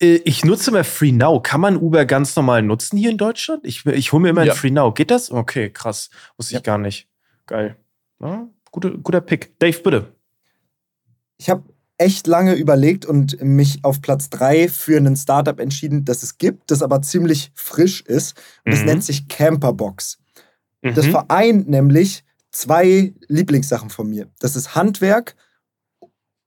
Äh, 0.01 0.17
ich 0.25 0.45
nutze 0.45 0.71
mal 0.71 0.85
Free 0.85 1.13
Now. 1.13 1.41
Kann 1.41 1.61
man 1.61 1.77
Uber 1.77 2.05
ganz 2.07 2.35
normal 2.37 2.63
nutzen 2.63 2.97
hier 2.97 3.11
in 3.11 3.19
Deutschland? 3.19 3.65
Ich, 3.65 3.85
ich 3.87 4.13
hole 4.13 4.23
mir 4.23 4.31
immer 4.31 4.45
ja. 4.45 4.53
ein 4.53 4.59
Free 4.59 4.71
Now. 4.71 4.93
Geht 4.93 5.11
das? 5.11 5.31
Okay, 5.31 5.71
krass. 5.71 6.11
Wusste 6.37 6.57
ich 6.57 6.63
gar 6.63 6.79
nicht. 6.79 7.09
Geil. 7.47 7.77
Ja, 8.21 8.49
guter, 8.71 8.91
guter 8.91 9.21
Pick. 9.21 9.59
Dave, 9.59 9.79
bitte. 9.81 10.15
Ich 11.37 11.49
habe 11.51 11.65
echt 11.99 12.27
lange 12.27 12.55
überlegt 12.55 13.05
und 13.05 13.43
mich 13.43 13.85
auf 13.85 14.01
Platz 14.01 14.31
3 14.31 14.69
für 14.69 14.97
einen 14.97 15.17
Startup 15.17 15.59
entschieden, 15.61 16.05
das 16.05 16.23
es 16.23 16.39
gibt, 16.39 16.71
das 16.71 16.83
aber 16.83 17.03
ziemlich 17.03 17.53
frisch 17.55 18.01
ist. 18.01 18.41
Und 18.65 18.73
das 18.73 18.81
mhm. 18.81 18.87
nennt 18.87 19.05
sich 19.05 19.29
Camperbox. 19.29 20.19
Mhm. 20.83 20.95
Das 20.95 21.07
vereint 21.07 21.69
nämlich 21.69 22.25
zwei 22.51 23.15
Lieblingssachen 23.29 23.91
von 23.91 24.09
mir. 24.09 24.29
Das 24.39 24.57
ist 24.57 24.75
Handwerk 24.75 25.37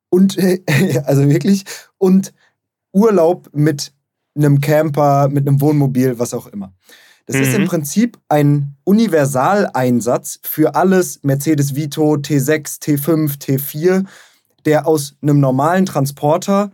und, 0.09 0.37
also 1.05 1.29
wirklich, 1.29 1.65
und 1.97 2.33
Urlaub 2.93 3.49
mit 3.53 3.93
einem 4.35 4.61
Camper, 4.61 5.27
mit 5.29 5.47
einem 5.47 5.59
Wohnmobil, 5.59 6.17
was 6.17 6.33
auch 6.33 6.47
immer. 6.47 6.73
Das 7.25 7.35
mhm. 7.35 7.41
ist 7.41 7.53
im 7.53 7.61
mhm. 7.63 7.67
Prinzip 7.67 8.17
ein 8.29 8.75
Universaleinsatz 8.85 10.39
für 10.43 10.75
alles 10.75 11.19
Mercedes 11.23 11.75
Vito, 11.75 12.13
T6, 12.13 12.81
T5, 12.81 13.39
T4 13.39 14.05
der 14.65 14.87
aus 14.87 15.15
einem 15.21 15.39
normalen 15.39 15.85
Transporter 15.85 16.71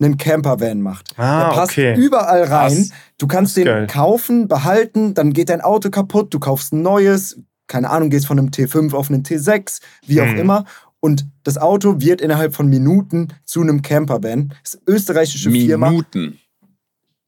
einen 0.00 0.16
Campervan 0.16 0.80
macht. 0.80 1.18
Ah, 1.18 1.44
der 1.44 1.54
passt 1.54 1.72
okay. 1.72 1.94
überall 1.94 2.44
rein. 2.44 2.74
Krass. 2.74 2.90
Du 3.18 3.26
kannst 3.26 3.56
den 3.56 3.66
geil. 3.66 3.86
kaufen, 3.86 4.48
behalten, 4.48 5.14
dann 5.14 5.32
geht 5.32 5.50
dein 5.50 5.60
Auto 5.60 5.90
kaputt, 5.90 6.32
du 6.32 6.40
kaufst 6.40 6.72
ein 6.72 6.82
neues, 6.82 7.38
keine 7.66 7.90
Ahnung, 7.90 8.08
gehst 8.08 8.26
von 8.26 8.38
einem 8.38 8.48
T5 8.48 8.94
auf 8.94 9.10
einen 9.10 9.22
T6, 9.22 9.80
wie 10.06 10.20
auch 10.22 10.26
hm. 10.26 10.38
immer. 10.38 10.64
Und 11.00 11.26
das 11.42 11.56
Auto 11.58 12.00
wird 12.00 12.20
innerhalb 12.20 12.54
von 12.54 12.68
Minuten 12.68 13.28
zu 13.44 13.62
einem 13.62 13.82
Campervan. 13.82 14.52
Das 14.62 14.74
ist 14.74 14.82
österreichische 14.86 15.48
Minuten. 15.48 15.68
Firma. 15.68 15.90
Minuten. 15.90 16.38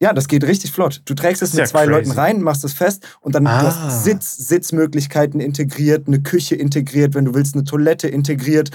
Ja, 0.03 0.12
das 0.12 0.27
geht 0.27 0.43
richtig 0.43 0.73
flott. 0.73 1.01
Du 1.05 1.14
trägst 1.14 1.43
es 1.43 1.53
mit 1.53 1.61
ja 1.61 1.66
zwei 1.66 1.87
crazy. 1.87 1.91
Leuten 1.91 2.11
rein, 2.11 2.43
machst 2.43 2.64
es 2.64 2.73
fest 2.73 3.07
und 3.20 3.37
dann 3.37 3.47
ah. 3.47 3.62
hast 3.62 4.03
Sitz, 4.03 4.37
Sitzmöglichkeiten 4.37 5.41
integriert, 5.41 6.09
eine 6.09 6.20
Küche 6.20 6.57
integriert, 6.57 7.14
wenn 7.14 7.25
du 7.25 7.35
willst, 7.35 7.55
eine 7.55 7.62
Toilette 7.62 8.09
integriert. 8.09 8.70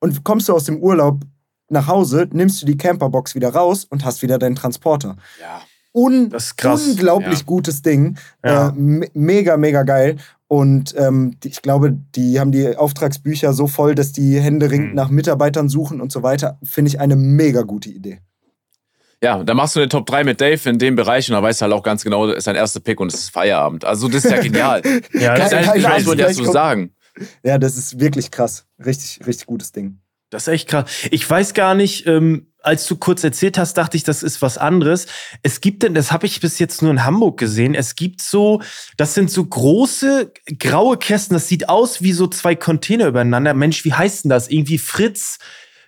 Und 0.00 0.24
kommst 0.24 0.48
du 0.48 0.54
aus 0.54 0.64
dem 0.64 0.78
Urlaub 0.78 1.20
nach 1.68 1.86
Hause, 1.86 2.28
nimmst 2.32 2.60
du 2.60 2.66
die 2.66 2.76
Camperbox 2.76 3.36
wieder 3.36 3.50
raus 3.50 3.84
und 3.84 4.04
hast 4.04 4.22
wieder 4.22 4.38
deinen 4.38 4.56
Transporter. 4.56 5.16
Ja. 5.40 5.62
Un 5.94 6.34
unglaublich 6.64 7.38
ja. 7.38 7.44
gutes 7.44 7.82
Ding. 7.82 8.16
Ja. 8.44 8.70
Äh, 8.70 8.72
mega, 9.14 9.56
mega 9.56 9.84
geil. 9.84 10.16
Und 10.52 10.94
ähm, 10.98 11.38
die, 11.42 11.48
ich 11.48 11.62
glaube, 11.62 11.96
die 12.14 12.38
haben 12.38 12.52
die 12.52 12.76
Auftragsbücher 12.76 13.54
so 13.54 13.66
voll, 13.66 13.94
dass 13.94 14.12
die 14.12 14.38
händeringend 14.38 14.90
mhm. 14.90 14.94
nach 14.94 15.08
Mitarbeitern 15.08 15.70
suchen 15.70 15.98
und 16.02 16.12
so 16.12 16.22
weiter. 16.22 16.58
Finde 16.62 16.90
ich 16.90 17.00
eine 17.00 17.16
mega 17.16 17.62
gute 17.62 17.88
Idee. 17.88 18.20
Ja, 19.22 19.42
da 19.44 19.54
machst 19.54 19.76
du 19.76 19.80
eine 19.80 19.88
Top 19.88 20.04
3 20.04 20.24
mit 20.24 20.42
Dave 20.42 20.68
in 20.68 20.78
dem 20.78 20.94
Bereich 20.94 21.30
und 21.30 21.36
da 21.36 21.42
weißt 21.42 21.62
du 21.62 21.62
halt 21.62 21.72
auch 21.72 21.82
ganz 21.82 22.04
genau, 22.04 22.26
das 22.26 22.36
ist 22.36 22.46
dein 22.48 22.56
erster 22.56 22.80
Pick 22.80 23.00
und 23.00 23.10
es 23.10 23.18
ist 23.18 23.30
Feierabend. 23.30 23.86
Also 23.86 24.08
das 24.08 24.26
ist 24.26 24.30
ja 24.30 24.42
genial. 24.42 24.82
ja, 25.14 25.36
das 25.36 25.52
ist 25.52 25.68
eigentlich 25.70 25.84
was 25.84 26.04
wollte 26.04 26.30
ich 26.30 26.46
sagen. 26.46 26.92
Ja, 27.42 27.56
das 27.56 27.78
ist 27.78 27.98
wirklich 27.98 28.30
krass. 28.30 28.66
Richtig, 28.84 29.26
richtig 29.26 29.46
gutes 29.46 29.72
Ding. 29.72 30.00
Das 30.28 30.42
ist 30.42 30.48
echt 30.48 30.68
krass. 30.68 30.84
Ich 31.10 31.28
weiß 31.30 31.54
gar 31.54 31.74
nicht, 31.74 32.06
ähm, 32.06 32.51
als 32.62 32.86
du 32.86 32.96
kurz 32.96 33.24
erzählt 33.24 33.58
hast, 33.58 33.74
dachte 33.74 33.96
ich, 33.96 34.04
das 34.04 34.22
ist 34.22 34.42
was 34.42 34.58
anderes. 34.58 35.06
Es 35.42 35.60
gibt 35.60 35.82
denn, 35.82 35.94
das 35.94 36.12
habe 36.12 36.26
ich 36.26 36.40
bis 36.40 36.58
jetzt 36.58 36.82
nur 36.82 36.90
in 36.90 37.04
Hamburg 37.04 37.38
gesehen, 37.38 37.74
es 37.74 37.94
gibt 37.94 38.22
so, 38.22 38.62
das 38.96 39.14
sind 39.14 39.30
so 39.30 39.44
große 39.44 40.32
graue 40.58 40.96
Kästen, 40.96 41.34
das 41.34 41.48
sieht 41.48 41.68
aus 41.68 42.02
wie 42.02 42.12
so 42.12 42.26
zwei 42.26 42.54
Container 42.54 43.06
übereinander. 43.06 43.54
Mensch, 43.54 43.84
wie 43.84 43.92
heißt 43.92 44.24
denn 44.24 44.30
das? 44.30 44.48
Irgendwie 44.48 44.78
Fritz, 44.78 45.38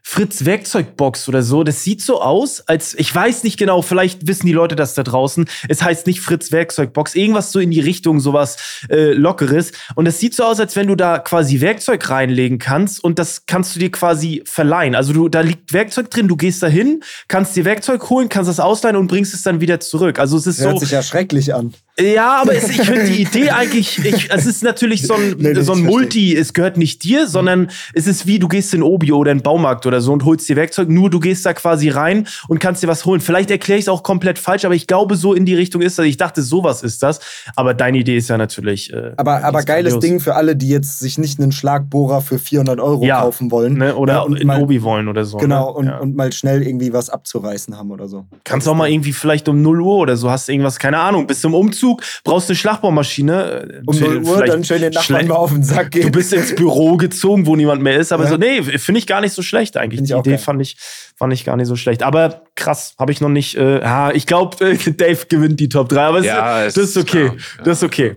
Fritz 0.07 0.45
Werkzeugbox 0.45 1.29
oder 1.29 1.43
so. 1.43 1.65
Das 1.65 1.83
sieht 1.83 2.03
so 2.03 2.21
aus, 2.21 2.61
als 2.61 2.95
ich 2.95 3.13
weiß 3.13 3.43
nicht 3.43 3.59
genau, 3.59 3.81
vielleicht 3.81 4.29
wissen 4.29 4.47
die 4.47 4.53
Leute 4.53 4.77
das 4.77 4.93
da 4.93 5.03
draußen. 5.03 5.47
Es 5.69 5.83
heißt 5.83 6.07
nicht 6.07 6.21
Fritz 6.21 6.53
Werkzeugbox, 6.53 7.15
irgendwas 7.15 7.51
so 7.53 7.59
in 7.59 7.71
die 7.71 7.81
Richtung, 7.81 8.21
sowas 8.21 8.85
äh, 8.91 9.13
Lockeres. 9.13 9.73
Und 9.95 10.07
es 10.07 10.21
sieht 10.21 10.35
so 10.35 10.45
aus, 10.45 10.61
als 10.61 10.77
wenn 10.77 10.89
du 10.89 10.95
da 10.95 11.19
quasi 11.19 11.63
Werkzeug 11.63 12.09
reinlegen 12.11 12.59
kannst 12.59 13.03
und 13.03 13.19
das 13.19 13.47
kannst 13.47 13.75
du 13.75 13.81
dir 13.81 13.91
quasi 13.91 14.43
verleihen. 14.45 14.95
Also 14.95 15.15
du, 15.15 15.29
da 15.31 15.41
liegt 15.41 15.73
Werkzeug 15.73 16.11
drin, 16.11 16.29
du 16.29 16.37
gehst 16.37 16.63
da 16.63 16.67
hin, 16.67 17.03
kannst 17.27 17.57
dir 17.57 17.65
Werkzeug 17.65 18.09
holen, 18.11 18.29
kannst 18.29 18.51
das 18.51 18.61
ausleihen 18.61 18.97
und 18.97 19.07
bringst 19.07 19.33
es 19.33 19.43
dann 19.43 19.63
wieder 19.63 19.81
zurück. 19.81 20.19
Also 20.19 20.37
es 20.37 20.47
ist 20.47 20.59
das 20.59 20.65
so. 20.65 20.71
Hört 20.71 20.81
sich 20.81 20.91
ja 20.91 21.03
schrecklich 21.03 21.55
an. 21.55 21.73
Ja, 21.99 22.41
aber 22.43 22.57
es, 22.57 22.69
ich 22.69 22.83
finde 22.83 23.05
die 23.05 23.23
Idee 23.23 23.51
eigentlich, 23.51 24.05
ich, 24.05 24.29
es 24.31 24.47
ist 24.47 24.65
natürlich 24.65 25.07
so 25.07 25.15
ein, 25.15 25.37
nee, 25.39 25.55
so 25.61 25.73
ein 25.73 25.83
Multi, 25.83 26.37
es 26.37 26.53
gehört 26.53 26.77
nicht 26.77 27.05
dir, 27.05 27.29
sondern 27.29 27.71
es 27.93 28.09
ist 28.09 28.27
wie, 28.27 28.41
du 28.41 28.49
gehst 28.49 28.75
in 28.75 28.83
Obio 28.83 29.17
oder 29.17 29.31
in 29.31 29.43
Baumarkt 29.43 29.87
oder 29.87 29.94
so 30.01 30.13
und 30.13 30.25
holst 30.25 30.49
dir 30.49 30.57
Werkzeug, 30.57 30.89
nur 30.89 31.11
du 31.11 31.21
gehst 31.21 31.47
da 31.47 31.53
quasi 31.53 31.89
rein 31.89 32.27
und 32.49 32.59
kannst 32.59 32.83
dir 32.83 32.89
was 32.89 33.05
holen. 33.05 33.21
Vielleicht 33.21 33.51
erkläre 33.51 33.79
ich 33.79 33.85
es 33.85 33.89
auch 33.89 34.03
komplett 34.03 34.39
falsch, 34.39 34.65
aber 34.65 34.75
ich 34.75 34.87
glaube, 34.87 35.17
so 35.17 35.35
in 35.35 35.47
die 35.47 35.55
Richtung 35.55 35.83
ist 35.83 35.99
das. 35.99 36.07
Ich 36.07 36.17
dachte, 36.17 36.43
sowas 36.43 36.83
ist 36.83 37.03
das. 37.03 37.21
Aber 37.57 37.75
deine 37.75 37.99
Idee 37.99 38.17
ist 38.17 38.29
ja 38.29 38.39
natürlich. 38.39 38.93
Äh, 38.93 39.13
aber 39.17 39.45
aber 39.45 39.63
geiles 39.63 39.95
grandios. 39.95 40.01
Ding 40.01 40.21
für 40.21 40.35
alle, 40.35 40.57
die 40.57 40.69
jetzt 40.69 40.99
sich 40.99 41.19
nicht 41.19 41.41
einen 41.41 41.53
Schlagbohrer 41.53 42.21
für 42.21 42.39
400 42.39 42.81
Euro 42.81 43.05
ja, 43.05 43.21
kaufen 43.21 43.51
wollen. 43.51 43.75
Ne? 43.75 43.95
Oder 43.95 44.15
ja, 44.15 44.21
und 44.21 44.37
in 44.37 44.47
mal, 44.47 44.63
Obi 44.63 44.83
wollen 44.83 45.09
oder 45.09 45.25
so. 45.25 45.39
Genau, 45.39 45.67
ne? 45.67 45.73
und, 45.73 45.87
ja. 45.87 45.99
und 45.99 46.17
mal 46.17 46.33
schnell 46.33 46.63
irgendwie 46.63 46.93
was 46.93 47.11
abzureißen 47.11 47.77
haben 47.77 47.91
oder 47.91 48.09
so. 48.09 48.27
Kannst 48.45 48.69
auch 48.69 48.75
mal 48.75 48.89
irgendwie 48.89 49.13
vielleicht 49.13 49.49
um 49.49 49.63
0 49.63 49.81
Uhr 49.81 49.97
oder 49.97 50.17
so, 50.17 50.31
hast 50.31 50.49
irgendwas, 50.49 50.79
keine 50.79 50.99
Ahnung, 50.99 51.27
bist 51.27 51.41
zum 51.41 51.55
Umzug, 51.55 52.03
brauchst 52.25 52.49
eine 52.49 52.57
Schlagbohrmaschine. 52.57 53.83
Um 53.87 53.99
0 53.99 54.25
Uhr, 54.25 54.45
dann 54.45 54.65
schön 54.65 54.81
den 54.81 54.93
Nachbarn 54.93 55.29
mal 55.29 55.35
auf 55.35 55.53
den 55.53 55.63
Sack 55.63 55.93
gehen. 55.93 56.07
Du 56.07 56.11
bist 56.11 56.33
ins 56.33 56.55
Büro 56.55 56.97
gezogen, 56.97 57.47
wo 57.47 57.57
niemand 57.57 57.83
mehr 57.83 57.99
ist, 57.99 58.13
aber 58.13 58.27
so, 58.27 58.37
nee, 58.37 58.63
finde 58.63 58.99
ich 58.99 59.07
gar 59.07 59.21
nicht 59.21 59.33
so 59.33 59.43
schlecht 59.43 59.77
eigentlich. 59.77 59.84
Find 59.91 60.09
Die 60.09 60.13
Idee 60.13 60.39
fand 60.39 60.61
ich, 60.63 60.77
fand 60.79 61.33
ich 61.33 61.45
gar 61.45 61.57
nicht 61.57 61.69
so 61.69 61.77
schlecht. 61.77 62.03
Aber 62.03 62.45
krass, 62.55 62.95
habe 62.99 63.13
ich 63.13 63.21
noch 63.21 63.29
nicht, 63.29 63.57
äh, 63.57 63.81
ja, 63.81 64.11
ich 64.13 64.27
glaube, 64.27 64.65
äh, 64.65 64.77
Dave 64.93 65.27
gewinnt 65.29 65.61
die 65.61 65.69
Top 65.69 65.89
3, 65.89 66.01
aber 66.01 66.23
ja, 66.23 66.65
das, 66.65 66.77
ist 66.77 66.97
okay. 66.97 67.27
Klar, 67.27 67.37
ja. 67.59 67.65
Das 67.65 67.79
ist 67.79 67.85
okay. 67.85 68.17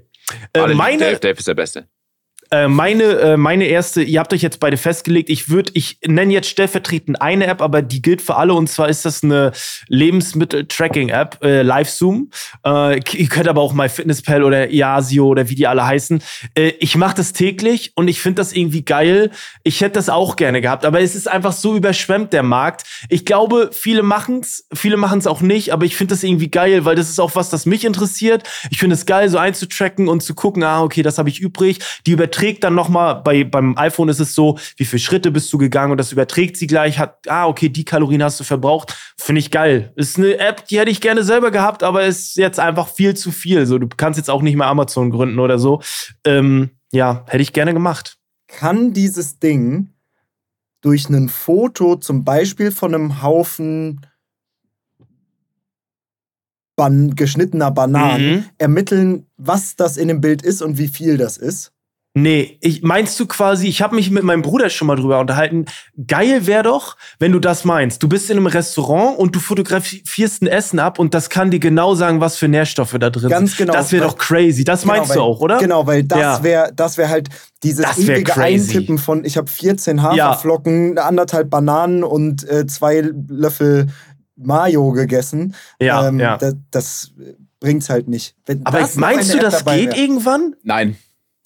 Äh, 0.54 0.68
meine, 0.74 1.00
Dave, 1.00 1.20
Dave 1.20 1.38
ist 1.38 1.48
der 1.48 1.54
Beste. 1.54 1.88
Äh, 2.50 2.70
meine, 2.70 3.04
äh, 3.04 3.38
meine 3.38 3.66
erste, 3.66 4.02
ihr 4.02 4.20
habt 4.20 4.32
euch 4.32 4.42
jetzt 4.42 4.62
beide 4.62 4.78
festgelegt, 4.78 5.30
ich 5.30 5.50
würde, 5.50 5.72
ich 5.74 6.00
nenne 6.06 6.32
jetzt 6.32 6.48
stellvertretend 6.48 7.22
eine 7.22 7.46
App, 7.48 7.62
aber 7.62 7.82
die 7.82 8.02
gilt 8.02 8.22
für 8.22 8.36
alle 8.36 8.54
und 8.54 8.70
zwar 8.70 8.88
ist 8.88 9.04
das 9.04 9.22
eine 9.24 9.52
Lebensmittel-Tracking-App, 9.90 11.44
äh, 11.44 11.62
LiveZoom. 11.64 12.32
Äh, 12.66 13.00
ihr 13.18 13.28
könnt 13.28 13.50
aber 13.50 13.62
auch 13.62 13.74
MyFitnessPal 13.74 14.44
oder 14.44 14.70
Iasio 14.70 15.28
oder 15.28 15.50
wie 15.50 15.56
die 15.56 15.68
alle 15.68 15.86
heißen. 15.86 16.24
Äh, 16.56 16.74
ich 16.80 16.96
mache 16.96 17.18
das 17.18 17.34
täglich 17.34 17.92
und 17.96 18.08
ich 18.08 18.22
finde 18.22 18.40
das 18.40 18.54
irgendwie 18.54 18.86
geil. 18.86 19.32
Ich 19.64 19.82
hätte 19.82 19.96
das 19.96 20.08
auch 20.08 20.38
gerne 20.38 20.62
gehabt, 20.62 20.86
aber 20.86 21.02
es 21.02 21.16
ist 21.16 21.28
einfach 21.28 21.52
so 21.52 21.76
überschwemmt, 21.76 22.32
der 22.32 22.44
Markt. 22.44 22.84
Ich 23.10 23.26
glaube, 23.26 23.72
viele 23.74 24.04
machen's, 24.04 24.66
viele 24.74 24.96
machen's 24.96 25.28
auch 25.28 25.42
nicht, 25.42 25.74
aber 25.74 25.84
ich 25.84 25.98
finde 25.98 26.14
das 26.14 26.24
irgendwie 26.24 26.50
geil, 26.50 26.86
weil 26.86 26.96
das 26.96 27.10
ist 27.10 27.20
auch 27.20 27.36
was, 27.36 27.50
das 27.50 27.66
mich 27.66 27.84
interessiert. 27.84 28.44
Ich 28.72 28.80
finde 28.80 28.94
es 28.94 29.06
geil, 29.06 29.28
so 29.28 29.38
einzutracken 29.38 30.08
und 30.08 30.24
zu 30.24 30.34
gucken, 30.34 30.64
ah, 30.64 30.82
okay, 30.82 31.02
das 31.02 31.18
habe 31.18 31.28
ich 31.28 31.42
übrig. 31.42 31.80
Die 32.06 32.12
übertragen 32.12 32.37
überträgt 32.38 32.64
dann 32.64 32.76
nochmal, 32.76 33.22
bei, 33.24 33.44
beim 33.44 33.78
iPhone 33.78 34.10
ist 34.10 34.20
es 34.20 34.36
so, 34.36 34.58
wie 34.78 34.86
viele 34.86 35.00
Schritte 35.00 35.32
bist 35.32 35.52
du 35.52 35.58
gegangen 35.58 35.92
und 35.92 35.98
das 35.98 36.12
überträgt 36.12 36.58
sie 36.58 36.68
gleich, 36.68 37.00
hat, 37.00 37.28
ah, 37.28 37.48
okay, 37.48 37.70
die 37.70 37.86
Kalorien 37.86 38.24
hast 38.24 38.40
du 38.40 38.44
verbraucht. 38.44 38.96
Finde 39.18 39.40
ich 39.40 39.50
geil. 39.50 39.92
Ist 39.96 40.18
eine 40.18 40.38
App, 40.38 40.68
die 40.68 40.80
hätte 40.80 40.92
ich 40.92 41.02
gerne 41.02 41.24
selber 41.24 41.52
gehabt, 41.52 41.84
aber 41.84 42.06
ist 42.06 42.36
jetzt 42.36 42.60
einfach 42.60 42.90
viel 42.90 43.16
zu 43.16 43.32
viel. 43.32 43.66
So, 43.66 43.80
du 43.80 43.88
kannst 43.88 44.18
jetzt 44.18 44.30
auch 44.30 44.42
nicht 44.42 44.56
mehr 44.56 44.68
Amazon 44.68 45.10
gründen 45.10 45.40
oder 45.40 45.58
so. 45.58 45.82
Ähm, 46.26 46.72
ja, 46.92 47.26
hätte 47.28 47.42
ich 47.42 47.54
gerne 47.54 47.74
gemacht. 47.74 48.18
Kann 48.48 48.94
dieses 48.94 49.40
Ding 49.40 49.94
durch 50.82 51.10
ein 51.10 51.30
Foto 51.30 51.96
zum 51.96 52.24
Beispiel 52.24 52.72
von 52.72 52.94
einem 52.94 53.22
Haufen 53.24 54.06
ban 56.76 57.16
geschnittener 57.16 57.72
Bananen 57.72 58.30
mhm. 58.30 58.46
ermitteln, 58.60 59.26
was 59.38 59.76
das 59.76 59.98
in 59.98 60.08
dem 60.08 60.22
Bild 60.22 60.44
ist 60.44 60.62
und 60.62 60.78
wie 60.78 60.88
viel 60.88 61.18
das 61.18 61.38
ist? 61.38 61.74
Nee, 62.20 62.58
ich, 62.62 62.82
meinst 62.82 63.20
du 63.20 63.28
quasi, 63.28 63.68
ich 63.68 63.84
habe 63.84 63.94
mich 63.94 64.10
mit 64.10 64.24
meinem 64.24 64.42
Bruder 64.42 64.72
schon 64.72 64.88
mal 64.88 64.96
drüber 64.96 65.20
unterhalten. 65.20 65.66
Geil 66.08 66.48
wäre 66.48 66.64
doch, 66.64 66.98
wenn 67.20 67.32
du 67.32 67.40
das 67.40 67.64
meinst. 67.64 68.02
Du 68.02 68.10
bist 68.10 68.32
in 68.32 68.38
einem 68.38 68.48
Restaurant 68.48 69.20
und 69.20 69.36
du 69.36 69.40
fotografierst 69.40 70.42
ein 70.42 70.48
Essen 70.48 70.80
ab 70.80 70.98
und 70.98 71.14
das 71.14 71.30
kann 71.30 71.52
dir 71.52 71.60
genau 71.60 71.94
sagen, 71.94 72.20
was 72.20 72.38
für 72.38 72.48
Nährstoffe 72.48 72.96
da 73.00 73.12
drin 73.12 73.30
Ganz 73.30 73.52
sind. 73.52 73.68
Genau. 73.68 73.74
Das 73.74 73.92
wäre 73.92 74.08
doch 74.08 74.18
crazy. 74.18 74.64
Das 74.64 74.82
genau, 74.82 74.94
meinst 74.96 75.10
weil, 75.10 75.18
du 75.18 75.22
auch, 75.22 75.42
oder? 75.42 75.60
Genau, 75.60 75.86
weil 75.86 76.06
das 76.06 76.20
ja. 76.20 76.44
wäre 76.44 76.72
das 76.76 76.98
wär 76.98 77.10
halt 77.10 77.30
dieses 77.62 77.86
ewige 78.00 78.24
crazy. 78.24 78.72
Eintippen 78.72 78.98
von, 78.98 79.24
ich 79.24 79.38
habe 79.38 79.48
14 79.48 80.02
Haferflocken, 80.02 80.96
ja. 80.96 81.04
anderthalb 81.04 81.52
Bananen 81.52 82.04
und 82.04 82.50
äh, 82.50 82.66
zwei 82.66 83.12
Löffel 83.28 83.90
Mayo 84.36 84.92
gegessen. 84.92 85.54
Ja, 85.80 86.08
ähm, 86.08 86.20
ja. 86.20 86.38
Das, 86.38 86.56
das 86.72 87.12
bringt's 87.60 87.92
halt 87.92 88.08
nicht. 88.08 88.36
Wenn 88.48 88.66
Aber 88.66 88.88
meinst 88.96 89.32
du, 89.34 89.38
das 89.38 89.66
geht 89.66 89.92
wär. 89.92 89.98
irgendwann? 89.98 90.56
Nein. 90.64 90.98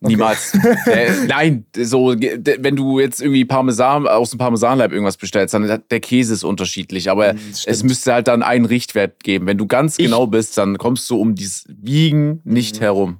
Niemals. 0.02 0.54
äh, 0.88 1.12
nein, 1.28 1.66
so, 1.78 2.16
wenn 2.16 2.76
du 2.76 3.00
jetzt 3.00 3.22
irgendwie 3.22 3.46
Parmesan 3.46 4.08
aus 4.08 4.32
dem 4.32 4.40
Parmesanleib 4.40 4.92
irgendwas 4.92 5.18
bestellst, 5.18 5.54
dann 5.54 5.84
der 5.90 6.00
Käse 6.00 6.34
ist 6.34 6.44
unterschiedlich, 6.44 7.10
aber 7.10 7.34
mhm, 7.34 7.40
es 7.66 7.84
müsste 7.84 8.14
halt 8.14 8.28
dann 8.28 8.42
einen 8.42 8.66
Richtwert 8.66 9.24
geben. 9.24 9.46
Wenn 9.46 9.60
du 9.60 9.68
ganz 9.68 10.00
ich, 10.00 10.06
genau 10.06 10.26
bist, 10.26 10.58
dann 10.58 10.80
kommst 10.80 11.10
du 11.10 11.20
um 11.20 11.36
dieses 11.36 11.66
Wiegen 11.68 12.42
nicht 12.44 12.78
mhm. 12.78 12.84
herum. 12.84 13.18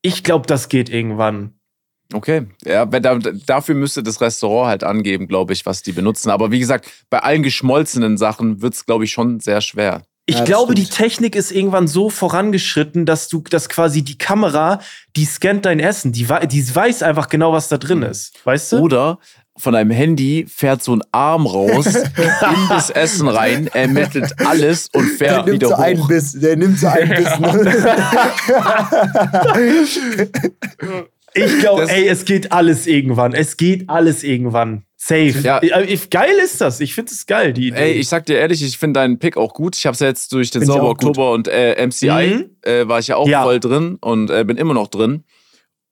Ich 0.00 0.24
glaube, 0.24 0.46
das 0.46 0.68
geht 0.68 0.88
irgendwann. 0.88 1.52
Okay, 2.14 2.46
ja, 2.64 2.84
dafür 2.84 3.74
müsste 3.74 4.02
das 4.02 4.20
Restaurant 4.20 4.68
halt 4.68 4.84
angeben, 4.84 5.28
glaube 5.28 5.52
ich, 5.52 5.64
was 5.64 5.82
die 5.82 5.92
benutzen. 5.92 6.30
Aber 6.30 6.50
wie 6.50 6.58
gesagt, 6.58 6.90
bei 7.08 7.20
allen 7.20 7.42
geschmolzenen 7.42 8.18
Sachen 8.18 8.60
wird 8.60 8.74
es, 8.74 8.84
glaube 8.86 9.04
ich, 9.04 9.12
schon 9.12 9.40
sehr 9.40 9.60
schwer 9.60 10.02
Ich 10.32 10.38
ja, 10.38 10.44
glaube, 10.44 10.72
stimmt. 10.72 10.88
die 10.88 10.90
Technik 10.90 11.36
ist 11.36 11.52
irgendwann 11.52 11.86
so 11.86 12.08
vorangeschritten, 12.08 13.04
dass 13.04 13.28
du, 13.28 13.42
dass 13.50 13.68
quasi 13.68 14.00
die 14.00 14.16
Kamera, 14.16 14.80
die 15.14 15.26
scannt 15.26 15.66
dein 15.66 15.78
Essen, 15.78 16.12
die, 16.12 16.26
die 16.46 16.74
weiß 16.74 17.02
einfach 17.02 17.28
genau, 17.28 17.52
was 17.52 17.68
da 17.68 17.76
drin 17.76 17.98
mhm. 17.98 18.04
ist. 18.04 18.32
Weißt 18.42 18.72
du? 18.72 18.78
Oder 18.78 19.18
von 19.58 19.74
einem 19.74 19.90
Handy 19.90 20.46
fährt 20.48 20.82
so 20.82 20.96
ein 20.96 21.02
Arm 21.12 21.46
raus 21.46 21.84
in 21.94 22.68
das 22.70 22.88
Essen 22.88 23.28
rein, 23.28 23.66
ermittelt 23.74 24.32
alles 24.38 24.88
und 24.94 25.04
fährt 25.04 25.46
wieder 25.46 25.68
so 25.68 25.76
hoch. 25.76 25.80
Einen 25.80 26.06
Biss, 26.06 26.32
der 26.32 26.56
nimmt 26.56 26.78
so 26.78 26.86
einen 26.86 27.10
Biss. 27.10 27.38
Ne? 27.38 27.90
ich 31.34 31.58
glaube, 31.60 31.90
ey, 31.90 32.08
es 32.08 32.24
geht 32.24 32.52
alles 32.52 32.86
irgendwann. 32.86 33.34
Es 33.34 33.58
geht 33.58 33.90
alles 33.90 34.22
irgendwann. 34.22 34.86
Safe. 35.04 35.40
Ja. 35.42 35.60
Äh, 35.60 35.98
geil 36.10 36.36
ist 36.44 36.60
das. 36.60 36.78
Ich 36.78 36.94
finde 36.94 37.10
es 37.10 37.26
geil, 37.26 37.52
die 37.52 37.68
Idee. 37.68 37.76
Ey, 37.76 37.92
ich 37.94 38.08
sag 38.08 38.24
dir 38.24 38.38
ehrlich, 38.38 38.62
ich 38.62 38.78
finde 38.78 39.00
deinen 39.00 39.18
Pick 39.18 39.36
auch 39.36 39.52
gut. 39.52 39.76
Ich 39.76 39.84
habe 39.84 39.94
es 39.94 40.00
ja 40.00 40.06
jetzt 40.06 40.32
durch 40.32 40.52
den 40.52 40.64
Sauber 40.64 40.90
Oktober 40.90 41.32
und 41.32 41.48
äh, 41.48 41.84
MCI 41.84 42.06
mhm. 42.06 42.50
äh, 42.62 42.86
war 42.86 43.00
ich 43.00 43.08
ja 43.08 43.16
auch 43.16 43.26
ja. 43.26 43.42
voll 43.42 43.58
drin 43.58 43.98
und 44.00 44.30
äh, 44.30 44.44
bin 44.44 44.56
immer 44.56 44.74
noch 44.74 44.86
drin. 44.86 45.24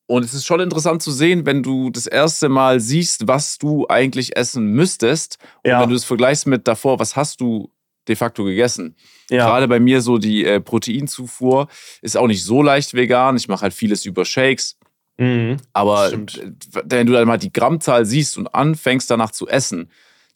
Und 0.06 0.24
es 0.24 0.32
ist 0.32 0.46
schon 0.46 0.61
interessant 0.61 1.02
zu 1.02 1.11
sehen, 1.11 1.44
wenn 1.44 1.64
du 1.64 1.90
das 1.90 2.06
erste 2.06 2.48
Mal 2.48 2.78
siehst, 2.78 3.26
was 3.26 3.58
du 3.58 3.84
eigentlich 3.88 4.36
essen 4.36 4.66
müsstest. 4.66 5.38
Und 5.64 5.70
ja. 5.70 5.80
wenn 5.82 5.90
du 5.90 5.96
es 5.96 6.04
vergleichst 6.04 6.46
mit 6.46 6.68
davor, 6.68 7.00
was 7.00 7.16
hast 7.16 7.40
du 7.40 7.72
de 8.06 8.14
facto 8.14 8.44
gegessen. 8.44 8.94
Ja. 9.28 9.46
Gerade 9.46 9.66
bei 9.66 9.80
mir 9.80 10.02
so 10.02 10.18
die 10.18 10.44
äh, 10.44 10.61
Proteinzufuhr 10.61 11.66
ist 12.00 12.16
auch 12.16 12.28
nicht 12.28 12.44
so 12.44 12.62
leicht 12.62 12.94
vegan. 12.94 13.36
Ich 13.36 13.48
mache 13.48 13.62
halt 13.62 13.74
vieles 13.74 14.04
über 14.04 14.24
Shakes. 14.24 14.78
Mhm, 15.21 15.59
Aber 15.75 16.09
stimmt. 16.09 16.41
wenn 16.85 17.07
du 17.07 17.12
dann 17.12 17.29
mal 17.29 17.37
die 17.37 17.53
Grammzahl 17.53 18.07
siehst 18.07 18.39
und 18.39 18.55
anfängst 18.55 19.11
danach 19.11 19.31
zu 19.31 19.47
essen, 19.47 19.91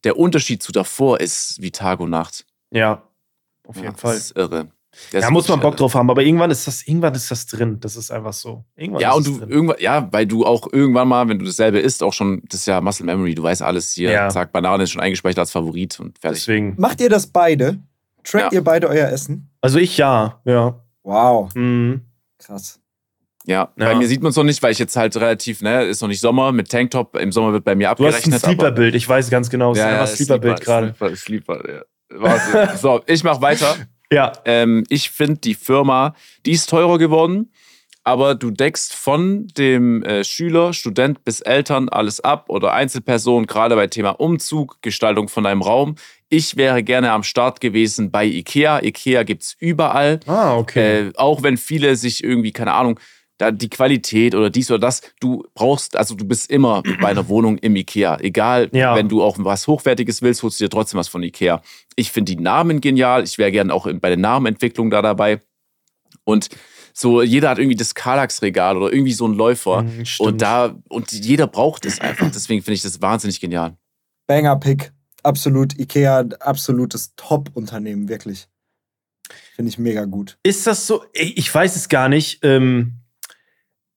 der 0.05 0.19
Unterschied 0.19 0.63
zu 0.63 0.73
davor 0.73 1.21
ist 1.21 1.63
wie 1.63 1.71
Tag 1.71 2.01
und 2.01 2.11
Nacht. 2.11 2.45
Ja, 2.71 3.03
auf 3.67 3.77
jeden 3.77 3.89
ja, 3.89 3.97
Fall. 3.97 4.15
Das 4.15 4.25
ist 4.27 4.37
irre. 4.37 4.69
Das 5.11 5.25
da 5.25 5.31
muss 5.31 5.49
man 5.49 5.59
Bock 5.59 5.77
drauf 5.77 5.95
haben, 5.95 6.11
aber 6.11 6.23
irgendwann 6.23 6.51
ist 6.51 6.67
das, 6.67 6.87
irgendwann 6.87 7.15
ist 7.15 7.31
das 7.31 7.47
drin. 7.47 7.81
Das 7.81 7.97
ist 7.97 8.11
einfach 8.11 8.35
so. 8.35 8.63
Irgendwann 8.77 9.01
ja, 9.01 9.13
und 9.15 9.27
du 9.27 9.39
drin. 9.39 9.51
irgendwann, 9.51 9.77
ja, 9.81 10.07
weil 10.13 10.27
du 10.27 10.45
auch 10.45 10.69
irgendwann 10.71 11.09
mal, 11.09 11.27
wenn 11.29 11.39
du 11.39 11.47
dasselbe 11.47 11.81
isst, 11.81 12.03
auch 12.03 12.13
schon, 12.13 12.43
das 12.49 12.61
ist 12.61 12.67
ja 12.67 12.81
Muscle 12.83 13.07
Memory, 13.07 13.35
du 13.35 13.43
weißt 13.43 13.63
alles 13.63 13.93
hier, 13.93 14.13
ja. 14.13 14.29
zack, 14.29 14.53
Banane 14.53 14.85
ist 14.85 14.91
schon 14.91 15.03
eingespeichert 15.03 15.39
als 15.39 15.51
Favorit 15.51 15.99
und 15.99 16.19
fertig. 16.19 16.41
Deswegen. 16.41 16.75
Macht 16.79 17.01
ihr 17.01 17.09
das 17.09 17.27
beide? 17.27 17.79
Trackt 18.23 18.53
ja. 18.53 18.59
ihr 18.59 18.65
beide 18.65 18.89
euer 18.89 19.09
Essen? 19.09 19.51
Also 19.63 19.79
ich 19.79 19.97
ja, 19.97 20.41
ja. 20.45 20.79
Wow. 21.03 21.53
Mhm. 21.55 22.03
Krass. 22.39 22.81
Ja, 23.47 23.69
ja, 23.77 23.89
bei 23.89 23.95
mir 23.95 24.09
sieht 24.09 24.23
man 24.23 24.31
es 24.31 24.37
noch 24.37 24.45
nicht, 24.45 24.63
weil 24.63 24.73
ich 24.73 24.79
jetzt 24.79 24.97
halt 24.97 25.17
relativ, 25.17 25.61
ne, 25.61 25.85
ist 25.85 26.01
noch 26.01 26.09
nicht 26.09 26.21
Sommer 26.21 26.51
mit 26.53 26.71
Tanktop. 26.71 27.17
Im 27.17 27.31
Sommer 27.31 27.53
wird 27.53 27.65
bei 27.65 27.75
mir 27.75 27.91
abgerechnet. 27.91 28.27
Du 28.27 28.33
hast 28.33 28.45
ein 28.45 28.51
Sleeper-Bild, 28.51 28.95
ich 28.95 29.07
weiß 29.07 29.29
ganz 29.29 29.51
genau. 29.51 29.73
Es 29.73 29.79
ja, 29.79 29.91
ist 29.91 29.93
einfach 29.93 30.17
Sleeper-Bild 30.17 30.61
gerade. 30.63 30.95
Sleeper, 30.97 31.17
Sleeper, 31.17 31.63
ja. 31.69 32.77
So, 32.77 33.03
ich 33.07 33.23
mach 33.23 33.41
weiter. 33.43 33.77
Ja. 34.11 34.33
Ähm, 34.45 34.85
ich 34.89 35.11
finde 35.11 35.41
die 35.41 35.55
Firma, 35.55 36.15
die 36.47 36.53
ist 36.53 36.71
teurer 36.71 36.99
geworden, 36.99 37.51
aber 38.03 38.35
du 38.35 38.51
deckst 38.51 38.95
von 38.95 39.47
dem 39.59 40.03
äh, 40.03 40.25
Schüler, 40.25 40.73
Student 40.73 41.25
bis 41.25 41.41
Eltern 41.41 41.89
alles 41.89 42.21
ab 42.21 42.47
oder 42.49 42.73
Einzelperson, 42.73 43.47
gerade 43.47 43.75
bei 43.75 43.89
Thema 43.89 44.11
Umzug, 44.11 44.81
Gestaltung 44.83 45.29
von 45.29 45.45
einem 45.45 45.63
Raum. 45.63 45.97
Ich 46.29 46.57
wäre 46.57 46.83
gerne 46.83 47.13
am 47.13 47.23
Start 47.23 47.61
gewesen 47.61 48.11
bei 48.11 48.25
IKEA. 48.25 48.83
IKEA 48.83 49.23
gibt 49.23 49.43
es 49.43 49.57
überall. 49.59 50.21
Ah, 50.27 50.57
okay. 50.57 51.09
Äh, 51.09 51.13
auch 51.17 51.43
wenn 51.43 51.57
viele 51.57 51.97
sich 51.97 52.25
irgendwie, 52.25 52.53
keine 52.53 52.73
Ahnung, 52.73 52.99
da 53.39 53.51
die 53.51 53.69
Qualität 53.69 54.35
oder 54.35 54.51
dies 54.51 54.71
oder 54.71 54.79
das, 54.79 55.03
du 55.21 55.45
brauchst, 55.55 55.97
also 55.97 56.15
du 56.15 56.25
bist 56.25 56.51
immer 56.51 56.83
bei 57.01 57.09
einer 57.09 57.29
Wohnung 57.29 57.59
im 57.59 57.77
Ikea. 57.77 58.19
Egal, 58.21 58.69
ja. 58.73 58.95
wenn 58.95 59.09
du 59.09 59.23
auch 59.23 59.37
was 59.39 59.67
Hochwertiges 59.67 60.23
willst, 60.23 60.43
holst 60.43 60.61
du 60.61 60.65
dir 60.65 60.71
trotzdem 60.71 60.99
was 60.99 61.09
von 61.09 61.23
Ikea. 61.23 61.63
Ich 61.97 62.13
finde 62.13 62.35
die 62.35 62.41
Namen 62.41 62.81
genial. 62.81 63.25
Ich 63.25 63.39
wäre 63.39 63.53
gerne 63.53 63.73
auch 63.73 63.89
bei 64.01 64.09
der 64.09 64.19
Namenentwicklung 64.19 64.91
da 64.91 65.03
dabei. 65.03 65.41
Und 66.25 66.49
so, 66.93 67.23
jeder 67.23 67.51
hat 67.51 67.59
irgendwie 67.59 67.77
das 67.77 67.95
Kallax-Regal 67.95 68.77
oder 68.77 68.93
irgendwie 68.93 69.13
so 69.13 69.25
einen 69.25 69.35
Läufer. 69.35 69.83
Mhm, 69.83 70.05
und 70.21 70.41
da, 70.41 70.77
und 70.89 71.11
jeder 71.11 71.49
braucht 71.49 71.87
es 71.87 72.01
einfach. 72.01 72.31
Deswegen 72.31 72.63
finde 72.63 72.77
ich 72.77 72.83
das 72.83 73.03
wahnsinnig 73.03 73.41
genial. 73.41 73.77
Banger-Pick. 74.29 74.93
Absolut. 75.25 75.79
Ikea, 75.79 76.21
absolutes 76.39 77.15
Top-Unternehmen, 77.17 78.09
wirklich. 78.09 78.47
Finde 79.57 79.71
ich 79.71 79.79
mega 79.79 80.05
gut. 80.05 80.39
Ist 80.43 80.67
das 80.67 80.87
so? 80.87 81.05
Ich 81.13 81.53
weiß 81.53 81.77
es 81.77 81.89
gar 81.89 82.09
nicht. 82.09 82.41
Ähm 82.43 83.01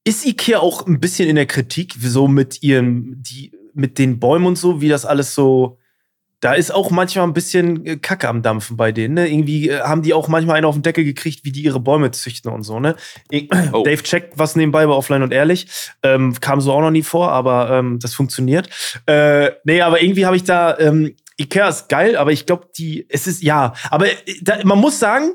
ist 0.08 0.26
Ikea 0.26 0.60
auch 0.60 0.88
ein 0.88 1.01
bisschen 1.01 1.28
in 1.28 1.36
der 1.36 1.45
Kritik, 1.45 1.95
so 1.99 2.30
mit 2.30 2.64
ihren, 2.64 3.22
die, 3.22 3.51
mit 3.74 3.99
den 3.99 4.20
Bäumen 4.20 4.45
und 4.45 4.58
so, 4.58 4.80
wie 4.82 4.88
das 4.88 5.05
alles 5.05 5.36
so. 5.36 5.78
Da 6.39 6.53
ist 6.53 6.72
auch 6.72 6.91
manchmal 6.91 7.26
ein 7.26 7.34
bisschen 7.34 7.86
äh, 7.86 7.97
Kacke 7.97 8.30
am 8.30 8.43
Dampfen 8.43 8.78
bei 8.78 8.91
denen. 8.91 9.16
Ne? 9.16 9.28
Irgendwie 9.28 9.70
äh, 9.70 9.82
haben 9.82 10.03
die 10.03 10.14
auch 10.14 10.28
manchmal 10.28 10.58
einen 10.58 10.66
auf 10.66 10.76
den 10.76 10.84
Deckel 10.84 11.03
gekriegt, 11.03 11.43
wie 11.43 11.51
die 11.51 11.64
ihre 11.64 11.80
Bäume 11.80 12.12
züchten 12.12 12.51
und 12.51 12.64
so. 12.64 12.80
Ne? 12.80 12.95
Oh. 13.74 13.84
Dave 13.84 14.01
checkt 14.03 14.38
was 14.38 14.55
nebenbei 14.55 14.86
bei 14.86 14.93
Offline 14.93 15.24
und 15.24 15.34
Ehrlich. 15.34 15.68
Ähm, 16.03 16.39
kam 16.39 16.62
so 16.62 16.72
auch 16.72 16.82
noch 16.82 16.91
nie 16.91 17.03
vor, 17.03 17.32
aber 17.32 17.72
ähm, 17.72 17.99
das 17.99 18.14
funktioniert. 18.14 18.70
Äh, 19.08 19.51
nee, 19.66 19.82
aber 19.82 20.01
irgendwie 20.01 20.26
habe 20.26 20.36
ich 20.36 20.43
da. 20.43 20.78
Ähm, 20.80 21.16
Ikea 21.38 21.68
ist 21.68 21.89
geil, 21.89 22.16
aber 22.16 22.32
ich 22.32 22.45
glaube, 22.45 22.70
die. 22.78 23.08
Es 23.10 23.28
ist. 23.28 23.43
Ja, 23.43 23.74
aber 23.89 24.08
äh, 24.08 24.16
da, 24.41 24.60
man 24.64 24.80
muss 24.80 24.99
sagen, 24.99 25.34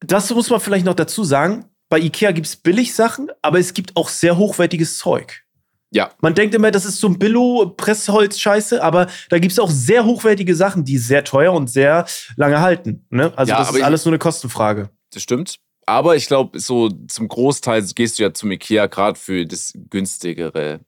das 0.00 0.32
muss 0.32 0.50
man 0.50 0.60
vielleicht 0.60 0.84
noch 0.84 0.94
dazu 0.94 1.24
sagen 1.24 1.64
bei 1.88 1.98
Ikea 1.98 2.32
gibt 2.32 2.46
es 2.46 2.56
Billigsachen, 2.56 3.30
aber 3.42 3.58
es 3.58 3.74
gibt 3.74 3.96
auch 3.96 4.08
sehr 4.08 4.36
hochwertiges 4.36 4.98
Zeug. 4.98 5.42
Ja. 5.92 6.10
Man 6.20 6.34
denkt 6.34 6.54
immer, 6.54 6.70
das 6.70 6.84
ist 6.84 7.00
so 7.00 7.08
ein 7.08 7.18
Billo-Pressholz-Scheiße, 7.18 8.82
aber 8.82 9.06
da 9.30 9.38
gibt 9.38 9.52
es 9.52 9.58
auch 9.58 9.70
sehr 9.70 10.04
hochwertige 10.04 10.54
Sachen, 10.54 10.84
die 10.84 10.98
sehr 10.98 11.24
teuer 11.24 11.52
und 11.52 11.70
sehr 11.70 12.06
lange 12.36 12.60
halten. 12.60 13.06
Ne? 13.10 13.32
Also 13.36 13.52
ja, 13.52 13.58
das 13.58 13.70
ist 13.70 13.82
alles 13.82 14.04
nur 14.04 14.12
eine 14.12 14.18
Kostenfrage. 14.18 14.90
Das 15.12 15.22
stimmt. 15.22 15.58
Aber 15.86 16.16
ich 16.16 16.26
glaube, 16.26 16.58
so 16.58 16.88
zum 16.88 17.28
Großteil 17.28 17.82
gehst 17.94 18.18
du 18.18 18.24
ja 18.24 18.34
zum 18.34 18.50
Ikea 18.50 18.86
gerade 18.86 19.18
für 19.18 19.46
das 19.46 19.72
günstigere. 19.88 20.80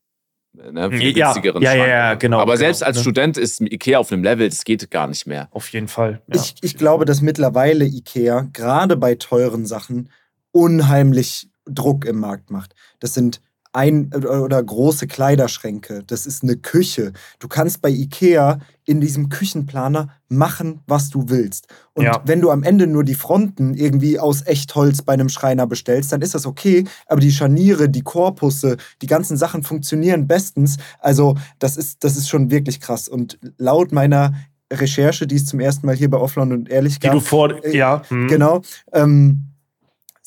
Ne, 0.52 0.90
für 0.90 0.96
ja, 0.96 1.26
günstigeren 1.26 1.62
ja, 1.62 1.74
ja, 1.74 1.86
ja, 1.86 2.14
genau. 2.14 2.38
Aber 2.40 2.54
genau, 2.54 2.64
selbst 2.64 2.82
als 2.82 2.96
ne? 2.96 3.02
Student 3.02 3.36
ist 3.36 3.60
Ikea 3.60 3.98
auf 3.98 4.10
einem 4.10 4.24
Level, 4.24 4.48
das 4.48 4.64
geht 4.64 4.90
gar 4.90 5.06
nicht 5.06 5.26
mehr. 5.26 5.48
Auf 5.52 5.68
jeden 5.68 5.86
Fall. 5.86 6.20
Ja. 6.26 6.40
Ich, 6.40 6.56
ich 6.62 6.76
glaube, 6.76 7.04
dass 7.04 7.22
mittlerweile 7.22 7.84
Ikea 7.84 8.48
gerade 8.52 8.96
bei 8.96 9.14
teuren 9.14 9.66
Sachen 9.66 10.10
unheimlich 10.52 11.50
Druck 11.66 12.04
im 12.04 12.20
Markt 12.20 12.50
macht. 12.50 12.74
Das 13.00 13.14
sind 13.14 13.40
ein 13.72 14.12
oder 14.14 14.62
große 14.62 15.06
Kleiderschränke, 15.06 16.02
das 16.06 16.26
ist 16.26 16.42
eine 16.42 16.56
Küche. 16.56 17.12
Du 17.38 17.48
kannst 17.48 17.82
bei 17.82 17.90
IKEA 17.90 18.60
in 18.84 19.00
diesem 19.00 19.28
Küchenplaner 19.28 20.08
machen, 20.28 20.80
was 20.86 21.10
du 21.10 21.28
willst. 21.28 21.68
Und 21.92 22.04
ja. 22.04 22.22
wenn 22.24 22.40
du 22.40 22.50
am 22.50 22.62
Ende 22.62 22.86
nur 22.86 23.04
die 23.04 23.14
Fronten 23.14 23.74
irgendwie 23.74 24.18
aus 24.18 24.46
Echtholz 24.46 25.02
bei 25.02 25.12
einem 25.12 25.28
Schreiner 25.28 25.66
bestellst, 25.66 26.12
dann 26.12 26.22
ist 26.22 26.34
das 26.34 26.46
okay. 26.46 26.84
Aber 27.06 27.20
die 27.20 27.30
Scharniere, 27.30 27.90
die 27.90 28.02
Korpusse, 28.02 28.78
die 29.02 29.06
ganzen 29.06 29.36
Sachen 29.36 29.62
funktionieren 29.62 30.26
bestens. 30.26 30.78
Also 30.98 31.36
das 31.58 31.76
ist, 31.76 32.02
das 32.04 32.16
ist 32.16 32.28
schon 32.28 32.50
wirklich 32.50 32.80
krass. 32.80 33.08
Und 33.08 33.38
laut 33.58 33.92
meiner 33.92 34.32
Recherche, 34.72 35.26
die 35.26 35.36
es 35.36 35.46
zum 35.46 35.60
ersten 35.60 35.86
Mal 35.86 35.96
hier 35.96 36.10
bei 36.10 36.18
Offline 36.18 36.52
und 36.52 36.68
Ehrlich 36.70 37.00
gab. 37.00 37.12
Die 37.12 37.18
du 37.18 37.24
vor, 37.24 37.64
äh, 37.64 37.76
ja. 37.76 38.02
Hm. 38.08 38.28
Genau. 38.28 38.62
Ähm, 38.92 39.47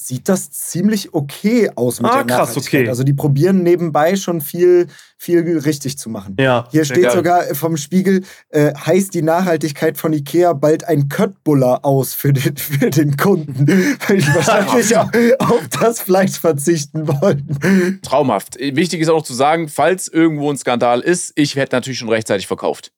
sieht 0.07 0.27
das 0.29 0.51
ziemlich 0.51 1.13
okay 1.13 1.69
aus 1.75 2.01
mit 2.01 2.09
ah, 2.09 2.23
der 2.23 2.35
krass, 2.35 2.57
okay. 2.57 2.87
Also 2.89 3.03
die 3.03 3.13
probieren 3.13 3.63
nebenbei 3.63 4.15
schon 4.15 4.41
viel, 4.41 4.87
viel 5.17 5.59
richtig 5.59 5.97
zu 5.97 6.09
machen. 6.09 6.35
Ja, 6.39 6.67
Hier 6.71 6.85
steht 6.85 7.03
geil. 7.03 7.11
sogar 7.11 7.55
vom 7.55 7.77
Spiegel, 7.77 8.23
äh, 8.49 8.73
heißt 8.73 9.13
die 9.13 9.21
Nachhaltigkeit 9.21 9.97
von 9.97 10.13
Ikea 10.13 10.53
bald 10.53 10.83
ein 10.85 11.07
Köttbuller 11.07 11.85
aus 11.85 12.13
für 12.13 12.33
den, 12.33 12.57
für 12.57 12.89
den 12.89 13.15
Kunden, 13.17 13.67
weil 14.07 14.17
die 14.17 14.35
wahrscheinlich 14.35 14.97
auf, 14.97 15.09
auf 15.39 15.67
das 15.79 16.01
Fleisch 16.01 16.39
verzichten 16.39 17.07
wollen. 17.07 17.99
Traumhaft. 18.01 18.57
Wichtig 18.59 19.01
ist 19.01 19.09
auch 19.09 19.17
noch 19.17 19.23
zu 19.23 19.33
sagen, 19.33 19.69
falls 19.69 20.07
irgendwo 20.07 20.49
ein 20.49 20.57
Skandal 20.57 21.01
ist, 21.01 21.33
ich 21.35 21.55
hätte 21.55 21.75
natürlich 21.75 21.99
schon 21.99 22.09
rechtzeitig 22.09 22.47
verkauft. 22.47 22.91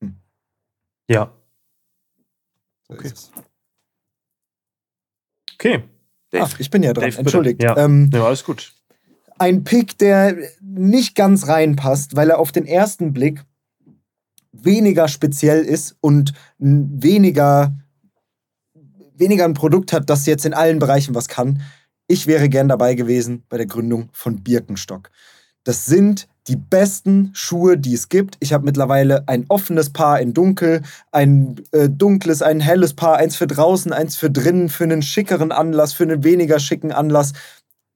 Hm. 0.00 0.16
Ja. 1.08 1.30
Okay. 2.88 3.12
Okay. 5.58 5.82
Ach, 6.36 6.58
ich 6.60 6.70
bin 6.70 6.82
ja 6.82 6.92
dran. 6.92 7.10
Dave, 7.10 7.18
Entschuldigt. 7.18 7.62
Ja. 7.62 7.76
Ähm, 7.76 8.10
ja, 8.12 8.24
alles 8.24 8.44
gut. 8.44 8.72
Ein 9.38 9.64
Pick, 9.64 9.98
der 9.98 10.36
nicht 10.60 11.14
ganz 11.14 11.48
reinpasst, 11.48 12.16
weil 12.16 12.30
er 12.30 12.38
auf 12.38 12.52
den 12.52 12.66
ersten 12.66 13.12
Blick 13.12 13.44
weniger 14.52 15.08
speziell 15.08 15.64
ist 15.64 15.96
und 16.00 16.32
weniger, 16.58 17.76
weniger 19.14 19.44
ein 19.44 19.54
Produkt 19.54 19.92
hat, 19.92 20.10
das 20.10 20.26
jetzt 20.26 20.44
in 20.44 20.54
allen 20.54 20.78
Bereichen 20.78 21.14
was 21.14 21.28
kann. 21.28 21.62
Ich 22.08 22.26
wäre 22.26 22.48
gern 22.48 22.68
dabei 22.68 22.94
gewesen 22.94 23.44
bei 23.48 23.56
der 23.56 23.66
Gründung 23.66 24.08
von 24.12 24.42
Birkenstock. 24.42 25.10
Das 25.64 25.86
sind 25.86 26.28
die 26.48 26.56
besten 26.56 27.30
Schuhe, 27.34 27.76
die 27.76 27.94
es 27.94 28.08
gibt. 28.08 28.36
Ich 28.40 28.52
habe 28.52 28.64
mittlerweile 28.64 29.28
ein 29.28 29.44
offenes 29.48 29.90
Paar 29.90 30.18
in 30.20 30.32
dunkel, 30.32 30.82
ein 31.12 31.56
äh, 31.72 31.90
dunkles, 31.90 32.40
ein 32.40 32.60
helles 32.60 32.94
Paar, 32.94 33.16
eins 33.18 33.36
für 33.36 33.46
draußen, 33.46 33.92
eins 33.92 34.16
für 34.16 34.30
drinnen, 34.30 34.70
für 34.70 34.84
einen 34.84 35.02
schickeren 35.02 35.52
Anlass, 35.52 35.92
für 35.92 36.04
einen 36.04 36.24
weniger 36.24 36.58
schicken 36.58 36.90
Anlass. 36.90 37.34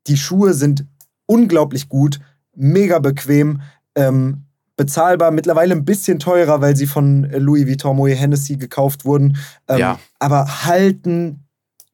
Die 0.07 0.19
Schuhe 0.19 0.53
sind 0.53 0.85
unglaublich 1.27 1.89
gut, 1.89 2.21
mega 2.55 2.99
bequem, 2.99 3.63
ähm, 3.95 4.45
bezahlbar, 4.77 5.31
mittlerweile 5.31 5.75
ein 5.75 5.85
bisschen 5.85 6.19
teurer, 6.19 6.61
weil 6.61 6.77
sie 6.77 6.87
von 6.87 7.25
Louis 7.31 7.67
Vuitton 7.67 7.97
Moet 7.97 8.19
Hennessy 8.19 8.57
gekauft 8.57 9.05
wurden. 9.05 9.37
Ähm, 9.69 9.79
ja. 9.79 9.99
Aber 10.19 10.65
halten 10.65 11.42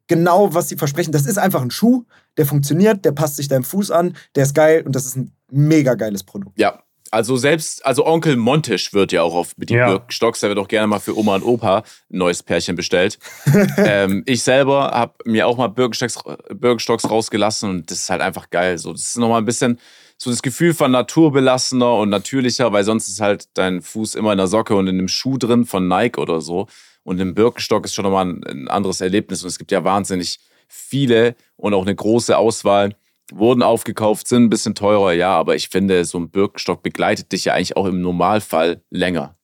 genau, 0.08 0.54
was 0.54 0.68
sie 0.68 0.76
versprechen. 0.76 1.12
Das 1.12 1.26
ist 1.26 1.38
einfach 1.38 1.62
ein 1.62 1.70
Schuh, 1.70 2.04
der 2.36 2.46
funktioniert, 2.46 3.04
der 3.04 3.12
passt 3.12 3.36
sich 3.36 3.48
deinem 3.48 3.64
Fuß 3.64 3.90
an, 3.90 4.16
der 4.34 4.44
ist 4.44 4.54
geil 4.54 4.82
und 4.84 4.96
das 4.96 5.06
ist 5.06 5.16
ein 5.16 5.32
mega 5.50 5.94
geiles 5.94 6.24
Produkt. 6.24 6.58
Ja, 6.58 6.82
also 7.10 7.36
selbst, 7.36 7.84
also 7.86 8.06
Onkel 8.06 8.36
Montisch 8.36 8.92
wird 8.92 9.12
ja 9.12 9.22
auch 9.22 9.34
auf 9.34 9.56
mit 9.56 9.70
den 9.70 9.78
ja. 9.78 9.88
Birkenstocks, 9.88 10.40
der 10.40 10.50
wird 10.50 10.58
auch 10.58 10.68
gerne 10.68 10.86
mal 10.86 10.98
für 10.98 11.16
Oma 11.16 11.36
und 11.36 11.42
Opa 11.42 11.78
ein 11.78 12.18
neues 12.18 12.42
Pärchen 12.42 12.76
bestellt. 12.76 13.18
ähm, 13.78 14.22
ich 14.26 14.42
selber 14.42 14.90
habe 14.92 15.14
mir 15.24 15.46
auch 15.46 15.56
mal 15.56 15.68
Birkenstocks, 15.68 16.18
Birkenstocks 16.54 17.08
rausgelassen 17.08 17.70
und 17.70 17.90
das 17.90 18.00
ist 18.00 18.10
halt 18.10 18.20
einfach 18.20 18.50
geil. 18.50 18.78
So, 18.78 18.92
das 18.92 19.02
ist 19.02 19.18
nochmal 19.18 19.40
ein 19.40 19.46
bisschen 19.46 19.78
so 20.18 20.30
das 20.30 20.42
Gefühl 20.42 20.74
von 20.74 20.90
naturbelassener 20.90 21.94
und 21.94 22.10
natürlicher, 22.10 22.72
weil 22.72 22.84
sonst 22.84 23.08
ist 23.08 23.20
halt 23.20 23.46
dein 23.54 23.82
Fuß 23.82 24.16
immer 24.16 24.32
in 24.32 24.38
der 24.38 24.48
Socke 24.48 24.74
und 24.74 24.88
in 24.88 24.98
einem 24.98 25.08
Schuh 25.08 25.38
drin 25.38 25.64
von 25.64 25.86
Nike 25.86 26.18
oder 26.18 26.40
so. 26.40 26.66
Und 27.08 27.18
im 27.20 27.34
Birkenstock 27.34 27.86
ist 27.86 27.94
schon 27.94 28.02
nochmal 28.02 28.26
ein, 28.26 28.44
ein 28.44 28.68
anderes 28.68 29.00
Erlebnis 29.00 29.42
und 29.42 29.48
es 29.48 29.56
gibt 29.56 29.72
ja 29.72 29.82
wahnsinnig 29.82 30.40
viele 30.68 31.36
und 31.56 31.72
auch 31.72 31.86
eine 31.86 31.94
große 31.94 32.36
Auswahl 32.36 32.94
wurden 33.32 33.62
aufgekauft, 33.62 34.28
sind 34.28 34.44
ein 34.44 34.50
bisschen 34.50 34.74
teurer, 34.74 35.14
ja, 35.14 35.30
aber 35.30 35.56
ich 35.56 35.70
finde, 35.70 36.04
so 36.04 36.18
ein 36.18 36.28
Birkenstock 36.28 36.82
begleitet 36.82 37.32
dich 37.32 37.46
ja 37.46 37.54
eigentlich 37.54 37.78
auch 37.78 37.86
im 37.86 38.02
Normalfall 38.02 38.82
länger. 38.90 39.36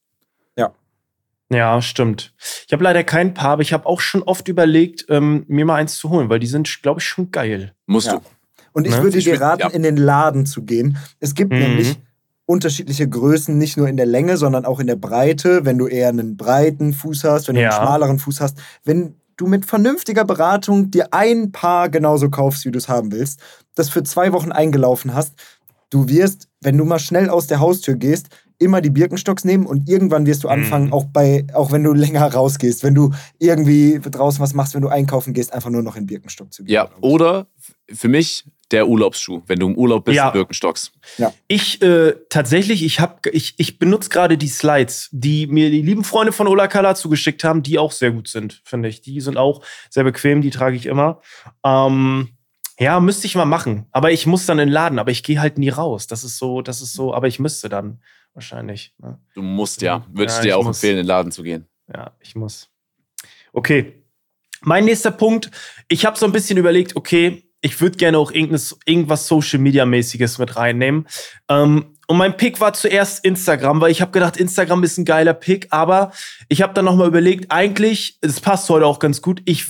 Ja. 0.58 0.74
Ja, 1.50 1.80
stimmt. 1.80 2.34
Ich 2.66 2.72
habe 2.74 2.84
leider 2.84 3.02
kein 3.02 3.32
Paar, 3.32 3.52
aber 3.52 3.62
ich 3.62 3.72
habe 3.72 3.86
auch 3.86 4.00
schon 4.00 4.22
oft 4.22 4.46
überlegt, 4.48 5.06
ähm, 5.08 5.46
mir 5.48 5.64
mal 5.64 5.76
eins 5.76 5.96
zu 5.96 6.10
holen, 6.10 6.28
weil 6.28 6.40
die 6.40 6.46
sind, 6.46 6.82
glaube 6.82 7.00
ich, 7.00 7.06
schon 7.06 7.30
geil. 7.30 7.74
Musst 7.86 8.08
ja. 8.08 8.18
du. 8.18 8.20
Und 8.72 8.86
ich 8.86 8.94
ne? 8.94 9.02
würde 9.02 9.18
dir 9.18 9.40
raten, 9.40 9.60
ja. 9.62 9.68
in 9.68 9.82
den 9.82 9.96
Laden 9.96 10.44
zu 10.44 10.64
gehen. 10.64 10.98
Es 11.18 11.34
gibt 11.34 11.52
mhm. 11.52 11.60
nämlich 11.60 11.96
unterschiedliche 12.46 13.08
Größen, 13.08 13.56
nicht 13.56 13.76
nur 13.76 13.88
in 13.88 13.96
der 13.96 14.06
Länge, 14.06 14.36
sondern 14.36 14.64
auch 14.64 14.80
in 14.80 14.86
der 14.86 14.96
Breite. 14.96 15.64
Wenn 15.64 15.78
du 15.78 15.86
eher 15.86 16.08
einen 16.08 16.36
breiten 16.36 16.92
Fuß 16.92 17.24
hast, 17.24 17.48
wenn 17.48 17.54
du 17.56 17.62
ja. 17.62 17.70
einen 17.70 17.78
schmaleren 17.78 18.18
Fuß 18.18 18.40
hast. 18.40 18.58
Wenn 18.84 19.16
du 19.36 19.46
mit 19.46 19.64
vernünftiger 19.64 20.24
Beratung 20.24 20.90
dir 20.90 21.12
ein 21.12 21.52
Paar 21.52 21.88
genauso 21.88 22.30
kaufst, 22.30 22.64
wie 22.64 22.70
du 22.70 22.78
es 22.78 22.88
haben 22.88 23.12
willst, 23.12 23.40
das 23.74 23.88
für 23.88 24.02
zwei 24.02 24.32
Wochen 24.32 24.52
eingelaufen 24.52 25.14
hast, 25.14 25.34
du 25.90 26.08
wirst, 26.08 26.48
wenn 26.60 26.78
du 26.78 26.84
mal 26.84 26.98
schnell 26.98 27.28
aus 27.28 27.46
der 27.46 27.60
Haustür 27.60 27.94
gehst, 27.94 28.28
immer 28.64 28.80
die 28.80 28.90
Birkenstocks 28.90 29.44
nehmen 29.44 29.66
und 29.66 29.88
irgendwann 29.88 30.26
wirst 30.26 30.42
du 30.44 30.48
anfangen, 30.48 30.86
mhm. 30.86 30.92
auch 30.92 31.04
bei, 31.04 31.46
auch 31.52 31.70
wenn 31.70 31.84
du 31.84 31.92
länger 31.92 32.26
rausgehst, 32.26 32.82
wenn 32.82 32.94
du 32.94 33.12
irgendwie 33.38 34.00
draußen 34.00 34.40
was 34.40 34.54
machst, 34.54 34.74
wenn 34.74 34.82
du 34.82 34.88
einkaufen 34.88 35.34
gehst, 35.34 35.52
einfach 35.52 35.70
nur 35.70 35.82
noch 35.82 35.96
in 35.96 36.06
Birkenstock 36.06 36.52
zu 36.52 36.64
gehen. 36.64 36.74
Ja, 36.74 36.90
oder 37.00 37.46
für 37.92 38.08
mich 38.08 38.44
der 38.70 38.88
Urlaubsschuh, 38.88 39.42
wenn 39.46 39.60
du 39.60 39.68
im 39.68 39.76
Urlaub 39.76 40.04
bist, 40.04 40.16
ja. 40.16 40.30
Birkenstocks. 40.30 40.90
Ja. 41.18 41.32
Ich 41.46 41.80
äh, 41.82 42.14
tatsächlich, 42.28 42.84
ich 42.84 42.98
habe, 42.98 43.30
ich, 43.30 43.54
ich 43.58 43.78
benutze 43.78 44.08
gerade 44.08 44.38
die 44.38 44.48
Slides, 44.48 45.10
die 45.12 45.46
mir 45.46 45.70
die 45.70 45.82
lieben 45.82 46.02
Freunde 46.02 46.32
von 46.32 46.48
Ola 46.48 46.66
Kala 46.66 46.94
zugeschickt 46.94 47.44
haben, 47.44 47.62
die 47.62 47.78
auch 47.78 47.92
sehr 47.92 48.10
gut 48.10 48.28
sind, 48.28 48.62
finde 48.64 48.88
ich. 48.88 49.00
Die 49.02 49.20
sind 49.20 49.36
auch 49.36 49.62
sehr 49.90 50.04
bequem, 50.04 50.40
die 50.40 50.50
trage 50.50 50.76
ich 50.76 50.86
immer. 50.86 51.20
Ähm, 51.64 52.30
ja, 52.78 52.98
müsste 52.98 53.26
ich 53.26 53.36
mal 53.36 53.44
machen. 53.44 53.86
Aber 53.92 54.10
ich 54.10 54.26
muss 54.26 54.46
dann 54.46 54.58
in 54.58 54.68
den 54.68 54.72
Laden, 54.72 54.98
aber 54.98 55.10
ich 55.10 55.22
gehe 55.22 55.40
halt 55.40 55.58
nie 55.58 55.68
raus. 55.68 56.06
Das 56.06 56.24
ist 56.24 56.38
so, 56.38 56.60
das 56.60 56.80
ist 56.80 56.94
so, 56.94 57.14
aber 57.14 57.28
ich 57.28 57.38
müsste 57.38 57.68
dann 57.68 58.00
wahrscheinlich. 58.34 58.94
Ne? 58.98 59.18
Du 59.34 59.42
musst 59.42 59.82
ja. 59.82 60.04
Würde 60.12 60.30
ich 60.30 60.36
ja, 60.38 60.42
dir 60.42 60.58
auch 60.58 60.64
muss. 60.64 60.76
empfehlen, 60.76 60.98
in 60.98 61.04
den 61.04 61.06
Laden 61.06 61.32
zu 61.32 61.42
gehen. 61.42 61.66
Ja, 61.92 62.12
ich 62.20 62.34
muss. 62.34 62.70
Okay. 63.52 64.00
Mein 64.62 64.84
nächster 64.84 65.10
Punkt. 65.10 65.50
Ich 65.88 66.06
habe 66.06 66.18
so 66.18 66.26
ein 66.26 66.32
bisschen 66.32 66.56
überlegt, 66.56 66.96
okay, 66.96 67.44
ich 67.60 67.80
würde 67.80 67.96
gerne 67.96 68.18
auch 68.18 68.30
irgendwas 68.30 69.26
Social 69.26 69.58
Media 69.58 69.86
mäßiges 69.86 70.38
mit 70.38 70.56
reinnehmen. 70.56 71.06
Ähm, 71.48 71.96
und 72.06 72.18
mein 72.18 72.36
Pick 72.36 72.60
war 72.60 72.74
zuerst 72.74 73.24
Instagram, 73.24 73.80
weil 73.80 73.90
ich 73.90 74.02
habe 74.02 74.10
gedacht, 74.10 74.36
Instagram 74.36 74.84
ist 74.84 74.98
ein 74.98 75.06
geiler 75.06 75.32
Pick, 75.32 75.68
aber 75.70 76.12
ich 76.50 76.60
habe 76.60 76.74
dann 76.74 76.84
noch 76.84 76.96
mal 76.96 77.08
überlegt, 77.08 77.50
eigentlich, 77.50 78.18
es 78.20 78.40
passt 78.40 78.68
heute 78.68 78.84
auch 78.84 78.98
ganz 78.98 79.22
gut. 79.22 79.40
Ich, 79.46 79.64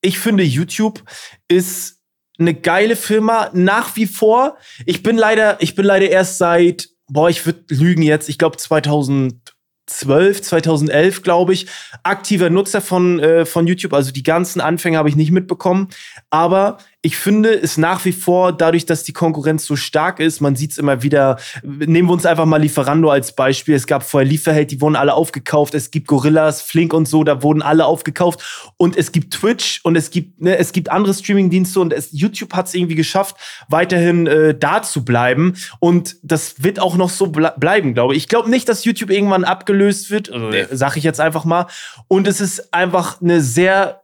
ich 0.00 0.18
finde, 0.18 0.42
YouTube 0.42 1.02
ist 1.48 2.00
eine 2.38 2.54
geile 2.54 2.96
Firma 2.96 3.50
nach 3.52 3.96
wie 3.96 4.06
vor. 4.06 4.56
Ich 4.86 5.02
bin 5.02 5.18
leider, 5.18 5.60
ich 5.60 5.74
bin 5.74 5.84
leider 5.84 6.08
erst 6.08 6.38
seit, 6.38 6.88
boah, 7.08 7.28
ich 7.28 7.44
würde 7.46 7.64
lügen 7.68 8.02
jetzt, 8.02 8.28
ich 8.28 8.38
glaube 8.38 8.56
2012, 8.56 10.42
2011, 10.42 11.22
glaube 11.22 11.52
ich, 11.52 11.66
aktiver 12.02 12.50
Nutzer 12.50 12.80
von, 12.80 13.20
äh, 13.20 13.46
von 13.46 13.66
YouTube. 13.66 13.92
Also 13.92 14.12
die 14.12 14.22
ganzen 14.22 14.60
Anfänge 14.60 14.98
habe 14.98 15.08
ich 15.08 15.16
nicht 15.16 15.30
mitbekommen. 15.30 15.88
Aber 16.30 16.78
ich 17.06 17.16
finde 17.16 17.54
es 17.54 17.78
nach 17.78 18.04
wie 18.04 18.10
vor, 18.10 18.52
dadurch, 18.52 18.84
dass 18.84 19.04
die 19.04 19.12
Konkurrenz 19.12 19.64
so 19.64 19.76
stark 19.76 20.18
ist, 20.18 20.40
man 20.40 20.56
sieht 20.56 20.72
es 20.72 20.78
immer 20.78 21.04
wieder, 21.04 21.38
nehmen 21.62 22.08
wir 22.08 22.12
uns 22.12 22.26
einfach 22.26 22.46
mal 22.46 22.60
Lieferando 22.60 23.12
als 23.12 23.36
Beispiel. 23.36 23.76
Es 23.76 23.86
gab 23.86 24.02
vorher 24.02 24.28
Lieferheld, 24.28 24.72
die 24.72 24.80
wurden 24.80 24.96
alle 24.96 25.14
aufgekauft. 25.14 25.76
Es 25.76 25.92
gibt 25.92 26.08
Gorillas, 26.08 26.62
Flink 26.62 26.92
und 26.92 27.06
so, 27.06 27.22
da 27.22 27.44
wurden 27.44 27.62
alle 27.62 27.86
aufgekauft. 27.86 28.72
Und 28.76 28.96
es 28.96 29.12
gibt 29.12 29.34
Twitch 29.34 29.78
und 29.84 29.94
es 29.94 30.10
gibt, 30.10 30.40
ne, 30.40 30.58
es 30.58 30.72
gibt 30.72 30.90
andere 30.90 31.14
Streamingdienste 31.14 31.78
und 31.78 31.92
es, 31.92 32.08
YouTube 32.10 32.52
hat 32.54 32.66
es 32.66 32.74
irgendwie 32.74 32.96
geschafft, 32.96 33.36
weiterhin 33.68 34.26
äh, 34.26 34.58
da 34.58 34.82
zu 34.82 35.04
bleiben. 35.04 35.54
Und 35.78 36.16
das 36.24 36.64
wird 36.64 36.80
auch 36.80 36.96
noch 36.96 37.10
so 37.10 37.28
ble 37.28 37.54
bleiben, 37.56 37.94
glaube 37.94 38.16
ich. 38.16 38.24
Ich 38.24 38.28
glaube 38.28 38.50
nicht, 38.50 38.68
dass 38.68 38.84
YouTube 38.84 39.10
irgendwann 39.10 39.44
abgelöst 39.44 40.10
wird, 40.10 40.32
nee. 40.34 40.66
sag 40.72 40.96
ich 40.96 41.04
jetzt 41.04 41.20
einfach 41.20 41.44
mal. 41.44 41.68
Und 42.08 42.26
es 42.26 42.40
ist 42.40 42.74
einfach 42.74 43.22
eine 43.22 43.40
sehr 43.40 44.02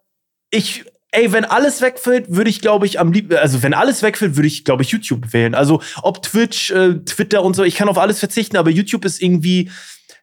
ich 0.53 0.85
Ey, 1.15 1.31
wenn 1.31 1.45
alles 1.45 1.83
wegfällt, 1.83 2.35
würde 2.35 2.49
ich, 2.49 2.63
glaube 2.63 2.87
ich, 2.87 2.99
am 2.99 3.13
liebsten, 3.13 3.37
also 3.37 3.63
wenn 3.63 3.75
alles 3.75 4.03
wegfällt, 4.03 4.37
würde 4.37 4.47
ich, 4.47 4.65
glaube 4.65 4.83
ich, 4.83 4.89
YouTube 4.89 5.35
wählen. 5.35 5.55
Also 5.55 5.83
ob 6.03 6.23
Twitch, 6.23 6.71
äh, 6.71 6.95
Twitter 7.05 7.43
und 7.43 7.55
so, 7.55 7.65
ich 7.65 7.75
kann 7.75 7.91
auf 7.91 7.99
alles 7.99 8.19
verzichten, 8.19 8.57
aber 8.57 8.71
YouTube 8.71 9.05
ist 9.05 9.21
irgendwie, 9.21 9.71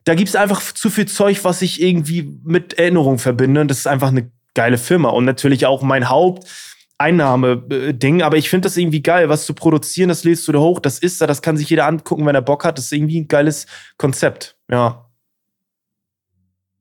da 0.04 0.16
gibt 0.16 0.30
es 0.30 0.36
einfach 0.36 0.64
zu 0.74 0.90
viel 0.90 1.08
Zeug, 1.08 1.44
was 1.44 1.62
ich 1.62 1.80
irgendwie 1.80 2.36
mit 2.44 2.74
Erinnerung 2.74 3.20
verbinde. 3.20 3.62
Und 3.62 3.68
das 3.68 3.78
ist 3.78 3.88
einfach 3.88 4.08
eine 4.08 4.32
geile 4.56 4.80
Firma. 4.80 5.10
Und 5.10 5.26
natürlich 5.26 5.68
auch 5.68 5.84
mein 5.84 6.10
Haupteinnahme-Ding. 6.10 8.24
Aber 8.24 8.38
ich 8.38 8.50
finde 8.50 8.66
das 8.66 8.78
irgendwie 8.78 9.04
geil, 9.04 9.30
was 9.30 9.46
zu 9.46 9.54
produzieren, 9.54 10.10
das 10.10 10.24
lädst 10.24 10.48
du 10.48 10.52
da 10.52 10.60
hoch, 10.60 10.80
das 10.80 10.98
ist 10.98 11.22
da, 11.22 11.28
das 11.28 11.44
kann 11.44 11.58
sich 11.58 11.70
jeder 11.70 11.86
angucken, 11.86 12.26
wenn 12.26 12.34
er 12.34 12.42
Bock 12.42 12.66
hat. 12.66 12.80
Das 12.80 12.86
ist 12.86 12.94
irgendwie 12.94 13.22
ein 13.22 13.28
geiles 13.28 13.68
Konzept. 13.98 14.56
Ja. 14.72 15.06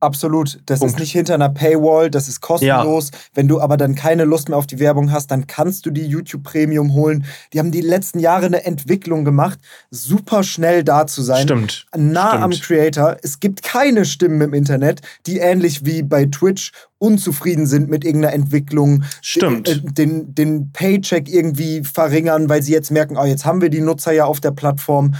Absolut. 0.00 0.60
Das 0.66 0.78
Punkt. 0.78 0.94
ist 0.94 1.00
nicht 1.00 1.12
hinter 1.12 1.34
einer 1.34 1.48
Paywall, 1.48 2.08
das 2.08 2.28
ist 2.28 2.40
kostenlos. 2.40 3.10
Ja. 3.12 3.18
Wenn 3.34 3.48
du 3.48 3.60
aber 3.60 3.76
dann 3.76 3.96
keine 3.96 4.24
Lust 4.24 4.48
mehr 4.48 4.56
auf 4.56 4.66
die 4.66 4.78
Werbung 4.78 5.10
hast, 5.10 5.32
dann 5.32 5.48
kannst 5.48 5.86
du 5.86 5.90
die 5.90 6.06
YouTube 6.06 6.44
Premium 6.44 6.92
holen. 6.92 7.24
Die 7.52 7.58
haben 7.58 7.72
die 7.72 7.80
letzten 7.80 8.20
Jahre 8.20 8.46
eine 8.46 8.64
Entwicklung 8.64 9.24
gemacht, 9.24 9.58
super 9.90 10.44
schnell 10.44 10.84
da 10.84 11.08
zu 11.08 11.22
sein. 11.22 11.42
Stimmt. 11.42 11.86
Nah 11.96 12.28
Stimmt. 12.28 12.44
am 12.44 12.50
Creator. 12.52 13.16
Es 13.22 13.40
gibt 13.40 13.62
keine 13.64 14.04
Stimmen 14.04 14.40
im 14.40 14.54
Internet, 14.54 15.02
die 15.26 15.38
ähnlich 15.38 15.84
wie 15.84 16.04
bei 16.04 16.26
Twitch 16.26 16.72
unzufrieden 16.98 17.66
sind 17.66 17.90
mit 17.90 18.04
irgendeiner 18.04 18.34
Entwicklung. 18.34 19.02
Stimmt. 19.20 19.68
Den, 19.68 19.94
den, 19.94 20.34
den 20.34 20.72
Paycheck 20.72 21.28
irgendwie 21.28 21.82
verringern, 21.82 22.48
weil 22.48 22.62
sie 22.62 22.72
jetzt 22.72 22.92
merken, 22.92 23.16
oh, 23.16 23.24
jetzt 23.24 23.44
haben 23.44 23.60
wir 23.60 23.70
die 23.70 23.80
Nutzer 23.80 24.12
ja 24.12 24.26
auf 24.26 24.40
der 24.40 24.52
Plattform. 24.52 25.14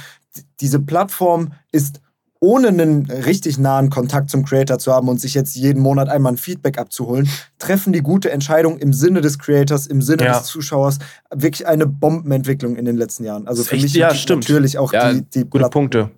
Diese 0.61 0.79
Plattform 0.79 1.53
ist 1.72 2.01
ohne 2.41 2.68
einen 2.68 3.11
richtig 3.11 3.59
nahen 3.59 3.91
Kontakt 3.91 4.30
zum 4.30 4.45
Creator 4.45 4.78
zu 4.78 4.93
haben 4.93 5.09
und 5.09 5.20
sich 5.20 5.34
jetzt 5.34 5.57
jeden 5.57 5.82
Monat 5.82 6.09
einmal 6.09 6.34
ein 6.34 6.36
Feedback 6.36 6.78
abzuholen, 6.78 7.28
treffen 7.59 7.93
die 7.93 8.01
gute 8.01 8.30
Entscheidung 8.30 8.78
im 8.78 8.93
Sinne 8.93 9.20
des 9.20 9.39
Creators, 9.39 9.86
im 9.86 10.03
Sinne 10.03 10.24
ja. 10.24 10.39
des 10.39 10.45
Zuschauers. 10.47 10.99
Wirklich 11.34 11.66
eine 11.66 11.86
Bombenentwicklung 11.86 12.76
in 12.76 12.84
den 12.84 12.97
letzten 12.97 13.24
Jahren. 13.24 13.47
Also 13.49 13.64
für 13.64 13.74
Echt? 13.74 13.84
mich 13.84 13.95
ja, 13.95 14.12
natürlich 14.28 14.78
auch 14.78 14.93
ja, 14.93 15.12
die, 15.12 15.22
die 15.22 15.45
gute 15.45 15.68
Punkte. 15.68 16.11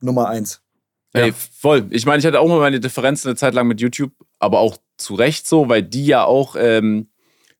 Nummer 0.00 0.28
eins. 0.28 0.60
Ey, 1.12 1.32
voll. 1.32 1.86
Ich 1.90 2.04
meine, 2.04 2.18
ich 2.18 2.26
hatte 2.26 2.40
auch 2.40 2.48
mal 2.48 2.60
meine 2.60 2.80
Differenzen 2.80 3.28
eine 3.28 3.36
Zeit 3.36 3.54
lang 3.54 3.66
mit 3.66 3.80
YouTube, 3.80 4.12
aber 4.38 4.58
auch 4.58 4.76
zu 4.96 5.14
Recht 5.14 5.46
so, 5.46 5.68
weil 5.68 5.82
die 5.82 6.06
ja 6.06 6.24
auch 6.24 6.54
ähm, 6.58 7.08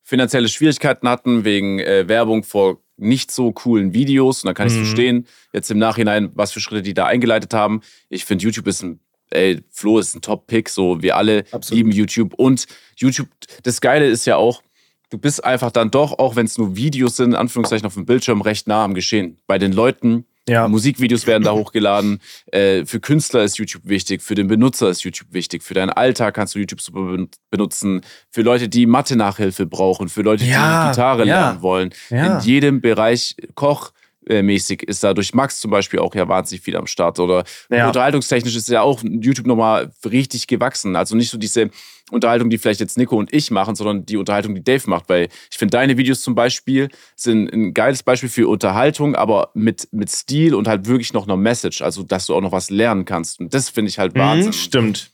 finanzielle 0.03 0.49
Schwierigkeiten 0.49 1.09
hatten 1.09 1.45
wegen 1.45 1.79
äh, 1.79 2.09
Werbung 2.09 2.43
vor 2.43 2.79
nicht 2.99 3.30
so 3.30 3.53
coolen 3.53 3.94
Videos. 3.94 4.42
Und 4.42 4.49
dann 4.49 4.55
kann 4.55 4.66
ich 4.66 4.74
es 4.74 4.78
mhm. 4.78 4.84
verstehen, 4.84 5.26
jetzt 5.53 5.70
im 5.70 5.78
Nachhinein, 5.78 6.30
was 6.34 6.53
für 6.53 6.61
Schritte 6.61 6.82
die 6.82 6.94
da 6.94 7.07
eingeleitet 7.07 7.55
haben. 7.55 7.80
Ich 8.09 8.24
finde, 8.24 8.44
YouTube 8.44 8.66
ist 8.66 8.82
ein, 8.82 9.01
ey, 9.30 9.62
Flo 9.70 9.99
ist 9.99 10.14
ein 10.14 10.20
Top-Pick. 10.20 10.68
So, 10.68 11.03
wir 11.03 11.16
alle 11.16 11.44
Absolut. 11.51 11.78
lieben 11.78 11.92
YouTube. 11.92 12.34
Und 12.34 12.66
YouTube, 12.96 13.28
das 13.62 13.80
Geile 13.80 14.07
ist 14.07 14.26
ja 14.26 14.36
auch, 14.36 14.62
du 15.11 15.18
bist 15.18 15.44
einfach 15.44 15.70
dann 15.70 15.90
doch, 15.90 16.18
auch 16.18 16.36
wenn 16.36 16.46
es 16.46 16.59
nur 16.59 16.76
Videos 16.76 17.16
sind, 17.16 17.30
in 17.30 17.36
Anführungszeichen 17.36 17.86
auf 17.86 17.94
dem 17.94 18.07
Bildschirm, 18.07 18.42
recht 18.42 18.66
nah 18.66 18.84
am 18.84 18.94
Geschehen. 18.94 19.38
Bei 19.46 19.59
den 19.59 19.72
Leuten, 19.72 20.26
ja. 20.49 20.68
Musikvideos 20.68 21.26
werden 21.26 21.44
da 21.44 21.53
hochgeladen. 21.55 22.20
Äh, 22.53 22.84
für 22.84 23.01
Künstler 23.01 23.44
ist 23.44 23.59
YouTube 23.59 23.82
wichtig, 23.84 24.22
für 24.22 24.34
den 24.34 24.49
Benutzer 24.49 24.88
ist 24.88 25.05
YouTube 25.05 25.32
wichtig, 25.32 25.62
für 25.62 25.74
deinen 25.74 25.90
Alltag 25.90 26.34
kannst 26.34 26.55
du 26.55 26.59
YouTube 26.59 26.80
super 26.80 27.16
benutzen, 27.51 28.01
für 28.30 28.42
Leute, 28.42 28.68
die 28.68 28.86
Mathe-Nachhilfe 28.86 29.66
brauchen, 29.66 30.09
für 30.09 30.22
Leute, 30.22 30.44
ja. 30.44 30.84
die 30.84 30.90
Gitarre 30.90 31.26
ja. 31.26 31.40
lernen 31.40 31.62
wollen. 31.62 31.90
In 32.11 32.40
jedem 32.40 32.80
Bereich 32.80 33.36
Koch, 33.55 33.92
mäßig 34.29 34.83
ist 34.83 35.03
da 35.03 35.14
durch 35.14 35.35
Max 35.35 35.61
zum 35.61 35.70
Beispiel 35.70 36.01
auch 36.01 36.14
ja 36.14 36.29
wahnsinnig 36.29 36.62
viel 36.62 36.76
am 36.76 36.87
Start. 36.87 37.18
Oder 37.18 37.45
ja. 37.70 37.87
unterhaltungstechnisch 37.87 38.57
ist 38.57 38.68
ja 38.68 38.83
auch 38.83 39.03
YouTube 39.03 39.46
nochmal 39.46 39.91
richtig 40.05 40.46
gewachsen. 40.46 40.96
Also 40.96 41.17
nicht 41.17 41.30
so 41.30 41.38
diese 41.38 41.71
Unterhaltung, 42.11 42.50
die 42.50 42.59
vielleicht 42.59 42.80
jetzt 42.80 42.96
Nico 42.96 43.17
und 43.17 43.33
ich 43.33 43.50
machen, 43.50 43.75
sondern 43.75 44.07
die 44.07 44.17
Unterhaltung, 44.17 44.55
die 44.55 44.64
Dave 44.64 44.88
macht. 44.88 45.09
Weil 45.09 45.29
ich 45.50 45.59
finde, 45.59 45.72
deine 45.72 45.96
Videos 45.96 46.22
zum 46.22 46.34
Beispiel 46.34 46.88
sind 47.17 47.53
ein 47.53 47.75
geiles 47.75 48.03
Beispiel 48.03 48.29
für 48.29 48.49
Unterhaltung, 48.49 49.14
aber 49.14 49.50
mit, 49.55 49.88
mit 49.92 50.11
Stil 50.11 50.55
und 50.55 50.68
halt 50.68 50.87
wirklich 50.87 51.13
noch 51.13 51.25
einer 51.25 51.37
Message. 51.37 51.83
Also, 51.83 52.03
dass 52.03 52.26
du 52.26 52.34
auch 52.34 52.41
noch 52.41 52.53
was 52.53 52.71
lernen 52.71 53.05
kannst. 53.05 53.41
Und 53.41 53.53
das 53.55 53.68
finde 53.68 53.91
ich 53.91 53.99
halt 53.99 54.14
mhm, 54.14 54.21
Wahnsinn. 54.21 54.46
Mhm, 54.49 54.53
stimmt. 54.53 55.11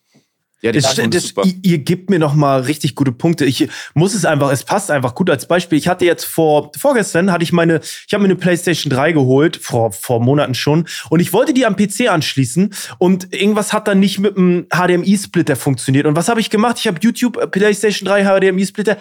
Ja, 0.65 0.73
das, 0.73 0.95
das, 0.95 1.35
ihr, 1.45 1.55
ihr 1.61 1.78
gebt 1.78 2.09
mir 2.09 2.19
noch 2.19 2.32
mal 2.32 2.62
richtig 2.62 2.95
gute 2.95 3.12
Punkte. 3.12 3.45
Ich 3.45 3.69
muss 3.93 4.15
es 4.15 4.24
einfach, 4.24 4.51
es 4.51 4.65
passt 4.65 4.91
einfach 4.91 5.15
gut 5.15 5.28
als 5.28 5.47
Beispiel. 5.47 5.77
Ich 5.77 5.89
hatte 5.89 6.07
jetzt 6.07 6.24
vor 6.24 6.73
vorgestern 6.78 7.31
hatte 7.31 7.45
ich 7.45 7.53
meine, 7.53 7.82
ich 7.82 8.15
habe 8.15 8.23
mir 8.23 8.28
eine 8.28 8.36
PlayStation 8.36 8.91
3 8.91 9.12
geholt 9.12 9.59
vor 9.59 9.93
vor 9.93 10.23
Monaten 10.23 10.55
schon 10.55 10.86
und 11.11 11.20
ich 11.20 11.35
wollte 11.35 11.53
die 11.53 11.66
am 11.66 11.77
PC 11.77 12.09
anschließen 12.09 12.73
und 12.97 13.35
irgendwas 13.35 13.74
hat 13.74 13.89
dann 13.89 14.01
nicht 14.01 14.19
mit 14.20 14.39
dem 14.39 14.66
HDMI 14.74 15.19
Splitter 15.19 15.55
funktioniert. 15.55 16.07
Und 16.07 16.16
was 16.16 16.31
habe 16.31 16.41
ich 16.41 16.49
gemacht? 16.49 16.78
Ich 16.78 16.86
habe 16.86 16.99
YouTube 16.99 17.36
äh, 17.36 17.47
PlayStation 17.47 18.09
3 18.09 18.24
HDMI 18.24 18.65
Splitter 18.65 18.97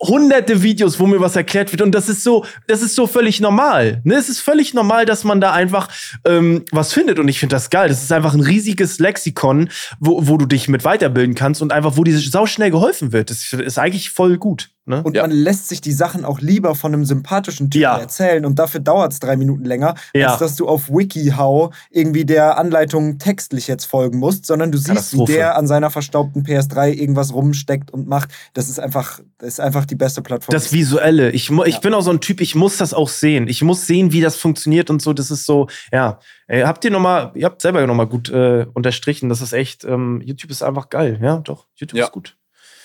hunderte 0.00 0.64
Videos, 0.64 0.98
wo 0.98 1.06
mir 1.06 1.20
was 1.20 1.36
erklärt 1.36 1.70
wird 1.70 1.80
und 1.80 1.94
das 1.94 2.08
ist 2.08 2.24
so, 2.24 2.44
das 2.66 2.82
ist 2.82 2.96
so 2.96 3.06
völlig 3.06 3.40
normal. 3.40 4.00
Ne, 4.02 4.16
es 4.16 4.28
ist 4.28 4.40
völlig 4.40 4.74
normal, 4.74 5.06
dass 5.06 5.22
man 5.22 5.40
da 5.40 5.52
einfach 5.52 5.90
ähm, 6.24 6.64
was 6.72 6.92
findet 6.92 7.20
und 7.20 7.28
ich 7.28 7.38
finde 7.38 7.54
das 7.54 7.70
geil. 7.70 7.88
Das 7.88 8.02
ist 8.02 8.10
einfach 8.10 8.34
ein 8.34 8.40
riesiges 8.40 8.98
Lexikon, 8.98 9.68
wo 10.00 10.26
wo 10.26 10.36
du 10.38 10.46
dich 10.46 10.66
mit 10.66 10.87
weiterbilden 10.88 11.34
kannst 11.34 11.60
und 11.60 11.70
einfach, 11.70 11.98
wo 11.98 12.04
dir 12.04 12.18
sau 12.18 12.46
schnell 12.46 12.70
geholfen 12.70 13.12
wird. 13.12 13.28
Das 13.28 13.52
ist 13.52 13.78
eigentlich 13.78 14.10
voll 14.10 14.38
gut. 14.38 14.70
Ne? 14.88 15.02
Und 15.02 15.16
ja. 15.16 15.22
man 15.22 15.30
lässt 15.30 15.68
sich 15.68 15.82
die 15.82 15.92
Sachen 15.92 16.24
auch 16.24 16.40
lieber 16.40 16.74
von 16.74 16.94
einem 16.94 17.04
sympathischen 17.04 17.70
Typen 17.70 17.82
ja. 17.82 17.98
erzählen 17.98 18.46
und 18.46 18.58
dafür 18.58 18.80
dauert 18.80 19.12
es 19.12 19.20
drei 19.20 19.36
Minuten 19.36 19.66
länger, 19.66 19.94
ja. 20.14 20.30
als 20.30 20.38
dass 20.38 20.56
du 20.56 20.66
auf 20.66 20.88
WikiHow 20.88 21.74
irgendwie 21.90 22.24
der 22.24 22.56
Anleitung 22.56 23.18
textlich 23.18 23.68
jetzt 23.68 23.84
folgen 23.84 24.18
musst, 24.18 24.46
sondern 24.46 24.72
du 24.72 24.78
siehst, 24.78 25.12
wie 25.12 25.26
der 25.26 25.58
an 25.58 25.66
seiner 25.66 25.90
verstaubten 25.90 26.42
PS3 26.42 26.94
irgendwas 26.94 27.34
rumsteckt 27.34 27.90
und 27.90 28.08
macht. 28.08 28.30
Das 28.54 28.70
ist 28.70 28.80
einfach, 28.80 29.20
das 29.36 29.48
ist 29.50 29.60
einfach 29.60 29.84
die 29.84 29.94
beste 29.94 30.22
Plattform. 30.22 30.54
Das 30.54 30.72
Visuelle. 30.72 31.32
Ich, 31.32 31.50
ich 31.50 31.80
bin 31.80 31.92
auch 31.92 32.02
so 32.02 32.10
ein 32.10 32.20
Typ, 32.20 32.40
ich 32.40 32.54
muss 32.54 32.78
das 32.78 32.94
auch 32.94 33.10
sehen. 33.10 33.46
Ich 33.46 33.62
muss 33.62 33.86
sehen, 33.86 34.12
wie 34.12 34.22
das 34.22 34.36
funktioniert 34.36 34.88
und 34.88 35.02
so. 35.02 35.12
Das 35.12 35.30
ist 35.30 35.44
so, 35.44 35.68
ja. 35.92 36.18
Ey, 36.46 36.62
habt 36.62 36.82
ihr 36.86 36.90
nochmal, 36.90 37.32
ihr 37.34 37.44
habt 37.44 37.60
selber 37.60 37.86
nochmal 37.86 38.06
gut 38.06 38.30
äh, 38.30 38.64
unterstrichen. 38.72 39.28
Das 39.28 39.42
ist 39.42 39.52
echt, 39.52 39.84
ähm, 39.84 40.22
YouTube 40.24 40.50
ist 40.50 40.62
einfach 40.62 40.88
geil. 40.88 41.18
Ja, 41.22 41.36
doch. 41.38 41.66
YouTube 41.76 42.00
ist 42.00 42.12
gut. 42.12 42.38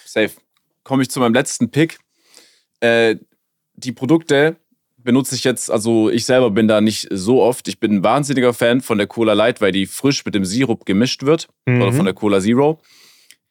Safe 0.05 0.31
komme 0.84 1.03
ich 1.03 1.10
zu 1.10 1.19
meinem 1.19 1.34
letzten 1.34 1.72
Pick. 1.72 1.99
Äh, 2.80 3.18
die 3.76 3.91
Produkte 3.91 4.57
benutze 4.97 5.35
ich 5.35 5.43
jetzt, 5.43 5.69
also 5.69 6.10
ich 6.10 6.26
selber 6.26 6.51
bin 6.51 6.68
da 6.68 6.81
nicht 6.81 7.07
so 7.11 7.41
oft. 7.41 7.68
Ich 7.68 7.80
bin 7.80 7.97
ein 7.97 8.03
wahnsinniger 8.03 8.53
Fan 8.53 8.81
von 8.81 8.97
der 8.97 9.07
Cola 9.07 9.34
Light, 9.34 9.61
weil 9.61 9.72
die 9.72 9.85
frisch 9.85 10.26
mit 10.26 10.35
dem 10.35 10.45
Sirup 10.45 10.85
gemischt 10.85 11.23
wird. 11.23 11.49
Mhm. 11.65 11.81
Oder 11.81 11.93
von 11.93 12.05
der 12.05 12.14
Cola 12.14 12.39
Zero. 12.39 12.81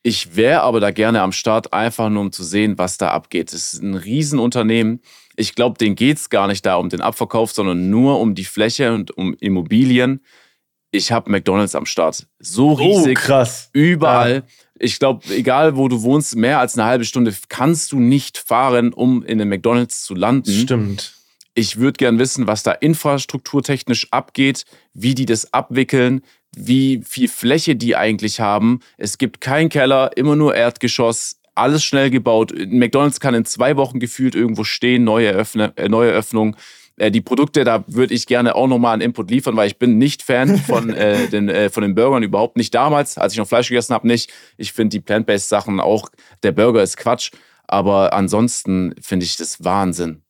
Ich 0.02 0.34
wäre 0.34 0.62
aber 0.62 0.80
da 0.80 0.90
gerne 0.90 1.20
am 1.20 1.32
Start, 1.32 1.72
einfach 1.72 2.08
nur 2.08 2.22
um 2.22 2.32
zu 2.32 2.42
sehen, 2.42 2.76
was 2.76 2.98
da 2.98 3.10
abgeht. 3.10 3.52
Es 3.52 3.74
ist 3.74 3.82
ein 3.82 3.94
Riesenunternehmen. 3.94 5.00
Ich 5.36 5.54
glaube, 5.54 5.78
denen 5.78 5.94
geht 5.94 6.16
es 6.16 6.28
gar 6.28 6.48
nicht 6.48 6.66
da 6.66 6.74
um 6.76 6.88
den 6.88 7.00
Abverkauf, 7.00 7.52
sondern 7.52 7.88
nur 7.88 8.18
um 8.18 8.34
die 8.34 8.44
Fläche 8.44 8.92
und 8.92 9.16
um 9.16 9.34
Immobilien. 9.34 10.20
Ich 10.90 11.12
habe 11.12 11.30
McDonalds 11.30 11.74
am 11.74 11.86
Start. 11.86 12.26
So 12.38 12.70
oh, 12.70 12.74
riesig. 12.74 13.18
Oh, 13.22 13.26
krass. 13.26 13.70
Überall. 13.72 14.34
Ja 14.34 14.42
ich 14.78 14.98
glaube, 14.98 15.22
egal 15.30 15.76
wo 15.76 15.88
du 15.88 16.02
wohnst, 16.02 16.36
mehr 16.36 16.58
als 16.58 16.76
eine 16.76 16.86
halbe 16.86 17.04
Stunde 17.04 17.34
kannst 17.48 17.92
du 17.92 18.00
nicht 18.00 18.38
fahren, 18.38 18.92
um 18.92 19.22
in 19.24 19.38
den 19.38 19.48
McDonalds 19.48 20.04
zu 20.04 20.14
landen. 20.14 20.52
Stimmt. 20.52 21.14
Ich 21.54 21.76
würde 21.76 21.98
gern 21.98 22.18
wissen, 22.18 22.46
was 22.46 22.62
da 22.62 22.72
infrastrukturtechnisch 22.72 24.08
abgeht, 24.10 24.64
wie 24.94 25.14
die 25.14 25.26
das 25.26 25.52
abwickeln, 25.52 26.22
wie 26.56 27.02
viel 27.06 27.28
Fläche 27.28 27.76
die 27.76 27.96
eigentlich 27.96 28.40
haben. 28.40 28.80
Es 28.96 29.18
gibt 29.18 29.40
keinen 29.40 29.68
Keller, 29.68 30.10
immer 30.16 30.36
nur 30.36 30.54
Erdgeschoss, 30.54 31.36
alles 31.54 31.84
schnell 31.84 32.10
gebaut. 32.10 32.52
McDonalds 32.68 33.20
kann 33.20 33.34
in 33.34 33.44
zwei 33.44 33.76
Wochen 33.76 34.00
gefühlt 34.00 34.34
irgendwo 34.34 34.64
stehen, 34.64 35.04
neue, 35.04 35.30
Öffne, 35.30 35.72
äh, 35.76 35.88
neue 35.88 36.10
Öffnung. 36.10 36.56
Äh, 37.02 37.10
die 37.10 37.20
Produkte, 37.20 37.64
da 37.64 37.82
würde 37.88 38.14
ich 38.14 38.28
gerne 38.28 38.54
auch 38.54 38.68
nochmal 38.68 38.92
einen 38.92 39.02
Input 39.02 39.28
liefern, 39.28 39.56
weil 39.56 39.66
ich 39.66 39.76
bin 39.76 39.98
nicht 39.98 40.22
Fan 40.22 40.56
von, 40.68 40.90
äh, 40.90 41.26
den, 41.28 41.48
äh, 41.48 41.68
von 41.68 41.82
den 41.82 41.96
Burgern, 41.96 42.22
überhaupt 42.22 42.56
nicht 42.56 42.72
damals, 42.72 43.18
als 43.18 43.32
ich 43.32 43.40
noch 43.40 43.48
Fleisch 43.48 43.68
gegessen 43.68 43.92
habe, 43.92 44.06
nicht. 44.06 44.30
Ich 44.56 44.72
finde 44.72 44.90
die 44.90 45.00
Plant-Based 45.00 45.48
Sachen 45.48 45.80
auch, 45.80 46.08
der 46.44 46.52
Burger 46.52 46.80
ist 46.80 46.96
Quatsch, 46.96 47.32
aber 47.66 48.12
ansonsten 48.12 48.94
finde 49.00 49.26
ich 49.26 49.36
das 49.36 49.64
Wahnsinn. 49.64 50.22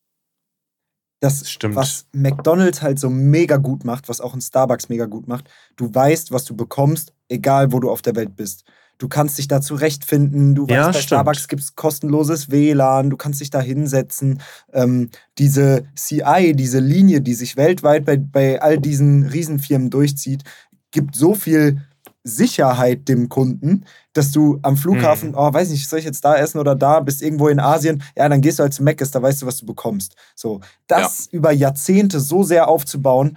Das 1.20 1.50
stimmt. 1.50 1.76
Was 1.76 2.06
McDonald's 2.12 2.80
halt 2.80 2.98
so 2.98 3.10
mega 3.10 3.58
gut 3.58 3.84
macht, 3.84 4.08
was 4.08 4.22
auch 4.22 4.32
ein 4.32 4.40
Starbucks 4.40 4.88
mega 4.88 5.04
gut 5.04 5.28
macht, 5.28 5.50
du 5.76 5.94
weißt, 5.94 6.32
was 6.32 6.46
du 6.46 6.56
bekommst, 6.56 7.12
egal 7.28 7.72
wo 7.72 7.80
du 7.80 7.90
auf 7.90 8.00
der 8.00 8.16
Welt 8.16 8.34
bist. 8.34 8.64
Du 9.02 9.08
kannst 9.08 9.36
dich 9.36 9.48
da 9.48 9.60
zurechtfinden. 9.60 10.54
Du 10.54 10.62
weißt, 10.62 10.70
ja, 10.70 10.86
bei 10.86 10.92
stimmt. 10.92 11.04
Starbucks 11.04 11.48
gibt 11.48 11.62
es 11.62 11.74
kostenloses 11.74 12.52
WLAN. 12.52 13.10
Du 13.10 13.16
kannst 13.16 13.40
dich 13.40 13.50
da 13.50 13.60
hinsetzen. 13.60 14.40
Ähm, 14.72 15.10
diese 15.38 15.82
CI, 15.96 16.54
diese 16.54 16.78
Linie, 16.78 17.20
die 17.20 17.34
sich 17.34 17.56
weltweit 17.56 18.04
bei, 18.04 18.16
bei 18.16 18.62
all 18.62 18.78
diesen 18.78 19.24
Riesenfirmen 19.24 19.90
durchzieht, 19.90 20.44
gibt 20.92 21.16
so 21.16 21.34
viel 21.34 21.80
Sicherheit 22.22 23.08
dem 23.08 23.28
Kunden, 23.28 23.84
dass 24.12 24.30
du 24.30 24.60
am 24.62 24.76
Flughafen, 24.76 25.30
mhm. 25.30 25.34
oh, 25.36 25.52
weiß 25.52 25.70
nicht, 25.70 25.88
soll 25.88 25.98
ich 25.98 26.04
jetzt 26.04 26.24
da 26.24 26.36
essen 26.36 26.60
oder 26.60 26.76
da, 26.76 27.00
bist 27.00 27.22
irgendwo 27.22 27.48
in 27.48 27.58
Asien, 27.58 28.04
ja, 28.16 28.28
dann 28.28 28.40
gehst 28.40 28.60
du 28.60 28.62
halt 28.62 28.72
zu 28.72 28.84
Mc's, 28.84 29.10
da 29.10 29.20
weißt 29.20 29.42
du, 29.42 29.46
was 29.46 29.58
du 29.58 29.66
bekommst. 29.66 30.14
So, 30.36 30.60
das 30.86 31.26
ja. 31.32 31.38
über 31.38 31.50
Jahrzehnte 31.50 32.20
so 32.20 32.44
sehr 32.44 32.68
aufzubauen, 32.68 33.36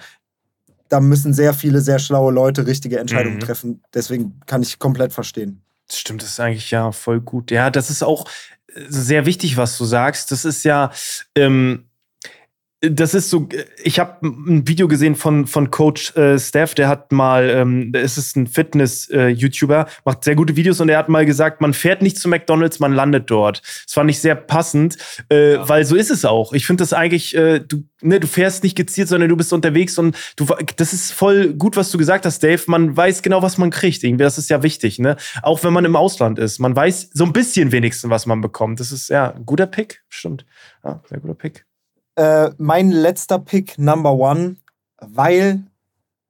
da 0.90 1.00
müssen 1.00 1.34
sehr 1.34 1.54
viele 1.54 1.82
sehr 1.82 2.00
schlaue 2.00 2.32
Leute 2.32 2.68
richtige 2.68 3.00
Entscheidungen 3.00 3.38
mhm. 3.38 3.42
treffen. 3.42 3.84
Deswegen 3.94 4.40
kann 4.46 4.62
ich 4.62 4.80
komplett 4.80 5.14
verstehen. 5.14 5.62
Das 5.88 6.00
stimmt, 6.00 6.22
das 6.22 6.30
ist 6.30 6.40
eigentlich 6.40 6.72
ja 6.72 6.92
voll 6.92 7.22
gut. 7.22 7.52
Ja, 7.52 7.70
das 7.70 7.90
ist 7.90 8.04
auch 8.04 8.26
äh, 8.74 8.82
sehr 8.88 9.26
wichtig, 9.26 9.58
was 9.58 9.78
du 9.78 9.86
sagst. 9.86 10.32
Das 10.32 10.46
ist 10.46 10.64
ja, 10.64 10.92
ähm, 11.36 11.90
das 12.82 13.14
ist 13.14 13.30
so, 13.30 13.48
ich 13.84 14.00
habe 14.00 14.26
ein 14.28 14.68
Video 14.68 14.88
gesehen 14.88 15.16
von, 15.16 15.48
von 15.48 15.72
Coach 15.72 16.16
äh, 16.18 16.38
Steph, 16.38 16.76
der 16.76 16.88
hat 16.88 17.12
mal, 17.12 17.50
ähm, 17.50 17.92
es 17.96 18.18
ist 18.18 18.36
ein 18.36 18.48
Fitness-YouTuber, 18.48 19.82
äh, 19.82 19.92
macht 20.04 20.24
sehr 20.24 20.36
gute 20.36 20.56
Videos 20.56 20.82
und 20.82 20.90
er 20.90 20.98
hat 20.98 21.10
mal 21.10 21.26
gesagt, 21.26 21.62
man 21.62 21.74
fährt 21.74 22.02
nicht 22.02 22.18
zu 22.18 22.28
McDonalds, 22.28 22.80
man 22.80 22.94
landet 22.94 23.32
dort. 23.32 23.62
Das 23.86 23.94
fand 23.94 24.10
ich 24.10 24.20
sehr 24.20 24.36
passend, 24.36 24.98
äh, 25.32 25.54
ja. 25.54 25.70
weil 25.70 25.86
so 25.86 25.96
ist 25.96 26.12
es 26.12 26.26
auch. 26.26 26.54
Ich 26.54 26.66
finde 26.66 26.82
das 26.82 26.94
eigentlich, 26.94 27.36
äh, 27.36 27.60
du, 27.60 27.84
ne, 28.02 28.20
du 28.20 28.28
fährst 28.28 28.64
nicht 28.64 28.76
gezielt, 28.76 29.08
sondern 29.08 29.30
du 29.30 29.38
bist 29.38 29.54
unterwegs 29.54 29.98
und 29.98 30.18
du, 30.36 30.46
das 30.76 30.94
ist 30.94 31.12
voll 31.12 31.54
gut, 31.54 31.78
was 31.78 31.92
du 31.92 31.98
gesagt 31.98 32.26
hast, 32.26 32.44
Dave. 32.44 32.62
Man 32.68 32.96
weiß 32.96 33.22
genau, 33.22 33.42
was 33.42 33.58
man 33.58 33.70
kriegt. 33.70 34.04
Irgendwie, 34.04 34.24
das 34.24 34.38
ist 34.38 34.50
ja 34.50 34.64
wichtig, 34.64 35.00
ne? 35.00 35.16
Auch 35.42 35.64
wenn 35.64 35.74
man 35.74 35.86
im 35.86 35.96
Ausland 35.96 36.40
ist. 36.40 36.60
Man 36.60 36.76
weiß 36.76 37.12
so 37.14 37.24
ein 37.24 37.34
bisschen 37.34 37.72
wenigstens, 37.72 38.10
was 38.10 38.26
man 38.26 38.42
bekommt. 38.42 38.80
Das 38.80 38.92
ist 38.92 39.10
ja 39.10 39.34
ein 39.34 39.46
guter 39.46 39.66
Pick, 39.68 40.04
stimmt. 40.10 40.46
Ja, 40.84 41.02
sehr 41.10 41.20
guter 41.20 41.36
Pick. 41.36 41.66
Äh, 42.16 42.52
mein 42.58 42.92
letzter 42.92 43.40
Pick, 43.40 43.78
Number 43.78 44.14
One, 44.14 44.56
weil 45.00 45.64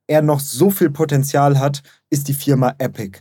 er 0.07 0.21
noch 0.21 0.39
so 0.39 0.69
viel 0.69 0.89
Potenzial 0.89 1.59
hat, 1.59 1.81
ist 2.09 2.27
die 2.27 2.33
Firma 2.33 2.75
Epic. 2.77 3.19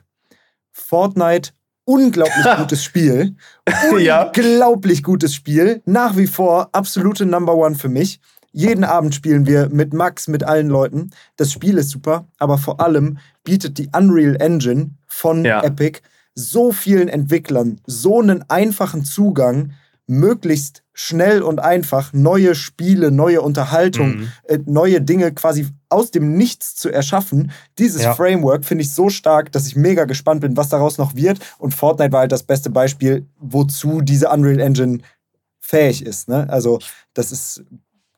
Fortnite, 0.73 1.51
unglaublich 1.85 2.47
gutes 2.57 2.85
Spiel. 2.85 3.37
Unglaublich 3.91 4.99
ja. 4.99 5.05
gutes 5.05 5.35
Spiel. 5.35 5.83
Nach 5.85 6.17
wie 6.17 6.27
vor 6.27 6.69
absolute 6.73 7.27
Number 7.27 7.55
One 7.55 7.75
für 7.75 7.89
mich. 7.89 8.21
Jeden 8.53 8.85
Abend 8.85 9.15
spielen 9.15 9.47
wir 9.47 9.69
mit 9.71 9.93
Max, 9.93 10.29
mit 10.29 10.45
allen 10.45 10.69
Leuten. 10.69 11.11
Das 11.37 11.51
Spiel 11.51 11.77
ist 11.77 11.91
super, 11.91 12.29
aber 12.39 12.57
vor 12.57 12.81
allem 12.81 13.19
bietet 13.43 13.79
die 13.79 13.89
Unreal 13.93 14.37
Engine 14.37 14.91
von 15.09 15.45
ja. 15.45 15.61
Epic 15.63 16.01
so 16.37 16.73
vielen 16.73 17.09
Entwicklern 17.09 17.81
so 17.87 18.21
einen 18.21 18.49
einfachen 18.49 19.05
Zugang 19.05 19.73
möglichst 20.07 20.83
schnell 20.93 21.43
und 21.43 21.61
einfach 21.61 22.13
neue 22.13 22.55
Spiele, 22.55 23.11
neue 23.11 23.43
Unterhaltung, 23.43 24.19
mhm. 24.19 24.33
äh, 24.45 24.59
neue 24.65 25.01
Dinge 25.01 25.33
quasi 25.33 25.67
aus 25.89 26.11
dem 26.11 26.37
Nichts 26.37 26.77
zu 26.77 26.91
erschaffen. 26.91 27.51
Dieses 27.79 28.03
ja. 28.03 28.15
Framework 28.15 28.65
finde 28.65 28.83
ich 28.83 28.93
so 28.93 29.09
stark, 29.09 29.51
dass 29.53 29.67
ich 29.67 29.77
mega 29.77 30.05
gespannt 30.05 30.41
bin, 30.41 30.57
was 30.57 30.69
daraus 30.69 30.99
noch 30.99 31.15
wird. 31.15 31.39
Und 31.59 31.75
Fortnite 31.75 32.13
war 32.13 32.21
halt 32.21 32.33
das 32.33 32.43
beste 32.43 32.71
Beispiel, 32.71 33.27
wozu 33.39 34.01
diese 34.03 34.29
Unreal 34.29 34.61
Engine 34.61 34.99
fähig 35.61 36.05
ist. 36.05 36.29
Ne? 36.29 36.49
Also, 36.49 36.79
das 37.15 37.33
ist 37.33 37.65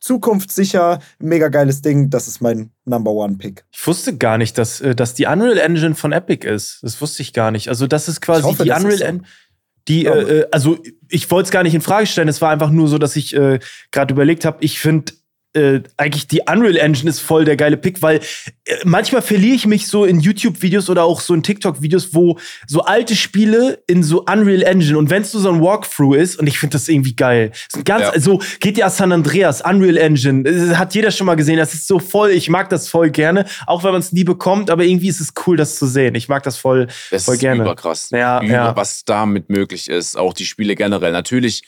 zukunftssicher, 0.01 1.01
mega 1.19 1.49
geiles 1.49 1.83
Ding. 1.83 2.11
Das 2.11 2.29
ist 2.29 2.41
mein 2.41 2.71
Number 2.85 3.11
One 3.11 3.37
Pick. 3.37 3.65
Ich 3.73 3.87
wusste 3.87 4.17
gar 4.17 4.39
nicht, 4.39 4.59
dass, 4.59 4.81
äh, 4.81 4.95
dass 4.95 5.15
die 5.15 5.27
Unreal 5.27 5.59
Engine 5.59 5.95
von 5.95 6.13
Epic 6.13 6.47
ist. 6.47 6.81
Das 6.83 7.01
wusste 7.01 7.23
ich 7.23 7.33
gar 7.33 7.51
nicht. 7.51 7.69
Also, 7.69 7.87
das 7.87 8.09
ist 8.09 8.21
quasi 8.21 8.43
hoffe, 8.43 8.65
die 8.65 8.71
Unreal 8.71 9.01
Engine. 9.01 9.23
Die, 9.89 10.07
äh, 10.07 10.41
äh, 10.41 10.47
also 10.51 10.79
ich 11.09 11.31
wollte 11.31 11.47
es 11.47 11.51
gar 11.51 11.63
nicht 11.63 11.75
in 11.75 11.81
Frage 11.81 12.07
stellen. 12.07 12.29
Es 12.29 12.43
war 12.43 12.51
einfach 12.51 12.71
nur 12.71 12.89
so, 12.89 12.99
dass 12.99 13.17
ich 13.17 13.35
äh, 13.37 13.61
gerade 13.93 14.13
überlegt 14.13 14.45
habe, 14.45 14.59
ich 14.61 14.81
finde 14.81 15.13
äh, 15.57 15.83
eigentlich 15.97 16.28
die 16.28 16.43
Unreal 16.47 16.77
Engine 16.77 17.09
ist 17.09 17.20
voll 17.20 17.45
der 17.45 17.57
geile 17.57 17.77
Pick, 17.77 18.03
weil 18.03 18.20
äh, 18.65 18.74
manchmal 18.85 19.23
verliere 19.23 19.55
ich 19.55 19.66
mich 19.66 19.89
so 19.89 20.05
in 20.05 20.20
YouTube-Videos 20.20 20.91
oder 20.91 21.05
auch 21.05 21.20
so 21.20 21.33
in 21.33 21.43
TikTok-Videos, 21.43 22.15
wo 22.15 22.39
so 22.66 22.83
alte 22.83 23.16
Spiele 23.16 23.83
in 23.87 24.03
so 24.03 24.24
Unreal 24.24 24.62
Engine 24.62 24.99
und 24.99 25.09
wenn 25.09 25.23
es 25.23 25.33
so 25.33 25.49
ein 25.49 25.61
Walkthrough 25.61 26.16
ist 26.16 26.39
und 26.39 26.47
ich 26.47 26.59
finde 26.59 26.74
das 26.74 26.89
irgendwie 26.89 27.16
geil. 27.16 27.53
Das 27.73 27.85
ganz, 27.85 28.03
ja. 28.03 28.11
also 28.11 28.41
GTA 28.61 28.91
San 28.91 29.12
Andreas, 29.12 29.62
Unreal 29.62 29.97
Engine, 29.97 30.43
das 30.43 30.77
hat 30.78 30.95
jeder 30.95 31.11
schon 31.11 31.27
mal 31.27 31.37
gesehen. 31.37 31.57
Das 31.57 31.73
ist 31.73 31.87
so 31.87 31.99
voll, 31.99 32.31
ich 32.31 32.51
mag 32.51 32.69
das 32.69 32.89
voll 32.89 33.11
gerne, 33.11 33.47
auch 33.66 33.83
wenn 33.83 33.93
man 33.93 34.01
es 34.01 34.12
nie 34.12 34.24
bekommt, 34.24 34.70
aber 34.70 34.85
irgendwie 34.85 35.09
ist 35.09 35.20
es 35.20 35.33
cool, 35.47 35.57
das 35.57 35.78
zu 35.78 35.87
sehen. 35.87 36.15
Ich 36.15 36.28
mag 36.28 36.43
das 36.43 36.59
voll, 36.59 36.89
das 37.11 37.24
voll 37.24 37.39
gerne. 37.39 37.65
Das 37.65 37.66
ist 37.66 37.73
überkrass. 37.73 38.11
Ja, 38.11 38.43
Über, 38.43 38.53
ja. 38.53 38.77
Was 38.77 39.05
damit 39.05 39.49
möglich 39.49 39.89
ist, 39.89 40.16
auch 40.16 40.35
die 40.35 40.45
Spiele 40.45 40.74
generell. 40.74 41.12
Natürlich, 41.12 41.62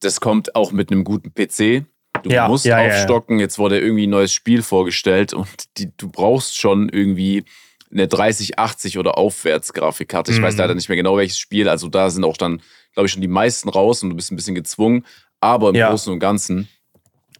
das 0.00 0.20
kommt 0.20 0.56
auch 0.56 0.72
mit 0.72 0.90
einem 0.90 1.04
guten 1.04 1.32
PC 1.32 1.86
Du 2.22 2.30
ja, 2.30 2.48
musst 2.48 2.64
ja, 2.64 2.78
aufstocken. 2.78 3.38
Jetzt 3.38 3.58
wurde 3.58 3.78
irgendwie 3.78 4.06
ein 4.06 4.10
neues 4.10 4.32
Spiel 4.32 4.62
vorgestellt 4.62 5.32
und 5.34 5.48
die, 5.78 5.90
du 5.96 6.08
brauchst 6.08 6.58
schon 6.58 6.88
irgendwie 6.88 7.44
eine 7.90 8.08
3080 8.08 8.98
oder 8.98 9.18
aufwärts 9.18 9.72
Grafikkarte. 9.72 10.32
Ich 10.32 10.38
mhm. 10.38 10.44
weiß 10.44 10.56
leider 10.56 10.74
nicht 10.74 10.88
mehr 10.88 10.96
genau 10.96 11.16
welches 11.16 11.38
Spiel. 11.38 11.68
Also 11.68 11.88
da 11.88 12.10
sind 12.10 12.24
auch 12.24 12.36
dann, 12.36 12.62
glaube 12.94 13.06
ich, 13.06 13.12
schon 13.12 13.22
die 13.22 13.28
meisten 13.28 13.68
raus 13.68 14.02
und 14.02 14.10
du 14.10 14.16
bist 14.16 14.32
ein 14.32 14.36
bisschen 14.36 14.54
gezwungen. 14.54 15.04
Aber 15.40 15.70
im 15.70 15.74
Großen 15.74 16.12
und 16.12 16.20
Ganzen 16.20 16.68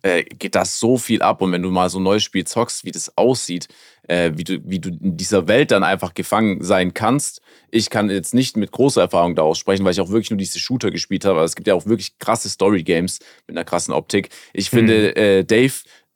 äh, 0.03 0.25
geht 0.25 0.55
das 0.55 0.79
so 0.79 0.99
viel 0.99 1.23
ab. 1.23 1.41
Und 1.41 1.53
wenn 1.53 1.63
du 1.63 1.71
mal 1.71 1.89
so 1.89 1.99
ein 1.99 2.03
neues 2.03 2.23
Spiel 2.23 2.45
zockst, 2.45 2.85
wie 2.85 2.91
das 2.91 3.17
aussieht, 3.17 3.69
äh, 4.09 4.33
wie, 4.35 4.45
du, 4.45 4.59
wie 4.65 4.81
du 4.81 4.91
in 4.91 5.17
dieser 5.17 5.49
Welt 5.49 5.71
dann 5.71 5.85
einfach 5.85 6.15
gefangen 6.15 6.63
sein 6.63 6.93
kannst. 6.93 7.41
Ich 7.71 7.89
kann 7.89 8.11
jetzt 8.11 8.35
nicht 8.35 8.57
mit 8.57 8.73
großer 8.73 9.01
Erfahrung 9.01 9.35
daraus 9.35 9.59
sprechen, 9.59 9.85
weil 9.85 9.93
ich 9.93 10.01
auch 10.01 10.11
wirklich 10.11 10.31
nur 10.31 10.39
diese 10.39 10.59
Shooter 10.59 10.91
gespielt 10.91 11.25
habe. 11.25 11.37
Aber 11.37 11.45
es 11.45 11.55
gibt 11.55 11.69
ja 11.69 11.75
auch 11.75 11.87
wirklich 11.87 12.19
krasse 12.19 12.49
Story-Games 12.49 13.21
mit 13.47 13.57
einer 13.57 13.65
krassen 13.65 13.95
Optik. 13.95 14.31
Ich 14.53 14.71
finde, 14.71 15.13
mhm. 15.17 15.23
äh, 15.23 15.45
Dave, 15.45 15.75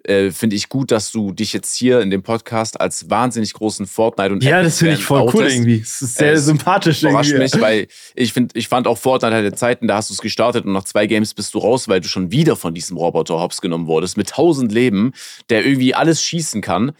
äh, 0.08 0.30
finde 0.30 0.56
ich 0.56 0.68
gut, 0.68 0.90
dass 0.90 1.12
du 1.12 1.32
dich 1.32 1.52
jetzt 1.52 1.76
hier 1.76 2.00
in 2.00 2.10
dem 2.10 2.22
Podcast 2.22 2.80
als 2.80 3.10
wahnsinnig 3.10 3.52
großen 3.52 3.86
Fortnite 3.86 4.32
und 4.32 4.44
Ja, 4.44 4.62
das 4.62 4.78
finde 4.78 4.94
ich 4.94 5.04
voll 5.04 5.30
cool 5.34 5.46
irgendwie. 5.46 5.80
Das 5.80 6.02
ist 6.02 6.16
sehr 6.16 6.32
äh, 6.32 6.38
sympathisch 6.38 7.02
überrascht 7.02 7.30
irgendwie. 7.30 7.56
mich, 7.56 7.60
weil 7.60 7.86
ich 8.14 8.32
finde, 8.32 8.58
ich 8.58 8.68
fand 8.68 8.86
auch 8.86 8.98
Fortnite 8.98 9.34
hatte 9.34 9.52
Zeiten, 9.52 9.88
da 9.88 9.96
hast 9.96 10.10
du 10.10 10.14
es 10.14 10.20
gestartet 10.20 10.64
und 10.64 10.72
nach 10.72 10.84
zwei 10.84 11.06
Games 11.06 11.34
bist 11.34 11.54
du 11.54 11.58
raus, 11.58 11.88
weil 11.88 12.00
du 12.00 12.08
schon 12.08 12.30
wieder 12.32 12.56
von 12.56 12.74
diesem 12.74 12.96
Roboter 12.96 13.40
hops 13.40 13.60
genommen 13.60 13.86
wurdest 13.86 14.16
mit 14.16 14.30
tausend 14.30 14.72
Leben, 14.72 15.12
der 15.50 15.64
irgendwie 15.64 15.94
alles 15.94 16.22
schießen 16.22 16.60
kann 16.62 16.92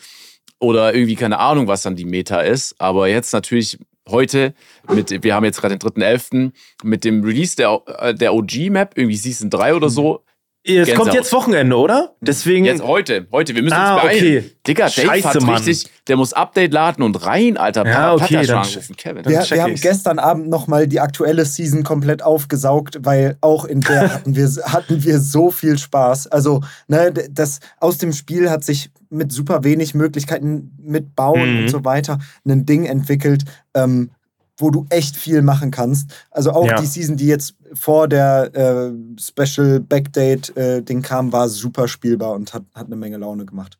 oder 0.58 0.94
irgendwie 0.94 1.16
keine 1.16 1.38
Ahnung, 1.38 1.68
was 1.68 1.82
dann 1.82 1.96
die 1.96 2.04
Meta 2.04 2.40
ist. 2.40 2.74
Aber 2.78 3.08
jetzt 3.08 3.32
natürlich 3.32 3.78
heute 4.08 4.54
mit, 4.88 5.22
wir 5.22 5.34
haben 5.34 5.44
jetzt 5.44 5.60
gerade 5.60 5.76
den 5.76 5.88
3.11. 5.90 6.52
mit 6.82 7.04
dem 7.04 7.24
Release 7.24 7.56
der, 7.56 7.80
äh, 7.98 8.14
der 8.14 8.34
OG-Map, 8.34 8.96
irgendwie 8.96 9.16
Season 9.16 9.50
3 9.50 9.74
oder 9.74 9.88
so, 9.88 10.22
es 10.66 10.94
kommt 10.94 11.14
jetzt 11.14 11.32
Wochenende, 11.32 11.76
oder? 11.76 12.14
Deswegen. 12.20 12.64
Jetzt 12.64 12.82
heute, 12.82 13.26
heute. 13.30 13.54
Wir 13.54 13.62
müssen 13.62 13.74
ah, 13.74 13.94
uns 13.94 14.02
beeilen. 14.02 14.38
Okay. 14.38 14.50
Digga, 14.66 14.84
Dave 14.86 15.06
Scheiße, 15.06 15.28
hat 15.28 15.42
Mann. 15.42 15.54
richtig, 15.62 15.90
der 16.08 16.16
muss 16.16 16.32
Update 16.32 16.72
laden 16.72 17.02
und 17.02 17.24
rein, 17.24 17.56
Alter. 17.56 17.86
Ja, 17.86 18.14
okay, 18.14 18.44
dann, 18.44 18.64
rufen, 18.64 18.96
Kevin. 18.96 19.24
Wir, 19.24 19.48
wir 19.48 19.62
haben 19.62 19.74
gestern 19.76 20.18
Abend 20.18 20.48
nochmal 20.48 20.88
die 20.88 21.00
aktuelle 21.00 21.44
Season 21.44 21.84
komplett 21.84 22.22
aufgesaugt, 22.22 22.98
weil 23.02 23.36
auch 23.40 23.64
in 23.64 23.80
der 23.80 24.12
hatten 24.14 24.34
wir, 24.34 24.48
hatten 24.64 25.04
wir 25.04 25.20
so 25.20 25.50
viel 25.50 25.78
Spaß. 25.78 26.26
Also, 26.28 26.62
ne, 26.88 27.12
das 27.12 27.60
aus 27.78 27.98
dem 27.98 28.12
Spiel 28.12 28.50
hat 28.50 28.64
sich 28.64 28.90
mit 29.08 29.32
super 29.32 29.62
wenig 29.64 29.94
Möglichkeiten 29.94 30.72
mit 30.78 31.14
Bauen 31.14 31.54
mhm. 31.54 31.60
und 31.60 31.68
so 31.68 31.84
weiter 31.84 32.18
ein 32.44 32.66
Ding 32.66 32.84
entwickelt, 32.86 33.44
ähm, 33.74 34.10
wo 34.56 34.70
du 34.70 34.86
echt 34.88 35.16
viel 35.16 35.42
machen 35.42 35.70
kannst. 35.70 36.10
Also 36.30 36.50
auch 36.50 36.66
ja. 36.66 36.80
die 36.80 36.86
Season, 36.86 37.16
die 37.16 37.26
jetzt 37.26 37.54
vor 37.74 38.08
der 38.08 38.54
äh, 38.54 38.92
Special 39.20 39.80
Backdate 39.80 40.56
äh, 40.56 40.82
Ding 40.82 41.02
kam, 41.02 41.32
war 41.32 41.48
super 41.48 41.88
spielbar 41.88 42.32
und 42.32 42.54
hat, 42.54 42.64
hat 42.74 42.86
eine 42.86 42.96
Menge 42.96 43.18
Laune 43.18 43.44
gemacht. 43.44 43.78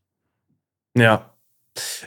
Ja. 0.97 1.31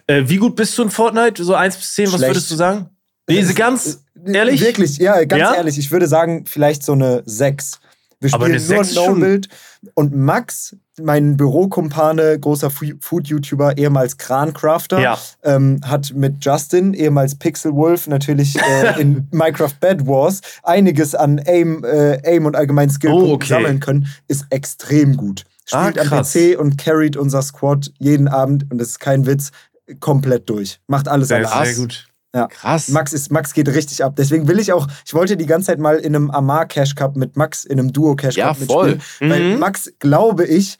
Äh, 0.07 0.23
wie 0.25 0.37
gut 0.37 0.55
bist 0.55 0.77
du 0.77 0.83
in 0.83 0.89
Fortnite? 0.89 1.43
So 1.43 1.55
1 1.55 1.77
bis 1.77 1.93
10, 1.93 2.07
Schlecht. 2.07 2.21
was 2.21 2.29
würdest 2.29 2.51
du 2.51 2.55
sagen? 2.55 2.89
Nee, 3.27 3.43
ganz 3.53 4.03
äh, 4.25 4.31
ehrlich? 4.31 4.61
Wirklich, 4.61 4.97
ja, 4.97 5.23
ganz 5.23 5.41
ja? 5.41 5.55
ehrlich. 5.55 5.77
Ich 5.77 5.91
würde 5.91 6.07
sagen, 6.07 6.45
vielleicht 6.45 6.83
so 6.83 6.93
eine 6.93 7.21
6. 7.25 7.79
Wir 8.19 8.29
spielen 8.29 8.67
nur 8.67 8.83
No-Build. 8.93 9.47
Und 9.93 10.13
Max, 10.13 10.75
mein 11.01 11.37
Bürokumpane, 11.37 12.37
großer 12.37 12.69
Food-YouTuber, 12.69 13.77
ehemals 13.77 14.17
Krancrafter, 14.17 14.99
ja. 14.99 15.17
ähm, 15.43 15.79
hat 15.85 16.13
mit 16.13 16.43
Justin, 16.43 16.93
ehemals 16.93 17.35
Pixel 17.35 17.73
Wolf, 17.73 18.07
natürlich 18.07 18.57
äh, 18.61 18.99
in 19.01 19.27
Minecraft 19.31 19.73
Bad 19.79 20.05
Wars 20.05 20.41
einiges 20.63 21.15
an 21.15 21.41
Aim, 21.45 21.85
äh, 21.85 22.19
Aim 22.25 22.45
und 22.45 22.57
allgemein 22.57 22.89
Skill 22.89 23.11
oh, 23.11 23.33
okay. 23.33 23.47
sammeln 23.47 23.79
können. 23.79 24.07
Ist 24.27 24.47
extrem 24.49 25.15
gut. 25.15 25.45
Spielt 25.65 25.99
ah, 25.99 26.01
am 26.01 26.23
PC 26.23 26.59
und 26.59 26.77
carried 26.77 27.15
unser 27.15 27.41
Squad 27.41 27.91
jeden 27.99 28.27
Abend, 28.27 28.69
und 28.69 28.79
das 28.79 28.89
ist 28.89 28.99
kein 28.99 29.25
Witz, 29.27 29.51
komplett 29.99 30.49
durch. 30.49 30.81
Macht 30.87 31.07
alles 31.07 31.31
allein. 31.31 31.65
Sehr 31.65 31.75
gut. 31.75 32.08
Ja. 32.33 32.47
Krass. 32.47 32.89
Max, 32.89 33.13
ist, 33.13 33.31
Max 33.31 33.53
geht 33.53 33.67
richtig 33.69 34.03
ab. 34.03 34.15
Deswegen 34.15 34.47
will 34.47 34.59
ich 34.59 34.71
auch, 34.71 34.87
ich 35.05 35.13
wollte 35.13 35.35
die 35.35 35.47
ganze 35.47 35.67
Zeit 35.67 35.79
mal 35.79 35.97
in 35.97 36.15
einem 36.15 36.29
Amar 36.29 36.67
Cash 36.67 36.95
Cup 36.95 37.15
mit 37.15 37.35
Max, 37.35 37.65
in 37.65 37.79
einem 37.79 37.91
Duo 37.91 38.15
Cash 38.15 38.35
Cup 38.35 38.59
ja, 38.59 38.65
voll. 38.65 38.99
Mhm. 39.19 39.29
Weil 39.29 39.57
Max, 39.57 39.91
glaube 39.99 40.45
ich, 40.45 40.77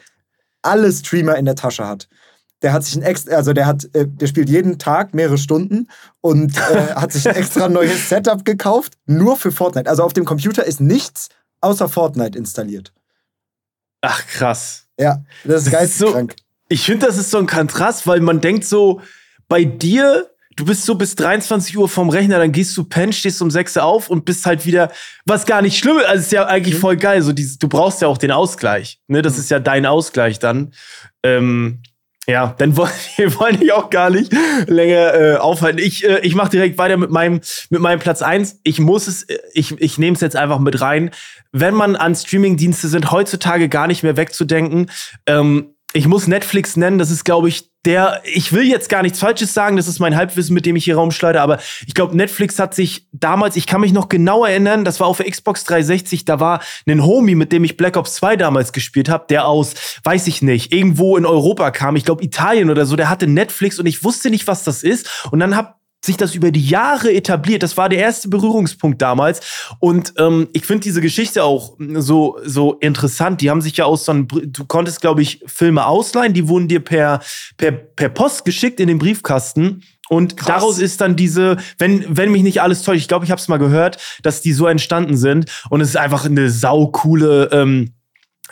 alle 0.62 0.92
Streamer 0.92 1.36
in 1.38 1.46
der 1.46 1.56
Tasche 1.56 1.88
hat. 1.88 2.08
Der 2.62 2.74
hat 2.74 2.84
sich 2.84 2.96
ein 2.96 3.02
extra, 3.02 3.36
also 3.36 3.54
der 3.54 3.66
hat, 3.66 3.86
äh, 3.94 4.06
der 4.06 4.28
spielt 4.28 4.50
jeden 4.50 4.78
Tag 4.78 5.14
mehrere 5.14 5.38
Stunden 5.38 5.88
und 6.22 6.58
äh, 6.58 6.60
hat 6.96 7.14
sich 7.14 7.28
ein 7.28 7.36
extra 7.36 7.70
neues 7.70 8.10
Setup 8.10 8.44
gekauft, 8.44 8.98
nur 9.06 9.38
für 9.38 9.52
Fortnite. 9.52 9.90
Also 9.90 10.04
auf 10.04 10.14
dem 10.14 10.26
Computer 10.26 10.66
ist 10.66 10.82
nichts 10.82 11.30
außer 11.62 11.88
Fortnite 11.90 12.38
installiert. 12.38 12.94
Ach, 14.02 14.26
krass. 14.28 14.86
Ja, 15.00 15.24
das 15.46 15.66
ist 15.66 15.72
geisteskrank. 15.72 16.36
So, 16.38 16.44
ich 16.68 16.86
finde, 16.86 17.08
das 17.08 17.18
ist 17.18 17.32
so 17.32 17.38
ein 17.38 17.48
Kontrast, 17.48 18.06
weil 18.06 18.20
man 18.20 18.42
denkt 18.42 18.66
so, 18.66 19.02
bei 19.48 19.64
dir 19.64 20.30
du 20.60 20.66
bist 20.66 20.86
so 20.86 20.96
bis 20.96 21.16
23 21.16 21.78
Uhr 21.78 21.88
vom 21.88 22.10
Rechner, 22.10 22.38
dann 22.38 22.52
gehst 22.52 22.76
du 22.76 22.84
pennen, 22.84 23.14
stehst 23.14 23.42
um 23.42 23.50
6 23.50 23.78
Uhr 23.78 23.84
auf 23.84 24.10
und 24.10 24.26
bist 24.26 24.46
halt 24.46 24.66
wieder, 24.66 24.92
was 25.26 25.46
gar 25.46 25.62
nicht 25.62 25.78
schlimm 25.78 25.98
ist. 25.98 26.06
Also 26.06 26.22
ist 26.22 26.32
ja 26.32 26.46
eigentlich 26.46 26.76
mhm. 26.76 26.80
voll 26.80 26.98
geil. 26.98 27.22
So 27.22 27.32
dieses, 27.32 27.58
du 27.58 27.68
brauchst 27.68 28.02
ja 28.02 28.08
auch 28.08 28.18
den 28.18 28.32
Ausgleich. 28.32 29.00
Ne? 29.08 29.22
Das 29.22 29.34
mhm. 29.34 29.40
ist 29.40 29.52
ja 29.52 29.60
dein 29.60 29.86
Ausgleich 29.86 30.40
dann. 30.40 30.74
Ähm, 31.24 31.82
ja, 32.28 32.54
dann 32.58 32.76
wollen 32.78 32.92
wir 33.16 33.40
wollen 33.40 33.62
ich 33.62 33.72
auch 33.72 33.90
gar 33.90 34.10
nicht 34.10 34.34
länger 34.68 35.14
äh, 35.14 35.36
aufhalten. 35.38 35.80
Ich, 35.80 36.08
äh, 36.08 36.20
ich 36.20 36.36
mache 36.36 36.50
direkt 36.50 36.78
weiter 36.78 36.98
mit 36.98 37.10
meinem, 37.10 37.40
mit 37.70 37.82
meinem 37.82 38.00
Platz 38.00 38.22
1. 38.22 38.60
Ich 38.64 38.80
muss 38.80 39.08
es, 39.08 39.26
ich, 39.54 39.80
ich 39.80 39.98
nehme 39.98 40.16
es 40.16 40.22
jetzt 40.22 40.36
einfach 40.36 40.60
mit 40.60 40.82
rein. 40.82 41.12
Wenn 41.52 41.74
man 41.74 41.96
an 41.96 42.16
Streamingdienste 42.16 42.90
sind, 42.90 43.12
heutzutage 43.12 43.70
gar 43.70 43.88
nicht 43.88 44.04
mehr 44.04 44.18
wegzudenken. 44.18 44.92
Ähm, 45.26 45.76
ich 45.94 46.08
muss 46.08 46.28
Netflix 46.28 46.78
nennen, 46.78 47.00
das 47.00 47.10
ist, 47.10 47.24
glaube 47.24 47.50
ich, 47.50 47.70
der, 47.86 48.22
ich 48.26 48.52
will 48.52 48.64
jetzt 48.64 48.90
gar 48.90 49.02
nichts 49.02 49.20
Falsches 49.20 49.54
sagen, 49.54 49.78
das 49.78 49.88
ist 49.88 50.00
mein 50.00 50.16
Halbwissen, 50.16 50.54
mit 50.54 50.66
dem 50.66 50.76
ich 50.76 50.84
hier 50.84 50.98
rumschleide, 50.98 51.42
aber 51.42 51.60
ich 51.88 51.94
glaube, 51.94 52.16
Netflix 52.16 52.60
hat 52.60 52.76
sich 52.76 53.08
damals, 53.12 53.56
ich 53.56 53.66
kann 53.66 53.82
mich 53.82 53.94
noch 53.94 54.10
genau 54.10 54.46
erinnern, 54.46 54.86
das 54.86 55.00
war 55.00 55.08
auf 55.08 55.18
der 55.18 55.32
Xbox 55.32 55.64
360, 55.64 56.26
da 56.26 56.40
war 56.40 56.62
ein 56.86 57.04
Homie, 57.04 57.36
mit 57.36 57.52
dem 57.52 57.64
ich 57.64 57.78
Black 57.78 57.98
Ops 57.98 58.16
2 58.16 58.36
damals 58.36 58.74
gespielt 58.74 59.10
habe, 59.10 59.26
der 59.30 59.48
aus, 59.48 59.74
weiß 60.04 60.28
ich 60.28 60.42
nicht, 60.42 60.74
irgendwo 60.74 61.18
in 61.18 61.26
Europa 61.26 61.72
kam, 61.72 61.96
ich 61.96 62.06
glaube 62.06 62.24
Italien 62.24 62.70
oder 62.70 62.86
so, 62.86 62.96
der 62.96 63.10
hatte 63.10 63.28
Netflix 63.28 63.80
und 63.80 63.86
ich 63.86 64.04
wusste 64.04 64.30
nicht, 64.30 64.46
was 64.46 64.64
das 64.64 64.84
ist. 64.84 65.28
Und 65.32 65.40
dann 65.40 65.56
hab 65.56 65.79
sich 66.04 66.18
das 66.18 66.36
über 66.36 66.52
die 66.52 66.66
Jahre 66.66 67.14
etabliert. 67.14 67.64
Das 67.64 67.76
war 67.78 67.90
der 67.90 68.00
erste 68.00 68.30
Berührungspunkt 68.30 69.02
damals. 69.02 69.42
Und 69.80 70.14
ähm, 70.18 70.48
ich 70.54 70.66
finde 70.66 70.84
diese 70.84 71.02
Geschichte 71.02 71.44
auch 71.44 71.76
so, 71.96 72.38
so 72.44 72.74
interessant. 72.76 73.42
Die 73.42 73.50
haben 73.50 73.62
sich 73.62 73.78
ja 73.78 73.86
aus 73.86 74.06
so 74.06 74.14
einem, 74.14 74.28
du 74.28 74.66
konntest, 74.66 75.02
glaube 75.02 75.22
ich, 75.22 75.44
Filme 75.46 75.86
ausleihen, 75.86 76.34
die 76.34 76.48
wurden 76.48 76.68
dir 76.68 76.80
per, 76.80 77.22
per, 77.58 77.72
per 77.72 78.10
Post 78.10 78.46
geschickt 78.46 78.80
in 78.80 78.88
den 78.88 79.00
Briefkasten. 79.00 79.84
Und 80.10 80.38
Krass. 80.38 80.48
daraus 80.48 80.80
ist 80.80 81.02
dann 81.02 81.16
diese, 81.16 81.58
wenn, 81.78 82.06
wenn 82.10 82.32
mich 82.32 82.42
nicht 82.42 82.62
alles 82.62 82.82
täuscht, 82.82 83.02
ich 83.02 83.08
glaube, 83.08 83.26
ich 83.26 83.32
habe 83.32 83.40
es 83.40 83.48
mal 83.48 83.58
gehört, 83.58 83.98
dass 84.24 84.42
die 84.42 84.54
so 84.54 84.66
entstanden 84.66 85.18
sind. 85.18 85.46
Und 85.70 85.82
es 85.82 85.90
ist 85.90 85.98
einfach 85.98 86.26
eine 86.26 86.50
saukoole 86.50 87.50
ähm, 87.52 87.94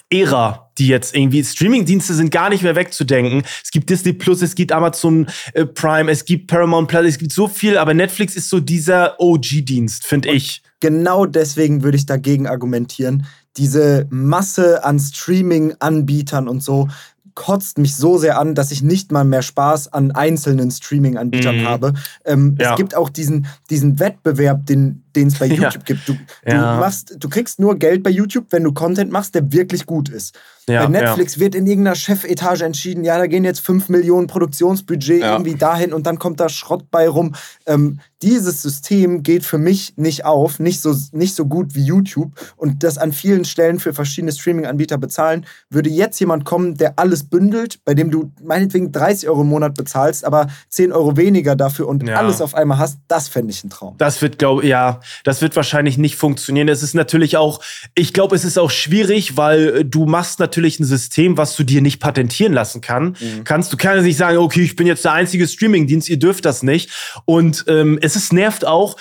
Ära, 0.09 0.71
die 0.77 0.87
jetzt 0.87 1.15
irgendwie 1.15 1.43
Streamingdienste 1.43 2.13
sind 2.13 2.31
gar 2.31 2.49
nicht 2.49 2.63
mehr 2.63 2.75
wegzudenken. 2.75 3.43
Es 3.63 3.71
gibt 3.71 3.89
Disney 3.89 4.13
Plus, 4.13 4.41
es 4.41 4.55
gibt 4.55 4.71
Amazon 4.71 5.27
äh, 5.53 5.65
Prime, 5.65 6.09
es 6.09 6.23
gibt 6.23 6.47
Paramount 6.47 6.87
Plus, 6.87 7.05
es 7.05 7.17
gibt 7.17 7.33
so 7.33 7.47
viel, 7.47 7.77
aber 7.77 7.93
Netflix 7.93 8.35
ist 8.35 8.49
so 8.49 8.59
dieser 8.59 9.19
OG-Dienst, 9.19 10.05
finde 10.05 10.29
ich. 10.29 10.61
Genau 10.79 11.25
deswegen 11.25 11.83
würde 11.83 11.97
ich 11.97 12.05
dagegen 12.05 12.47
argumentieren. 12.47 13.25
Diese 13.57 14.07
Masse 14.09 14.85
an 14.85 14.99
Streaming-Anbietern 14.99 16.47
und 16.47 16.61
so 16.61 16.87
kotzt 17.37 17.77
mich 17.77 17.95
so 17.95 18.17
sehr 18.17 18.39
an, 18.39 18.55
dass 18.55 18.71
ich 18.71 18.81
nicht 18.81 19.11
mal 19.11 19.23
mehr 19.23 19.43
Spaß 19.43 19.93
an 19.93 20.11
einzelnen 20.11 20.71
Streaming-Anbietern 20.71 21.59
mhm. 21.59 21.67
habe. 21.67 21.93
Ähm, 22.25 22.57
ja. 22.59 22.71
Es 22.71 22.77
gibt 22.77 22.95
auch 22.95 23.09
diesen, 23.09 23.45
diesen 23.69 23.99
Wettbewerb, 23.99 24.65
den, 24.65 25.03
den 25.17 25.27
es 25.27 25.39
bei 25.39 25.45
YouTube 25.47 25.85
gibt. 25.85 26.07
Du, 26.07 26.15
ja. 26.45 26.75
du, 26.75 26.79
machst, 26.79 27.15
du 27.17 27.29
kriegst 27.29 27.59
nur 27.59 27.77
Geld 27.77 28.03
bei 28.03 28.09
YouTube, 28.09 28.45
wenn 28.51 28.63
du 28.63 28.73
Content 28.73 29.11
machst, 29.11 29.35
der 29.35 29.51
wirklich 29.51 29.85
gut 29.85 30.09
ist. 30.09 30.37
Ja, 30.69 30.83
bei 30.83 30.89
Netflix 30.89 31.35
ja. 31.35 31.41
wird 31.41 31.55
in 31.55 31.65
irgendeiner 31.65 31.95
Chefetage 31.95 32.63
entschieden, 32.63 33.05
ja, 33.05 33.17
da 33.17 33.27
gehen 33.27 33.45
jetzt 33.45 33.61
5 33.61 33.87
Millionen 33.87 34.27
Produktionsbudget 34.27 35.21
irgendwie 35.21 35.55
dahin 35.55 35.93
und 35.93 36.05
dann 36.05 36.19
kommt 36.19 36.41
da 36.41 36.49
Schrott 36.49 36.91
bei 36.91 37.07
rum. 37.07 37.35
Ähm, 37.65 37.99
dieses 38.21 38.63
System 38.63 39.23
geht 39.23 39.45
für 39.45 39.59
mich 39.59 39.93
nicht 39.95 40.25
auf, 40.25 40.59
nicht 40.59 40.81
so, 40.81 40.93
nicht 41.11 41.35
so 41.35 41.45
gut 41.45 41.75
wie 41.75 41.83
YouTube. 41.83 42.31
Und 42.55 42.83
das 42.83 42.97
an 42.97 43.13
vielen 43.13 43.45
Stellen 43.45 43.79
für 43.79 43.93
verschiedene 43.93 44.31
Streaming-Anbieter 44.31 44.97
bezahlen, 44.97 45.45
würde 45.69 45.89
jetzt 45.89 46.19
jemand 46.19 46.43
kommen, 46.43 46.75
der 46.75 46.97
alles 46.97 47.23
bündelt, 47.23 47.79
bei 47.85 47.93
dem 47.93 48.11
du 48.11 48.31
meinetwegen 48.43 48.91
30 48.91 49.29
Euro 49.29 49.41
im 49.41 49.49
Monat 49.49 49.75
bezahlst, 49.75 50.25
aber 50.25 50.47
10 50.69 50.91
Euro 50.91 51.15
weniger 51.15 51.55
dafür 51.55 51.87
und 51.87 52.07
ja. 52.07 52.15
alles 52.15 52.41
auf 52.41 52.55
einmal 52.55 52.79
hast, 52.79 52.97
das 53.07 53.27
fände 53.27 53.51
ich 53.51 53.63
ein 53.63 53.69
Traum. 53.69 53.95
Das 53.99 54.21
wird, 54.21 54.37
glaube 54.39 54.65
ja, 54.65 54.99
das 55.23 55.41
wird 55.41 55.55
wahrscheinlich 55.55 55.97
nicht 55.97 56.15
funktionieren. 56.15 56.67
Es 56.67 56.83
ist 56.83 56.93
natürlich 56.93 57.37
auch, 57.37 57.61
ich 57.95 58.13
glaube, 58.13 58.35
es 58.35 58.45
ist 58.45 58.57
auch 58.57 58.71
schwierig, 58.71 59.37
weil 59.37 59.67
äh, 59.69 59.85
du 59.85 60.05
machst 60.05 60.39
natürlich 60.39 60.79
ein 60.79 60.85
System, 60.85 61.37
was 61.37 61.55
du 61.55 61.63
dir 61.63 61.81
nicht 61.81 61.99
patentieren 61.99 62.53
lassen 62.53 62.81
kann. 62.81 63.15
Mhm. 63.19 63.43
kannst. 63.43 63.71
Du 63.73 63.77
kannst 63.77 64.03
nicht 64.03 64.17
sagen, 64.17 64.37
okay, 64.37 64.61
ich 64.61 64.75
bin 64.75 64.87
jetzt 64.87 65.05
der 65.05 65.13
einzige 65.13 65.47
Streaming-Dienst, 65.47 66.09
ihr 66.09 66.19
dürft 66.19 66.45
das 66.45 66.63
nicht. 66.63 66.89
Und 67.25 67.65
ähm, 67.67 67.99
es 68.01 68.15
ist 68.15 68.33
nervt 68.33 68.65
auch, 68.65 68.95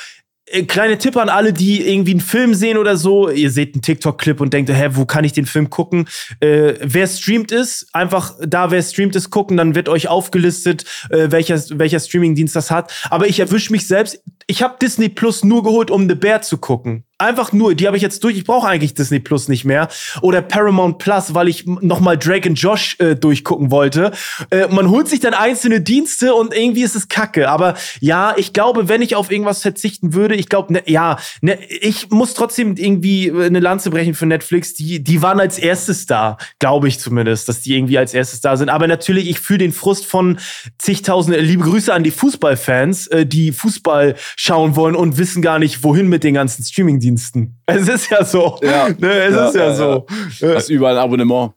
kleine 0.69 0.99
Tipp 0.99 1.17
an 1.17 1.29
alle, 1.29 1.53
die 1.53 1.89
irgendwie 1.89 2.13
einen 2.13 2.21
Film 2.21 2.55
sehen 2.55 2.79
oder 2.79 2.97
so. 2.97 3.31
Ihr 3.31 3.51
seht 3.51 3.75
einen 3.75 3.83
TikTok-Clip 3.83 4.41
und 4.41 4.53
denkt, 4.53 4.71
hä, 4.71 4.89
wo 4.93 5.05
kann 5.05 5.25
ich 5.25 5.33
den 5.33 5.47
Film 5.47 5.71
gucken? 5.71 6.09
Äh, 6.41 6.75
wer 6.81 7.07
streamt 7.07 7.51
ist, 7.51 7.89
einfach 7.93 8.35
da, 8.41 8.71
wer 8.71 8.83
streamt 8.83 9.17
ist, 9.17 9.31
gucken, 9.31 9.57
dann 9.57 9.75
wird 9.75 9.89
euch 9.89 10.09
aufgelistet, 10.09 10.85
äh, 11.11 11.31
welcher, 11.31 11.61
welcher 11.79 12.01
Streaming-Dienst 12.01 12.55
das 12.55 12.71
hat. 12.71 12.93
Aber 13.11 13.27
ich 13.27 13.41
erwische 13.41 13.73
mich 13.73 13.87
selbst. 13.87 14.23
Ich 14.47 14.63
habe 14.63 14.77
Disney 14.81 15.09
Plus 15.09 15.43
nur 15.43 15.63
geholt, 15.63 15.91
um 15.91 16.09
The 16.09 16.15
Bear 16.15 16.43
zu 16.43 16.59
gucken. 16.59 17.06
Einfach 17.19 17.53
nur, 17.53 17.75
die 17.75 17.87
habe 17.87 17.97
ich 17.97 18.03
jetzt 18.03 18.23
durch. 18.25 18.37
Ich 18.37 18.45
brauche 18.45 18.69
eigentlich 18.69 18.93
Disney 18.93 19.21
Plus 19.21 19.49
nicht 19.49 19.65
mehr. 19.65 19.89
Oder 20.21 20.43
Paramount 20.43 20.99
Plus, 20.99 21.33
weil 21.33 21.49
ich 21.49 21.65
nochmal 21.65 22.19
Drake 22.19 22.47
und 22.47 22.57
Josh 22.57 22.97
äh, 22.99 23.15
durchgucken 23.15 23.71
wollte. 23.71 24.13
Äh, 24.51 24.69
man 24.69 24.91
holt 24.91 25.09
sich 25.09 25.21
dann 25.21 25.33
einzelne 25.33 25.81
Dienste 25.81 26.35
und 26.35 26.55
irgendwie 26.55 26.83
ist 26.83 26.95
es 26.95 27.09
kacke. 27.09 27.49
Aber 27.49 27.75
ja, 28.01 28.35
ich 28.37 28.53
glaube, 28.53 28.91
wenn 28.91 29.01
ich 29.01 29.17
auf 29.17 29.31
irgendwas 29.31 29.63
verzichten 29.63 30.13
würde, 30.13 30.35
ich 30.35 30.51
glaube, 30.51 30.75
ne, 30.75 30.83
ja, 30.85 31.19
ne, 31.41 31.59
ich 31.65 32.11
muss 32.11 32.35
trotzdem 32.35 32.77
irgendwie 32.77 33.29
äh, 33.29 33.47
eine 33.47 33.61
Lanze 33.61 33.89
brechen 33.89 34.15
für 34.15 34.27
Netflix. 34.27 34.75
Die, 34.75 35.03
die 35.03 35.23
waren 35.23 35.41
als 35.41 35.59
erstes 35.59 36.05
da, 36.05 36.37
glaube 36.59 36.87
ich 36.89 36.99
zumindest, 36.99 37.49
dass 37.49 37.63
die 37.63 37.75
irgendwie 37.75 37.97
als 37.97 38.13
erstes 38.13 38.43
da 38.43 38.59
sind. 38.59 38.69
Aber 38.69 38.89
natürlich, 38.89 39.31
ich 39.31 39.41
fühle 39.41 39.61
den 39.61 39.73
Frust 39.73 40.05
von 40.05 40.39
zigtausende, 40.77 41.41
liebe 41.41 41.65
Grüße 41.65 41.95
an 41.95 42.03
die 42.03 42.11
Fußballfans, 42.11 43.07
äh, 43.07 43.25
die 43.25 43.53
Fußball 43.53 44.17
schauen 44.37 44.77
wollen 44.77 44.95
und 44.95 45.17
wissen 45.17 45.41
gar 45.41 45.59
nicht, 45.59 45.83
wohin 45.83 46.09
mit 46.09 46.23
den 46.23 46.35
ganzen 46.35 46.63
Streaming 46.63 47.06
Streamingdiensten. 47.07 47.57
Es 47.67 47.89
ist 47.89 48.11
ja 48.11 48.25
so. 48.25 48.59
Ja. 48.63 48.89
Ne, 48.89 49.13
es 49.13 49.35
ja, 49.35 49.49
ist 49.49 49.55
ja, 49.55 49.67
ja 49.67 49.75
so. 49.75 50.07
Ja. 50.41 50.55
Hast 50.55 50.71
überall 50.71 50.97
ein 50.97 51.03
Abonnement. 51.05 51.53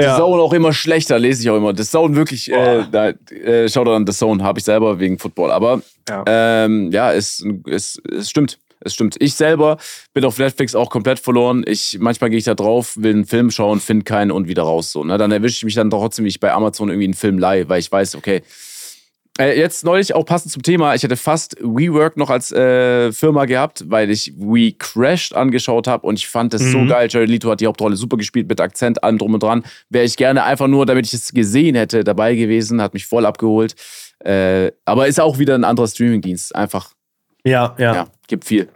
Die 0.00 0.04
ja. 0.04 0.16
Zone 0.16 0.42
auch 0.42 0.52
immer 0.52 0.72
schlechter, 0.72 1.18
lese 1.18 1.42
ich 1.42 1.50
auch 1.50 1.56
immer. 1.56 1.72
Das 1.72 1.90
Zone 1.90 2.14
wirklich, 2.16 2.52
äh, 2.52 2.84
da, 2.90 3.08
äh, 3.30 3.68
schau 3.68 3.82
an 3.82 4.06
The 4.06 4.12
Zone, 4.12 4.42
habe 4.42 4.58
ich 4.58 4.64
selber 4.64 4.98
wegen 5.00 5.18
Football. 5.18 5.50
Aber 5.50 5.80
ja, 6.08 6.22
ähm, 6.26 6.90
ja 6.92 7.12
es, 7.12 7.44
es, 7.66 8.00
es 8.10 8.28
stimmt. 8.28 8.58
Es 8.80 8.92
stimmt. 8.92 9.16
Ich 9.20 9.34
selber 9.34 9.78
bin 10.12 10.24
auf 10.26 10.38
Netflix 10.38 10.74
auch 10.74 10.90
komplett 10.90 11.18
verloren. 11.18 11.64
Ich, 11.66 11.96
manchmal 11.98 12.28
gehe 12.28 12.38
ich 12.38 12.44
da 12.44 12.54
drauf, 12.54 12.94
will 12.98 13.14
einen 13.14 13.24
Film 13.24 13.50
schauen, 13.50 13.80
finde 13.80 14.04
keinen 14.04 14.30
und 14.30 14.48
wieder 14.48 14.64
raus. 14.64 14.92
So, 14.92 15.02
ne? 15.02 15.16
Dann 15.16 15.32
erwische 15.32 15.56
ich 15.56 15.64
mich 15.64 15.74
dann 15.74 15.88
trotzdem, 15.88 16.26
wie 16.26 16.28
ich 16.28 16.40
bei 16.40 16.52
Amazon 16.52 16.90
irgendwie 16.90 17.06
einen 17.06 17.14
Film 17.14 17.38
leihe, 17.38 17.66
weil 17.70 17.80
ich 17.80 17.90
weiß, 17.90 18.16
okay, 18.16 18.42
äh, 19.38 19.58
jetzt 19.58 19.84
neulich 19.84 20.14
auch 20.14 20.24
passend 20.24 20.52
zum 20.52 20.62
Thema, 20.62 20.94
ich 20.94 21.02
hätte 21.02 21.16
fast 21.16 21.56
WeWork 21.60 22.16
noch 22.16 22.30
als 22.30 22.52
äh, 22.52 23.12
Firma 23.12 23.44
gehabt, 23.44 23.84
weil 23.88 24.10
ich 24.10 24.32
We 24.36 24.72
Crashed 24.72 25.34
angeschaut 25.34 25.86
habe 25.86 26.06
und 26.06 26.18
ich 26.18 26.28
fand 26.28 26.54
das 26.54 26.62
mhm. 26.62 26.72
so 26.72 26.86
geil. 26.86 27.08
Jerry 27.10 27.26
Leto 27.26 27.50
hat 27.50 27.60
die 27.60 27.66
Hauptrolle 27.66 27.96
super 27.96 28.16
gespielt 28.16 28.48
mit 28.48 28.60
Akzent, 28.60 29.02
allem 29.04 29.18
drum 29.18 29.34
und 29.34 29.42
dran. 29.42 29.64
Wäre 29.90 30.04
ich 30.04 30.16
gerne 30.16 30.44
einfach 30.44 30.68
nur, 30.68 30.86
damit 30.86 31.06
ich 31.06 31.14
es 31.14 31.32
gesehen 31.32 31.74
hätte, 31.74 32.04
dabei 32.04 32.34
gewesen, 32.34 32.80
hat 32.80 32.94
mich 32.94 33.06
voll 33.06 33.26
abgeholt. 33.26 33.74
Äh, 34.20 34.72
aber 34.84 35.06
ist 35.06 35.20
auch 35.20 35.38
wieder 35.38 35.54
ein 35.54 35.64
anderer 35.64 35.86
Streamingdienst, 35.86 36.54
einfach. 36.54 36.92
Ja, 37.44 37.74
ja, 37.78 37.94
ja. 37.94 38.06
gibt 38.26 38.44
viel. 38.44 38.68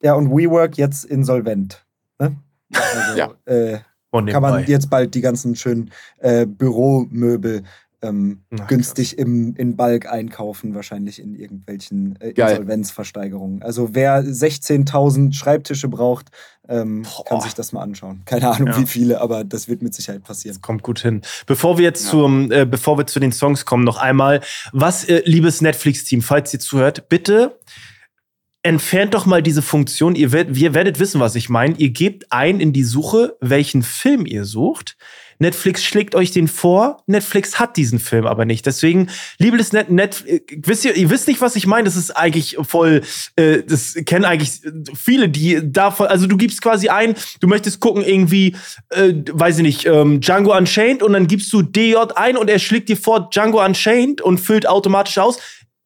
Ja, 0.00 0.14
und 0.14 0.30
WeWork 0.30 0.78
jetzt 0.78 1.04
insolvent. 1.04 1.84
Ne? 2.18 2.36
Also, 2.74 3.18
ja. 3.18 3.30
Äh, 3.46 3.80
kann 4.12 4.42
man 4.42 4.64
jetzt 4.66 4.88
bald 4.88 5.14
die 5.14 5.20
ganzen 5.20 5.54
schönen 5.54 5.90
äh, 6.18 6.46
Büromöbel 6.46 7.64
ähm, 8.02 8.42
Ach, 8.58 8.66
günstig 8.68 9.18
im, 9.18 9.54
in 9.56 9.76
Bulk 9.76 10.06
einkaufen, 10.06 10.74
wahrscheinlich 10.74 11.20
in 11.20 11.34
irgendwelchen 11.34 12.18
äh, 12.20 12.30
Insolvenzversteigerungen. 12.30 13.62
Also 13.62 13.94
wer 13.94 14.22
16.000 14.22 15.34
Schreibtische 15.34 15.88
braucht, 15.88 16.28
ähm, 16.68 17.04
kann 17.26 17.40
sich 17.40 17.54
das 17.54 17.72
mal 17.72 17.82
anschauen. 17.82 18.22
Keine 18.24 18.48
Ahnung, 18.48 18.68
ja. 18.68 18.78
wie 18.78 18.86
viele, 18.86 19.20
aber 19.20 19.42
das 19.42 19.68
wird 19.68 19.82
mit 19.82 19.94
Sicherheit 19.94 20.22
passieren. 20.22 20.54
Das 20.54 20.62
kommt 20.62 20.82
gut 20.82 21.00
hin. 21.00 21.22
Bevor 21.46 21.78
wir 21.78 21.84
jetzt 21.84 22.04
ja. 22.04 22.10
zum, 22.10 22.52
äh, 22.52 22.66
bevor 22.66 22.98
wir 22.98 23.06
zu 23.06 23.20
den 23.20 23.32
Songs 23.32 23.64
kommen, 23.64 23.84
noch 23.84 23.96
einmal, 23.96 24.42
was, 24.72 25.04
äh, 25.04 25.22
liebes 25.24 25.60
Netflix-Team, 25.60 26.22
falls 26.22 26.52
ihr 26.54 26.60
zuhört, 26.60 27.08
bitte 27.08 27.58
entfernt 28.62 29.14
doch 29.14 29.24
mal 29.24 29.42
diese 29.42 29.62
Funktion. 29.62 30.14
Ihr, 30.14 30.32
werdet, 30.32 30.56
ihr 30.56 30.74
werdet 30.74 31.00
wissen, 31.00 31.20
was 31.20 31.34
ich 31.36 31.48
meine. 31.48 31.74
Ihr 31.78 31.90
gebt 31.90 32.30
ein 32.32 32.60
in 32.60 32.72
die 32.72 32.84
Suche, 32.84 33.36
welchen 33.40 33.82
Film 33.82 34.26
ihr 34.26 34.44
sucht. 34.44 34.96
Netflix 35.38 35.84
schlägt 35.84 36.14
euch 36.14 36.30
den 36.30 36.48
vor. 36.48 37.02
Netflix 37.06 37.58
hat 37.58 37.76
diesen 37.76 37.98
Film 37.98 38.26
aber 38.26 38.44
nicht. 38.44 38.66
Deswegen, 38.66 39.08
liebes 39.38 39.72
Net, 39.72 39.90
Net 39.90 40.24
wisst 40.50 40.84
ihr, 40.84 40.96
ihr 40.96 41.10
wisst 41.10 41.28
nicht, 41.28 41.40
was 41.40 41.56
ich 41.56 41.66
meine. 41.66 41.84
Das 41.84 41.96
ist 41.96 42.10
eigentlich 42.10 42.56
voll, 42.62 43.02
äh, 43.36 43.62
das 43.62 43.94
kennen 44.06 44.24
eigentlich 44.24 44.60
viele, 44.94 45.28
die 45.28 45.60
davon, 45.62 46.06
also 46.08 46.26
du 46.26 46.36
gibst 46.36 46.62
quasi 46.62 46.88
ein, 46.88 47.14
du 47.40 47.46
möchtest 47.46 47.80
gucken 47.80 48.02
irgendwie, 48.04 48.56
äh, 48.90 49.14
weiß 49.30 49.58
ich 49.58 49.62
nicht, 49.62 49.86
ähm, 49.86 50.20
Django 50.20 50.56
Unchained 50.56 51.02
und 51.02 51.12
dann 51.12 51.26
gibst 51.26 51.52
du 51.52 51.62
DJ 51.62 51.96
ein 52.14 52.36
und 52.36 52.50
er 52.50 52.58
schlägt 52.58 52.88
dir 52.88 52.96
vor 52.96 53.30
Django 53.30 53.64
Unchained 53.64 54.20
und 54.20 54.38
füllt 54.38 54.68
automatisch 54.68 55.18
aus. 55.18 55.38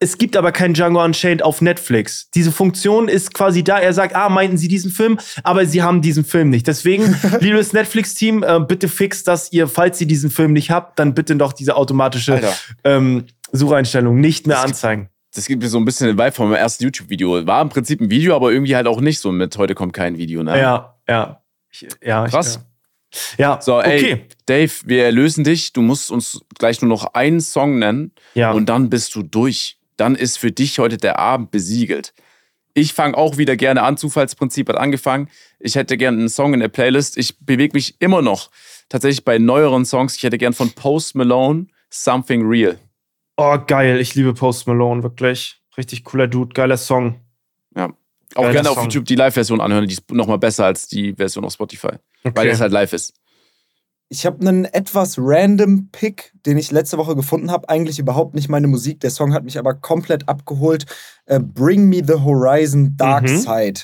Es 0.02 0.18
gibt 0.18 0.36
aber 0.36 0.50
kein 0.50 0.74
Django 0.74 1.02
Unchained 1.02 1.44
auf 1.44 1.60
Netflix. 1.60 2.28
Diese 2.34 2.50
Funktion 2.50 3.06
ist 3.06 3.34
quasi 3.34 3.62
da. 3.62 3.78
Er 3.78 3.92
sagt, 3.92 4.16
ah, 4.16 4.28
meinten 4.28 4.56
Sie 4.56 4.66
diesen 4.66 4.90
Film? 4.90 5.16
Aber 5.44 5.64
Sie 5.64 5.80
haben 5.80 6.02
diesen 6.02 6.24
Film 6.24 6.50
nicht. 6.50 6.66
Deswegen, 6.66 7.16
liebes 7.40 7.72
Netflix-Team, 7.72 8.42
äh, 8.42 8.58
bitte 8.58 8.88
fix, 8.88 9.22
dass 9.22 9.52
ihr, 9.52 9.68
falls 9.68 10.00
ihr 10.00 10.08
diesen 10.08 10.30
Film 10.30 10.54
nicht 10.54 10.72
habt, 10.72 10.98
dann 10.98 11.14
bitte 11.14 11.36
doch 11.36 11.52
diese 11.52 11.76
automatische 11.76 12.40
ähm, 12.82 13.26
Sucheinstellung 13.52 14.18
nicht 14.18 14.48
mehr 14.48 14.56
das 14.56 14.64
anzeigen. 14.64 15.02
Gibt, 15.02 15.36
das 15.36 15.46
gibt 15.46 15.62
mir 15.62 15.68
so 15.68 15.78
ein 15.78 15.84
bisschen 15.84 16.08
den 16.08 16.18
Vibe 16.18 16.32
vom 16.32 16.52
ersten 16.52 16.82
YouTube-Video. 16.82 17.46
War 17.46 17.62
im 17.62 17.68
Prinzip 17.68 18.00
ein 18.00 18.10
Video, 18.10 18.34
aber 18.34 18.50
irgendwie 18.50 18.74
halt 18.74 18.88
auch 18.88 19.00
nicht 19.00 19.20
so 19.20 19.30
mit 19.30 19.56
heute 19.56 19.76
kommt 19.76 19.92
kein 19.92 20.18
Video. 20.18 20.42
Ne? 20.42 20.58
Ja, 20.58 20.96
ja. 21.08 21.42
Ich, 21.70 21.86
ja 22.04 22.26
Krass. 22.26 22.58
Ich, 23.12 23.38
ja. 23.38 23.60
So, 23.62 23.80
ey, 23.80 24.00
okay. 24.00 24.26
Dave, 24.46 24.72
wir 24.84 25.04
erlösen 25.04 25.44
dich. 25.44 25.72
Du 25.72 25.80
musst 25.80 26.10
uns 26.10 26.40
gleich 26.58 26.82
nur 26.82 26.88
noch 26.88 27.14
einen 27.14 27.40
Song 27.40 27.78
nennen. 27.78 28.10
Ja. 28.34 28.50
Und 28.50 28.66
dann 28.66 28.90
bist 28.90 29.14
du 29.14 29.22
durch 29.22 29.78
dann 30.02 30.16
ist 30.16 30.36
für 30.36 30.50
dich 30.50 30.80
heute 30.80 30.96
der 30.96 31.20
Abend 31.20 31.52
besiegelt. 31.52 32.12
Ich 32.74 32.92
fange 32.92 33.16
auch 33.16 33.36
wieder 33.36 33.56
gerne 33.56 33.82
an. 33.82 33.96
Zufallsprinzip 33.96 34.68
hat 34.68 34.76
angefangen. 34.76 35.28
Ich 35.60 35.76
hätte 35.76 35.96
gerne 35.96 36.18
einen 36.18 36.28
Song 36.28 36.54
in 36.54 36.60
der 36.60 36.68
Playlist. 36.68 37.16
Ich 37.16 37.38
bewege 37.38 37.72
mich 37.74 38.00
immer 38.00 38.20
noch 38.20 38.50
tatsächlich 38.88 39.24
bei 39.24 39.38
neueren 39.38 39.84
Songs. 39.84 40.16
Ich 40.16 40.24
hätte 40.24 40.38
gern 40.38 40.54
von 40.54 40.72
Post 40.72 41.14
Malone 41.14 41.68
Something 41.88 42.44
Real. 42.44 42.80
Oh, 43.36 43.58
geil. 43.64 44.00
Ich 44.00 44.16
liebe 44.16 44.34
Post 44.34 44.66
Malone, 44.66 45.04
wirklich. 45.04 45.62
Richtig 45.76 46.02
cooler 46.02 46.26
Dude, 46.26 46.52
geiler 46.52 46.76
Song. 46.78 47.20
Ja. 47.76 47.92
Auch 48.34 48.42
Geiler 48.42 48.52
gerne 48.54 48.68
Song. 48.70 48.78
auf 48.78 48.84
YouTube 48.84 49.04
die 49.04 49.14
Live-Version 49.14 49.60
anhören. 49.60 49.86
Die 49.86 49.94
ist 49.94 50.10
nochmal 50.10 50.38
besser 50.38 50.64
als 50.64 50.88
die 50.88 51.12
Version 51.14 51.44
auf 51.44 51.52
Spotify. 51.52 51.92
Okay. 52.24 52.32
Weil 52.34 52.48
es 52.48 52.60
halt 52.60 52.72
live 52.72 52.92
ist. 52.92 53.14
Ich 54.12 54.26
habe 54.26 54.46
einen 54.46 54.66
etwas 54.66 55.16
random 55.16 55.88
Pick, 55.90 56.34
den 56.44 56.58
ich 56.58 56.70
letzte 56.70 56.98
Woche 56.98 57.16
gefunden 57.16 57.50
habe. 57.50 57.70
Eigentlich 57.70 57.98
überhaupt 57.98 58.34
nicht 58.34 58.50
meine 58.50 58.66
Musik. 58.66 59.00
Der 59.00 59.08
Song 59.08 59.32
hat 59.32 59.42
mich 59.42 59.58
aber 59.58 59.72
komplett 59.72 60.28
abgeholt. 60.28 60.84
Äh, 61.24 61.40
Bring 61.40 61.88
Me 61.88 62.02
the 62.06 62.22
Horizon 62.22 62.94
Dark 62.98 63.22
mhm. 63.22 63.38
Side. 63.38 63.80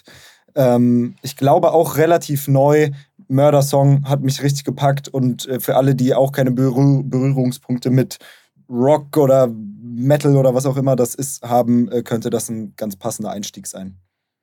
Ähm, 0.54 1.14
ich 1.22 1.34
glaube 1.38 1.72
auch 1.72 1.96
relativ 1.96 2.46
neu. 2.46 2.90
Mörder-Song 3.28 4.06
hat 4.06 4.20
mich 4.20 4.42
richtig 4.42 4.64
gepackt. 4.64 5.08
Und 5.08 5.48
äh, 5.48 5.60
für 5.60 5.76
alle, 5.76 5.94
die 5.94 6.14
auch 6.14 6.32
keine 6.32 6.50
Berühr 6.50 7.04
Berührungspunkte 7.04 7.88
mit 7.88 8.18
Rock 8.68 9.16
oder 9.16 9.48
Metal 9.48 10.36
oder 10.36 10.54
was 10.54 10.66
auch 10.66 10.76
immer 10.76 10.94
das 10.94 11.14
ist, 11.14 11.40
haben, 11.42 11.90
äh, 11.90 12.02
könnte 12.02 12.28
das 12.28 12.50
ein 12.50 12.74
ganz 12.76 12.96
passender 12.96 13.30
Einstieg 13.30 13.66
sein. 13.66 13.96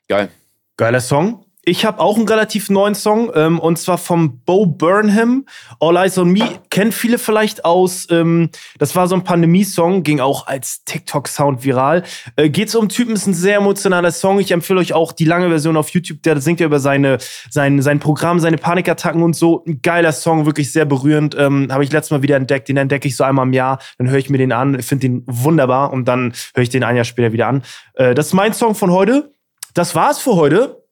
Geil. 0.07 0.29
Geiler 0.77 0.99
Song. 0.99 1.44
Ich 1.67 1.83
habe 1.83 1.99
auch 1.99 2.15
einen 2.15 2.27
relativ 2.27 2.69
neuen 2.69 2.93
Song 2.93 3.31
ähm, 3.33 3.57
und 3.57 3.79
zwar 3.79 3.97
vom 3.97 4.39
Bo 4.41 4.67
Burnham, 4.67 5.47
All 5.79 5.97
Eyes 5.97 6.15
on 6.19 6.29
Me. 6.29 6.47
Kennt 6.69 6.93
viele 6.93 7.17
vielleicht 7.17 7.65
aus. 7.65 8.05
Ähm, 8.11 8.51
das 8.77 8.95
war 8.95 9.07
so 9.07 9.15
ein 9.15 9.23
Pandemie-Song, 9.23 10.03
ging 10.03 10.19
auch 10.19 10.45
als 10.45 10.83
TikTok-Sound 10.83 11.63
viral. 11.63 12.03
Äh, 12.35 12.49
geht's 12.49 12.75
um 12.75 12.87
Typen, 12.87 13.15
ist 13.15 13.25
ein 13.25 13.33
sehr 13.33 13.57
emotionaler 13.57 14.11
Song. 14.11 14.39
Ich 14.39 14.51
empfehle 14.51 14.79
euch 14.79 14.93
auch 14.93 15.11
die 15.11 15.25
lange 15.25 15.49
Version 15.49 15.75
auf 15.75 15.89
YouTube. 15.89 16.21
Der 16.21 16.39
singt 16.39 16.59
ja 16.59 16.67
über 16.67 16.79
seine, 16.79 17.17
sein, 17.49 17.81
sein 17.81 17.99
Programm, 17.99 18.39
seine 18.39 18.57
Panikattacken 18.57 19.23
und 19.23 19.35
so. 19.35 19.63
Ein 19.65 19.81
geiler 19.81 20.11
Song, 20.11 20.45
wirklich 20.45 20.71
sehr 20.71 20.85
berührend. 20.85 21.35
Ähm, 21.35 21.69
habe 21.71 21.83
ich 21.83 21.91
letztes 21.91 22.11
Mal 22.11 22.21
wieder 22.21 22.35
entdeckt. 22.35 22.69
Den 22.69 22.77
entdecke 22.77 23.07
ich 23.07 23.15
so 23.15 23.23
einmal 23.23 23.47
im 23.47 23.53
Jahr. 23.53 23.79
Dann 23.97 24.07
höre 24.11 24.19
ich 24.19 24.29
mir 24.29 24.37
den 24.37 24.51
an, 24.51 24.83
finde 24.83 25.07
den 25.07 25.23
wunderbar 25.25 25.91
und 25.91 26.07
dann 26.07 26.33
höre 26.53 26.61
ich 26.61 26.69
den 26.69 26.83
ein 26.83 26.95
Jahr 26.95 27.05
später 27.05 27.33
wieder 27.33 27.47
an. 27.47 27.63
Äh, 27.95 28.13
das 28.13 28.27
ist 28.27 28.33
mein 28.33 28.53
Song 28.53 28.75
von 28.75 28.91
heute. 28.91 29.33
das 29.73 29.95
war's 29.95 30.19
für 30.19 30.35
heute. 30.35 30.84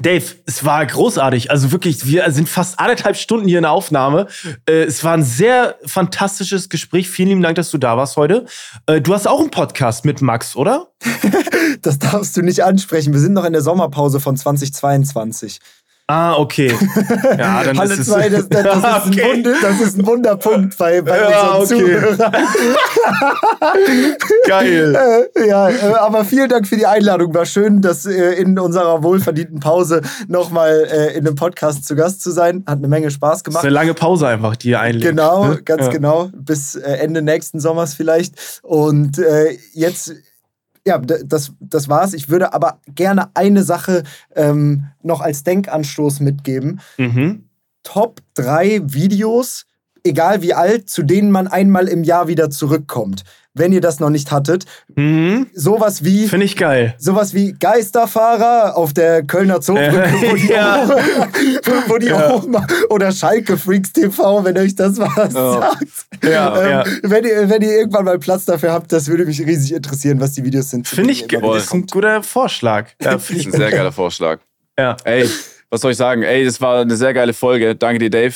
Dave, 0.00 0.36
es 0.46 0.64
war 0.64 0.86
großartig. 0.86 1.50
Also 1.50 1.72
wirklich, 1.72 2.06
wir 2.06 2.30
sind 2.30 2.48
fast 2.48 2.78
anderthalb 2.78 3.16
Stunden 3.16 3.48
hier 3.48 3.58
in 3.58 3.62
der 3.62 3.72
Aufnahme. 3.72 4.28
Äh, 4.68 4.84
es 4.84 5.02
war 5.02 5.14
ein 5.14 5.24
sehr 5.24 5.76
fantastisches 5.84 6.68
Gespräch. 6.68 7.10
Vielen 7.10 7.30
lieben 7.30 7.42
Dank, 7.42 7.56
dass 7.56 7.72
du 7.72 7.78
da 7.78 7.96
warst 7.96 8.16
heute. 8.16 8.46
Äh, 8.86 9.00
du 9.00 9.12
hast 9.12 9.26
auch 9.26 9.40
einen 9.40 9.50
Podcast 9.50 10.04
mit 10.04 10.22
Max, 10.22 10.54
oder? 10.54 10.92
das 11.82 11.98
darfst 11.98 12.36
du 12.36 12.42
nicht 12.42 12.62
ansprechen. 12.62 13.12
Wir 13.12 13.20
sind 13.20 13.32
noch 13.32 13.44
in 13.44 13.52
der 13.52 13.62
Sommerpause 13.62 14.20
von 14.20 14.36
2022. 14.36 15.58
Ah, 16.06 16.36
okay. 16.36 16.70
Ja, 17.38 17.64
dann 17.64 17.78
Halle 17.78 17.94
ist 17.94 18.10
2, 18.10 18.28
das, 18.28 18.48
das, 18.50 18.62
das, 18.62 18.76
ist 19.06 19.06
okay. 19.06 19.42
das 19.62 19.80
ist 19.80 19.98
ein 19.98 20.06
Wunderpunkt 20.06 20.76
bei, 20.76 21.00
bei 21.00 21.18
ja, 21.18 21.54
unseren 21.54 21.82
okay. 21.82 21.98
Zuhörern. 21.98 22.32
Geil. 24.46 24.94
Äh, 25.34 25.48
ja, 25.48 25.70
äh, 25.70 25.94
aber 25.94 26.26
vielen 26.26 26.50
Dank 26.50 26.66
für 26.66 26.76
die 26.76 26.84
Einladung. 26.84 27.32
War 27.32 27.46
schön, 27.46 27.80
dass 27.80 28.04
äh, 28.04 28.32
in 28.34 28.58
unserer 28.58 29.02
wohlverdienten 29.02 29.60
Pause 29.60 30.02
nochmal 30.28 30.86
äh, 30.90 31.16
in 31.16 31.26
einem 31.26 31.36
Podcast 31.36 31.86
zu 31.86 31.96
Gast 31.96 32.22
zu 32.22 32.32
sein. 32.32 32.64
Hat 32.66 32.78
eine 32.78 32.88
Menge 32.88 33.10
Spaß 33.10 33.42
gemacht. 33.42 33.64
Das 33.64 33.64
ist 33.64 33.68
eine 33.68 33.74
lange 33.74 33.94
Pause 33.94 34.26
einfach, 34.28 34.56
die 34.56 34.70
ihr 34.70 34.80
einlegt. 34.80 35.06
Genau, 35.06 35.46
ne? 35.46 35.62
ganz 35.62 35.86
ja. 35.86 35.88
genau. 35.88 36.28
Bis 36.34 36.74
äh, 36.74 36.82
Ende 36.82 37.22
nächsten 37.22 37.60
Sommers 37.60 37.94
vielleicht. 37.94 38.60
Und 38.62 39.18
äh, 39.18 39.56
jetzt 39.72 40.12
ja, 40.86 40.98
das, 40.98 41.52
das 41.60 41.88
war's. 41.88 42.12
Ich 42.12 42.28
würde 42.28 42.52
aber 42.52 42.80
gerne 42.94 43.30
eine 43.34 43.62
Sache 43.62 44.02
ähm, 44.34 44.86
noch 45.02 45.20
als 45.20 45.42
Denkanstoß 45.44 46.20
mitgeben. 46.20 46.80
Mhm. 46.98 47.48
Top 47.82 48.20
drei 48.34 48.80
Videos, 48.84 49.66
egal 50.02 50.42
wie 50.42 50.54
alt, 50.54 50.90
zu 50.90 51.02
denen 51.02 51.30
man 51.30 51.48
einmal 51.48 51.88
im 51.88 52.04
Jahr 52.04 52.28
wieder 52.28 52.50
zurückkommt 52.50 53.24
wenn 53.54 53.72
ihr 53.72 53.80
das 53.80 54.00
noch 54.00 54.10
nicht 54.10 54.32
hattet. 54.32 54.64
Mhm. 54.96 55.46
Sowas 55.54 56.04
wie. 56.04 56.26
Finde 56.26 56.46
ich 56.46 56.56
geil. 56.56 56.94
Sowas 56.98 57.34
wie 57.34 57.52
Geisterfahrer 57.52 58.76
auf 58.76 58.92
der 58.92 59.22
Kölner 59.22 59.60
Zoobrücke, 59.60 60.02
äh, 60.02 60.30
wo 60.30 60.34
die, 60.34 60.48
ja. 60.52 60.88
wo 61.86 61.98
die 61.98 62.08
ja. 62.08 62.34
oben, 62.34 62.56
oder 62.90 63.12
Schalke 63.12 63.56
Freaks 63.56 63.92
TV, 63.92 64.44
wenn 64.44 64.58
euch 64.58 64.74
das 64.74 64.98
was 64.98 65.34
oh. 65.34 65.60
sagt. 65.60 66.24
Ja, 66.24 66.62
ähm, 66.62 66.70
ja. 66.70 66.84
Wenn, 67.02 67.24
ihr, 67.24 67.48
wenn 67.48 67.62
ihr 67.62 67.78
irgendwann 67.78 68.04
mal 68.04 68.18
Platz 68.18 68.44
dafür 68.44 68.72
habt, 68.72 68.92
das 68.92 69.08
würde 69.08 69.24
mich 69.24 69.40
riesig 69.40 69.72
interessieren, 69.72 70.20
was 70.20 70.32
die 70.32 70.44
Videos 70.44 70.70
sind. 70.70 70.88
Finde 70.88 71.12
ich 71.12 71.28
geil. 71.28 71.40
Das 71.42 71.64
ist 71.64 71.74
ein 71.74 71.86
guter 71.86 72.22
Vorschlag. 72.22 72.90
Ja, 73.04 73.14
das 73.14 73.30
ist 73.30 73.46
ein 73.46 73.52
sehr 73.52 73.70
geiler 73.70 73.92
Vorschlag. 73.92 74.40
Ja. 74.78 74.96
Ey, 75.04 75.28
was 75.68 75.82
soll 75.82 75.92
ich 75.92 75.96
sagen? 75.96 76.22
Ey, 76.22 76.44
das 76.44 76.60
war 76.60 76.80
eine 76.80 76.96
sehr 76.96 77.12
geile 77.12 77.34
Folge. 77.34 77.76
Danke 77.76 77.98
dir, 77.98 78.10
Dave. 78.10 78.34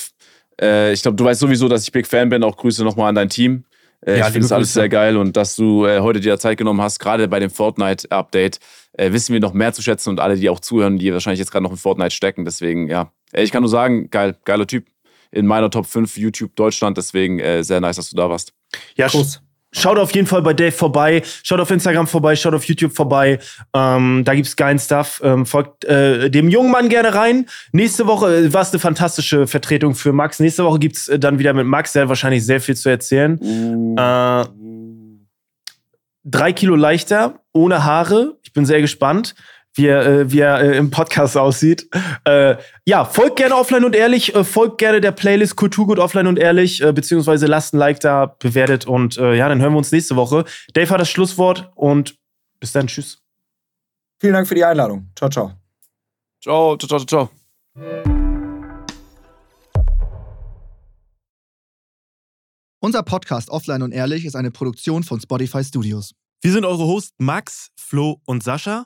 Äh, 0.61 0.93
ich 0.93 1.01
glaube, 1.01 1.15
du 1.15 1.23
weißt 1.23 1.39
sowieso, 1.39 1.67
dass 1.67 1.83
ich 1.83 1.91
Big 1.91 2.05
Fan 2.05 2.29
bin. 2.29 2.43
Auch 2.43 2.55
Grüße 2.55 2.83
nochmal 2.83 3.09
an 3.09 3.15
dein 3.15 3.29
Team. 3.29 3.63
Äh, 4.05 4.19
ja, 4.19 4.27
ich 4.27 4.33
finde 4.33 4.45
es 4.45 4.51
alles 4.51 4.73
sehr 4.73 4.89
geil 4.89 5.17
und 5.17 5.35
dass 5.35 5.55
du 5.55 5.85
äh, 5.85 5.99
heute 5.99 6.19
dir 6.19 6.39
Zeit 6.39 6.57
genommen 6.57 6.81
hast, 6.81 6.99
gerade 6.99 7.27
bei 7.27 7.39
dem 7.39 7.49
Fortnite-Update, 7.49 8.59
äh, 8.93 9.11
wissen 9.11 9.33
wir 9.33 9.39
noch 9.39 9.53
mehr 9.53 9.73
zu 9.73 9.81
schätzen 9.81 10.09
und 10.09 10.19
alle, 10.19 10.37
die 10.37 10.49
auch 10.49 10.59
zuhören, 10.59 10.97
die 10.97 11.11
wahrscheinlich 11.11 11.39
jetzt 11.39 11.51
gerade 11.51 11.63
noch 11.63 11.71
in 11.71 11.77
Fortnite 11.77 12.11
stecken. 12.11 12.45
Deswegen, 12.45 12.87
ja, 12.87 13.11
ich 13.33 13.51
kann 13.51 13.61
nur 13.61 13.69
sagen, 13.69 14.09
geil, 14.09 14.37
geiler 14.45 14.67
Typ. 14.67 14.85
In 15.31 15.45
meiner 15.45 15.69
Top 15.69 15.85
5 15.85 16.17
YouTube 16.17 16.55
Deutschland, 16.55 16.97
deswegen 16.97 17.39
äh, 17.39 17.63
sehr 17.63 17.79
nice, 17.81 17.97
dass 17.97 18.09
du 18.09 18.15
da 18.15 18.29
warst. 18.31 18.53
Ja, 18.95 19.07
Groß. 19.07 19.41
Schaut 19.71 19.99
auf 19.99 20.13
jeden 20.15 20.25
Fall 20.25 20.41
bei 20.41 20.53
Dave 20.53 20.71
vorbei, 20.71 21.21
schaut 21.43 21.59
auf 21.59 21.69
Instagram 21.69 22.07
vorbei, 22.07 22.35
schaut 22.35 22.55
auf 22.55 22.65
YouTube 22.65 22.91
vorbei. 22.91 23.37
Ähm, 23.73 24.23
da 24.25 24.33
gibt's 24.33 24.55
geilen 24.55 24.79
Stuff. 24.79 25.21
Ähm, 25.23 25.45
folgt 25.45 25.85
äh, 25.85 26.31
dem 26.31 26.49
jungen 26.49 26.71
Mann 26.71 26.89
gerne 26.89 27.13
rein. 27.13 27.45
Nächste 27.71 28.07
Woche 28.07 28.35
äh, 28.35 28.53
war 28.53 28.63
es 28.63 28.71
eine 28.71 28.79
fantastische 28.79 29.45
Vertretung 29.45 29.93
für 29.93 30.11
Max. 30.11 30.39
Nächste 30.39 30.63
Woche 30.63 30.79
gibt's 30.79 31.07
äh, 31.07 31.19
dann 31.19 31.37
wieder 31.37 31.53
mit 31.53 31.67
Max, 31.67 31.93
der 31.93 32.03
hat 32.03 32.09
wahrscheinlich 32.09 32.43
sehr 32.45 32.61
viel 32.61 32.75
zu 32.75 32.89
erzählen. 32.89 33.37
Uh. 33.39 33.95
Äh, 33.95 34.45
drei 36.23 36.51
Kilo 36.51 36.75
leichter, 36.75 37.39
ohne 37.53 37.83
Haare. 37.83 38.37
Ich 38.43 38.53
bin 38.53 38.65
sehr 38.65 38.81
gespannt 38.81 39.35
wie 39.75 39.87
er, 39.87 40.05
äh, 40.05 40.31
wie 40.31 40.39
er 40.39 40.61
äh, 40.61 40.77
im 40.77 40.89
Podcast 40.91 41.37
aussieht. 41.37 41.87
Äh, 42.25 42.55
ja, 42.85 43.05
folgt 43.05 43.37
gerne 43.37 43.55
offline 43.55 43.85
und 43.85 43.95
ehrlich, 43.95 44.35
äh, 44.35 44.43
folgt 44.43 44.77
gerne 44.77 45.01
der 45.01 45.11
Playlist 45.11 45.55
Kulturgut 45.55 45.99
offline 45.99 46.27
und 46.27 46.37
ehrlich, 46.37 46.81
äh, 46.81 46.91
beziehungsweise 46.91 47.45
lasst 47.45 47.73
ein 47.73 47.77
Like 47.77 47.99
da, 47.99 48.35
bewertet 48.39 48.87
und 48.87 49.17
äh, 49.17 49.35
ja, 49.35 49.47
dann 49.47 49.61
hören 49.61 49.73
wir 49.73 49.77
uns 49.77 49.91
nächste 49.91 50.15
Woche. 50.15 50.45
Dave 50.73 50.89
hat 50.89 51.01
das 51.01 51.09
Schlusswort 51.09 51.71
und 51.75 52.15
bis 52.59 52.71
dann, 52.71 52.87
tschüss. 52.87 53.19
Vielen 54.19 54.33
Dank 54.33 54.47
für 54.47 54.55
die 54.55 54.65
Einladung. 54.65 55.09
Ciao, 55.15 55.29
ciao. 55.29 55.53
Ciao, 56.41 56.77
ciao, 56.77 56.99
ciao, 56.99 57.05
ciao. 57.05 57.29
Unser 62.81 63.03
Podcast 63.03 63.49
Offline 63.49 63.81
und 63.81 63.91
Ehrlich 63.91 64.25
ist 64.25 64.35
eine 64.35 64.51
Produktion 64.51 65.03
von 65.03 65.19
Spotify 65.19 65.63
Studios. 65.63 66.13
Wir 66.41 66.53
sind 66.53 66.63
eure 66.63 66.85
Hosts 66.85 67.13
Max, 67.17 67.71
Flo 67.77 68.21
und 68.25 68.41
Sascha. 68.41 68.85